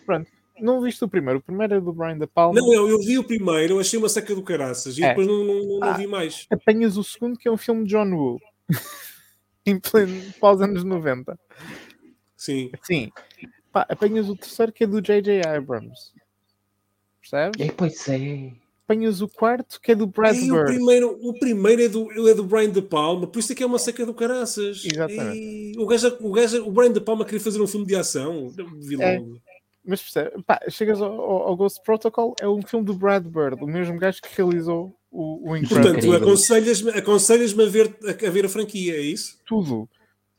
Pronto. 0.05 0.29
Não 0.59 0.83
viste 0.83 1.03
o 1.05 1.09
primeiro? 1.09 1.39
O 1.39 1.43
primeiro 1.43 1.75
é 1.75 1.81
do 1.81 1.93
Brian 1.93 2.19
De 2.19 2.27
Palma. 2.27 2.61
Não, 2.61 2.75
eu, 2.75 2.89
eu 2.89 2.99
vi 2.99 3.19
o 3.19 3.25
primeiro, 3.25 3.79
achei 3.79 3.99
uma 3.99 4.09
seca 4.09 4.35
do 4.35 4.43
caraças 4.43 4.99
e 4.99 5.05
é. 5.05 5.11
depois 5.11 5.29
não, 5.29 5.45
não, 5.45 5.79
não, 5.79 5.85
ah, 5.85 5.93
vi 5.93 6.09
mais. 6.09 6.47
Apanhas 6.51 6.97
o 6.97 7.05
segundo, 7.05 7.39
que 7.39 7.49
é 7.49 7.53
um 7.53 7.57
filme 7.57 7.85
de 7.85 7.91
John 7.91 8.13
Woo. 8.13 8.41
em 9.65 9.79
pleno, 9.79 10.21
pós 10.41 10.61
anos 10.61 10.83
90. 10.83 11.39
Sim. 12.37 12.73
Sim. 12.83 13.11
Pá, 13.73 13.87
apanhas 13.89 14.29
o 14.29 14.37
terceiro, 14.37 14.73
que 14.73 14.85
é 14.85 14.87
do 14.87 15.01
J.J. 15.01 15.47
Abrams. 15.47 16.13
Percebes? 17.21 17.61
É, 17.61 17.73
pois 17.73 18.09
é 18.09 18.53
apanhas 18.91 19.21
o 19.21 19.29
quarto 19.29 19.81
que 19.81 19.93
é 19.93 19.95
do 19.95 20.07
Brad 20.07 20.37
Bird. 20.37 20.53
O 20.53 20.65
primeiro, 20.65 21.19
o 21.23 21.39
primeiro 21.39 21.83
é, 21.83 21.89
do, 21.89 22.29
é 22.29 22.35
do 22.35 22.43
Brian 22.43 22.71
De 22.71 22.83
Palma, 22.83 23.27
por 23.27 23.39
isso 23.39 23.53
é 23.53 23.55
que 23.55 23.63
é 23.63 23.67
uma 23.67 23.79
seca 23.79 24.05
do 24.05 24.13
caraças. 24.13 24.83
Exatamente. 24.85 25.39
E 25.39 25.79
o, 25.79 25.87
gajo, 25.87 26.17
o, 26.21 26.33
gajo, 26.33 26.67
o 26.67 26.73
Brian 26.73 26.93
De 26.93 27.01
Palma 27.01 27.25
queria 27.25 27.41
fazer 27.41 27.61
um 27.63 27.67
filme 27.67 27.87
de 27.87 27.95
ação. 27.95 28.49
Vi 28.49 29.01
é, 29.01 29.23
mas 29.85 30.03
percebe, 30.03 30.43
pá, 30.43 30.61
chegas 30.69 31.01
ao, 31.01 31.13
ao, 31.13 31.57
Ghost 31.57 31.81
Protocol, 31.83 32.35
é 32.41 32.49
um 32.49 32.63
filme 32.63 32.85
do 32.85 32.93
Brad 32.93 33.25
Bird, 33.25 33.63
o 33.63 33.67
mesmo 33.67 33.99
gajo 33.99 34.21
que 34.21 34.29
realizou 34.37 34.95
o, 35.11 35.51
o 35.51 35.57
Incredible. 35.57 35.93
Portanto, 35.93 36.13
aconselhas-me 36.13 36.91
aconselhas 36.91 37.59
a, 37.59 37.67
ver, 37.67 37.97
a, 38.05 38.27
a 38.27 38.31
ver 38.31 38.45
a 38.45 38.49
franquia, 38.49 38.95
é 38.95 39.01
isso? 39.01 39.39
Tudo. 39.47 39.89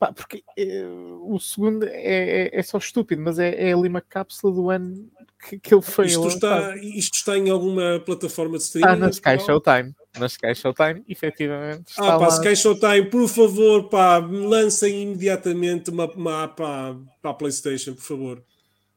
Pá, 0.02 0.12
porque 0.12 0.42
é, 0.58 0.84
o 1.20 1.38
segundo 1.38 1.86
é, 1.86 2.48
é, 2.48 2.58
é, 2.58 2.62
só 2.64 2.76
estúpido, 2.76 3.22
mas 3.22 3.38
é, 3.38 3.68
é 3.68 3.72
ali 3.72 3.88
uma 3.88 4.00
cápsula 4.00 4.52
do 4.52 4.68
ano 4.68 5.08
que, 5.48 5.60
que 5.60 5.72
ele 5.72 5.80
foi. 5.80 6.06
Isto 6.06 6.26
está, 6.26 6.76
isto 6.76 7.14
está 7.14 7.38
em 7.38 7.48
alguma 7.48 8.02
plataforma 8.04 8.58
de 8.58 8.64
streaming? 8.64 8.88
Ah, 8.88 8.96
na 8.96 9.10
Sky 9.10 9.38
Showtime. 9.38 9.94
Na 10.18 10.26
Sky 10.26 10.56
Showtime, 10.56 11.04
efetivamente. 11.08 11.90
Está 11.90 12.16
ah, 12.16 12.18
pá, 12.18 12.26
lá. 12.26 12.34
Sky 12.34 12.56
Showtime, 12.56 13.10
por 13.10 13.28
favor, 13.28 13.88
pá, 13.88 14.18
lancem 14.18 15.04
imediatamente 15.04 15.90
uma, 15.90 16.10
uma 16.10 16.48
para, 16.48 16.96
a 17.22 17.34
PlayStation, 17.34 17.94
por 17.94 18.02
favor. 18.02 18.42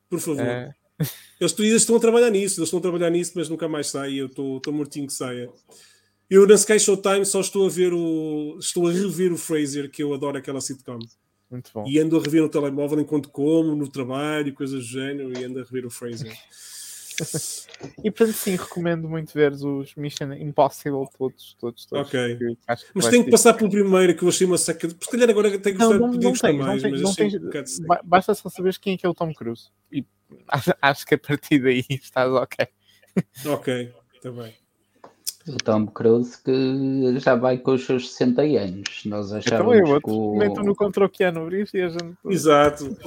Por 0.10 0.20
favor. 0.20 0.42
É. 0.42 0.74
Eles, 1.40 1.60
eles 1.60 1.82
estão 1.84 1.98
a 1.98 2.00
trabalhar 2.00 2.32
nisso, 2.32 2.60
eles 2.60 2.68
estão 2.68 2.80
a 2.80 2.82
trabalhar 2.82 3.12
nisso, 3.12 3.34
mas 3.36 3.48
nunca 3.48 3.68
mais 3.68 3.86
sai. 3.86 4.16
Eu 4.16 4.26
estou 4.26 4.74
mortinho 4.74 5.06
que 5.06 5.14
saia. 5.14 5.52
Eu 6.30 6.48
na 6.48 6.56
Sky 6.56 6.80
Showtime 6.80 7.26
só 7.26 7.42
estou 7.42 7.66
a 7.66 7.70
ver 7.70 7.94
o. 7.94 8.58
Estou 8.60 8.88
a 8.88 8.92
rever 8.92 9.32
o 9.32 9.38
Fraser, 9.38 9.90
que 9.90 10.02
eu 10.02 10.14
adoro 10.14 10.38
aquela 10.38 10.60
sitcom. 10.60 11.00
Muito 11.50 11.72
bom. 11.74 11.86
E 11.88 12.00
ando 12.00 12.18
a 12.18 12.22
rever 12.22 12.42
no 12.42 12.50
telemóvel 12.50 13.00
enquanto 13.00 13.30
como, 13.30 13.76
no 13.76 13.88
trabalho, 13.88 14.54
coisas 14.54 14.80
do 14.80 14.86
género, 14.86 15.38
e 15.38 15.44
ando 15.44 15.60
a 15.60 15.64
rever 15.64 15.86
o 15.86 15.90
Fraser. 15.90 16.36
e 18.04 18.12
portanto, 18.12 18.36
sim, 18.36 18.56
recomendo 18.56 19.08
muito 19.08 19.34
ver 19.34 19.54
os 19.54 19.96
Mission 19.96 20.34
Impossible 20.34 21.08
todos, 21.18 21.56
todos, 21.60 21.86
todos. 21.86 22.08
Ok. 22.08 22.38
Mas 22.94 23.08
tenho 23.08 23.24
que 23.24 23.32
passar 23.32 23.54
pelo 23.54 23.70
primeiro, 23.70 24.16
que 24.16 24.24
eu 24.24 24.30
achei 24.30 24.48
uma 24.48 24.58
seca. 24.58 24.88
Por 24.88 25.06
se 25.06 25.12
calhar 25.12 25.30
agora 25.30 25.52
tenho 25.60 25.78
que 25.78 25.82
não, 25.82 25.92
gostar, 25.92 26.08
não, 26.08 26.12
não 26.12 26.20
tens, 26.20 26.42
mais, 26.58 26.84
não 26.84 26.92
mas 26.92 27.04
achei 27.04 27.30
tens, 27.30 27.80
um 27.80 27.86
Basta 28.04 28.34
só 28.34 28.50
saber 28.50 28.78
quem 28.80 28.96
é 28.96 28.98
que 28.98 29.06
é 29.06 29.10
o 29.10 29.14
Tom 29.14 29.34
Cruise. 29.34 29.70
E 29.92 30.04
acho 30.82 31.06
que 31.06 31.14
a 31.14 31.20
partir 31.20 31.60
daí 31.60 31.86
estás 31.90 32.32
ok. 32.32 32.68
ok, 33.46 33.94
está 34.16 34.32
bem. 34.32 34.65
O 35.48 35.58
Tom 35.58 35.86
Cruise 35.88 36.42
que 36.42 37.20
já 37.20 37.36
vai 37.36 37.58
com 37.58 37.74
os 37.74 37.86
seus 37.86 38.12
60 38.12 38.42
anos. 38.42 39.06
Nós 39.06 39.28
então 39.28 39.38
achávamos 39.38 39.78
então, 39.78 39.94
eu, 39.94 40.02
que 40.02 40.12
o... 40.12 40.36
meto 40.36 40.64
no 40.64 40.76
contra 40.76 41.06
o 41.06 41.10
Keanu 41.10 41.48
Reeves 41.48 41.74
e 41.74 41.82
a 41.82 41.90
gente... 41.90 42.16
Exato. 42.26 42.98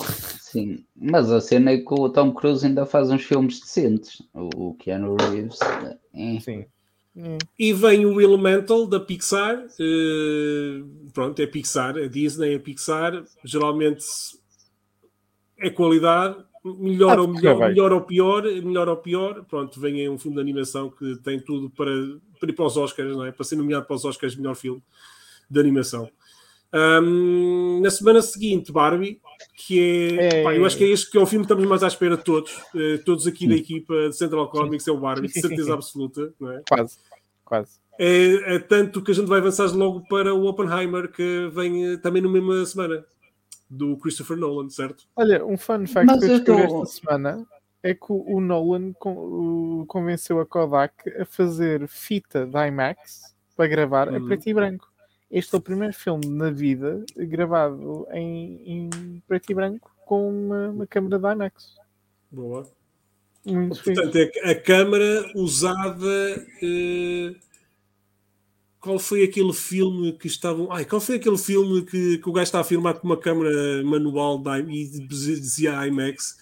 Sim, 0.40 0.84
mas 0.94 1.30
a 1.32 1.40
cena 1.40 1.72
é 1.72 1.78
que 1.78 1.92
o 1.92 2.08
Tom 2.08 2.32
Cruise 2.32 2.64
ainda 2.64 2.86
faz 2.86 3.10
uns 3.10 3.24
filmes 3.24 3.60
decentes. 3.60 4.22
O 4.32 4.74
Keanu 4.74 5.16
Reeves... 5.16 5.58
É. 6.14 6.40
Sim. 6.40 6.64
E 7.58 7.72
vem 7.72 8.06
o 8.06 8.20
Elemental 8.20 8.86
da 8.86 9.00
Pixar. 9.00 9.58
Uh, 9.80 11.10
pronto, 11.12 11.40
é 11.42 11.46
Pixar, 11.46 11.96
a 11.96 12.06
Disney 12.06 12.54
é 12.54 12.58
Pixar. 12.58 13.24
Geralmente 13.44 14.04
é 15.58 15.70
qualidade 15.70 16.36
melhor, 16.64 17.18
ah, 17.18 17.22
ou 17.22 17.28
melhor, 17.28 17.58
melhor 17.58 17.92
ou 17.92 18.00
pior, 18.02 18.42
melhor 18.42 18.88
ou 18.88 18.96
pior, 18.96 19.44
pronto, 19.44 19.80
vem 19.80 20.00
aí 20.00 20.08
um 20.08 20.18
filme 20.18 20.36
de 20.36 20.40
animação 20.40 20.90
que 20.90 21.16
tem 21.16 21.40
tudo 21.40 21.70
para, 21.70 21.90
para 22.40 22.50
ir 22.50 22.52
para 22.52 22.64
os 22.64 22.76
Oscars, 22.76 23.16
não 23.16 23.24
é? 23.24 23.32
para 23.32 23.44
ser 23.44 23.56
nomeado 23.56 23.86
para 23.86 23.96
os 23.96 24.04
Oscars 24.04 24.36
melhor 24.36 24.54
filme 24.54 24.82
de 25.50 25.60
animação. 25.60 26.08
Um, 26.72 27.80
na 27.80 27.90
semana 27.90 28.20
seguinte, 28.20 28.70
Barbie, 28.70 29.20
que 29.56 30.16
é, 30.18 30.40
é... 30.40 30.42
Pá, 30.42 30.54
eu 30.54 30.66
acho 30.66 30.76
que 30.76 30.84
é 30.84 30.88
este 30.88 31.10
que 31.10 31.16
é 31.16 31.20
o 31.20 31.26
filme 31.26 31.44
que 31.44 31.52
estamos 31.52 31.68
mais 31.68 31.82
à 31.82 31.86
espera 31.86 32.16
de 32.16 32.24
todos, 32.24 32.52
uh, 32.74 33.02
todos 33.06 33.26
aqui 33.26 33.48
da 33.48 33.54
equipa 33.54 34.08
de 34.08 34.16
Central 34.16 34.50
Comics, 34.50 34.86
é 34.86 34.92
o 34.92 34.98
Barbie, 34.98 35.28
de 35.28 35.40
certeza 35.40 35.72
absoluta, 35.74 36.32
não 36.38 36.52
é? 36.52 36.62
Quase, 36.68 36.98
quase. 37.44 37.78
É, 37.98 38.54
é, 38.54 38.58
tanto 38.58 39.02
que 39.02 39.10
a 39.10 39.14
gente 39.14 39.26
vai 39.26 39.40
avançar 39.40 39.74
logo 39.74 40.02
para 40.08 40.34
o 40.34 40.46
Oppenheimer, 40.46 41.10
que 41.10 41.48
vem 41.52 41.94
uh, 41.94 41.98
também 41.98 42.20
na 42.20 42.28
mesma 42.28 42.64
semana 42.66 43.04
do 43.68 43.96
Christopher 43.98 44.36
Nolan, 44.36 44.70
certo? 44.70 45.04
Olha, 45.16 45.44
um 45.44 45.56
fun 45.56 45.86
fact 45.86 46.06
Mas 46.06 46.18
que 46.20 46.24
eu 46.24 46.38
descobri 46.38 46.62
esta 46.62 46.86
semana 46.86 47.46
é 47.82 47.94
que 47.94 48.06
o 48.08 48.40
Nolan 48.40 48.92
convenceu 49.86 50.40
a 50.40 50.46
Kodak 50.46 51.08
a 51.10 51.24
fazer 51.24 51.86
fita 51.86 52.46
da 52.46 52.66
IMAX 52.66 53.34
para 53.56 53.68
gravar 53.68 54.14
a 54.14 54.20
preto 54.20 54.48
e 54.48 54.54
branco. 54.54 54.90
Este 55.30 55.54
é 55.54 55.58
o 55.58 55.60
primeiro 55.60 55.92
filme 55.92 56.26
na 56.26 56.50
vida 56.50 57.04
gravado 57.16 58.06
em, 58.12 58.62
em 58.64 59.22
preto 59.26 59.50
e 59.50 59.54
branco 59.54 59.94
com 60.06 60.28
uma, 60.28 60.70
uma 60.70 60.86
câmera 60.86 61.18
da 61.18 61.32
IMAX. 61.32 61.76
Boa. 62.30 62.66
Muito 63.44 63.82
Portanto, 63.82 64.12
fixe. 64.12 64.40
é 64.40 64.50
a 64.50 64.60
câmera 64.60 65.30
usada. 65.34 66.46
Eh 66.62 67.47
qual 68.80 68.98
foi 68.98 69.24
aquele 69.24 69.52
filme 69.52 70.12
que 70.12 70.26
estavam. 70.26 70.70
Ai, 70.72 70.84
qual 70.84 71.00
foi 71.00 71.16
aquele 71.16 71.38
filme 71.38 71.82
que, 71.82 72.18
que 72.18 72.28
o 72.28 72.32
gajo 72.32 72.44
está 72.44 72.60
a 72.60 72.64
filmar 72.64 72.94
com 72.94 73.06
uma 73.06 73.16
câmera 73.16 73.82
manual 73.84 74.38
da, 74.38 74.58
e 74.58 74.86
dizia 75.06 75.86
IMAX? 75.86 76.38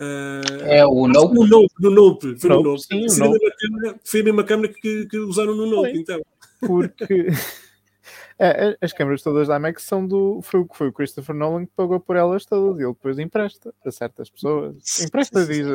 Uh, 0.00 0.64
é 0.64 0.84
o 0.84 1.06
Nope. 1.06 1.38
O 1.38 1.46
Nope, 1.46 1.74
no 1.78 1.90
Nope. 1.90 2.36
Foi 2.38 2.50
Nope, 2.50 2.64
no 2.64 2.70
Nope. 2.70 2.82
Sim, 2.82 3.08
sim, 3.08 3.20
Nope. 3.20 3.38
Câmera, 3.58 4.00
foi 4.04 4.20
a 4.20 4.24
mesma 4.24 4.44
câmera 4.44 4.72
que, 4.72 5.06
que 5.06 5.18
usaram 5.18 5.54
no 5.54 5.66
Nope, 5.66 5.90
foi. 5.90 6.00
então. 6.00 6.22
Porque 6.60 7.28
é, 8.38 8.76
as 8.80 8.92
câmeras 8.92 9.22
todas 9.22 9.46
da 9.46 9.56
IMAX 9.56 9.84
são 9.84 10.06
do. 10.06 10.40
Foi 10.42 10.60
o 10.60 10.66
que 10.66 10.76
foi 10.76 10.88
o 10.88 10.92
Christopher 10.92 11.36
Nolan 11.36 11.66
que 11.66 11.72
pagou 11.76 12.00
por 12.00 12.16
elas 12.16 12.44
todas 12.44 12.80
e 12.80 12.82
ele 12.82 12.92
depois 12.92 13.18
empresta 13.18 13.72
a 13.84 13.90
certas 13.92 14.28
pessoas. 14.28 15.00
Empresta, 15.00 15.46
diz. 15.46 15.66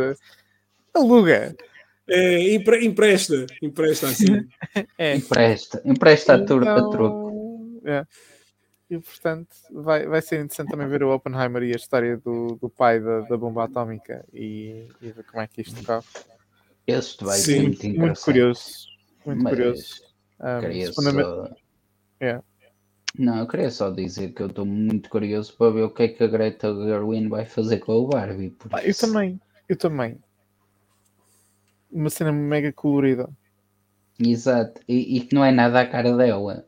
Aluga. 0.93 1.55
É, 2.09 2.53
empre, 2.53 2.85
empresta, 2.85 3.45
empresta 3.61 4.07
assim. 4.07 4.47
É. 4.97 5.15
Empresta, 5.15 5.81
empresta 5.85 6.33
então, 6.33 6.43
a 6.43 6.47
turma 6.47 6.73
a 6.73 6.89
troco. 6.89 7.81
É. 7.85 8.05
E 8.89 8.97
portanto 8.99 9.55
vai, 9.71 10.05
vai 10.07 10.21
ser 10.21 10.43
interessante 10.43 10.71
também 10.71 10.87
ver 10.87 11.03
o 11.03 11.13
Oppenheimer 11.13 11.63
e 11.63 11.73
a 11.73 11.75
história 11.75 12.17
do, 12.17 12.55
do 12.55 12.69
pai 12.69 12.99
da, 12.99 13.21
da 13.21 13.37
bomba 13.37 13.63
atómica 13.63 14.25
e, 14.33 14.87
e 15.01 15.11
ver 15.11 15.23
como 15.25 15.41
é 15.41 15.47
que 15.47 15.61
isto 15.61 15.83
corre. 15.85 16.05
Este 16.87 17.23
vai 17.23 17.37
ser 17.37 17.61
muito, 17.61 17.87
muito 17.87 18.21
curioso. 18.21 18.87
Muito 19.25 19.43
Mas 19.43 19.53
curioso. 19.53 20.01
Um, 20.39 21.13
só... 21.13 21.49
é. 22.19 22.41
Não, 23.17 23.39
eu 23.39 23.47
queria 23.47 23.69
só 23.69 23.91
dizer 23.91 24.33
que 24.33 24.41
eu 24.41 24.47
estou 24.47 24.65
muito 24.65 25.09
curioso 25.09 25.55
para 25.55 25.71
ver 25.71 25.83
o 25.83 25.89
que 25.89 26.03
é 26.03 26.07
que 26.07 26.23
a 26.23 26.27
Greta 26.27 26.73
Gerwin 26.73 27.27
vai 27.27 27.45
fazer 27.45 27.79
com 27.79 27.93
o 27.93 28.07
Barbie. 28.07 28.55
Ah, 28.71 28.83
eu 28.83 28.95
também, 28.95 29.39
eu 29.67 29.75
também 29.75 30.19
uma 31.91 32.09
cena 32.09 32.31
mega 32.31 32.71
colorida. 32.71 33.29
Exato, 34.19 34.81
e, 34.87 35.21
que 35.21 35.33
não 35.33 35.45
é 35.45 35.51
nada 35.51 35.79
a 35.79 35.87
cara 35.87 36.15
dela. 36.15 36.65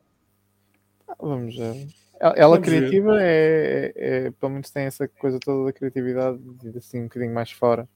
Ah, 1.08 1.16
vamos 1.20 1.56
ver. 1.56 1.88
Ela, 2.20 2.34
ela 2.38 2.56
vamos 2.56 2.68
criativa 2.68 3.14
ver. 3.14 3.22
É, 3.22 3.94
é, 3.96 4.18
é, 4.28 4.32
pelo 4.32 4.54
menos 4.54 4.70
tem 4.70 4.84
essa 4.84 5.08
coisa 5.08 5.40
toda 5.40 5.66
da 5.66 5.74
criatividade 5.74 6.40
assim 6.78 7.02
um 7.02 7.04
bocadinho 7.04 7.34
mais 7.34 7.52
fora. 7.52 7.90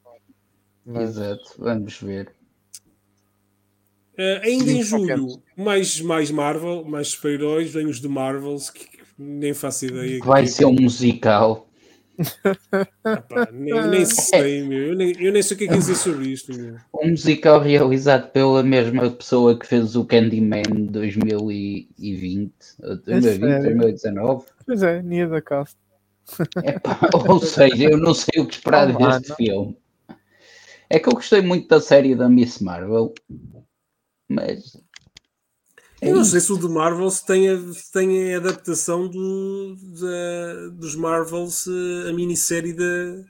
Mas... 0.86 1.12
Exato, 1.12 1.56
vamos 1.58 2.02
ver. 2.02 2.34
Uh, 4.18 4.40
ainda 4.44 4.72
em 4.72 4.82
julho, 4.82 5.42
mais, 5.58 6.00
mais 6.00 6.32
Marvel, 6.32 6.86
mais 6.86 7.10
super-heróis, 7.10 7.74
vem 7.74 7.86
os 7.86 8.00
de 8.00 8.08
Marvels, 8.08 8.70
que 8.70 8.88
nem 9.18 9.54
faço 9.54 9.88
ideia. 9.88 10.20
Vai 10.24 10.44
que... 10.44 10.50
ser 10.50 10.66
um 10.66 10.74
musical. 10.74 11.65
Epá, 13.06 13.50
nem, 13.52 13.88
nem 13.90 14.06
sei, 14.06 14.64
meu. 14.64 14.90
Eu 14.90 14.96
nem, 14.96 15.22
eu 15.22 15.32
nem 15.32 15.42
sei 15.42 15.56
o 15.56 15.58
que 15.58 15.66
é 15.66 15.68
que 15.68 15.78
dizer 15.78 15.96
sobre 15.96 16.30
isto. 16.30 16.54
Meu. 16.54 16.78
Um 16.94 17.10
musical 17.10 17.60
realizado 17.60 18.32
pela 18.32 18.64
mesma 18.64 19.10
pessoa 19.12 19.58
que 19.58 19.68
fez 19.68 19.96
o 19.96 20.06
Candyman 20.06 20.64
2020, 20.90 22.54
2020, 23.06 23.56
2019. 23.60 24.46
Pois 24.66 24.84
é, 24.84 25.02
Nia 25.02 25.28
da 25.28 25.42
Cast. 25.42 25.78
Epá, 26.64 27.00
ou 27.28 27.40
seja, 27.40 27.90
eu 27.90 27.98
não 27.98 28.14
sei 28.14 28.42
o 28.42 28.48
que 28.48 28.56
esperar 28.56 28.90
oh, 28.90 28.98
deste 28.98 29.36
filme. 29.36 29.78
É 30.90 31.00
que 31.00 31.10
eu 31.10 31.14
gostei 31.14 31.42
muito 31.42 31.68
da 31.68 31.82
série 31.82 32.16
da 32.16 32.30
Miss 32.30 32.60
Marvel, 32.60 33.14
mas 34.28 34.78
é 36.06 36.12
eu 36.12 36.16
não 36.16 36.26
sei 36.26 36.40
se 36.40 36.52
o 36.52 36.58
do 36.58 36.70
Marvel 36.70 37.10
tem 37.26 37.50
a, 37.50 37.58
tem 37.94 38.34
a 38.34 38.38
adaptação 38.38 39.08
do, 39.08 39.76
da, 40.00 40.70
dos 40.74 40.96
Marvels, 40.96 41.68
a 42.10 42.14
minissérie 42.14 42.74
da, 42.74 43.24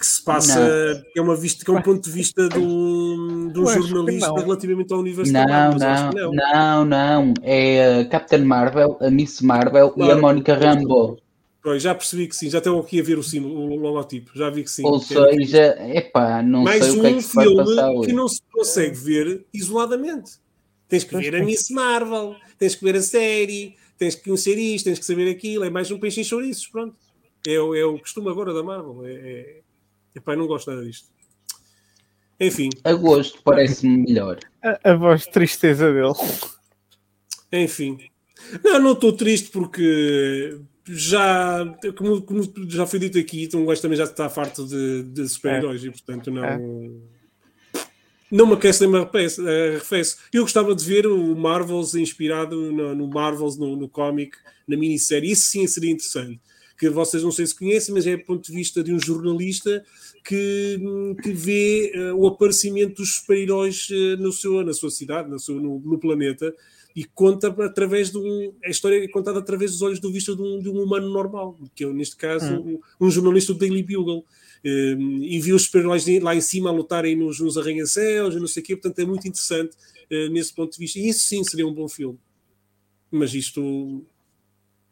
que 0.00 0.06
se 0.06 0.24
passa, 0.24 0.58
não. 0.94 1.02
é 1.14 1.20
uma 1.20 1.36
vista, 1.36 1.62
que 1.62 1.70
é 1.70 1.74
um 1.74 1.82
ponto 1.82 2.02
de 2.02 2.10
vista 2.10 2.48
de 2.48 2.58
um, 2.58 3.48
de 3.52 3.60
um 3.60 3.66
jornalista 3.66 4.32
relativamente 4.32 4.90
ao 4.94 5.00
universo 5.00 5.30
não, 5.30 5.44
não, 5.44 6.10
não, 6.10 6.32
não, 6.32 6.84
não, 6.86 7.34
é 7.42 8.00
a 8.00 8.04
Captain 8.06 8.42
Marvel, 8.42 8.96
a 8.98 9.10
Miss 9.10 9.42
Marvel 9.42 9.90
claro, 9.90 10.10
e 10.10 10.14
a 10.14 10.16
Mónica 10.16 10.54
Rambeau. 10.54 11.18
Pois, 11.62 11.82
já 11.82 11.94
percebi 11.94 12.26
que 12.26 12.34
sim, 12.34 12.48
já 12.48 12.56
estou 12.56 12.80
aqui 12.80 12.98
a 12.98 13.02
ver 13.02 13.18
o, 13.18 13.22
sim, 13.22 13.40
o 13.40 13.76
logotipo, 13.76 14.30
já 14.34 14.48
vi 14.48 14.64
que 14.64 14.70
sim. 14.70 14.82
Ou 14.86 14.98
que 14.98 15.08
seja, 15.08 15.76
é 15.78 15.98
epá, 15.98 16.42
não 16.42 16.62
Mais 16.62 16.82
sei 16.82 16.94
um 16.94 16.98
o 16.98 17.00
que 17.02 17.06
é 17.06 17.12
que 17.12 17.22
se 17.22 17.34
vai 17.34 17.54
passar 17.54 18.00
que 18.00 18.12
não 18.14 18.28
se 18.28 18.40
consegue 18.50 18.96
ver 18.96 19.44
isoladamente. 19.52 20.40
Tens 20.90 21.04
que 21.04 21.16
ver 21.16 21.36
a 21.36 21.44
Miss 21.44 21.70
Marvel, 21.70 22.36
tens 22.58 22.74
que 22.74 22.84
ver 22.84 22.96
a 22.96 23.00
série, 23.00 23.76
tens 23.96 24.16
que 24.16 24.24
conhecer 24.24 24.58
isto, 24.58 24.86
tens 24.86 24.98
que 24.98 25.04
saber 25.04 25.30
aquilo, 25.30 25.64
é 25.64 25.70
mais 25.70 25.90
um 25.90 25.98
peixe 26.00 26.20
em 26.20 26.24
chouriços, 26.24 26.66
pronto. 26.66 26.96
É, 27.46 27.54
é 27.54 27.84
o 27.84 27.98
costume 27.98 28.28
agora 28.28 28.52
da 28.52 28.62
Marvel. 28.62 29.06
É, 29.06 29.12
é, 29.12 29.60
epá, 30.16 30.34
não 30.34 30.48
gosto 30.48 30.68
nada 30.70 30.84
disto. 30.84 31.08
Enfim. 32.40 32.70
Agosto 32.82 33.40
parece-me 33.44 33.98
melhor. 33.98 34.40
A, 34.62 34.90
a 34.90 34.94
voz 34.94 35.22
de 35.22 35.30
tristeza 35.30 35.92
dele. 35.92 36.12
Enfim. 37.52 37.98
Não, 38.64 38.80
não 38.80 38.92
estou 38.92 39.12
triste 39.12 39.50
porque 39.50 40.58
já, 40.88 41.64
como, 41.96 42.20
como, 42.22 42.42
já 42.68 42.84
foi 42.84 42.98
dito 42.98 43.18
aqui, 43.18 43.44
então 43.44 43.60
um 43.60 43.66
gajo 43.66 43.80
também 43.80 43.96
já 43.96 44.04
está 44.04 44.28
farto 44.28 44.66
de, 44.66 45.04
de 45.04 45.28
super-heróis 45.28 45.84
é. 45.84 45.86
e 45.86 45.90
portanto 45.90 46.30
não. 46.32 46.44
É. 46.44 46.58
Não 48.30 48.46
me 48.46 48.54
aquece 48.54 48.86
nem 48.86 48.90
me 48.90 48.98
arrefece. 48.98 50.16
Eu 50.32 50.42
gostava 50.42 50.74
de 50.74 50.84
ver 50.84 51.06
o 51.06 51.34
Marvels 51.34 51.94
inspirado 51.94 52.72
no, 52.72 52.94
no 52.94 53.08
Marvels, 53.08 53.56
no, 53.56 53.76
no 53.76 53.88
cómic, 53.88 54.36
na 54.66 54.76
minissérie. 54.76 55.32
Isso 55.32 55.48
sim 55.48 55.66
seria 55.66 55.90
interessante. 55.90 56.40
Que 56.78 56.88
vocês 56.88 57.22
não 57.22 57.32
sei 57.32 57.46
se 57.46 57.54
conhecem, 57.54 57.92
mas 57.92 58.06
é 58.06 58.16
do 58.16 58.24
ponto 58.24 58.46
de 58.46 58.56
vista 58.56 58.82
de 58.82 58.92
um 58.92 58.98
jornalista 58.98 59.84
que, 60.24 60.80
que 61.22 61.32
vê 61.32 61.92
uh, 61.94 62.16
o 62.16 62.26
aparecimento 62.26 62.96
dos 62.96 63.16
super-heróis 63.16 63.88
uh, 63.90 64.64
na 64.64 64.72
sua 64.72 64.90
cidade, 64.90 65.28
no, 65.28 65.38
seu, 65.38 65.56
no, 65.56 65.78
no 65.80 65.98
planeta 65.98 66.54
e 66.94 67.04
conta 67.04 67.48
através 67.64 68.10
de 68.10 68.18
um. 68.18 68.52
A 68.64 68.68
história 68.68 69.02
é 69.02 69.08
contada 69.08 69.38
através 69.38 69.72
dos 69.72 69.82
olhos 69.82 70.00
do 70.00 70.12
vista 70.12 70.34
de 70.34 70.42
um, 70.42 70.60
de 70.60 70.68
um 70.68 70.82
humano 70.82 71.08
normal, 71.08 71.58
que 71.74 71.84
é, 71.84 71.92
neste 71.92 72.16
caso, 72.16 72.54
hum. 72.54 72.80
um, 73.00 73.06
um, 73.06 73.10
jornalista 73.10 73.52
do 73.52 73.58
Daily 73.58 73.82
Bugle. 73.82 74.24
Um, 74.64 75.22
e 75.22 75.40
viu 75.40 75.56
os 75.56 75.62
super-heróis 75.62 76.04
lá 76.20 76.34
em 76.34 76.40
cima 76.40 76.68
a 76.68 76.72
lutarem 76.72 77.16
nos, 77.16 77.40
nos 77.40 77.56
arranha-céus 77.56 78.34
e 78.34 78.38
não 78.38 78.46
sei 78.46 78.62
o 78.62 78.66
quê, 78.66 78.76
portanto 78.76 78.98
é 78.98 79.06
muito 79.06 79.26
interessante 79.26 79.74
uh, 80.10 80.28
nesse 80.30 80.54
ponto 80.54 80.72
de 80.72 80.78
vista. 80.78 80.98
E 80.98 81.08
isso 81.08 81.20
sim 81.20 81.42
seria 81.42 81.66
um 81.66 81.72
bom 81.72 81.88
filme. 81.88 82.18
Mas 83.10 83.34
isto. 83.34 84.04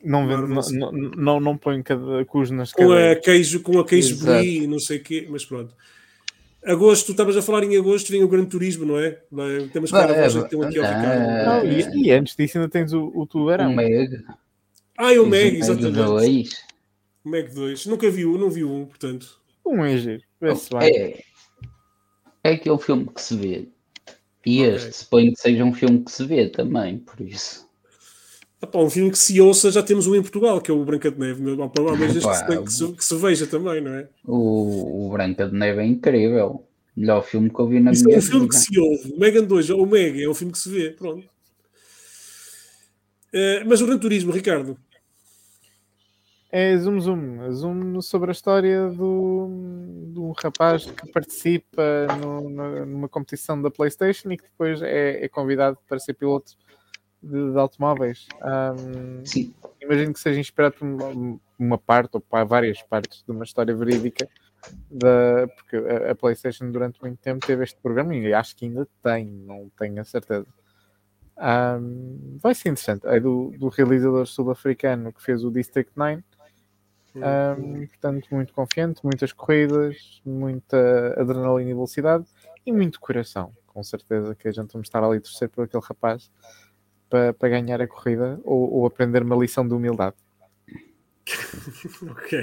Não, 0.02 0.26
não, 0.26 0.46
não, 0.46 0.92
não, 0.92 1.40
não 1.40 1.58
põe 1.58 1.82
cada 1.82 2.24
cujo 2.24 2.54
nas 2.54 2.72
com 2.72 2.92
a 2.92 3.16
queijo 3.16 3.60
Com 3.60 3.80
a 3.80 3.84
queijo 3.84 4.24
brie, 4.24 4.66
não 4.66 4.78
sei 4.78 4.98
o 4.98 5.02
quê, 5.02 5.26
mas 5.28 5.44
pronto. 5.44 5.74
Agosto, 6.64 7.06
tu 7.06 7.12
estavas 7.12 7.36
a 7.36 7.42
falar 7.42 7.64
em 7.64 7.76
agosto, 7.76 8.10
vem 8.10 8.22
o 8.22 8.28
Gran 8.28 8.44
Turismo, 8.44 8.84
não 8.84 8.98
é? 8.98 9.10
Temos 9.72 9.90
que 9.90 9.96
ah, 9.96 10.02
é, 10.02 10.26
a 10.26 10.42
tem 10.44 10.62
aqui 10.62 10.78
ao 10.78 10.84
Ricardo. 10.84 11.66
e, 11.66 12.06
e, 12.06 12.10
antes 12.12 12.36
disso 12.36 12.58
ainda 12.58 12.68
tens 12.68 12.92
o, 12.92 13.12
o 13.14 13.26
Tubarão. 13.26 13.72
O 13.72 13.76
Meg. 13.76 14.24
Ah, 14.96 15.14
é 15.14 15.20
o 15.20 15.26
Meg, 15.26 15.56
exatamente. 15.58 16.50
O 17.24 17.28
Meg 17.28 17.54
2. 17.54 17.86
Nunca 17.86 18.10
vi 18.10 18.26
um, 18.26 18.36
não 18.36 18.50
vi 18.50 18.64
um, 18.64 18.86
portanto. 18.86 19.37
Um 19.68 19.84
é 19.84 19.96
giro. 19.96 20.22
É, 20.80 21.24
é 22.44 22.52
aquele 22.52 22.78
filme 22.78 23.06
que 23.14 23.20
se 23.20 23.36
vê. 23.36 23.68
E 24.46 24.62
okay. 24.62 24.74
este, 24.74 24.92
suponho 24.92 25.32
que 25.32 25.40
seja 25.40 25.64
um 25.64 25.74
filme 25.74 26.02
que 26.02 26.10
se 26.10 26.24
vê 26.24 26.48
também, 26.48 26.98
por 26.98 27.20
isso. 27.20 27.68
Epá, 28.62 28.78
um 28.78 28.90
filme 28.90 29.10
que 29.10 29.18
se 29.18 29.40
ouça, 29.40 29.70
já 29.70 29.82
temos 29.82 30.06
um 30.06 30.14
em 30.14 30.22
Portugal, 30.22 30.60
que 30.60 30.70
é 30.70 30.74
o 30.74 30.84
Branca 30.84 31.10
de 31.10 31.18
Neve. 31.18 31.42
Ao 31.50 31.96
menos 31.96 32.16
este 32.16 32.46
que, 32.46 32.62
que, 32.62 32.72
se, 32.72 32.92
que 32.92 33.04
se 33.04 33.16
veja 33.16 33.46
também, 33.46 33.80
não 33.80 33.94
é? 33.94 34.08
O, 34.24 35.06
o 35.06 35.10
Branca 35.10 35.46
de 35.46 35.54
Neve 35.54 35.82
é 35.82 35.86
incrível. 35.86 36.64
Melhor 36.96 37.22
filme 37.22 37.50
que 37.50 37.60
eu 37.60 37.68
vi 37.68 37.78
na 37.78 37.92
Isso 37.92 38.04
minha 38.04 38.18
vida. 38.18 38.26
É 38.26 38.28
um 38.28 38.30
filme 38.30 38.46
vida. 38.46 38.58
que 38.58 38.64
se 38.64 38.80
ouve. 38.80 39.12
O 39.12 39.20
Megan 39.20 39.44
2, 39.44 39.70
ou 39.70 39.82
o 39.82 39.86
Meg, 39.86 40.22
é 40.22 40.28
um 40.28 40.34
filme 40.34 40.52
que 40.52 40.58
se 40.58 40.68
vê. 40.70 40.90
Pronto. 40.90 41.24
Uh, 43.32 43.62
mas 43.66 43.80
o 43.80 43.86
Gran 43.86 43.98
Turismo, 43.98 44.32
Ricardo? 44.32 44.76
É 46.50 46.76
Zoom 46.78 47.00
Zoom. 47.00 47.52
Zoom 47.52 48.00
sobre 48.00 48.30
a 48.30 48.32
história 48.32 48.88
do, 48.88 49.48
de 50.12 50.18
um 50.18 50.32
rapaz 50.32 50.86
que 50.86 51.12
participa 51.12 52.06
no, 52.20 52.48
numa 52.86 53.08
competição 53.08 53.60
da 53.60 53.70
PlayStation 53.70 54.30
e 54.32 54.38
que 54.38 54.44
depois 54.44 54.80
é, 54.80 55.24
é 55.24 55.28
convidado 55.28 55.78
para 55.86 55.98
ser 55.98 56.14
piloto 56.14 56.56
de, 57.22 57.52
de 57.52 57.58
automóveis. 57.58 58.26
Um, 58.42 59.24
Sim. 59.26 59.54
Imagino 59.80 60.12
que 60.12 60.20
seja 60.20 60.40
inspirado 60.40 60.76
por 60.76 60.86
uma, 60.86 61.40
uma 61.58 61.78
parte 61.78 62.14
ou 62.14 62.20
por 62.20 62.44
várias 62.46 62.82
partes 62.82 63.22
de 63.22 63.30
uma 63.30 63.44
história 63.44 63.74
verídica. 63.74 64.28
Da, 64.90 65.46
porque 65.48 65.76
a, 65.76 66.10
a, 66.10 66.14
PlayStation 66.14 66.70
durante 66.70 67.00
muito 67.00 67.18
tempo 67.18 67.46
teve 67.46 67.62
este 67.62 67.78
programa 67.80 68.14
e 68.14 68.34
acho 68.34 68.56
que 68.56 68.64
ainda 68.64 68.88
tem, 69.02 69.24
não 69.26 69.70
tenho 69.78 70.00
a 70.00 70.04
certeza. 70.04 70.46
Um, 71.38 72.38
vai 72.42 72.54
ser 72.54 72.70
interessante. 72.70 73.06
É 73.06 73.20
do, 73.20 73.52
do 73.56 73.68
realizador 73.68 74.26
sul-africano 74.26 75.12
que 75.12 75.22
fez 75.22 75.44
o 75.44 75.50
District 75.50 75.92
9. 75.94 76.24
Um, 77.14 77.86
portanto, 77.86 78.28
muito 78.30 78.52
confiante, 78.52 79.00
muitas 79.02 79.32
corridas, 79.32 80.20
muita 80.24 81.14
adrenalina 81.20 81.70
e 81.70 81.74
velocidade 81.74 82.24
e 82.64 82.72
muito 82.72 83.00
coração. 83.00 83.52
Com 83.66 83.82
certeza 83.82 84.34
que 84.34 84.48
a 84.48 84.52
gente 84.52 84.72
vamos 84.72 84.88
estar 84.88 85.02
ali 85.02 85.18
a 85.18 85.20
torcer 85.20 85.48
por 85.48 85.64
aquele 85.64 85.82
rapaz 85.82 86.30
para, 87.08 87.32
para 87.32 87.48
ganhar 87.48 87.80
a 87.80 87.86
corrida 87.86 88.40
ou, 88.44 88.72
ou 88.72 88.86
aprender 88.86 89.22
uma 89.22 89.36
lição 89.36 89.66
de 89.66 89.74
humildade. 89.74 90.16
ok. 92.10 92.42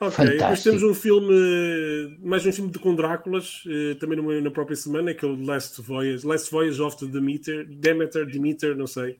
Ok, 0.00 0.26
depois 0.26 0.62
temos 0.62 0.82
um 0.82 0.92
filme, 0.92 2.18
mais 2.20 2.44
um 2.44 2.52
filme 2.52 2.70
de 2.70 2.78
com 2.78 2.94
Dráculas, 2.94 3.62
eh, 3.66 3.94
também 3.94 4.42
na 4.42 4.50
própria 4.50 4.76
semana, 4.76 5.14
que 5.14 5.24
é 5.24 5.28
o 5.28 5.40
Last 5.44 5.80
Voyage, 5.80 6.26
Last 6.26 6.50
Voyage 6.50 6.82
of 6.82 6.98
the 6.98 7.06
Demeter, 7.06 7.66
Demeter, 7.66 8.26
Demeter, 8.26 8.76
não 8.76 8.86
sei. 8.86 9.16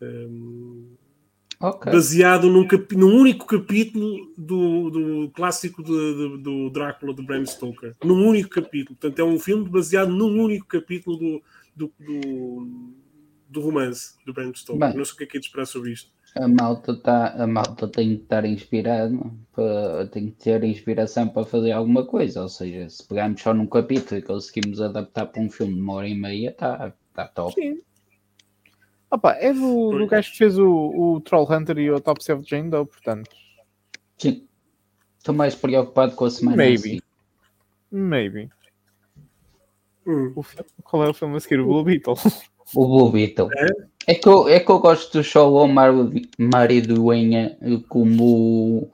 Um, 0.00 0.94
okay. 1.60 1.92
Baseado 1.92 2.48
num, 2.50 2.66
num, 2.92 3.16
único 3.16 3.46
capítulo 3.46 4.32
do, 4.36 4.90
do 4.90 5.30
clássico 5.30 5.82
de, 5.82 5.92
de, 5.92 6.42
do 6.42 6.70
Drácula 6.70 7.14
de 7.14 7.22
Bram 7.22 7.44
Stoker. 7.44 7.94
Num 8.04 8.26
único 8.26 8.50
capítulo. 8.50 8.96
Portanto, 8.98 9.18
é 9.18 9.24
um 9.24 9.38
filme 9.38 9.68
baseado 9.68 10.10
num 10.10 10.42
único 10.42 10.66
capítulo 10.66 11.16
do, 11.16 11.42
do, 11.74 11.92
do 11.98 12.96
do 13.48 13.60
romance 13.60 14.14
do 14.24 14.32
Bram 14.32 14.52
Stoker. 14.54 14.88
Bem, 14.88 14.96
não 14.96 15.04
sei 15.04 15.14
o 15.14 15.16
que 15.16 15.24
é 15.24 15.26
que 15.26 15.36
é 15.36 15.40
de 15.40 15.46
esperar 15.46 15.66
sobre 15.66 15.92
isto. 15.92 16.10
A 16.34 16.48
malta, 16.48 16.94
tá, 16.94 17.28
a 17.42 17.46
malta 17.46 17.88
tem 17.88 18.16
que 18.16 18.22
estar 18.24 18.44
inspirada, 18.44 19.16
tem 20.12 20.26
que 20.26 20.32
ter 20.32 20.62
inspiração 20.64 21.28
para 21.28 21.46
fazer 21.46 21.72
alguma 21.72 22.04
coisa. 22.04 22.42
Ou 22.42 22.48
seja, 22.48 22.88
se 22.90 23.06
pegarmos 23.06 23.40
só 23.40 23.54
num 23.54 23.66
capítulo 23.66 24.18
e 24.18 24.22
conseguimos 24.22 24.80
adaptar 24.80 25.26
para 25.26 25.40
um 25.40 25.48
filme 25.48 25.74
de 25.74 25.80
uma 25.80 25.94
hora 25.94 26.08
e 26.08 26.14
meia, 26.14 26.50
está 26.50 26.92
tá 27.14 27.26
top. 27.28 27.54
Sim. 27.54 27.80
Opa, 29.10 29.32
é 29.32 29.52
do, 29.52 29.98
do 29.98 30.06
gajo 30.06 30.32
que 30.32 30.38
fez 30.38 30.58
o, 30.58 30.68
o 30.68 31.20
Troll 31.20 31.50
Hunter 31.50 31.78
e 31.78 31.90
o 31.90 31.94
Autopsy 31.94 32.32
of 32.32 32.48
Jane 32.48 32.70
Doe, 32.70 32.86
portanto. 32.86 33.30
Sim. 34.18 34.46
Estou 35.18 35.34
mais 35.34 35.54
preocupado 35.54 36.14
com 36.14 36.24
a 36.24 36.30
semana. 36.30 36.56
Maybe. 36.56 36.88
Assim. 36.88 37.00
Maybe. 37.90 38.50
Hum. 40.06 40.32
O, 40.36 40.44
qual 40.82 41.04
é 41.04 41.08
o 41.08 41.14
filme 41.14 41.36
a 41.36 41.40
seguir? 41.40 41.60
O 41.60 41.66
Blue 41.66 41.84
Beetle. 41.84 42.14
O 42.74 42.86
Blue 42.86 43.10
Beetle. 43.10 43.48
É? 43.56 43.66
É, 44.12 44.14
que 44.14 44.28
eu, 44.28 44.48
é 44.48 44.60
que 44.60 44.70
eu 44.70 44.78
gosto 44.78 45.18
do 45.18 45.24
show 45.24 45.66
Maridoenha 46.38 47.58
como 47.88 48.88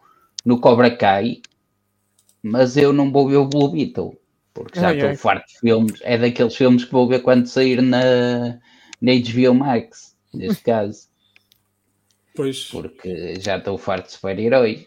no 0.44 0.58
Cobra 0.58 0.90
Kai, 0.94 1.42
mas 2.42 2.76
eu 2.76 2.92
não 2.92 3.12
vou 3.12 3.28
ver 3.28 3.36
o 3.36 3.46
Blue 3.46 3.70
Beetle, 3.70 4.18
porque 4.54 4.80
já 4.80 4.94
estou 4.94 5.14
farto 5.16 5.46
de 5.48 5.58
filmes. 5.58 6.00
É 6.02 6.16
daqueles 6.16 6.56
filmes 6.56 6.84
que 6.84 6.92
vou 6.92 7.06
ver 7.06 7.20
quando 7.20 7.46
sair 7.46 7.82
na, 7.82 8.58
na 9.02 9.12
HBO 9.12 9.54
Max, 9.54 10.14
neste 10.32 10.62
caso. 10.62 11.08
Pois. 12.34 12.64
Porque 12.70 13.34
já 13.40 13.58
estou 13.58 13.76
farto 13.76 14.06
de 14.06 14.12
super-heróis. 14.12 14.86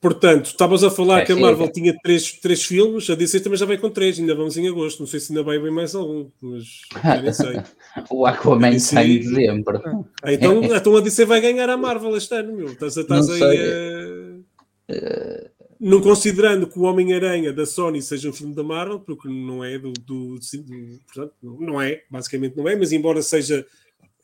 Portanto, 0.00 0.46
estavas 0.46 0.84
a 0.84 0.90
falar 0.92 1.22
é 1.22 1.24
que 1.24 1.32
a 1.32 1.36
Marvel 1.36 1.68
tinha 1.72 1.92
três, 2.04 2.30
três 2.34 2.62
filmes, 2.62 3.10
a 3.10 3.16
DC 3.16 3.40
também 3.40 3.58
já 3.58 3.66
vai 3.66 3.76
com 3.76 3.90
três, 3.90 4.16
ainda 4.16 4.32
vamos 4.32 4.56
em 4.56 4.68
agosto. 4.68 5.00
Não 5.00 5.08
sei 5.08 5.18
se 5.18 5.32
ainda 5.32 5.42
vai 5.42 5.58
bem 5.58 5.72
mais 5.72 5.92
algum, 5.92 6.30
mas 6.40 6.82
nem 7.20 7.32
sei. 7.32 7.60
o 8.08 8.24
Aquaman 8.24 8.70
DC... 8.70 8.94
sai 8.94 9.10
em 9.10 9.18
dezembro. 9.18 9.82
Ah, 10.22 10.32
então, 10.32 10.62
então 10.62 10.96
a 10.96 11.00
DC 11.00 11.24
vai 11.24 11.40
ganhar 11.40 11.68
a 11.68 11.76
Marvel 11.76 12.16
este 12.16 12.32
ano, 12.32 12.54
meu. 12.54 12.68
Estás, 12.68 12.96
estás 12.96 13.28
aí 13.28 13.42
a... 13.42 14.94
Uh... 14.94 15.57
Não 15.80 16.00
considerando 16.00 16.66
que 16.66 16.78
o 16.78 16.82
Homem-Aranha 16.82 17.52
da 17.52 17.64
Sony 17.64 18.02
seja 18.02 18.28
um 18.28 18.32
filme 18.32 18.54
da 18.54 18.64
Marvel, 18.64 18.98
porque 18.98 19.28
não 19.28 19.64
é 19.64 19.78
do, 19.78 19.92
do, 19.92 20.34
do 20.34 21.00
portanto, 21.06 21.34
não 21.42 21.80
é, 21.80 22.02
basicamente 22.10 22.56
não 22.56 22.68
é, 22.68 22.74
mas 22.74 22.90
embora 22.92 23.22
seja 23.22 23.64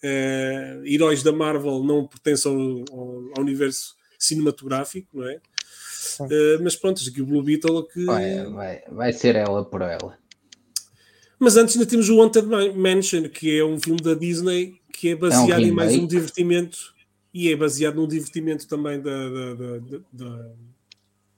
uh, 0.02 0.86
heróis 0.86 1.22
da 1.22 1.32
Marvel, 1.32 1.82
não 1.84 2.06
pertençam 2.06 2.84
ao, 2.92 2.98
ao 3.36 3.40
universo 3.40 3.94
cinematográfico, 4.18 5.08
não 5.14 5.28
é? 5.28 5.40
Uh, 6.20 6.62
mas 6.62 6.74
pronto, 6.74 7.00
aqui 7.08 7.22
o 7.22 7.26
Blue 7.26 7.42
Beetle 7.42 7.86
que. 7.86 8.04
Vai, 8.04 8.44
vai, 8.50 8.82
vai 8.90 9.12
ser 9.12 9.36
ela 9.36 9.64
por 9.64 9.82
ela. 9.82 10.18
Mas 11.38 11.56
antes 11.56 11.76
ainda 11.76 11.88
temos 11.88 12.08
o 12.08 12.16
Wanted 12.16 12.46
Mansion, 12.74 13.28
que 13.28 13.58
é 13.58 13.64
um 13.64 13.78
filme 13.78 14.00
da 14.00 14.14
Disney 14.14 14.80
que 14.92 15.10
é 15.10 15.16
baseado 15.16 15.60
é 15.60 15.64
um 15.64 15.68
em 15.68 15.72
mais 15.72 15.94
um 15.94 16.06
divertimento 16.06 16.94
e 17.32 17.50
é 17.50 17.56
baseado 17.56 17.96
num 17.96 18.06
divertimento 18.06 18.66
também 18.68 19.00
da, 19.00 19.28
da, 19.28 19.54
da, 19.54 20.00
da 20.12 20.52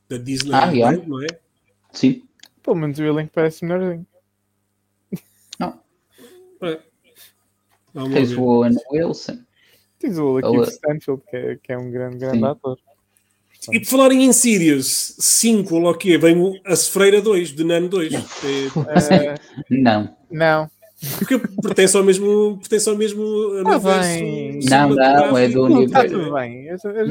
da 0.08 0.18
Disney, 0.18 0.54
ah, 0.54 0.70
yeah. 0.70 1.02
não 1.06 1.22
é? 1.22 1.26
Sim. 1.92 2.22
Pelo 2.62 2.76
menos 2.76 2.98
o 2.98 3.02
elenco 3.04 3.32
parece 3.34 3.64
melhorzinho. 3.64 4.06
Não. 5.58 5.80
É. 6.62 6.80
Tens 8.12 8.32
o 8.32 8.42
Owen 8.42 8.76
Wilson. 8.92 9.38
Tens 9.98 10.18
o 10.18 10.32
Lakeith 10.32 10.68
Stanfield, 10.72 11.22
que 11.30 11.36
é, 11.36 11.56
que 11.56 11.72
é 11.72 11.78
um 11.78 11.90
grande, 11.90 12.18
grande 12.18 12.44
ator. 12.44 12.78
E 13.72 13.80
por 13.80 13.86
falar 13.86 14.12
em 14.12 14.24
Insidious 14.24 15.16
5, 15.18 15.74
ou 15.74 15.90
o 15.90 15.94
quê? 15.94 16.18
Vem 16.18 16.60
a 16.64 16.76
Sefreira 16.76 17.20
2, 17.20 17.54
de 17.54 17.64
Nano 17.64 17.88
2. 17.88 18.12
É, 18.14 18.18
não. 19.70 20.16
Não. 20.30 20.70
Porque 21.18 21.38
pertence 21.38 21.96
ao 21.96 22.02
mesmo, 22.02 22.56
pertence 22.58 22.88
ao 22.88 22.96
mesmo 22.96 23.22
ah, 23.66 23.78
bem. 23.78 24.60
Não, 24.64 24.88
não, 24.88 25.36
é 25.36 25.48
do 25.48 25.64
universo. 25.64 26.16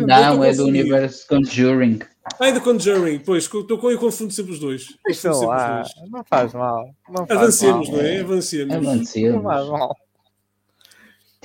Não, 0.08 0.44
é 0.44 0.54
do 0.54 0.66
universo 0.66 1.28
Conjuring. 1.28 2.00
Ah, 2.40 2.48
é 2.48 2.52
do 2.52 2.62
Conjuring, 2.62 3.20
pois, 3.20 3.44
estou 3.44 3.78
com 3.78 3.92
eu 3.92 4.00
confundo 4.00 4.34
sempre 4.34 4.54
os 4.54 4.60
dois. 4.60 4.88
Deixa 5.06 5.32
lá, 5.32 5.84
não 6.10 6.24
faz 6.24 6.54
mal. 6.54 6.90
Não 7.08 7.28
faz 7.28 7.40
Avancemos, 7.40 7.90
mal. 7.90 7.98
não 7.98 8.06
é? 8.06 8.20
Avancemos. 8.22 8.76
Avancemos. 8.76 9.36
Não 9.36 9.44
faz 9.44 9.68
mal. 9.68 9.96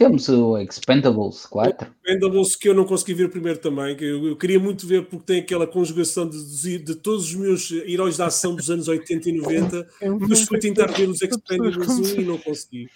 Temos 0.01 0.31
o 0.31 0.57
Expendables 0.57 1.45
4. 1.45 1.87
O 1.87 1.93
Expendables 1.93 2.57
que 2.57 2.71
eu 2.71 2.75
não 2.75 2.87
consegui 2.87 3.13
ver 3.13 3.29
primeiro 3.29 3.59
também, 3.59 3.95
que 3.95 4.03
eu, 4.03 4.29
eu 4.29 4.35
queria 4.35 4.59
muito 4.59 4.87
ver 4.87 5.05
porque 5.05 5.27
tem 5.27 5.41
aquela 5.41 5.67
conjugação 5.67 6.27
de, 6.27 6.79
de, 6.79 6.95
todos 6.95 7.27
os 7.27 7.35
meus 7.35 7.71
heróis 7.71 8.17
da 8.17 8.25
ação 8.25 8.55
dos 8.55 8.71
anos 8.71 8.89
80 8.89 9.29
e 9.29 9.33
90, 9.33 9.87
mas 10.27 10.41
fui 10.45 10.59
tentar 10.59 10.87
ver 10.87 11.07
os 11.07 11.21
Expendables 11.21 12.17
1 12.17 12.19
e 12.19 12.25
não 12.25 12.39
consegui. 12.39 12.89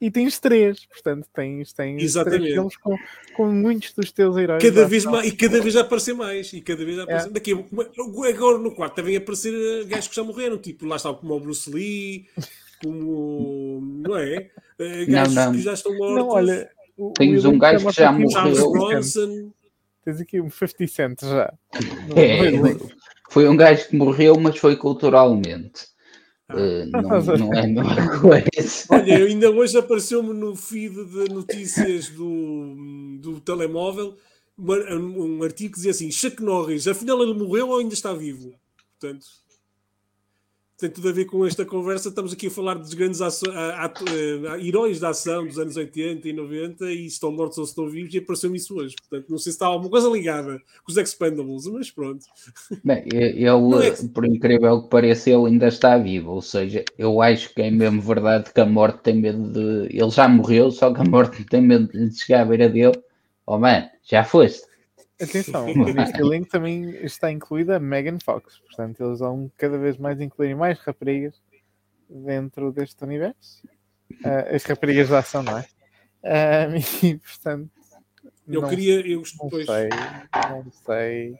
E 0.00 0.10
tens 0.10 0.38
três, 0.38 0.86
portanto 0.86 1.28
tens, 1.34 1.74
tens 1.74 2.02
Exatamente. 2.02 2.54
três 2.54 2.76
com, 2.78 2.96
com 3.36 3.52
muitos 3.52 3.92
dos 3.92 4.10
teus 4.10 4.34
heróis. 4.38 4.62
Cada 4.62 4.88
vez 4.88 5.04
mais, 5.04 5.28
e 5.28 5.32
cada 5.32 5.60
vez 5.60 5.76
a 5.76 5.82
aparecer 5.82 6.14
mais. 6.14 6.50
E 6.54 6.62
cada 6.62 6.86
vez 6.86 7.00
aparecer. 7.00 7.28
É. 7.28 7.32
Daqui, 7.32 7.52
agora 7.52 8.56
no 8.56 8.74
quarto 8.74 8.96
devem 8.96 9.16
aparecer 9.16 9.84
gajos 9.84 10.08
que 10.08 10.16
já 10.16 10.24
morreram, 10.24 10.56
tipo 10.56 10.86
lá 10.86 10.96
está 10.96 11.12
como 11.12 11.34
o 11.34 11.40
Bruce 11.40 11.68
Lee, 11.68 12.26
como 12.82 13.80
não 14.06 14.16
é? 14.16 14.50
Uh, 14.78 15.10
gajos 15.10 15.34
não, 15.34 15.44
não. 15.46 15.52
que 15.52 15.62
já 15.62 15.72
estão 15.74 15.96
mortos. 15.96 16.16
Não, 16.16 16.28
olha, 16.28 16.70
o, 16.96 17.12
Tens 17.12 17.44
um 17.44 17.58
gajo 17.58 17.86
que 17.86 17.92
já 17.92 18.12
morreu. 18.12 19.00
Tens 20.04 20.20
aqui 20.20 20.40
um 20.40 20.50
50 20.50 20.86
Cent 20.86 21.20
já. 21.22 21.52
É, 22.16 22.52
foi 23.30 23.48
um 23.48 23.56
gajo 23.56 23.88
que 23.88 23.96
morreu, 23.96 24.38
mas 24.38 24.58
foi 24.58 24.76
culturalmente. 24.76 25.86
Uh, 26.50 26.86
não, 26.90 27.02
não, 27.02 27.54
é 27.54 27.64
a 27.64 27.66
mesma 27.66 28.20
coisa. 28.20 28.86
Olha, 28.90 29.16
ainda 29.24 29.50
hoje 29.50 29.76
apareceu-me 29.76 30.32
no 30.32 30.56
feed 30.56 30.94
de 30.94 31.32
notícias 31.32 32.08
do, 32.08 33.18
do 33.20 33.40
telemóvel 33.40 34.16
um, 34.58 35.38
um 35.38 35.42
artigo 35.42 35.72
que 35.72 35.76
dizia 35.76 35.92
assim: 35.92 36.10
Chuck 36.10 36.42
Norris, 36.42 36.88
afinal 36.88 37.22
ele 37.22 37.34
morreu 37.34 37.68
ou 37.68 37.78
ainda 37.78 37.94
está 37.94 38.12
vivo? 38.12 38.52
Portanto, 38.98 39.26
tem 40.78 40.88
tudo 40.88 41.08
a 41.08 41.12
ver 41.12 41.24
com 41.24 41.44
esta 41.44 41.64
conversa. 41.64 42.08
Estamos 42.08 42.32
aqui 42.32 42.46
a 42.46 42.50
falar 42.50 42.74
dos 42.74 42.94
grandes 42.94 43.20
uh, 43.20 44.64
heróis 44.64 45.00
da 45.00 45.08
ação 45.08 45.44
dos 45.44 45.58
anos 45.58 45.76
80 45.76 46.28
e 46.28 46.32
90 46.32 46.84
e 46.92 47.06
estão 47.06 47.32
mortos 47.32 47.58
ou 47.58 47.64
estão 47.64 47.88
vivos 47.88 48.14
e 48.14 48.18
apareceu-me 48.18 48.56
isso 48.56 48.76
hoje. 48.76 48.94
Portanto, 48.96 49.28
não 49.28 49.38
sei 49.38 49.50
se 49.50 49.56
está 49.56 49.66
alguma 49.66 49.90
coisa 49.90 50.08
ligada 50.08 50.62
com 50.84 50.92
os 50.92 50.96
Expendables, 50.96 51.66
mas 51.66 51.90
pronto. 51.90 52.24
Bem, 52.84 53.02
ele, 53.12 53.44
é 53.44 54.08
por 54.14 54.24
incrível 54.24 54.82
que 54.82 54.88
pareça, 54.88 55.28
ele 55.28 55.46
ainda 55.48 55.66
está 55.66 55.98
vivo. 55.98 56.30
Ou 56.30 56.42
seja, 56.42 56.84
eu 56.96 57.20
acho 57.20 57.52
que 57.52 57.62
é 57.62 57.70
mesmo 57.72 58.00
verdade 58.00 58.52
que 58.54 58.60
a 58.60 58.66
morte 58.66 59.00
tem 59.02 59.16
medo 59.16 59.50
de. 59.50 59.88
Ele 59.90 60.10
já 60.10 60.28
morreu, 60.28 60.70
só 60.70 60.94
que 60.94 61.00
a 61.00 61.04
morte 61.04 61.44
tem 61.44 61.60
medo 61.60 61.88
de 61.88 62.16
chegar 62.16 62.42
à 62.42 62.44
beira 62.44 62.68
dele. 62.68 62.96
Oh, 63.44 63.58
man, 63.58 63.88
já 64.04 64.22
foste. 64.22 64.67
Atenção, 65.20 65.66
neste 65.66 66.20
elenco 66.20 66.48
também 66.48 66.90
está 67.04 67.30
incluída 67.30 67.76
a 67.76 67.80
Megan 67.80 68.18
Fox, 68.20 68.58
portanto 68.58 69.02
eles 69.02 69.18
vão 69.18 69.50
cada 69.56 69.76
vez 69.76 69.96
mais 69.96 70.20
incluir 70.20 70.54
mais 70.54 70.78
raparigas 70.78 71.34
dentro 72.08 72.72
deste 72.72 73.02
universo. 73.02 73.66
Uh, 74.24 74.54
as 74.54 74.64
raparigas 74.64 75.08
da 75.08 75.18
ação, 75.18 75.42
não 75.42 75.58
é? 75.58 75.66
Uh, 76.22 76.78
e 77.04 77.16
portanto. 77.16 77.70
Eu 78.46 78.62
não, 78.62 78.68
queria. 78.68 79.06
Eu 79.06 79.22
não 79.40 79.50
sei, 79.50 79.88
não 80.50 80.72
sei. 80.86 81.32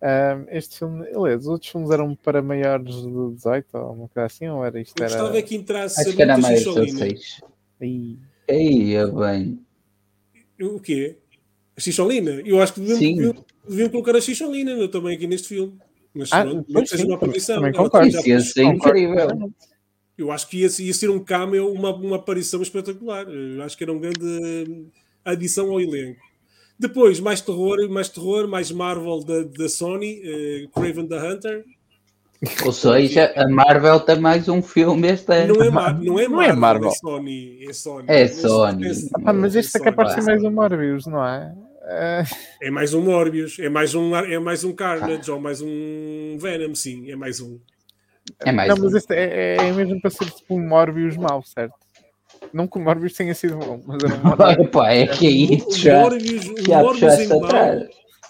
Uh, 0.00 0.46
este 0.48 0.78
filme, 0.78 1.06
aliás, 1.14 1.42
os 1.42 1.48
outros 1.48 1.70
filmes 1.70 1.90
eram 1.90 2.14
para 2.14 2.40
maiores 2.40 3.02
de 3.02 3.34
18 3.34 3.76
ou 3.76 3.92
uma 3.92 4.08
coisa 4.08 4.26
assim, 4.26 4.48
ou 4.48 4.64
era 4.64 4.80
isto? 4.80 4.98
Eu 4.98 5.04
gostava 5.04 5.28
era... 5.36 5.42
que 5.42 5.54
entrasse 5.54 6.00
Acho 6.00 6.16
que 6.16 6.22
era 6.22 6.38
mais 6.38 6.64
16. 6.64 7.40
Aí, 8.48 8.94
é 8.94 9.06
bem. 9.06 9.60
O 10.62 10.80
quê? 10.80 11.18
A 11.76 11.80
Xixolina. 11.80 12.42
Eu 12.44 12.60
acho 12.60 12.74
que 12.74 12.80
deviam, 12.80 13.34
deviam, 13.68 13.88
colocar 13.88 14.16
a 14.16 14.20
Xixolina 14.20 14.88
também 14.88 15.16
aqui 15.16 15.26
neste 15.26 15.48
filme. 15.48 15.78
Mas 16.14 16.32
ah, 16.32 16.44
não, 16.44 16.64
não 16.68 16.86
seja 16.86 17.06
uma 17.06 17.14
aparição. 17.14 17.56
Também 17.56 17.72
concordo. 17.72 18.08
Isso 18.08 18.60
é 18.60 18.64
incrível. 18.64 19.52
Eu 20.18 20.30
acho 20.30 20.48
que 20.48 20.58
ia, 20.58 20.68
ia 20.80 20.94
ser 20.94 21.08
um 21.08 21.22
cameo, 21.22 21.72
uma, 21.72 21.94
uma 21.94 22.16
aparição 22.16 22.60
espetacular. 22.60 23.26
Eu 23.28 23.62
acho 23.62 23.76
que 23.76 23.84
era 23.84 23.92
uma 23.92 24.00
grande 24.00 24.68
hum, 24.68 24.86
adição 25.24 25.70
ao 25.70 25.80
elenco. 25.80 26.20
Depois, 26.78 27.20
mais 27.20 27.40
terror, 27.40 27.88
mais 27.88 28.08
terror, 28.08 28.48
mais 28.48 28.70
Marvel 28.70 29.22
da, 29.22 29.42
da 29.42 29.68
Sony, 29.68 30.20
uh, 30.20 30.68
Craven 30.70 31.06
the 31.06 31.16
Hunter. 31.16 31.64
Ou 32.64 32.72
seja, 32.72 33.32
a 33.36 33.46
Marvel 33.48 34.00
tem 34.00 34.18
mais 34.18 34.48
um 34.48 34.62
filme 34.62 35.08
este 35.08 35.30
ano. 35.32 35.54
Não 35.54 35.62
é, 35.62 35.70
Mar 35.70 36.00
não 36.00 36.18
é 36.18 36.26
Marvel, 36.26 36.30
não 36.30 36.42
é, 36.42 36.52
Marvel. 36.52 36.88
é 36.88 36.94
Sony. 36.94 37.64
É 37.68 37.72
Sony. 37.72 38.06
É 38.08 38.28
Sony. 38.28 39.10
Ah, 39.26 39.32
mas 39.32 39.54
este 39.54 39.76
é 39.76 39.80
capaz 39.80 40.14
de 40.14 40.22
ser 40.22 40.30
mais 40.30 40.42
um 40.42 40.50
Morbius, 40.50 41.06
não 41.06 41.24
é? 41.24 41.54
É 42.62 42.70
mais 42.70 42.94
um 42.94 43.02
Morbius, 43.02 43.58
é 43.58 43.68
mais 43.68 43.94
um, 43.94 44.14
é 44.14 44.38
mais 44.38 44.64
um 44.64 44.72
Carnage, 44.72 45.30
ah. 45.30 45.34
ou 45.34 45.40
mais 45.40 45.60
um 45.60 46.38
Venom, 46.38 46.74
sim, 46.74 47.10
é 47.10 47.16
mais 47.16 47.40
um. 47.40 47.58
É 48.40 48.52
mais 48.52 48.68
não, 48.68 48.76
um. 48.76 48.84
mas 48.84 48.94
este 48.94 49.12
é, 49.12 49.56
é, 49.56 49.72
mesmo 49.72 50.00
para 50.00 50.10
ser 50.10 50.30
tipo 50.30 50.54
um 50.54 50.66
Morbius 50.66 51.16
mau, 51.16 51.42
certo? 51.42 51.74
Não 52.52 52.66
que 52.66 52.78
o 52.78 52.80
Morbius 52.80 53.12
tenha 53.12 53.34
sido 53.34 53.56
bom, 53.56 53.82
mas 53.86 54.02
era 54.04 54.14
um 54.14 54.22
Morbius. 54.22 54.70
Pá, 54.72 54.92
é 54.92 55.06
que 55.06 55.26
é 55.26 55.30
isso 55.30 55.78
já. 55.78 55.98
Um 55.98 56.02
Morbius, 56.02 56.44
já 56.66 56.82
Morbius 56.82 57.18
em 57.18 57.28
mau, 57.28 57.40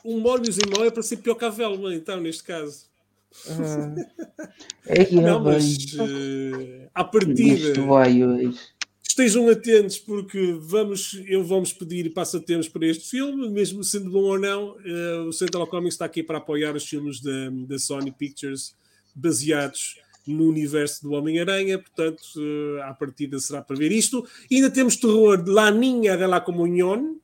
um 0.05 0.21
Morbius 0.21 0.59
em 0.59 0.71
mau 0.75 0.85
é 0.85 0.91
para 0.91 1.03
ser 1.03 1.19
pior 1.19 1.35
que 1.35 1.45
a 1.45 1.51
Velma, 1.51 1.95
então, 1.95 2.21
neste 2.21 2.43
caso. 2.43 2.90
Uh, 3.47 4.05
é 4.87 5.11
não, 5.13 5.41
mas 5.41 5.77
uh, 5.95 6.91
à 6.95 7.05
partida. 7.05 7.43
Isto 7.43 7.87
vai 7.87 8.23
hoje 8.23 8.59
estejam 9.11 9.49
atentos 9.49 9.99
porque 9.99 10.57
vamos, 10.61 11.21
eu 11.27 11.45
vamos 11.45 11.73
pedir 11.73 12.13
passatempos 12.13 12.69
para 12.69 12.87
este 12.87 13.11
filme, 13.11 13.49
mesmo 13.51 13.85
sendo 13.85 14.11
bom 14.11 14.23
ou 14.23 14.39
não. 14.39 14.77
Uh, 14.77 15.29
o 15.29 15.33
Central 15.33 15.67
Comics 15.67 15.95
está 15.95 16.07
aqui 16.07 16.23
para 16.23 16.39
apoiar 16.39 16.75
os 16.75 16.89
filmes 16.89 17.21
da, 17.21 17.51
da 17.69 17.79
Sony 17.79 18.11
Pictures 18.11 18.75
baseados 19.15 19.99
no 20.27 20.49
universo 20.49 21.03
do 21.03 21.13
Homem-Aranha, 21.13 21.79
portanto, 21.79 22.23
uh, 22.37 22.83
à 22.83 22.95
partida 22.95 23.39
será 23.39 23.61
para 23.63 23.77
ver 23.77 23.93
isto. 23.93 24.27
E 24.51 24.57
ainda 24.57 24.71
temos 24.71 24.97
terror 24.97 25.43
de 25.43 25.51
La 25.51 25.71
Niña 25.71 26.17
de 26.17 26.27
la 26.27 26.41
Comunión. 26.41 27.17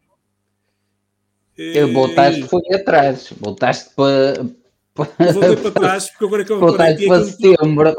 Eu 1.56 1.90
voltaste 1.90 2.40
e... 2.40 2.48
foi 2.48 2.60
atrás, 2.74 3.32
voltaste 3.38 3.94
para, 3.94 4.44
Voltei 4.96 5.56
para 5.56 5.70
trás, 5.70 6.10
porque 6.10 6.24
agora 6.24 6.44
que 6.44 6.52
eu 6.52 6.64
reparei... 6.64 7.06
para 7.06 7.24
setembro. 7.24 7.96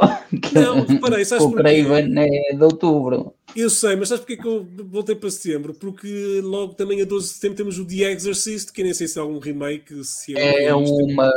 Não, 0.53 0.85
reparei, 0.85 1.25
sabes 1.25 1.45
o 1.45 1.51
Craven 1.51 2.13
é 2.17 2.55
de 2.55 2.63
outubro. 2.63 3.33
Eu 3.55 3.69
sei, 3.69 3.95
mas 3.95 4.09
sabes 4.09 4.21
porque 4.21 4.33
é 4.33 4.37
que 4.37 4.47
eu 4.47 4.67
voltei 4.85 5.15
para 5.15 5.29
setembro? 5.29 5.73
Porque 5.73 6.41
logo 6.43 6.73
também 6.73 7.01
a 7.01 7.05
12 7.05 7.27
de 7.27 7.33
setembro 7.33 7.57
temos 7.57 7.79
o 7.79 7.85
The 7.85 8.11
Exorcist, 8.11 8.71
que 8.71 8.83
nem 8.83 8.93
sei 8.93 9.07
se 9.07 9.17
é 9.17 9.21
algum 9.21 9.39
remake, 9.39 10.03
se 10.03 10.37
é... 10.37 10.65
É 10.65 10.75
uma... 10.75 11.31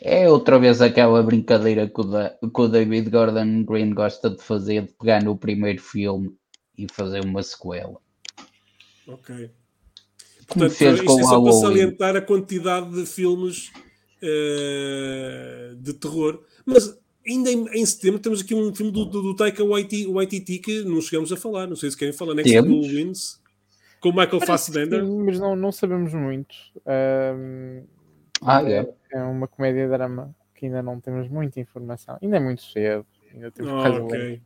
É 0.00 0.28
outra 0.28 0.58
vez 0.58 0.80
aquela 0.80 1.22
brincadeira 1.22 1.88
que 1.88 2.00
o, 2.00 2.04
da... 2.04 2.30
que 2.30 2.60
o 2.60 2.68
David 2.68 3.10
Gordon 3.10 3.64
Green 3.64 3.94
gosta 3.94 4.30
de 4.30 4.42
fazer, 4.42 4.82
de 4.82 4.92
pegar 4.98 5.22
no 5.22 5.36
primeiro 5.36 5.80
filme 5.80 6.34
e 6.76 6.86
fazer 6.90 7.24
uma 7.24 7.42
sequela. 7.42 7.98
Ok. 9.06 9.50
Portanto, 10.46 10.72
isto 10.72 10.84
é 10.84 11.22
só 11.22 11.40
para 11.40 11.52
salientar 11.52 12.16
a 12.16 12.20
quantidade 12.20 12.90
de 12.90 13.06
filmes 13.06 13.70
uh, 14.22 15.74
de 15.76 15.92
terror. 15.94 16.42
Mas 16.64 16.98
ainda 17.26 17.50
em, 17.50 17.66
em, 17.68 17.86
setembro 17.86 18.20
temos 18.20 18.40
aqui 18.40 18.54
um 18.54 18.74
filme 18.74 18.92
do, 18.92 19.04
do, 19.04 19.22
do 19.22 19.36
Taika 19.36 19.64
Waititi, 19.64 20.06
Waititi 20.06 20.58
que 20.58 20.84
não 20.84 21.00
chegamos 21.00 21.32
a 21.32 21.36
falar. 21.36 21.66
Não 21.66 21.76
sei 21.76 21.90
se 21.90 21.96
querem 21.96 22.14
falar. 22.14 22.34
Next 22.34 22.60
Blue 22.62 22.82
Winds. 22.82 23.40
Com 24.00 24.08
o 24.08 24.16
Michael 24.16 24.40
Fassbender. 24.40 25.04
Mas 25.04 25.38
não, 25.38 25.54
não 25.54 25.70
sabemos 25.70 26.12
muito. 26.12 26.54
Um, 26.86 27.84
ah, 28.42 28.62
é. 28.68 28.92
é 29.12 29.22
uma 29.22 29.46
comédia-drama 29.46 30.34
que 30.54 30.66
ainda 30.66 30.82
não 30.82 31.00
temos 31.00 31.28
muita 31.28 31.60
informação. 31.60 32.18
Ainda 32.20 32.36
é 32.36 32.40
muito 32.40 32.62
cedo. 32.62 33.06
Ainda 33.32 33.50
temos 33.50 33.72
oh, 33.72 34.04
okay. 34.04 34.42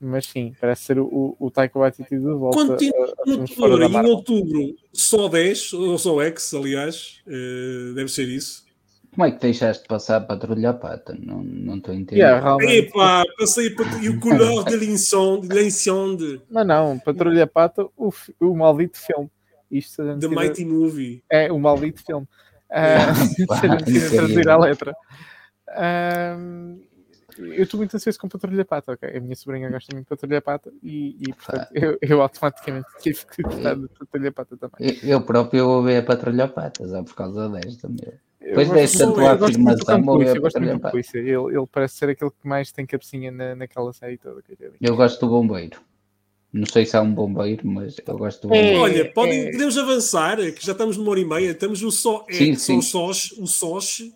Mas 0.00 0.26
sim, 0.26 0.54
parece 0.60 0.82
ser 0.82 0.98
o, 1.00 1.36
o 1.38 1.50
Taika 1.50 1.78
Waititi 1.78 2.16
de 2.16 2.32
volta. 2.32 2.56
Continua 2.56 3.14
no 3.26 3.82
em 3.82 4.06
outubro, 4.06 4.76
só 4.92 5.28
10, 5.28 5.72
ou 5.72 5.98
só 5.98 6.22
X, 6.22 6.54
aliás, 6.54 7.20
uh, 7.26 7.94
deve 7.94 8.08
ser 8.08 8.28
isso. 8.28 8.64
Como 9.12 9.26
é 9.26 9.32
que 9.32 9.40
deixaste 9.40 9.88
passar 9.88 10.18
a 10.18 10.20
patrulha 10.20 10.72
pata? 10.72 11.16
Não, 11.18 11.42
não 11.42 11.78
estou 11.78 11.92
a 11.92 11.96
entender. 11.96 12.20
Yeah, 12.20 12.56
Epá, 12.72 13.24
passei 13.36 13.74
e 14.00 14.08
o 14.08 14.20
color 14.20 14.64
de 14.64 14.76
l'incende. 14.76 16.40
Não, 16.48 16.62
não, 16.62 16.98
patrulha 17.00 17.46
pata, 17.46 17.84
o, 17.96 18.12
o 18.38 18.54
maldito 18.54 18.96
filme. 18.98 19.28
Isto 19.68 20.16
The 20.18 20.28
Mighty 20.28 20.64
Movie. 20.64 21.24
É, 21.28 21.50
o 21.50 21.58
maldito 21.58 22.02
filme. 22.04 22.26
Uh, 22.70 23.46
traduzir 24.10 24.46
a 24.46 24.58
letra. 24.58 24.94
Uh, 25.70 26.87
eu 27.38 27.62
estou 27.62 27.78
muito 27.78 27.94
ansioso 27.94 28.18
com 28.18 28.28
Patrulha 28.28 28.64
Pata, 28.64 28.92
ok? 28.92 29.16
A 29.16 29.20
minha 29.20 29.36
sobrinha 29.36 29.70
gosta 29.70 29.94
muito 29.94 30.06
de 30.06 30.08
Patrulha 30.08 30.40
Pata 30.40 30.72
e, 30.82 31.16
e 31.20 31.32
portanto, 31.32 31.68
eu, 31.72 31.98
eu, 32.00 32.22
automaticamente 32.22 32.86
tive 33.00 33.24
que 33.26 33.42
gostar 33.42 33.74
de 33.76 33.88
Patrulha 33.88 34.32
Pata 34.32 34.56
também. 34.56 34.98
Eu, 35.02 35.08
eu 35.08 35.20
próprio 35.22 35.64
vou 35.66 35.82
ver 35.82 35.98
a 35.98 36.02
Patrulha 36.02 36.48
Pata, 36.48 36.86
já 36.86 37.02
por 37.02 37.14
causa 37.14 37.48
desta 37.48 37.88
mesmo. 37.88 38.18
Depois 38.40 38.70
desta 38.70 39.12
tua 39.12 39.32
afirmação, 39.32 40.02
vou 40.02 40.18
ver 40.18 40.36
a 40.36 40.40
Patrulha 40.40 40.78
Pata. 40.78 40.96
Ele, 41.14 41.30
ele 41.30 41.66
parece 41.70 41.96
ser 41.96 42.08
aquele 42.10 42.30
que 42.30 42.48
mais 42.48 42.72
tem 42.72 42.86
cabecinha 42.86 43.30
na, 43.30 43.54
naquela 43.54 43.92
série 43.92 44.18
toda. 44.18 44.42
Eu 44.80 44.96
gosto 44.96 45.20
do 45.20 45.28
Bombeiro. 45.30 45.80
Não 46.50 46.64
sei 46.64 46.86
se 46.86 46.96
há 46.96 47.02
um 47.02 47.12
bombeiro, 47.12 47.66
mas 47.66 47.96
eu 48.06 48.16
gosto 48.16 48.42
do 48.42 48.48
bombeiro. 48.48 48.80
Olha, 48.80 49.12
podem, 49.12 49.48
é. 49.48 49.52
podemos 49.52 49.76
avançar, 49.76 50.36
que 50.38 50.64
já 50.64 50.72
estamos 50.72 50.96
numa 50.96 51.10
hora 51.10 51.20
e 51.20 51.24
meia. 51.24 51.50
Estamos 51.50 51.82
no 51.82 51.92
só, 51.92 52.24
é, 52.26 52.32
sim, 52.32 52.54
sim. 52.54 52.78
o 52.78 52.82
SOS, 52.82 53.32
o 53.32 53.46
SOS, 53.46 54.12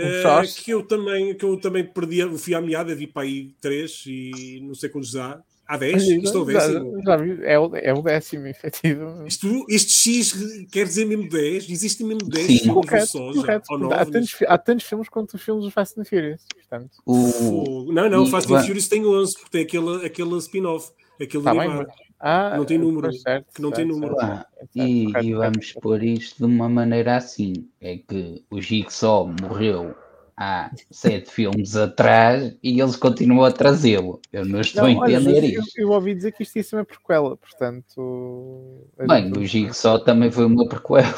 uh, 0.00 0.64
que 0.64 0.70
eu 0.70 0.82
também 0.82 1.34
que 1.34 1.44
eu 1.44 1.56
também 1.58 1.84
perdi, 1.84 2.38
fui 2.38 2.54
à 2.54 2.60
meada, 2.60 2.94
vi 2.94 3.06
para 3.06 3.22
aí 3.22 3.54
3 3.60 4.04
e 4.06 4.60
não 4.62 4.74
sei 4.74 4.88
quantos 4.88 5.10
já. 5.10 5.40
Há 5.68 5.76
10? 5.76 6.02
Isto 6.02 6.38
é 6.38 6.40
o 6.40 6.44
décimo. 6.46 7.02
Já, 7.04 7.10
já 7.10 7.16
vi, 7.22 7.44
é, 7.44 7.58
o, 7.58 7.76
é 7.76 7.92
o 7.92 8.00
décimo, 8.00 8.46
efetivo. 8.46 9.26
Isto, 9.26 9.66
este 9.68 10.22
X 10.22 10.66
quer 10.72 10.86
dizer 10.86 11.04
mesmo 11.04 11.28
10? 11.28 11.68
Existem 11.68 12.06
mesmo 12.06 12.26
10 12.26 12.46
Sim. 12.46 12.58
filmes 12.60 12.86
correto, 12.86 13.06
SOS? 13.06 13.36
Correto, 13.36 13.78
9, 13.78 13.94
há, 13.94 14.06
tantos, 14.06 14.36
há 14.48 14.58
tantos 14.58 14.86
filmes 14.86 15.08
quanto 15.10 15.34
os 15.34 15.42
filmes 15.42 15.64
do 15.64 15.70
Fast 15.70 16.00
and 16.00 16.06
Furious. 16.06 16.40
Portanto. 16.54 16.90
O... 17.04 17.92
Não, 17.92 18.08
não, 18.08 18.22
o 18.22 18.26
Fast 18.28 18.50
and 18.50 18.62
Furious 18.62 18.88
tem 18.88 19.04
11, 19.04 19.34
porque 19.34 19.50
tem 19.50 19.62
aquele, 19.62 20.06
aquele 20.06 20.38
spin-off. 20.38 20.90
Aquele 21.20 21.42
tá 21.42 21.54
bem, 21.54 21.86
ah, 22.20 22.56
não 22.56 22.64
tem 22.64 22.78
número. 22.78 23.12
Certo, 23.12 23.54
que 23.54 23.62
não 23.62 23.70
certo, 23.70 23.76
tem 23.76 23.86
número. 23.86 24.16
Ah, 24.20 24.46
e, 24.74 25.06
e, 25.22 25.34
vamos 25.34 25.72
pôr 25.74 26.02
isto 26.02 26.38
de 26.38 26.44
uma 26.44 26.68
maneira 26.68 27.16
assim: 27.16 27.68
é 27.80 27.98
que 27.98 28.44
o 28.50 28.60
Jigsaw 28.60 29.32
morreu 29.40 29.94
há 30.36 30.70
sete 30.90 31.30
filmes 31.30 31.76
atrás 31.76 32.56
e 32.62 32.80
eles 32.80 32.96
continuam 32.96 33.44
a 33.44 33.52
trazê-lo. 33.52 34.20
Eu 34.32 34.44
não 34.44 34.60
estou 34.60 34.82
não, 34.82 35.02
a 35.02 35.10
entender 35.10 35.38
olha, 35.38 35.46
isto. 35.46 35.80
Eu, 35.80 35.88
eu, 35.88 35.92
ouvi 35.92 36.14
dizer 36.14 36.32
que 36.32 36.42
isto 36.42 36.56
ia 36.56 36.64
ser 36.64 36.76
uma 36.76 36.84
prequela, 36.84 37.36
portanto. 37.36 38.84
Bem, 39.06 39.32
o 39.32 39.44
Jigsaw 39.44 40.00
também 40.00 40.30
foi 40.30 40.46
uma 40.46 40.68
prequela. 40.68 41.14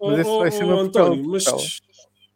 Mas 0.00 0.18
isso 0.18 0.38
vai 0.38 0.50
ser 0.50 0.64
uma 0.64 0.82
prequela. 0.82 1.08
António, 1.08 1.30
mas 1.30 1.44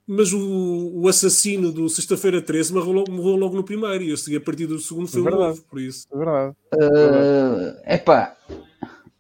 mas 0.09 0.32
o, 0.32 0.90
o 0.94 1.06
assassino 1.06 1.70
do 1.70 1.86
Sexta-feira 1.86 2.40
13 2.40 2.72
morreu 2.72 2.93
logo, 2.93 3.12
morreu 3.12 3.36
logo 3.36 3.55
no 3.55 3.62
primeiro 3.62 4.02
e 4.02 4.09
eu 4.09 4.16
segui 4.16 4.39
a 4.39 4.40
partir 4.40 4.66
do 4.66 4.78
segundo 4.78 5.06
filme 5.06 5.28
verdade, 5.28 5.48
novo, 5.48 5.64
por 5.68 5.78
isso. 5.78 6.06
É 6.10 6.16
verdade. 6.16 6.56
Uh, 6.74 7.93
epá. 7.93 8.35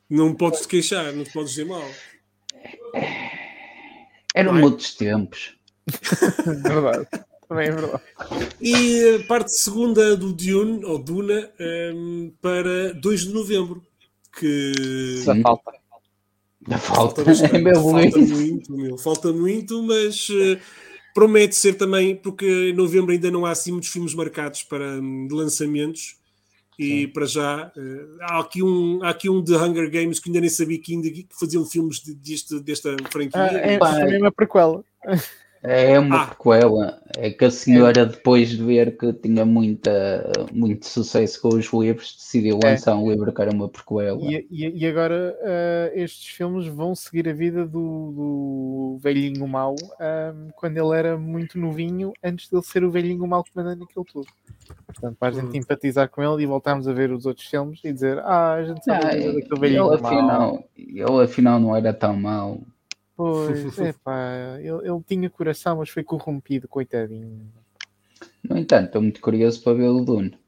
Não 0.08 0.34
podes 0.34 0.62
te 0.62 0.68
queixar, 0.68 1.12
não 1.12 1.24
te 1.24 1.30
podes 1.30 1.50
dizer 1.50 1.66
mal. 1.66 1.84
Eram 4.34 4.54
Vai. 4.54 4.62
outros 4.62 4.94
tempos. 4.94 5.54
verdade. 6.64 7.06
Também 7.46 7.68
é 7.68 7.70
verdade. 7.70 8.02
E 8.58 9.20
a 9.22 9.26
parte 9.26 9.52
segunda 9.52 10.16
do 10.16 10.32
Dune, 10.32 10.82
ou 10.86 10.98
Duna, 10.98 11.50
um, 11.94 12.32
para 12.40 12.94
2 12.94 13.20
de 13.20 13.28
novembro. 13.34 13.82
Que. 14.38 15.20
Sim. 15.22 15.42
falta. 15.42 15.72
Falta, 16.76 17.24
falta, 17.24 17.56
é 17.56 17.74
falta 17.74 18.18
muito, 18.18 18.72
meu. 18.72 18.98
Falta 18.98 19.32
muito, 19.32 19.82
mas 19.82 20.28
uh, 20.28 20.58
promete 21.14 21.56
ser 21.56 21.74
também, 21.74 22.14
porque 22.14 22.70
em 22.70 22.74
novembro 22.74 23.12
ainda 23.12 23.30
não 23.30 23.46
há 23.46 23.52
assim 23.52 23.72
muitos 23.72 23.88
filmes 23.88 24.14
marcados 24.14 24.62
para 24.62 25.00
um, 25.00 25.26
de 25.26 25.34
lançamentos. 25.34 26.16
E 26.78 27.02
Sim. 27.02 27.08
para 27.08 27.26
já 27.26 27.72
uh, 27.76 28.18
há, 28.20 28.38
aqui 28.40 28.62
um, 28.62 29.00
há 29.02 29.10
aqui 29.10 29.28
um 29.28 29.42
The 29.42 29.56
Hunger 29.56 29.90
Games 29.90 30.20
que 30.20 30.28
ainda 30.28 30.40
nem 30.40 30.50
sabia 30.50 30.78
que 30.78 30.94
ainda 30.94 31.08
faziam 31.38 31.64
filmes 31.64 32.00
de, 32.00 32.14
deste, 32.14 32.60
desta 32.60 32.94
franquia. 33.10 33.40
Ah, 33.40 33.56
é, 33.56 34.14
é 34.14 34.18
uma 34.18 34.30
prequela. 34.30 34.84
É 35.62 35.98
uma 35.98 36.22
ah. 36.22 36.26
prequela. 36.26 37.00
É 37.16 37.30
que 37.30 37.44
a 37.44 37.50
senhora, 37.50 38.02
é. 38.02 38.06
depois 38.06 38.50
de 38.50 38.62
ver 38.62 38.96
que 38.96 39.12
tinha 39.12 39.44
muita, 39.44 40.30
muito 40.52 40.86
sucesso 40.86 41.40
com 41.40 41.48
os 41.48 41.72
livros, 41.72 42.14
decidiu 42.16 42.60
é. 42.62 42.70
lançar 42.70 42.96
um 42.96 43.10
livro 43.10 43.32
que 43.32 43.42
era 43.42 43.50
uma 43.50 43.68
prequela. 43.68 44.20
E, 44.22 44.46
e, 44.50 44.78
e 44.78 44.86
agora 44.86 45.36
uh, 45.40 45.98
estes 45.98 46.28
filmes 46.28 46.66
vão 46.66 46.94
seguir 46.94 47.28
a 47.28 47.32
vida 47.32 47.66
do, 47.66 48.12
do 48.12 48.98
velhinho 49.02 49.46
mau 49.48 49.74
um, 49.74 50.50
quando 50.54 50.76
ele 50.76 50.96
era 50.96 51.16
muito 51.16 51.58
novinho, 51.58 52.12
antes 52.22 52.48
dele 52.48 52.62
ser 52.62 52.84
o 52.84 52.90
velhinho 52.90 53.26
mau 53.26 53.42
que 53.42 53.50
manda 53.54 53.74
naquilo 53.74 54.04
tudo. 54.04 54.26
Portanto, 54.86 55.16
para 55.18 55.28
a 55.28 55.32
gente 55.32 55.56
hum. 55.56 55.60
empatizar 55.60 56.08
com 56.08 56.22
ele 56.22 56.42
e 56.42 56.46
voltarmos 56.46 56.86
a 56.86 56.92
ver 56.92 57.10
os 57.10 57.26
outros 57.26 57.46
filmes 57.46 57.80
e 57.84 57.92
dizer: 57.92 58.18
Ah, 58.20 58.54
a 58.54 58.64
gente 58.64 58.84
sabe 58.84 59.04
ah, 59.04 59.32
daquele 59.32 59.60
velhinho 59.60 59.92
ele, 59.92 59.94
afinal, 59.94 60.64
ele 60.76 61.22
afinal 61.24 61.60
não 61.60 61.74
era 61.74 61.92
tão 61.92 62.16
mau. 62.16 62.60
Pois, 63.18 63.76
é 63.80 63.92
pá, 63.92 64.60
ele, 64.60 64.88
ele 64.88 65.02
tinha 65.04 65.28
coração, 65.28 65.78
mas 65.78 65.88
foi 65.88 66.04
corrompido, 66.04 66.68
coitadinho. 66.68 67.50
No 68.48 68.56
entanto, 68.56 68.86
estou 68.86 69.02
muito 69.02 69.20
curioso 69.20 69.60
para 69.60 69.74
ver 69.74 69.88
o 69.88 70.04
Dune. 70.04 70.38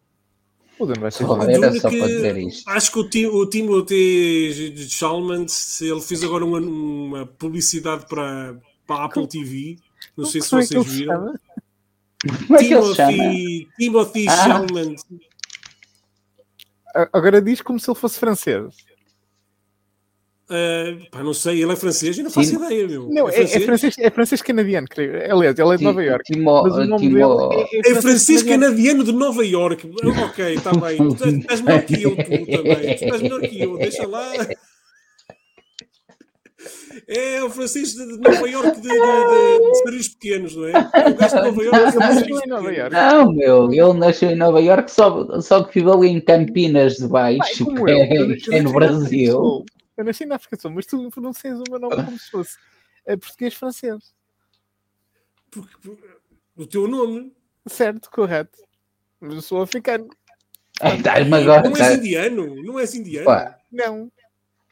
O 0.78 0.86
Dune 0.86 1.00
vai 1.00 1.10
ser 1.10 1.26
só, 1.26 1.42
era 1.42 1.72
só 1.80 1.90
para 1.90 2.06
dizer 2.06 2.36
isto. 2.38 2.70
Acho 2.70 2.92
que 2.92 2.98
o, 3.00 3.10
Tim, 3.10 3.26
o 3.26 3.44
Timothy 3.44 4.72
Chalmers, 4.88 5.82
ele 5.82 6.00
fez 6.00 6.22
agora 6.22 6.44
uma, 6.44 6.60
uma 6.60 7.26
publicidade 7.26 8.06
para, 8.08 8.56
para 8.86 9.02
a 9.02 9.04
Apple 9.06 9.26
TV. 9.26 9.76
Não 10.16 10.24
sei 10.24 10.40
se 10.40 10.54
é 10.54 10.58
vocês 10.62 10.86
viram. 10.86 11.34
Como 12.46 12.56
é 12.56 12.62
que 12.62 12.72
ele 12.72 12.94
Timothy, 12.94 13.68
Timothy 13.76 14.28
ah. 14.28 14.44
Chalmers. 14.44 15.02
Agora 17.12 17.42
diz 17.42 17.60
como 17.62 17.80
se 17.80 17.90
ele 17.90 17.98
fosse 17.98 18.20
francês. 18.20 18.76
Uh, 20.50 21.08
pá, 21.12 21.22
não 21.22 21.32
sei, 21.32 21.62
ele 21.62 21.72
é 21.72 21.76
francês 21.76 22.18
e 22.18 22.24
não 22.24 22.30
faço 22.30 22.56
ideia, 22.56 22.88
meu. 22.88 23.08
Não, 23.08 23.28
é, 23.28 23.30
é 23.30 23.34
francês, 23.34 23.54
é 23.54 23.60
francês, 23.60 23.94
é 24.00 24.10
francês 24.10 24.42
canadiano, 24.42 24.88
creio. 24.90 25.32
Aliás, 25.32 25.56
ele 25.56 25.74
é 25.74 25.76
de 25.76 25.84
Nova 25.84 26.02
York. 26.02 26.36
Nome 26.36 26.96
Timo, 26.98 27.52
dele 27.52 27.68
é, 27.72 27.88
é, 27.88 27.92
é 27.92 28.02
francês 28.02 28.42
canadiano 28.42 29.04
de 29.04 29.12
Nova 29.12 29.46
York. 29.46 29.88
Ok, 30.30 30.54
está 30.54 30.72
bem. 30.72 30.96
Tu 31.14 31.28
estás 31.28 31.60
melhor 31.60 31.82
que 31.82 32.02
eu, 32.02 32.16
tu 32.16 32.24
também. 32.24 32.96
Tu 32.96 33.04
estás 33.04 33.22
melhor 33.22 33.40
que 33.40 33.60
eu, 33.60 33.78
deixa 33.78 34.06
lá. 34.06 34.32
É 37.06 37.42
o 37.44 37.50
francês 37.50 37.94
de 37.94 38.04
Nova 38.18 38.48
York 38.48 38.80
de, 38.80 38.88
de, 38.88 39.90
de, 39.90 39.98
de 39.98 40.10
pequenos, 40.10 40.56
não 40.56 40.66
é? 40.66 40.72
O 40.72 41.14
gajo 41.14 41.36
de 41.36 41.42
Nova 41.42 41.62
York 41.62 41.96
nasceu 41.96 42.40
em 42.40 42.48
Nova 42.48 42.72
York. 42.72 42.92
Não, 42.92 43.32
meu, 43.32 43.72
ele 43.72 43.98
nasceu 43.98 44.30
em 44.30 44.36
Nova 44.36 44.60
York, 44.60 44.90
só, 44.90 45.40
só 45.40 45.62
que 45.62 45.78
viveu 45.80 46.04
em 46.04 46.20
Campinas 46.20 46.96
de 46.96 47.06
Baixo, 47.06 47.66
que, 47.66 47.90
é, 47.90 48.58
é 48.58 48.62
no 48.62 48.72
Brasil. 48.72 49.64
Eu 50.00 50.04
nasci 50.04 50.24
na 50.24 50.36
África 50.36 50.56
do 50.56 50.62
Sul, 50.62 50.70
mas 50.70 50.86
tu 50.86 51.10
pronuncias 51.10 51.58
o 51.60 51.64
meu 51.68 51.78
nome 51.78 52.02
como 52.02 52.18
se 52.18 52.30
fosse 52.30 52.56
é 53.04 53.18
português-francês. 53.18 54.14
Porque, 55.50 55.90
o 56.56 56.66
teu 56.66 56.88
nome. 56.88 57.36
Certo, 57.66 58.10
correto. 58.10 58.58
Mas 59.20 59.34
eu 59.34 59.42
sou 59.42 59.60
africano. 59.60 60.08
Estás-me 60.82 61.36
agora. 61.36 61.68
Não 61.68 61.76
és 61.76 61.98
indiano? 61.98 62.62
Não 62.62 62.78
és 62.78 62.94
indiano? 62.94 63.26
Pá. 63.26 63.58
Não. 63.70 64.10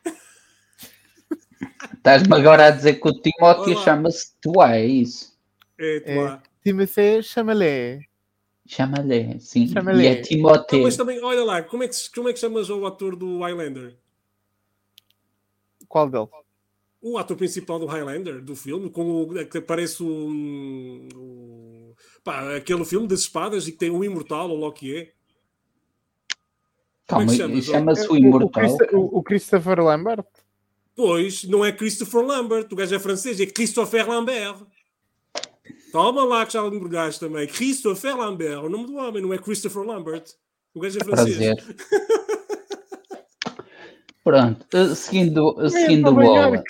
Estás-me 1.93 2.35
agora 2.35 2.69
a 2.69 2.71
dizer 2.71 2.95
que 2.95 3.07
o 3.07 3.21
Timóteo 3.21 3.77
chama-se 3.85 4.35
Tuá, 4.41 4.77
é 4.77 4.87
isso? 4.87 5.39
É, 5.77 6.01
Tuá. 6.01 6.43
É, 6.43 6.49
Timothy 6.65 7.23
Chamalé. 7.23 8.01
Chamalé, 8.67 9.39
sim. 9.41 9.69
Chamalé. 9.69 10.05
E 10.05 10.07
é 10.07 10.23
Timóteo. 10.23 10.85
mas 10.85 10.97
também, 10.97 11.23
olha 11.23 11.45
lá, 11.45 11.63
como 11.63 11.83
é 11.83 11.89
que, 11.89 11.97
como 12.15 12.31
é 12.31 12.33
que 12.33 12.39
chamas 12.39 12.71
o 12.71 12.87
ator 12.87 13.15
do 13.15 13.41
Highlander? 13.41 13.95
Qual 15.89 16.09
dele? 16.09 16.29
O 17.01 17.17
ator 17.17 17.37
principal 17.37 17.79
do 17.79 17.87
Highlander, 17.87 18.43
do 18.43 18.57
filme, 18.57 18.91
com 18.91 19.23
o 19.23 19.47
que 19.47 19.61
parece 19.61 20.03
o, 20.03 21.09
o 21.15 21.95
pá, 22.25 22.57
aquele 22.57 22.85
filme 22.85 23.07
das 23.07 23.21
espadas 23.21 23.69
e 23.69 23.73
que 23.73 23.79
tem 23.79 23.91
um 23.91 24.03
imortal, 24.03 24.51
ou 24.51 24.59
lá 24.59 24.73
que 24.73 24.97
é. 24.97 25.13
Calma, 27.07 27.33
é 27.33 27.63
chama-se 27.63 28.07
o 28.07 28.17
Imortal. 28.17 28.77
O, 28.93 29.19
o, 29.19 29.23
Christopher 29.23 29.81
Lambert? 29.81 30.27
Pois, 30.95 31.45
não 31.45 31.65
é 31.65 31.73
Christopher 31.73 32.21
Lambert, 32.21 32.67
o 32.71 32.77
gajo 32.77 32.95
é 32.95 32.99
francês, 32.99 33.41
é 33.41 33.47
Christopher 33.47 34.07
Lambert. 34.07 34.57
Toma 35.91 36.23
lá 36.25 36.45
que 36.45 36.53
já 36.53 36.67
embrulhaste 36.67 37.21
também. 37.21 37.47
Christopher 37.47 38.15
Lambert, 38.15 38.63
o 38.63 38.69
nome 38.69 38.87
do 38.87 38.97
homem, 38.97 39.23
não 39.23 39.33
é 39.33 39.39
Christopher 39.39 39.85
Lambert. 39.85 40.25
O 40.75 40.81
gajo 40.81 40.99
é 40.99 41.05
francês. 41.05 41.39
Pronto, 44.29 44.67
eh, 44.75 44.95
seguindo, 44.95 45.57
é, 45.59 45.71
seguindo 45.71 46.13
bola. 46.13 46.63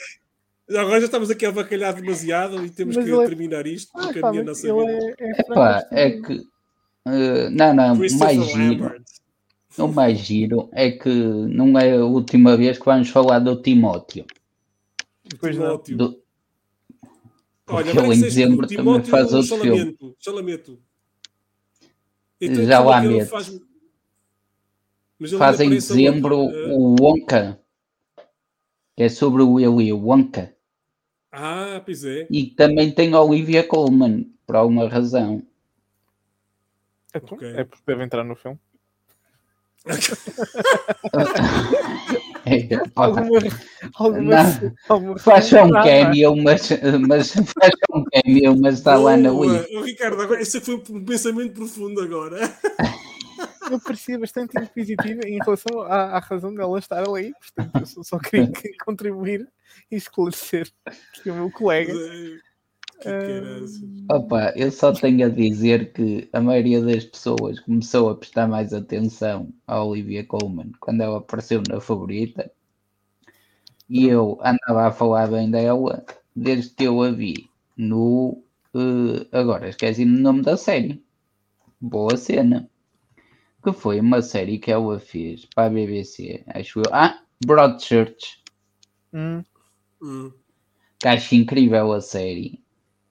Agora 0.70 1.00
já 1.00 1.06
estamos 1.06 1.28
aqui 1.28 1.44
a 1.44 1.48
avacalhar 1.48 1.92
demasiado 1.92 2.64
e 2.64 2.70
temos 2.70 2.94
Mas 2.94 3.04
que 3.04 3.12
é... 3.12 3.26
terminar 3.26 3.66
isto 3.66 3.92
porque 3.92 4.20
ah, 4.22 4.28
a 4.28 4.30
minha 4.30 4.44
nossa 4.44 4.72
vida. 4.72 4.92
É, 4.92 5.14
é, 5.18 5.40
Epá, 5.40 5.88
é 5.90 6.10
que. 6.12 6.34
Uh, 6.34 7.50
não, 7.50 7.74
não, 7.74 7.96
mais 7.96 8.46
giro. 8.46 9.02
O 9.76 9.88
mais 9.88 10.18
giro 10.18 10.68
é 10.72 10.92
que 10.92 11.08
não 11.08 11.76
é 11.76 11.96
a 11.96 12.04
última 12.04 12.56
vez 12.56 12.78
que 12.78 12.84
vamos 12.84 13.08
falar 13.08 13.40
do 13.40 13.60
Timóteo. 13.60 14.24
Timóteo. 15.40 15.96
Do... 15.96 16.22
Olha, 17.66 17.90
ele 17.90 18.14
em 18.14 18.20
dezembro 18.20 18.68
também 18.68 19.02
faz 19.02 19.34
outro 19.34 19.58
filme. 19.58 19.96
Salamento. 20.20 20.78
Então, 22.40 22.64
já 22.64 22.78
lá 22.78 23.00
meto. 23.02 23.30
Faz... 23.30 23.67
Faz 25.36 25.60
em 25.60 25.70
dezembro 25.70 26.38
o 26.38 26.94
Wonka, 27.00 27.58
que 28.96 29.02
é 29.02 29.08
sobre 29.08 29.42
o 29.42 29.54
Willy 29.54 29.92
Wonka. 29.92 30.54
Ah, 31.32 31.82
pois 31.84 32.04
é. 32.04 32.26
E 32.30 32.46
também 32.46 32.90
tem 32.90 33.14
Olivia 33.14 33.64
Colman, 33.64 34.30
por 34.46 34.56
alguma 34.56 34.88
razão. 34.88 35.42
Então, 37.14 37.36
okay. 37.36 37.56
É 37.56 37.64
porque 37.64 37.84
deve 37.86 38.04
entrar 38.04 38.24
no 38.24 38.36
filme. 38.36 38.58
é, 42.44 42.68
alguma, 42.94 43.38
alguma, 43.94 44.36
alguma 44.88 45.18
faz 45.18 45.52
um 45.52 45.70
cameo, 45.70 46.36
mas, 46.36 46.68
mas 47.06 47.32
faz 47.58 47.72
um 47.94 48.04
cameo, 48.04 48.56
mas 48.60 48.74
está 48.78 48.96
lá 48.96 49.16
na 49.16 49.32
Wii. 49.32 49.82
Ricardo, 49.84 50.20
agora, 50.20 50.42
esse 50.42 50.60
foi 50.60 50.82
um 50.90 51.04
pensamento 51.04 51.54
profundo 51.54 52.02
agora. 52.02 52.38
Eu 53.72 53.80
parecia 53.80 54.18
bastante 54.18 54.58
inquisitiva 54.58 55.20
em 55.26 55.38
relação 55.38 55.80
à, 55.82 56.16
à, 56.16 56.18
razão 56.18 56.54
dela 56.54 56.78
estar 56.78 57.06
ali, 57.06 57.32
portanto, 57.34 57.80
eu 57.80 57.86
só, 57.86 58.02
só 58.02 58.18
queria 58.18 58.50
contribuir 58.84 59.46
e 59.90 59.96
esclarecer 59.96 60.70
que 61.22 61.30
o 61.30 61.34
meu 61.34 61.50
colega 61.50 61.92
que 63.00 64.12
Opa, 64.12 64.52
eu 64.56 64.72
só 64.72 64.92
tenho 64.92 65.26
a 65.26 65.28
dizer 65.28 65.92
que 65.92 66.28
a 66.32 66.40
maioria 66.40 66.82
das 66.82 67.04
pessoas 67.04 67.60
começou 67.60 68.10
a 68.10 68.16
prestar 68.16 68.48
mais 68.48 68.72
atenção 68.72 69.52
à 69.66 69.82
Olivia 69.84 70.24
Colman 70.24 70.72
quando 70.80 71.02
ela 71.02 71.18
apareceu 71.18 71.62
na 71.68 71.80
favorita 71.80 72.50
e 73.88 74.06
eu 74.06 74.38
andava 74.42 74.88
a 74.88 74.92
falar 74.92 75.28
bem 75.28 75.50
dela 75.50 76.04
desde 76.34 76.74
que 76.74 76.84
eu 76.84 77.02
a 77.02 77.10
vi 77.10 77.48
no. 77.76 78.42
Uh, 78.74 79.26
agora 79.32 79.68
esqueci 79.68 80.02
o 80.02 80.06
nome 80.06 80.42
da 80.42 80.56
série. 80.56 81.02
Boa 81.80 82.16
cena. 82.16 82.68
Que 83.62 83.72
foi 83.72 84.00
uma 84.00 84.22
série 84.22 84.58
que 84.58 84.70
ela 84.70 85.00
fez 85.00 85.44
para 85.46 85.66
a 85.66 85.70
BBC, 85.70 86.44
acho 86.46 86.80
eu. 86.80 86.84
Ah, 86.92 87.20
Broadchurch. 87.44 88.42
Hum. 89.12 89.42
Hum. 90.00 90.32
Que 90.98 91.08
acho 91.08 91.34
incrível 91.34 91.92
a 91.92 92.00
série. 92.00 92.62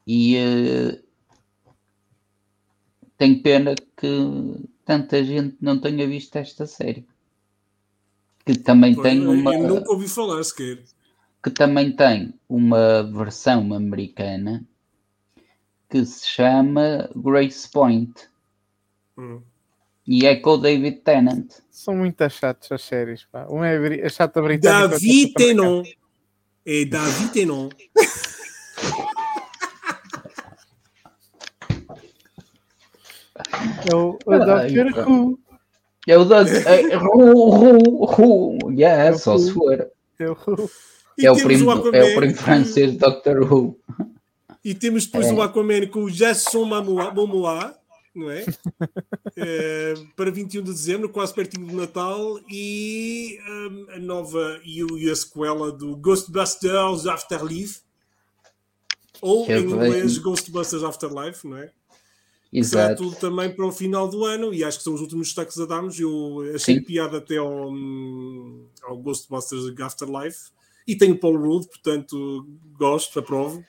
E 0.05 0.37
uh, 0.37 1.03
tenho 3.17 3.41
pena 3.41 3.75
que 3.75 4.67
tanta 4.85 5.23
gente 5.23 5.57
não 5.59 5.79
tenha 5.79 6.07
visto 6.07 6.35
esta 6.37 6.65
série. 6.65 7.05
Que 8.45 8.57
também 8.57 8.95
tem 8.95 9.27
uma. 9.27 9.53
Eu 9.53 9.67
nunca 9.67 9.91
ouvi 9.91 10.07
falar 10.07 10.41
sequer. 10.43 10.83
Que 11.43 11.51
também 11.51 11.93
tem 11.93 12.33
uma 12.47 13.03
versão 13.03 13.73
americana 13.73 14.65
que 15.89 16.05
se 16.05 16.25
chama 16.25 17.09
Grace 17.15 17.69
Point. 17.69 18.29
Hum. 19.17 19.41
E 20.07 20.25
é 20.25 20.37
com 20.37 20.51
o 20.51 20.57
David 20.57 21.01
Tennant. 21.01 21.51
São 21.69 21.95
muito 21.95 22.29
chatos 22.29 22.71
as 22.71 22.81
séries, 22.81 23.25
pá. 23.25 23.45
Uma 23.49 23.67
é 23.67 24.05
a 24.05 24.09
chata 24.09 24.41
britânica. 24.41 24.87
David 24.87 25.33
Tennant. 25.33 25.87
É 26.65 26.85
David 26.85 27.29
Tennant. 27.33 27.73
É 33.85 33.95
o, 33.95 34.17
o 34.25 34.39
Dr. 34.39 35.09
Who. 35.09 35.39
É 36.07 36.17
o 36.17 36.23
Dr. 36.23 36.95
Who, 37.03 38.05
Who, 38.05 38.71
yeah, 38.71 39.17
só 39.17 39.37
se 39.37 39.51
for. 39.51 39.89
É 40.19 40.29
o 40.29 40.31
Who. 40.31 40.69
É 41.19 41.31
o, 41.31 41.35
primo, 41.35 41.71
é 41.71 42.13
o 42.13 42.15
primo 42.15 42.35
francês 42.35 42.95
Dr. 42.95 43.41
Who. 43.41 43.77
E 44.63 44.73
temos 44.73 45.05
depois 45.05 45.27
é. 45.27 45.33
o 45.33 45.41
Aquaman 45.41 45.87
com 45.87 46.03
o 46.03 46.11
Jason 46.11 46.65
Momoa, 46.65 47.76
não 48.17 48.31
é? 48.31 48.45
é? 49.35 49.93
Para 50.15 50.31
21 50.31 50.63
de 50.63 50.71
dezembro, 50.71 51.09
quase 51.09 51.33
pertinho 51.33 51.67
do 51.67 51.75
Natal, 51.75 52.39
e 52.49 53.39
um, 53.47 53.91
a 53.91 53.99
nova 53.99 54.59
e, 54.63 54.81
e, 54.81 55.09
a 55.09 55.15
sequela 55.15 55.71
do 55.71 55.95
Ghostbusters 55.95 57.05
Afterlife, 57.05 57.81
ou 59.21 59.45
que 59.45 59.53
em 59.53 59.63
inglês 59.63 60.17
Ghostbusters 60.17 60.83
Afterlife, 60.83 61.47
não 61.47 61.57
é? 61.57 61.71
Exato. 62.51 63.03
Tudo 63.03 63.15
também 63.17 63.53
para 63.53 63.65
o 63.65 63.71
final 63.71 64.07
do 64.07 64.23
ano 64.23 64.53
e 64.53 64.63
acho 64.63 64.77
que 64.77 64.83
são 64.83 64.93
os 64.93 65.01
últimos 65.01 65.27
destaques 65.27 65.59
a 65.59 65.65
darmos. 65.65 65.99
Eu 65.99 66.43
achei 66.55 66.75
Sim. 66.75 66.83
piada 66.83 67.17
até 67.17 67.37
ao, 67.37 67.73
ao 68.83 68.97
Ghostbusters 68.97 69.63
Afterlife 69.79 70.51
e 70.87 70.95
tenho 70.95 71.19
Paul 71.19 71.37
Rudd, 71.37 71.67
portanto 71.67 72.47
gosto, 72.77 73.19
aprovo. 73.19 73.63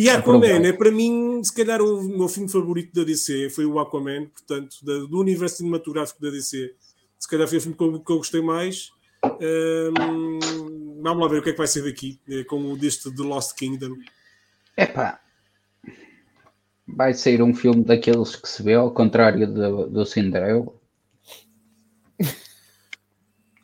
E 0.00 0.08
Aquaman 0.08 0.66
é 0.66 0.72
para 0.72 0.90
mim, 0.90 1.44
se 1.44 1.54
calhar, 1.54 1.82
o 1.82 2.02
meu 2.02 2.26
filme 2.26 2.48
favorito 2.48 2.94
da 2.94 3.04
DC 3.04 3.50
foi 3.50 3.66
o 3.66 3.78
Aquaman, 3.78 4.28
portanto, 4.28 4.76
do 4.82 5.20
universo 5.20 5.58
cinematográfico 5.58 6.22
da 6.22 6.30
DC. 6.30 6.74
Se 7.18 7.28
calhar 7.28 7.46
foi 7.46 7.58
o 7.58 7.60
filme 7.60 7.76
que 7.76 7.84
eu, 7.84 8.00
que 8.00 8.10
eu 8.10 8.16
gostei 8.16 8.40
mais. 8.40 8.92
Um, 9.22 10.38
vamos 11.02 11.22
lá 11.22 11.28
ver 11.28 11.40
o 11.40 11.42
que 11.42 11.50
é 11.50 11.52
que 11.52 11.58
vai 11.58 11.66
ser 11.66 11.84
daqui, 11.84 12.18
eh, 12.30 12.44
com 12.44 12.72
o 12.72 12.78
deste 12.78 13.14
The 13.14 13.22
Lost 13.22 13.54
Kingdom. 13.54 13.94
Epá, 14.74 15.20
vai 16.88 17.12
sair 17.12 17.42
um 17.42 17.54
filme 17.54 17.84
daqueles 17.84 18.36
que 18.36 18.48
se 18.48 18.62
vê 18.62 18.72
ao 18.72 18.94
contrário 18.94 19.46
do, 19.52 19.86
do 19.86 20.06
Cinderela? 20.06 20.72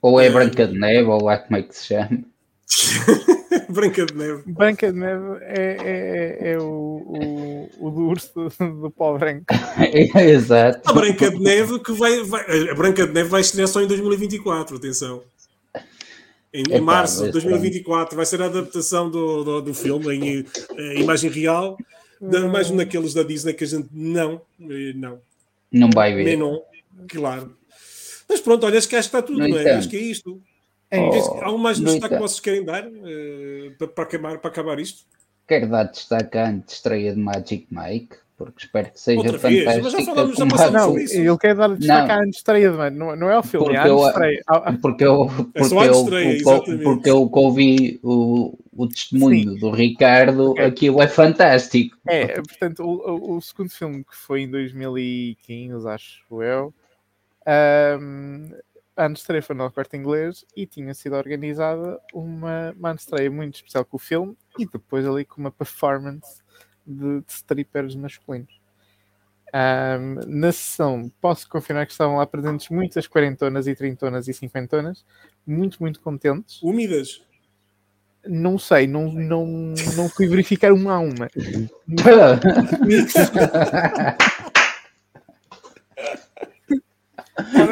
ou 0.03 0.21
é 0.21 0.29
Branca 0.29 0.67
de 0.67 0.79
Neve, 0.79 1.09
ou 1.09 1.25
lá 1.25 1.39
como 1.39 1.57
é 1.57 1.63
que 1.63 1.75
se 1.75 1.87
chama? 1.87 2.25
Branca 3.73 4.07
de 4.07 4.15
Neve. 4.15 4.43
Branca 4.47 4.93
de 4.93 4.99
Neve 4.99 5.39
é, 5.43 5.77
é, 6.41 6.53
é 6.53 6.59
o, 6.59 6.63
o, 6.63 7.71
o 7.81 7.91
do 7.91 8.07
urso 8.09 8.51
do, 8.59 8.91
pó 8.91 9.17
branco. 9.19 9.47
Exato. 10.17 10.81
A 10.89 10.93
Branca 10.93 11.31
de 11.31 11.39
Neve 11.39 11.79
que 11.81 11.93
vai, 11.93 12.23
vai, 12.23 12.71
a 12.71 12.75
Branca 12.75 13.07
de 13.07 13.13
Neve 13.13 13.29
vai 13.29 13.41
estrear 13.41 13.69
só 13.69 13.83
em 13.83 13.87
2024, 13.87 14.77
atenção. 14.77 15.23
Em, 16.53 16.63
em 16.71 16.81
março 16.81 17.25
de 17.25 17.33
2024 17.33 18.17
vai 18.17 18.25
ser 18.25 18.41
a 18.41 18.47
adaptação 18.47 19.11
do, 19.11 19.45
do, 19.45 19.61
do 19.61 19.75
filme 19.75 20.15
em, 20.15 20.47
em 20.79 21.01
imagem 21.03 21.31
real 21.31 21.77
Hum. 22.21 22.49
Mais 22.49 22.71
um 22.71 22.77
daqueles 22.77 23.13
da 23.13 23.23
Disney 23.23 23.53
que 23.53 23.65
a 23.65 23.67
gente 23.67 23.89
não, 23.93 24.41
eh, 24.61 24.93
não. 24.95 25.21
Não 25.71 25.91
vai 25.91 26.15
ver. 26.15 26.25
Nem 26.25 26.37
não, 26.37 26.63
claro. 27.09 27.57
Mas 28.29 28.41
pronto, 28.41 28.65
olha, 28.65 28.79
acho 28.79 28.89
que 28.89 28.97
acho 28.97 29.11
que 29.11 29.17
está 29.17 29.27
tudo, 29.27 29.39
não, 29.39 29.49
não 29.49 29.59
é? 29.59 29.73
Acho 29.73 29.89
que 29.89 29.97
é 29.97 30.01
isto. 30.01 30.41
É 30.91 31.01
oh, 31.01 31.41
Há 31.43 31.59
mais 31.59 31.81
destaque 31.81 32.15
que 32.15 32.21
vocês 32.21 32.41
querem 32.41 32.65
dar 32.65 32.87
uh, 32.87 33.71
para, 33.79 33.89
para, 33.89 34.05
acabar, 34.05 34.39
para 34.39 34.51
acabar 34.51 34.79
isto? 34.79 35.05
Quero 35.47 35.69
dar 35.69 35.85
destaque 35.85 36.39
à 36.39 36.51
estreia 36.53 37.15
de 37.15 37.21
Magic 37.21 37.67
Mike, 37.71 38.17
porque 38.37 38.65
espero 38.65 38.91
que 38.91 39.01
seja 39.01 39.19
Outra 39.19 39.39
fantástico. 39.39 39.71
Vez, 39.71 39.83
mas 39.83 39.93
já 39.93 40.05
falamos, 40.05 40.37
já 40.37 40.47
passamos 40.47 40.73
não, 40.73 40.99
isso. 40.99 41.17
Ele 41.17 41.39
quer 41.39 41.55
dar 41.55 41.77
destaque 41.77 42.13
à 42.13 42.25
estreia, 42.27 42.73
mano. 42.73 42.97
Não, 42.99 43.17
não 43.17 43.31
é 43.31 43.39
o 43.39 43.43
filme, 43.43 43.67
porque 43.67 43.79
é 43.79 43.81
a 43.81 44.09
estreia. 44.09 44.45
Porque 44.81 45.05
eu, 45.05 45.27
porque, 45.27 45.59
é 45.59 45.65
só 45.65 45.79
a 45.79 45.87
estreia, 45.87 46.43
eu, 46.43 46.83
porque 46.83 47.11
eu 47.11 47.31
ouvi 47.33 48.01
o, 48.03 48.59
o 48.77 48.89
testemunho 48.89 49.53
Sim. 49.53 49.59
do 49.59 49.71
Ricardo, 49.71 50.51
okay. 50.51 50.65
aquilo 50.65 51.03
é 51.03 51.09
fantástico. 51.09 51.97
É, 52.07 52.41
portanto, 52.43 52.85
o, 52.85 53.37
o, 53.37 53.41
segundo 53.41 53.71
filme 53.71 54.05
que 54.05 54.15
foi 54.15 54.43
em 54.43 54.51
2015, 54.51 55.89
acho 55.89 56.43
eu, 56.43 56.75
um, 58.01 58.51
a 58.97 59.07
estreia 59.09 59.43
foi 59.43 59.55
no 59.55 59.71
Corte 59.71 59.97
Inglês 59.97 60.45
e 60.57 60.67
tinha 60.67 60.95
sido 60.95 61.17
organizada 61.17 62.01
uma, 62.15 62.75
uma 62.77 62.95
estreia 62.95 63.31
muito 63.31 63.57
especial 63.57 63.85
com 63.85 63.97
o 63.97 64.01
filme 64.01 64.37
e 64.59 64.67
depois 64.67 65.07
ali 65.07 65.25
com 65.25 65.41
uma 65.41 65.51
performance 65.51 66.43
de, 66.87 67.21
de 67.21 67.33
strippers 67.33 67.95
masculinos. 67.95 68.61
Um, 69.55 70.15
na 70.27 70.51
sessão, 70.51 71.11
posso 71.21 71.49
confirmar 71.49 71.87
que 71.87 71.93
estavam 71.93 72.17
lá 72.17 72.27
presentes 72.27 72.69
muitas 72.69 73.07
quarentonas 73.07 73.67
e 73.67 73.75
trintonas 73.75 74.29
e 74.29 74.35
cinquentonas, 74.35 75.05
muito, 75.47 75.79
muito 75.81 76.01
contentes. 76.01 76.61
Úmidas? 76.63 77.23
Não 78.27 78.59
sei, 78.59 78.87
não, 78.87 79.13
não, 79.13 79.47
não 79.95 80.09
fui 80.09 80.27
verificar 80.27 80.73
uma 80.73 80.95
a 80.95 80.99
uma. 80.99 81.29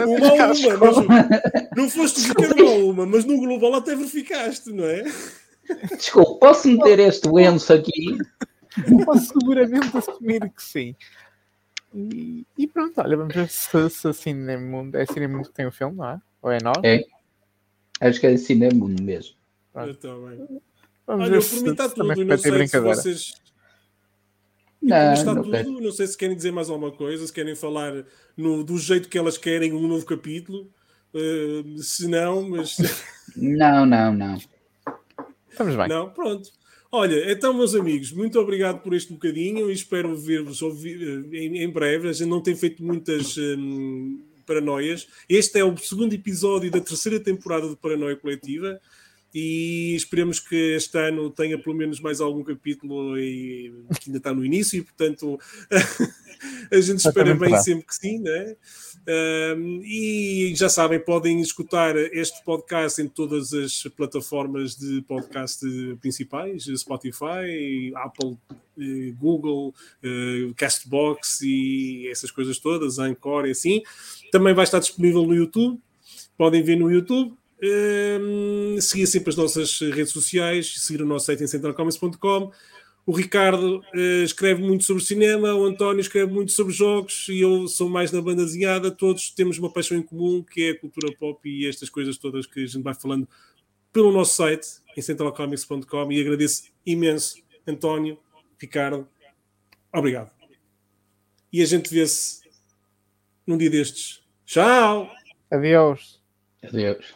uma 0.07 0.45
a 0.45 0.53
uma, 0.53 0.79
mas 0.79 1.71
não 1.77 1.91
foste 1.91 2.21
verificar 2.21 2.63
uma 2.63 2.71
a 2.71 2.77
uma, 2.77 3.07
mas 3.07 3.25
no 3.25 3.39
global 3.39 3.75
até 3.77 3.95
verificaste, 3.95 4.73
não 4.73 4.85
é? 4.85 5.05
Desculpa, 5.97 6.49
posso 6.49 6.69
meter 6.69 6.99
este 6.99 7.29
lenço 7.29 7.73
aqui? 7.73 8.19
Posso 9.05 9.27
seguramente 9.27 9.97
assumir 9.97 10.51
que 10.51 10.63
sim. 10.63 10.97
E, 11.95 12.45
e, 12.59 12.67
pronto, 12.67 13.01
olha, 13.01 13.17
vamos 13.17 13.35
ver 13.35 13.49
se, 13.49 13.91
se 13.91 14.09
a 14.09 14.13
Cinemundo 14.13 14.99
é 14.99 15.07
Cinemundo 15.07 15.49
que 15.49 15.55
tem 15.55 15.67
o 15.67 15.73
filme, 15.73 15.97
não 15.97 16.09
é? 16.09 16.21
Ou 16.43 16.51
é 16.51 16.59
nós? 16.61 16.77
É. 16.83 17.05
Acho 18.01 18.21
que 18.21 18.27
é 18.27 18.37
Cinemundo 18.37 19.01
mesmo. 19.03 19.37
Então, 19.89 20.29
bem. 20.29 20.61
Vamos 21.07 21.29
olha, 21.29 21.41
ver 21.41 21.49
por 21.49 21.63
mim 21.63 21.71
está 21.71 21.89
tudo. 21.89 22.25
Não 22.25 22.39
sei 22.39 22.69
se 22.69 22.81
vocês. 22.81 23.44
Não, 24.85 25.13
está 25.15 25.35
não, 25.35 25.43
tudo. 25.43 25.81
não 25.81 25.93
sei 25.93 26.07
se 26.07 26.17
querem 26.17 26.37
dizer 26.37 26.53
mais 26.53 26.69
alguma 26.69 26.93
coisa, 26.93 27.27
se 27.27 27.33
querem 27.33 27.55
falar 27.55 28.05
no, 28.37 28.63
do 28.63 28.77
jeito 28.77 29.09
que 29.09 29.17
elas 29.17 29.39
querem 29.39 29.73
um 29.73 29.89
novo 29.89 30.05
capítulo. 30.05 30.71
Uh, 31.15 31.79
se 31.79 32.07
não, 32.07 32.49
mas. 32.49 32.77
Não, 33.37 33.85
não, 33.85 34.15
não. 34.15 34.39
Estamos 35.51 35.75
bem. 35.75 35.89
Não, 35.89 36.11
pronto. 36.11 36.51
Olha, 36.93 37.33
então, 37.33 37.53
meus 37.53 37.75
amigos, 37.75 38.13
muito 38.13 38.39
obrigado 38.39 38.81
por 38.81 38.95
este 38.95 39.13
bocadinho 39.13 39.69
e 39.69 39.73
espero 39.73 40.17
ver-vos 40.17 40.63
eh, 40.63 41.37
em, 41.37 41.59
em, 41.59 41.69
breve. 41.69 42.09
A 42.09 42.13
gente 42.13 42.29
não 42.29 42.41
tem 42.41 42.55
feito 42.55 42.85
muitas 42.85 43.37
hum, 43.37 44.23
paranoias. 44.47 45.09
Este 45.29 45.59
é 45.59 45.65
o 45.65 45.77
segundo 45.77 46.13
episódio 46.13 46.71
da 46.71 46.81
terceira 46.81 47.19
temporada 47.19 47.69
de 47.69 47.75
Paranoia 47.75 48.15
Coletiva. 48.15 48.81
E 49.35 49.95
esperemos 49.97 50.39
que 50.39 50.77
este 50.77 50.97
ano 50.97 51.29
tenha 51.29 51.59
pelo 51.59 51.75
menos 51.75 52.01
mais 52.01 52.21
algum 52.21 52.45
capítulo 52.45 53.19
e 53.19 53.75
que 54.01 54.09
ainda 54.09 54.19
está 54.19 54.33
no 54.33 54.45
início 54.45 54.79
e 54.79 54.83
portanto 54.83 55.39
a 56.71 56.81
gente 56.81 57.05
espera 57.05 57.35
bem 57.35 57.57
sempre 57.59 57.87
que 57.87 57.95
sim, 57.95 58.21
né? 58.21 58.57
Um, 59.07 59.83
e 59.85 60.55
já 60.57 60.69
sabem, 60.69 60.99
podem 60.99 61.41
escutar 61.41 61.95
este 61.97 62.43
podcast 62.43 63.03
em 63.03 63.09
todas 63.09 63.53
as 63.53 63.83
plataformas 63.95 64.77
de 64.77 65.03
podcast 65.03 65.61
principais: 66.01 66.65
Spotify, 66.77 67.93
Apple, 67.97 68.39
eh, 68.79 69.13
Google, 69.19 69.75
uh, 70.03 70.55
Castbox 70.55 71.43
e 71.43 72.09
essas 72.09 72.31
coisas 72.31 72.59
todas, 72.59 72.99
Anchor 72.99 73.47
e 73.47 73.51
assim. 73.51 73.83
Também 74.33 74.55
vai 74.55 74.65
estar 74.65 74.79
disponível 74.79 75.27
no 75.27 75.35
YouTube, 75.35 75.79
podem 76.37 76.63
ver 76.63 76.77
no 76.77 76.91
YouTube. 76.91 77.37
Um, 77.63 78.79
seguir 78.81 79.07
sempre 79.07 79.31
as 79.31 79.37
nossas 79.37 79.81
redes 79.81 80.13
sociais, 80.13 80.75
seguir 80.81 81.03
o 81.03 81.07
nosso 81.07 81.27
site 81.27 81.43
em 81.43 81.47
centralcomics.com 81.47 82.53
o 83.07 83.13
Ricardo 83.13 83.85
uh, 83.95 84.25
escreve 84.25 84.63
muito 84.63 84.85
sobre 84.85 85.05
cinema, 85.05 85.55
o 85.55 85.65
António 85.65 86.01
escreve 86.01 86.33
muito 86.33 86.53
sobre 86.53 86.73
jogos 86.73 87.27
e 87.29 87.41
eu 87.41 87.69
sou 87.69 87.89
mais 87.89 88.11
na 88.11 88.23
banda 88.23 88.43
desenhada. 88.43 88.91
Todos 88.91 89.31
temos 89.31 89.59
uma 89.59 89.71
paixão 89.71 89.99
em 89.99 90.03
comum 90.03 90.43
que 90.43 90.69
é 90.69 90.71
a 90.71 90.79
cultura 90.81 91.15
pop 91.15 91.47
e 91.47 91.69
estas 91.69 91.91
coisas 91.91 92.17
todas 92.17 92.47
que 92.47 92.63
a 92.63 92.67
gente 92.67 92.83
vai 92.83 92.95
falando 92.95 93.29
pelo 93.93 94.11
nosso 94.11 94.35
site 94.35 94.67
em 94.97 95.03
centralcomics.com 95.03 96.13
e 96.13 96.21
agradeço 96.21 96.65
imenso, 96.87 97.37
António, 97.67 98.19
Ricardo. 98.59 99.07
Obrigado. 99.93 100.31
E 101.53 101.61
a 101.61 101.67
gente 101.67 101.93
vê-se 101.93 102.41
num 103.47 103.59
dia 103.59 103.69
destes. 103.69 104.23
Tchau! 104.47 105.11
Adeus. 105.51 106.14
Adeus. 106.69 107.15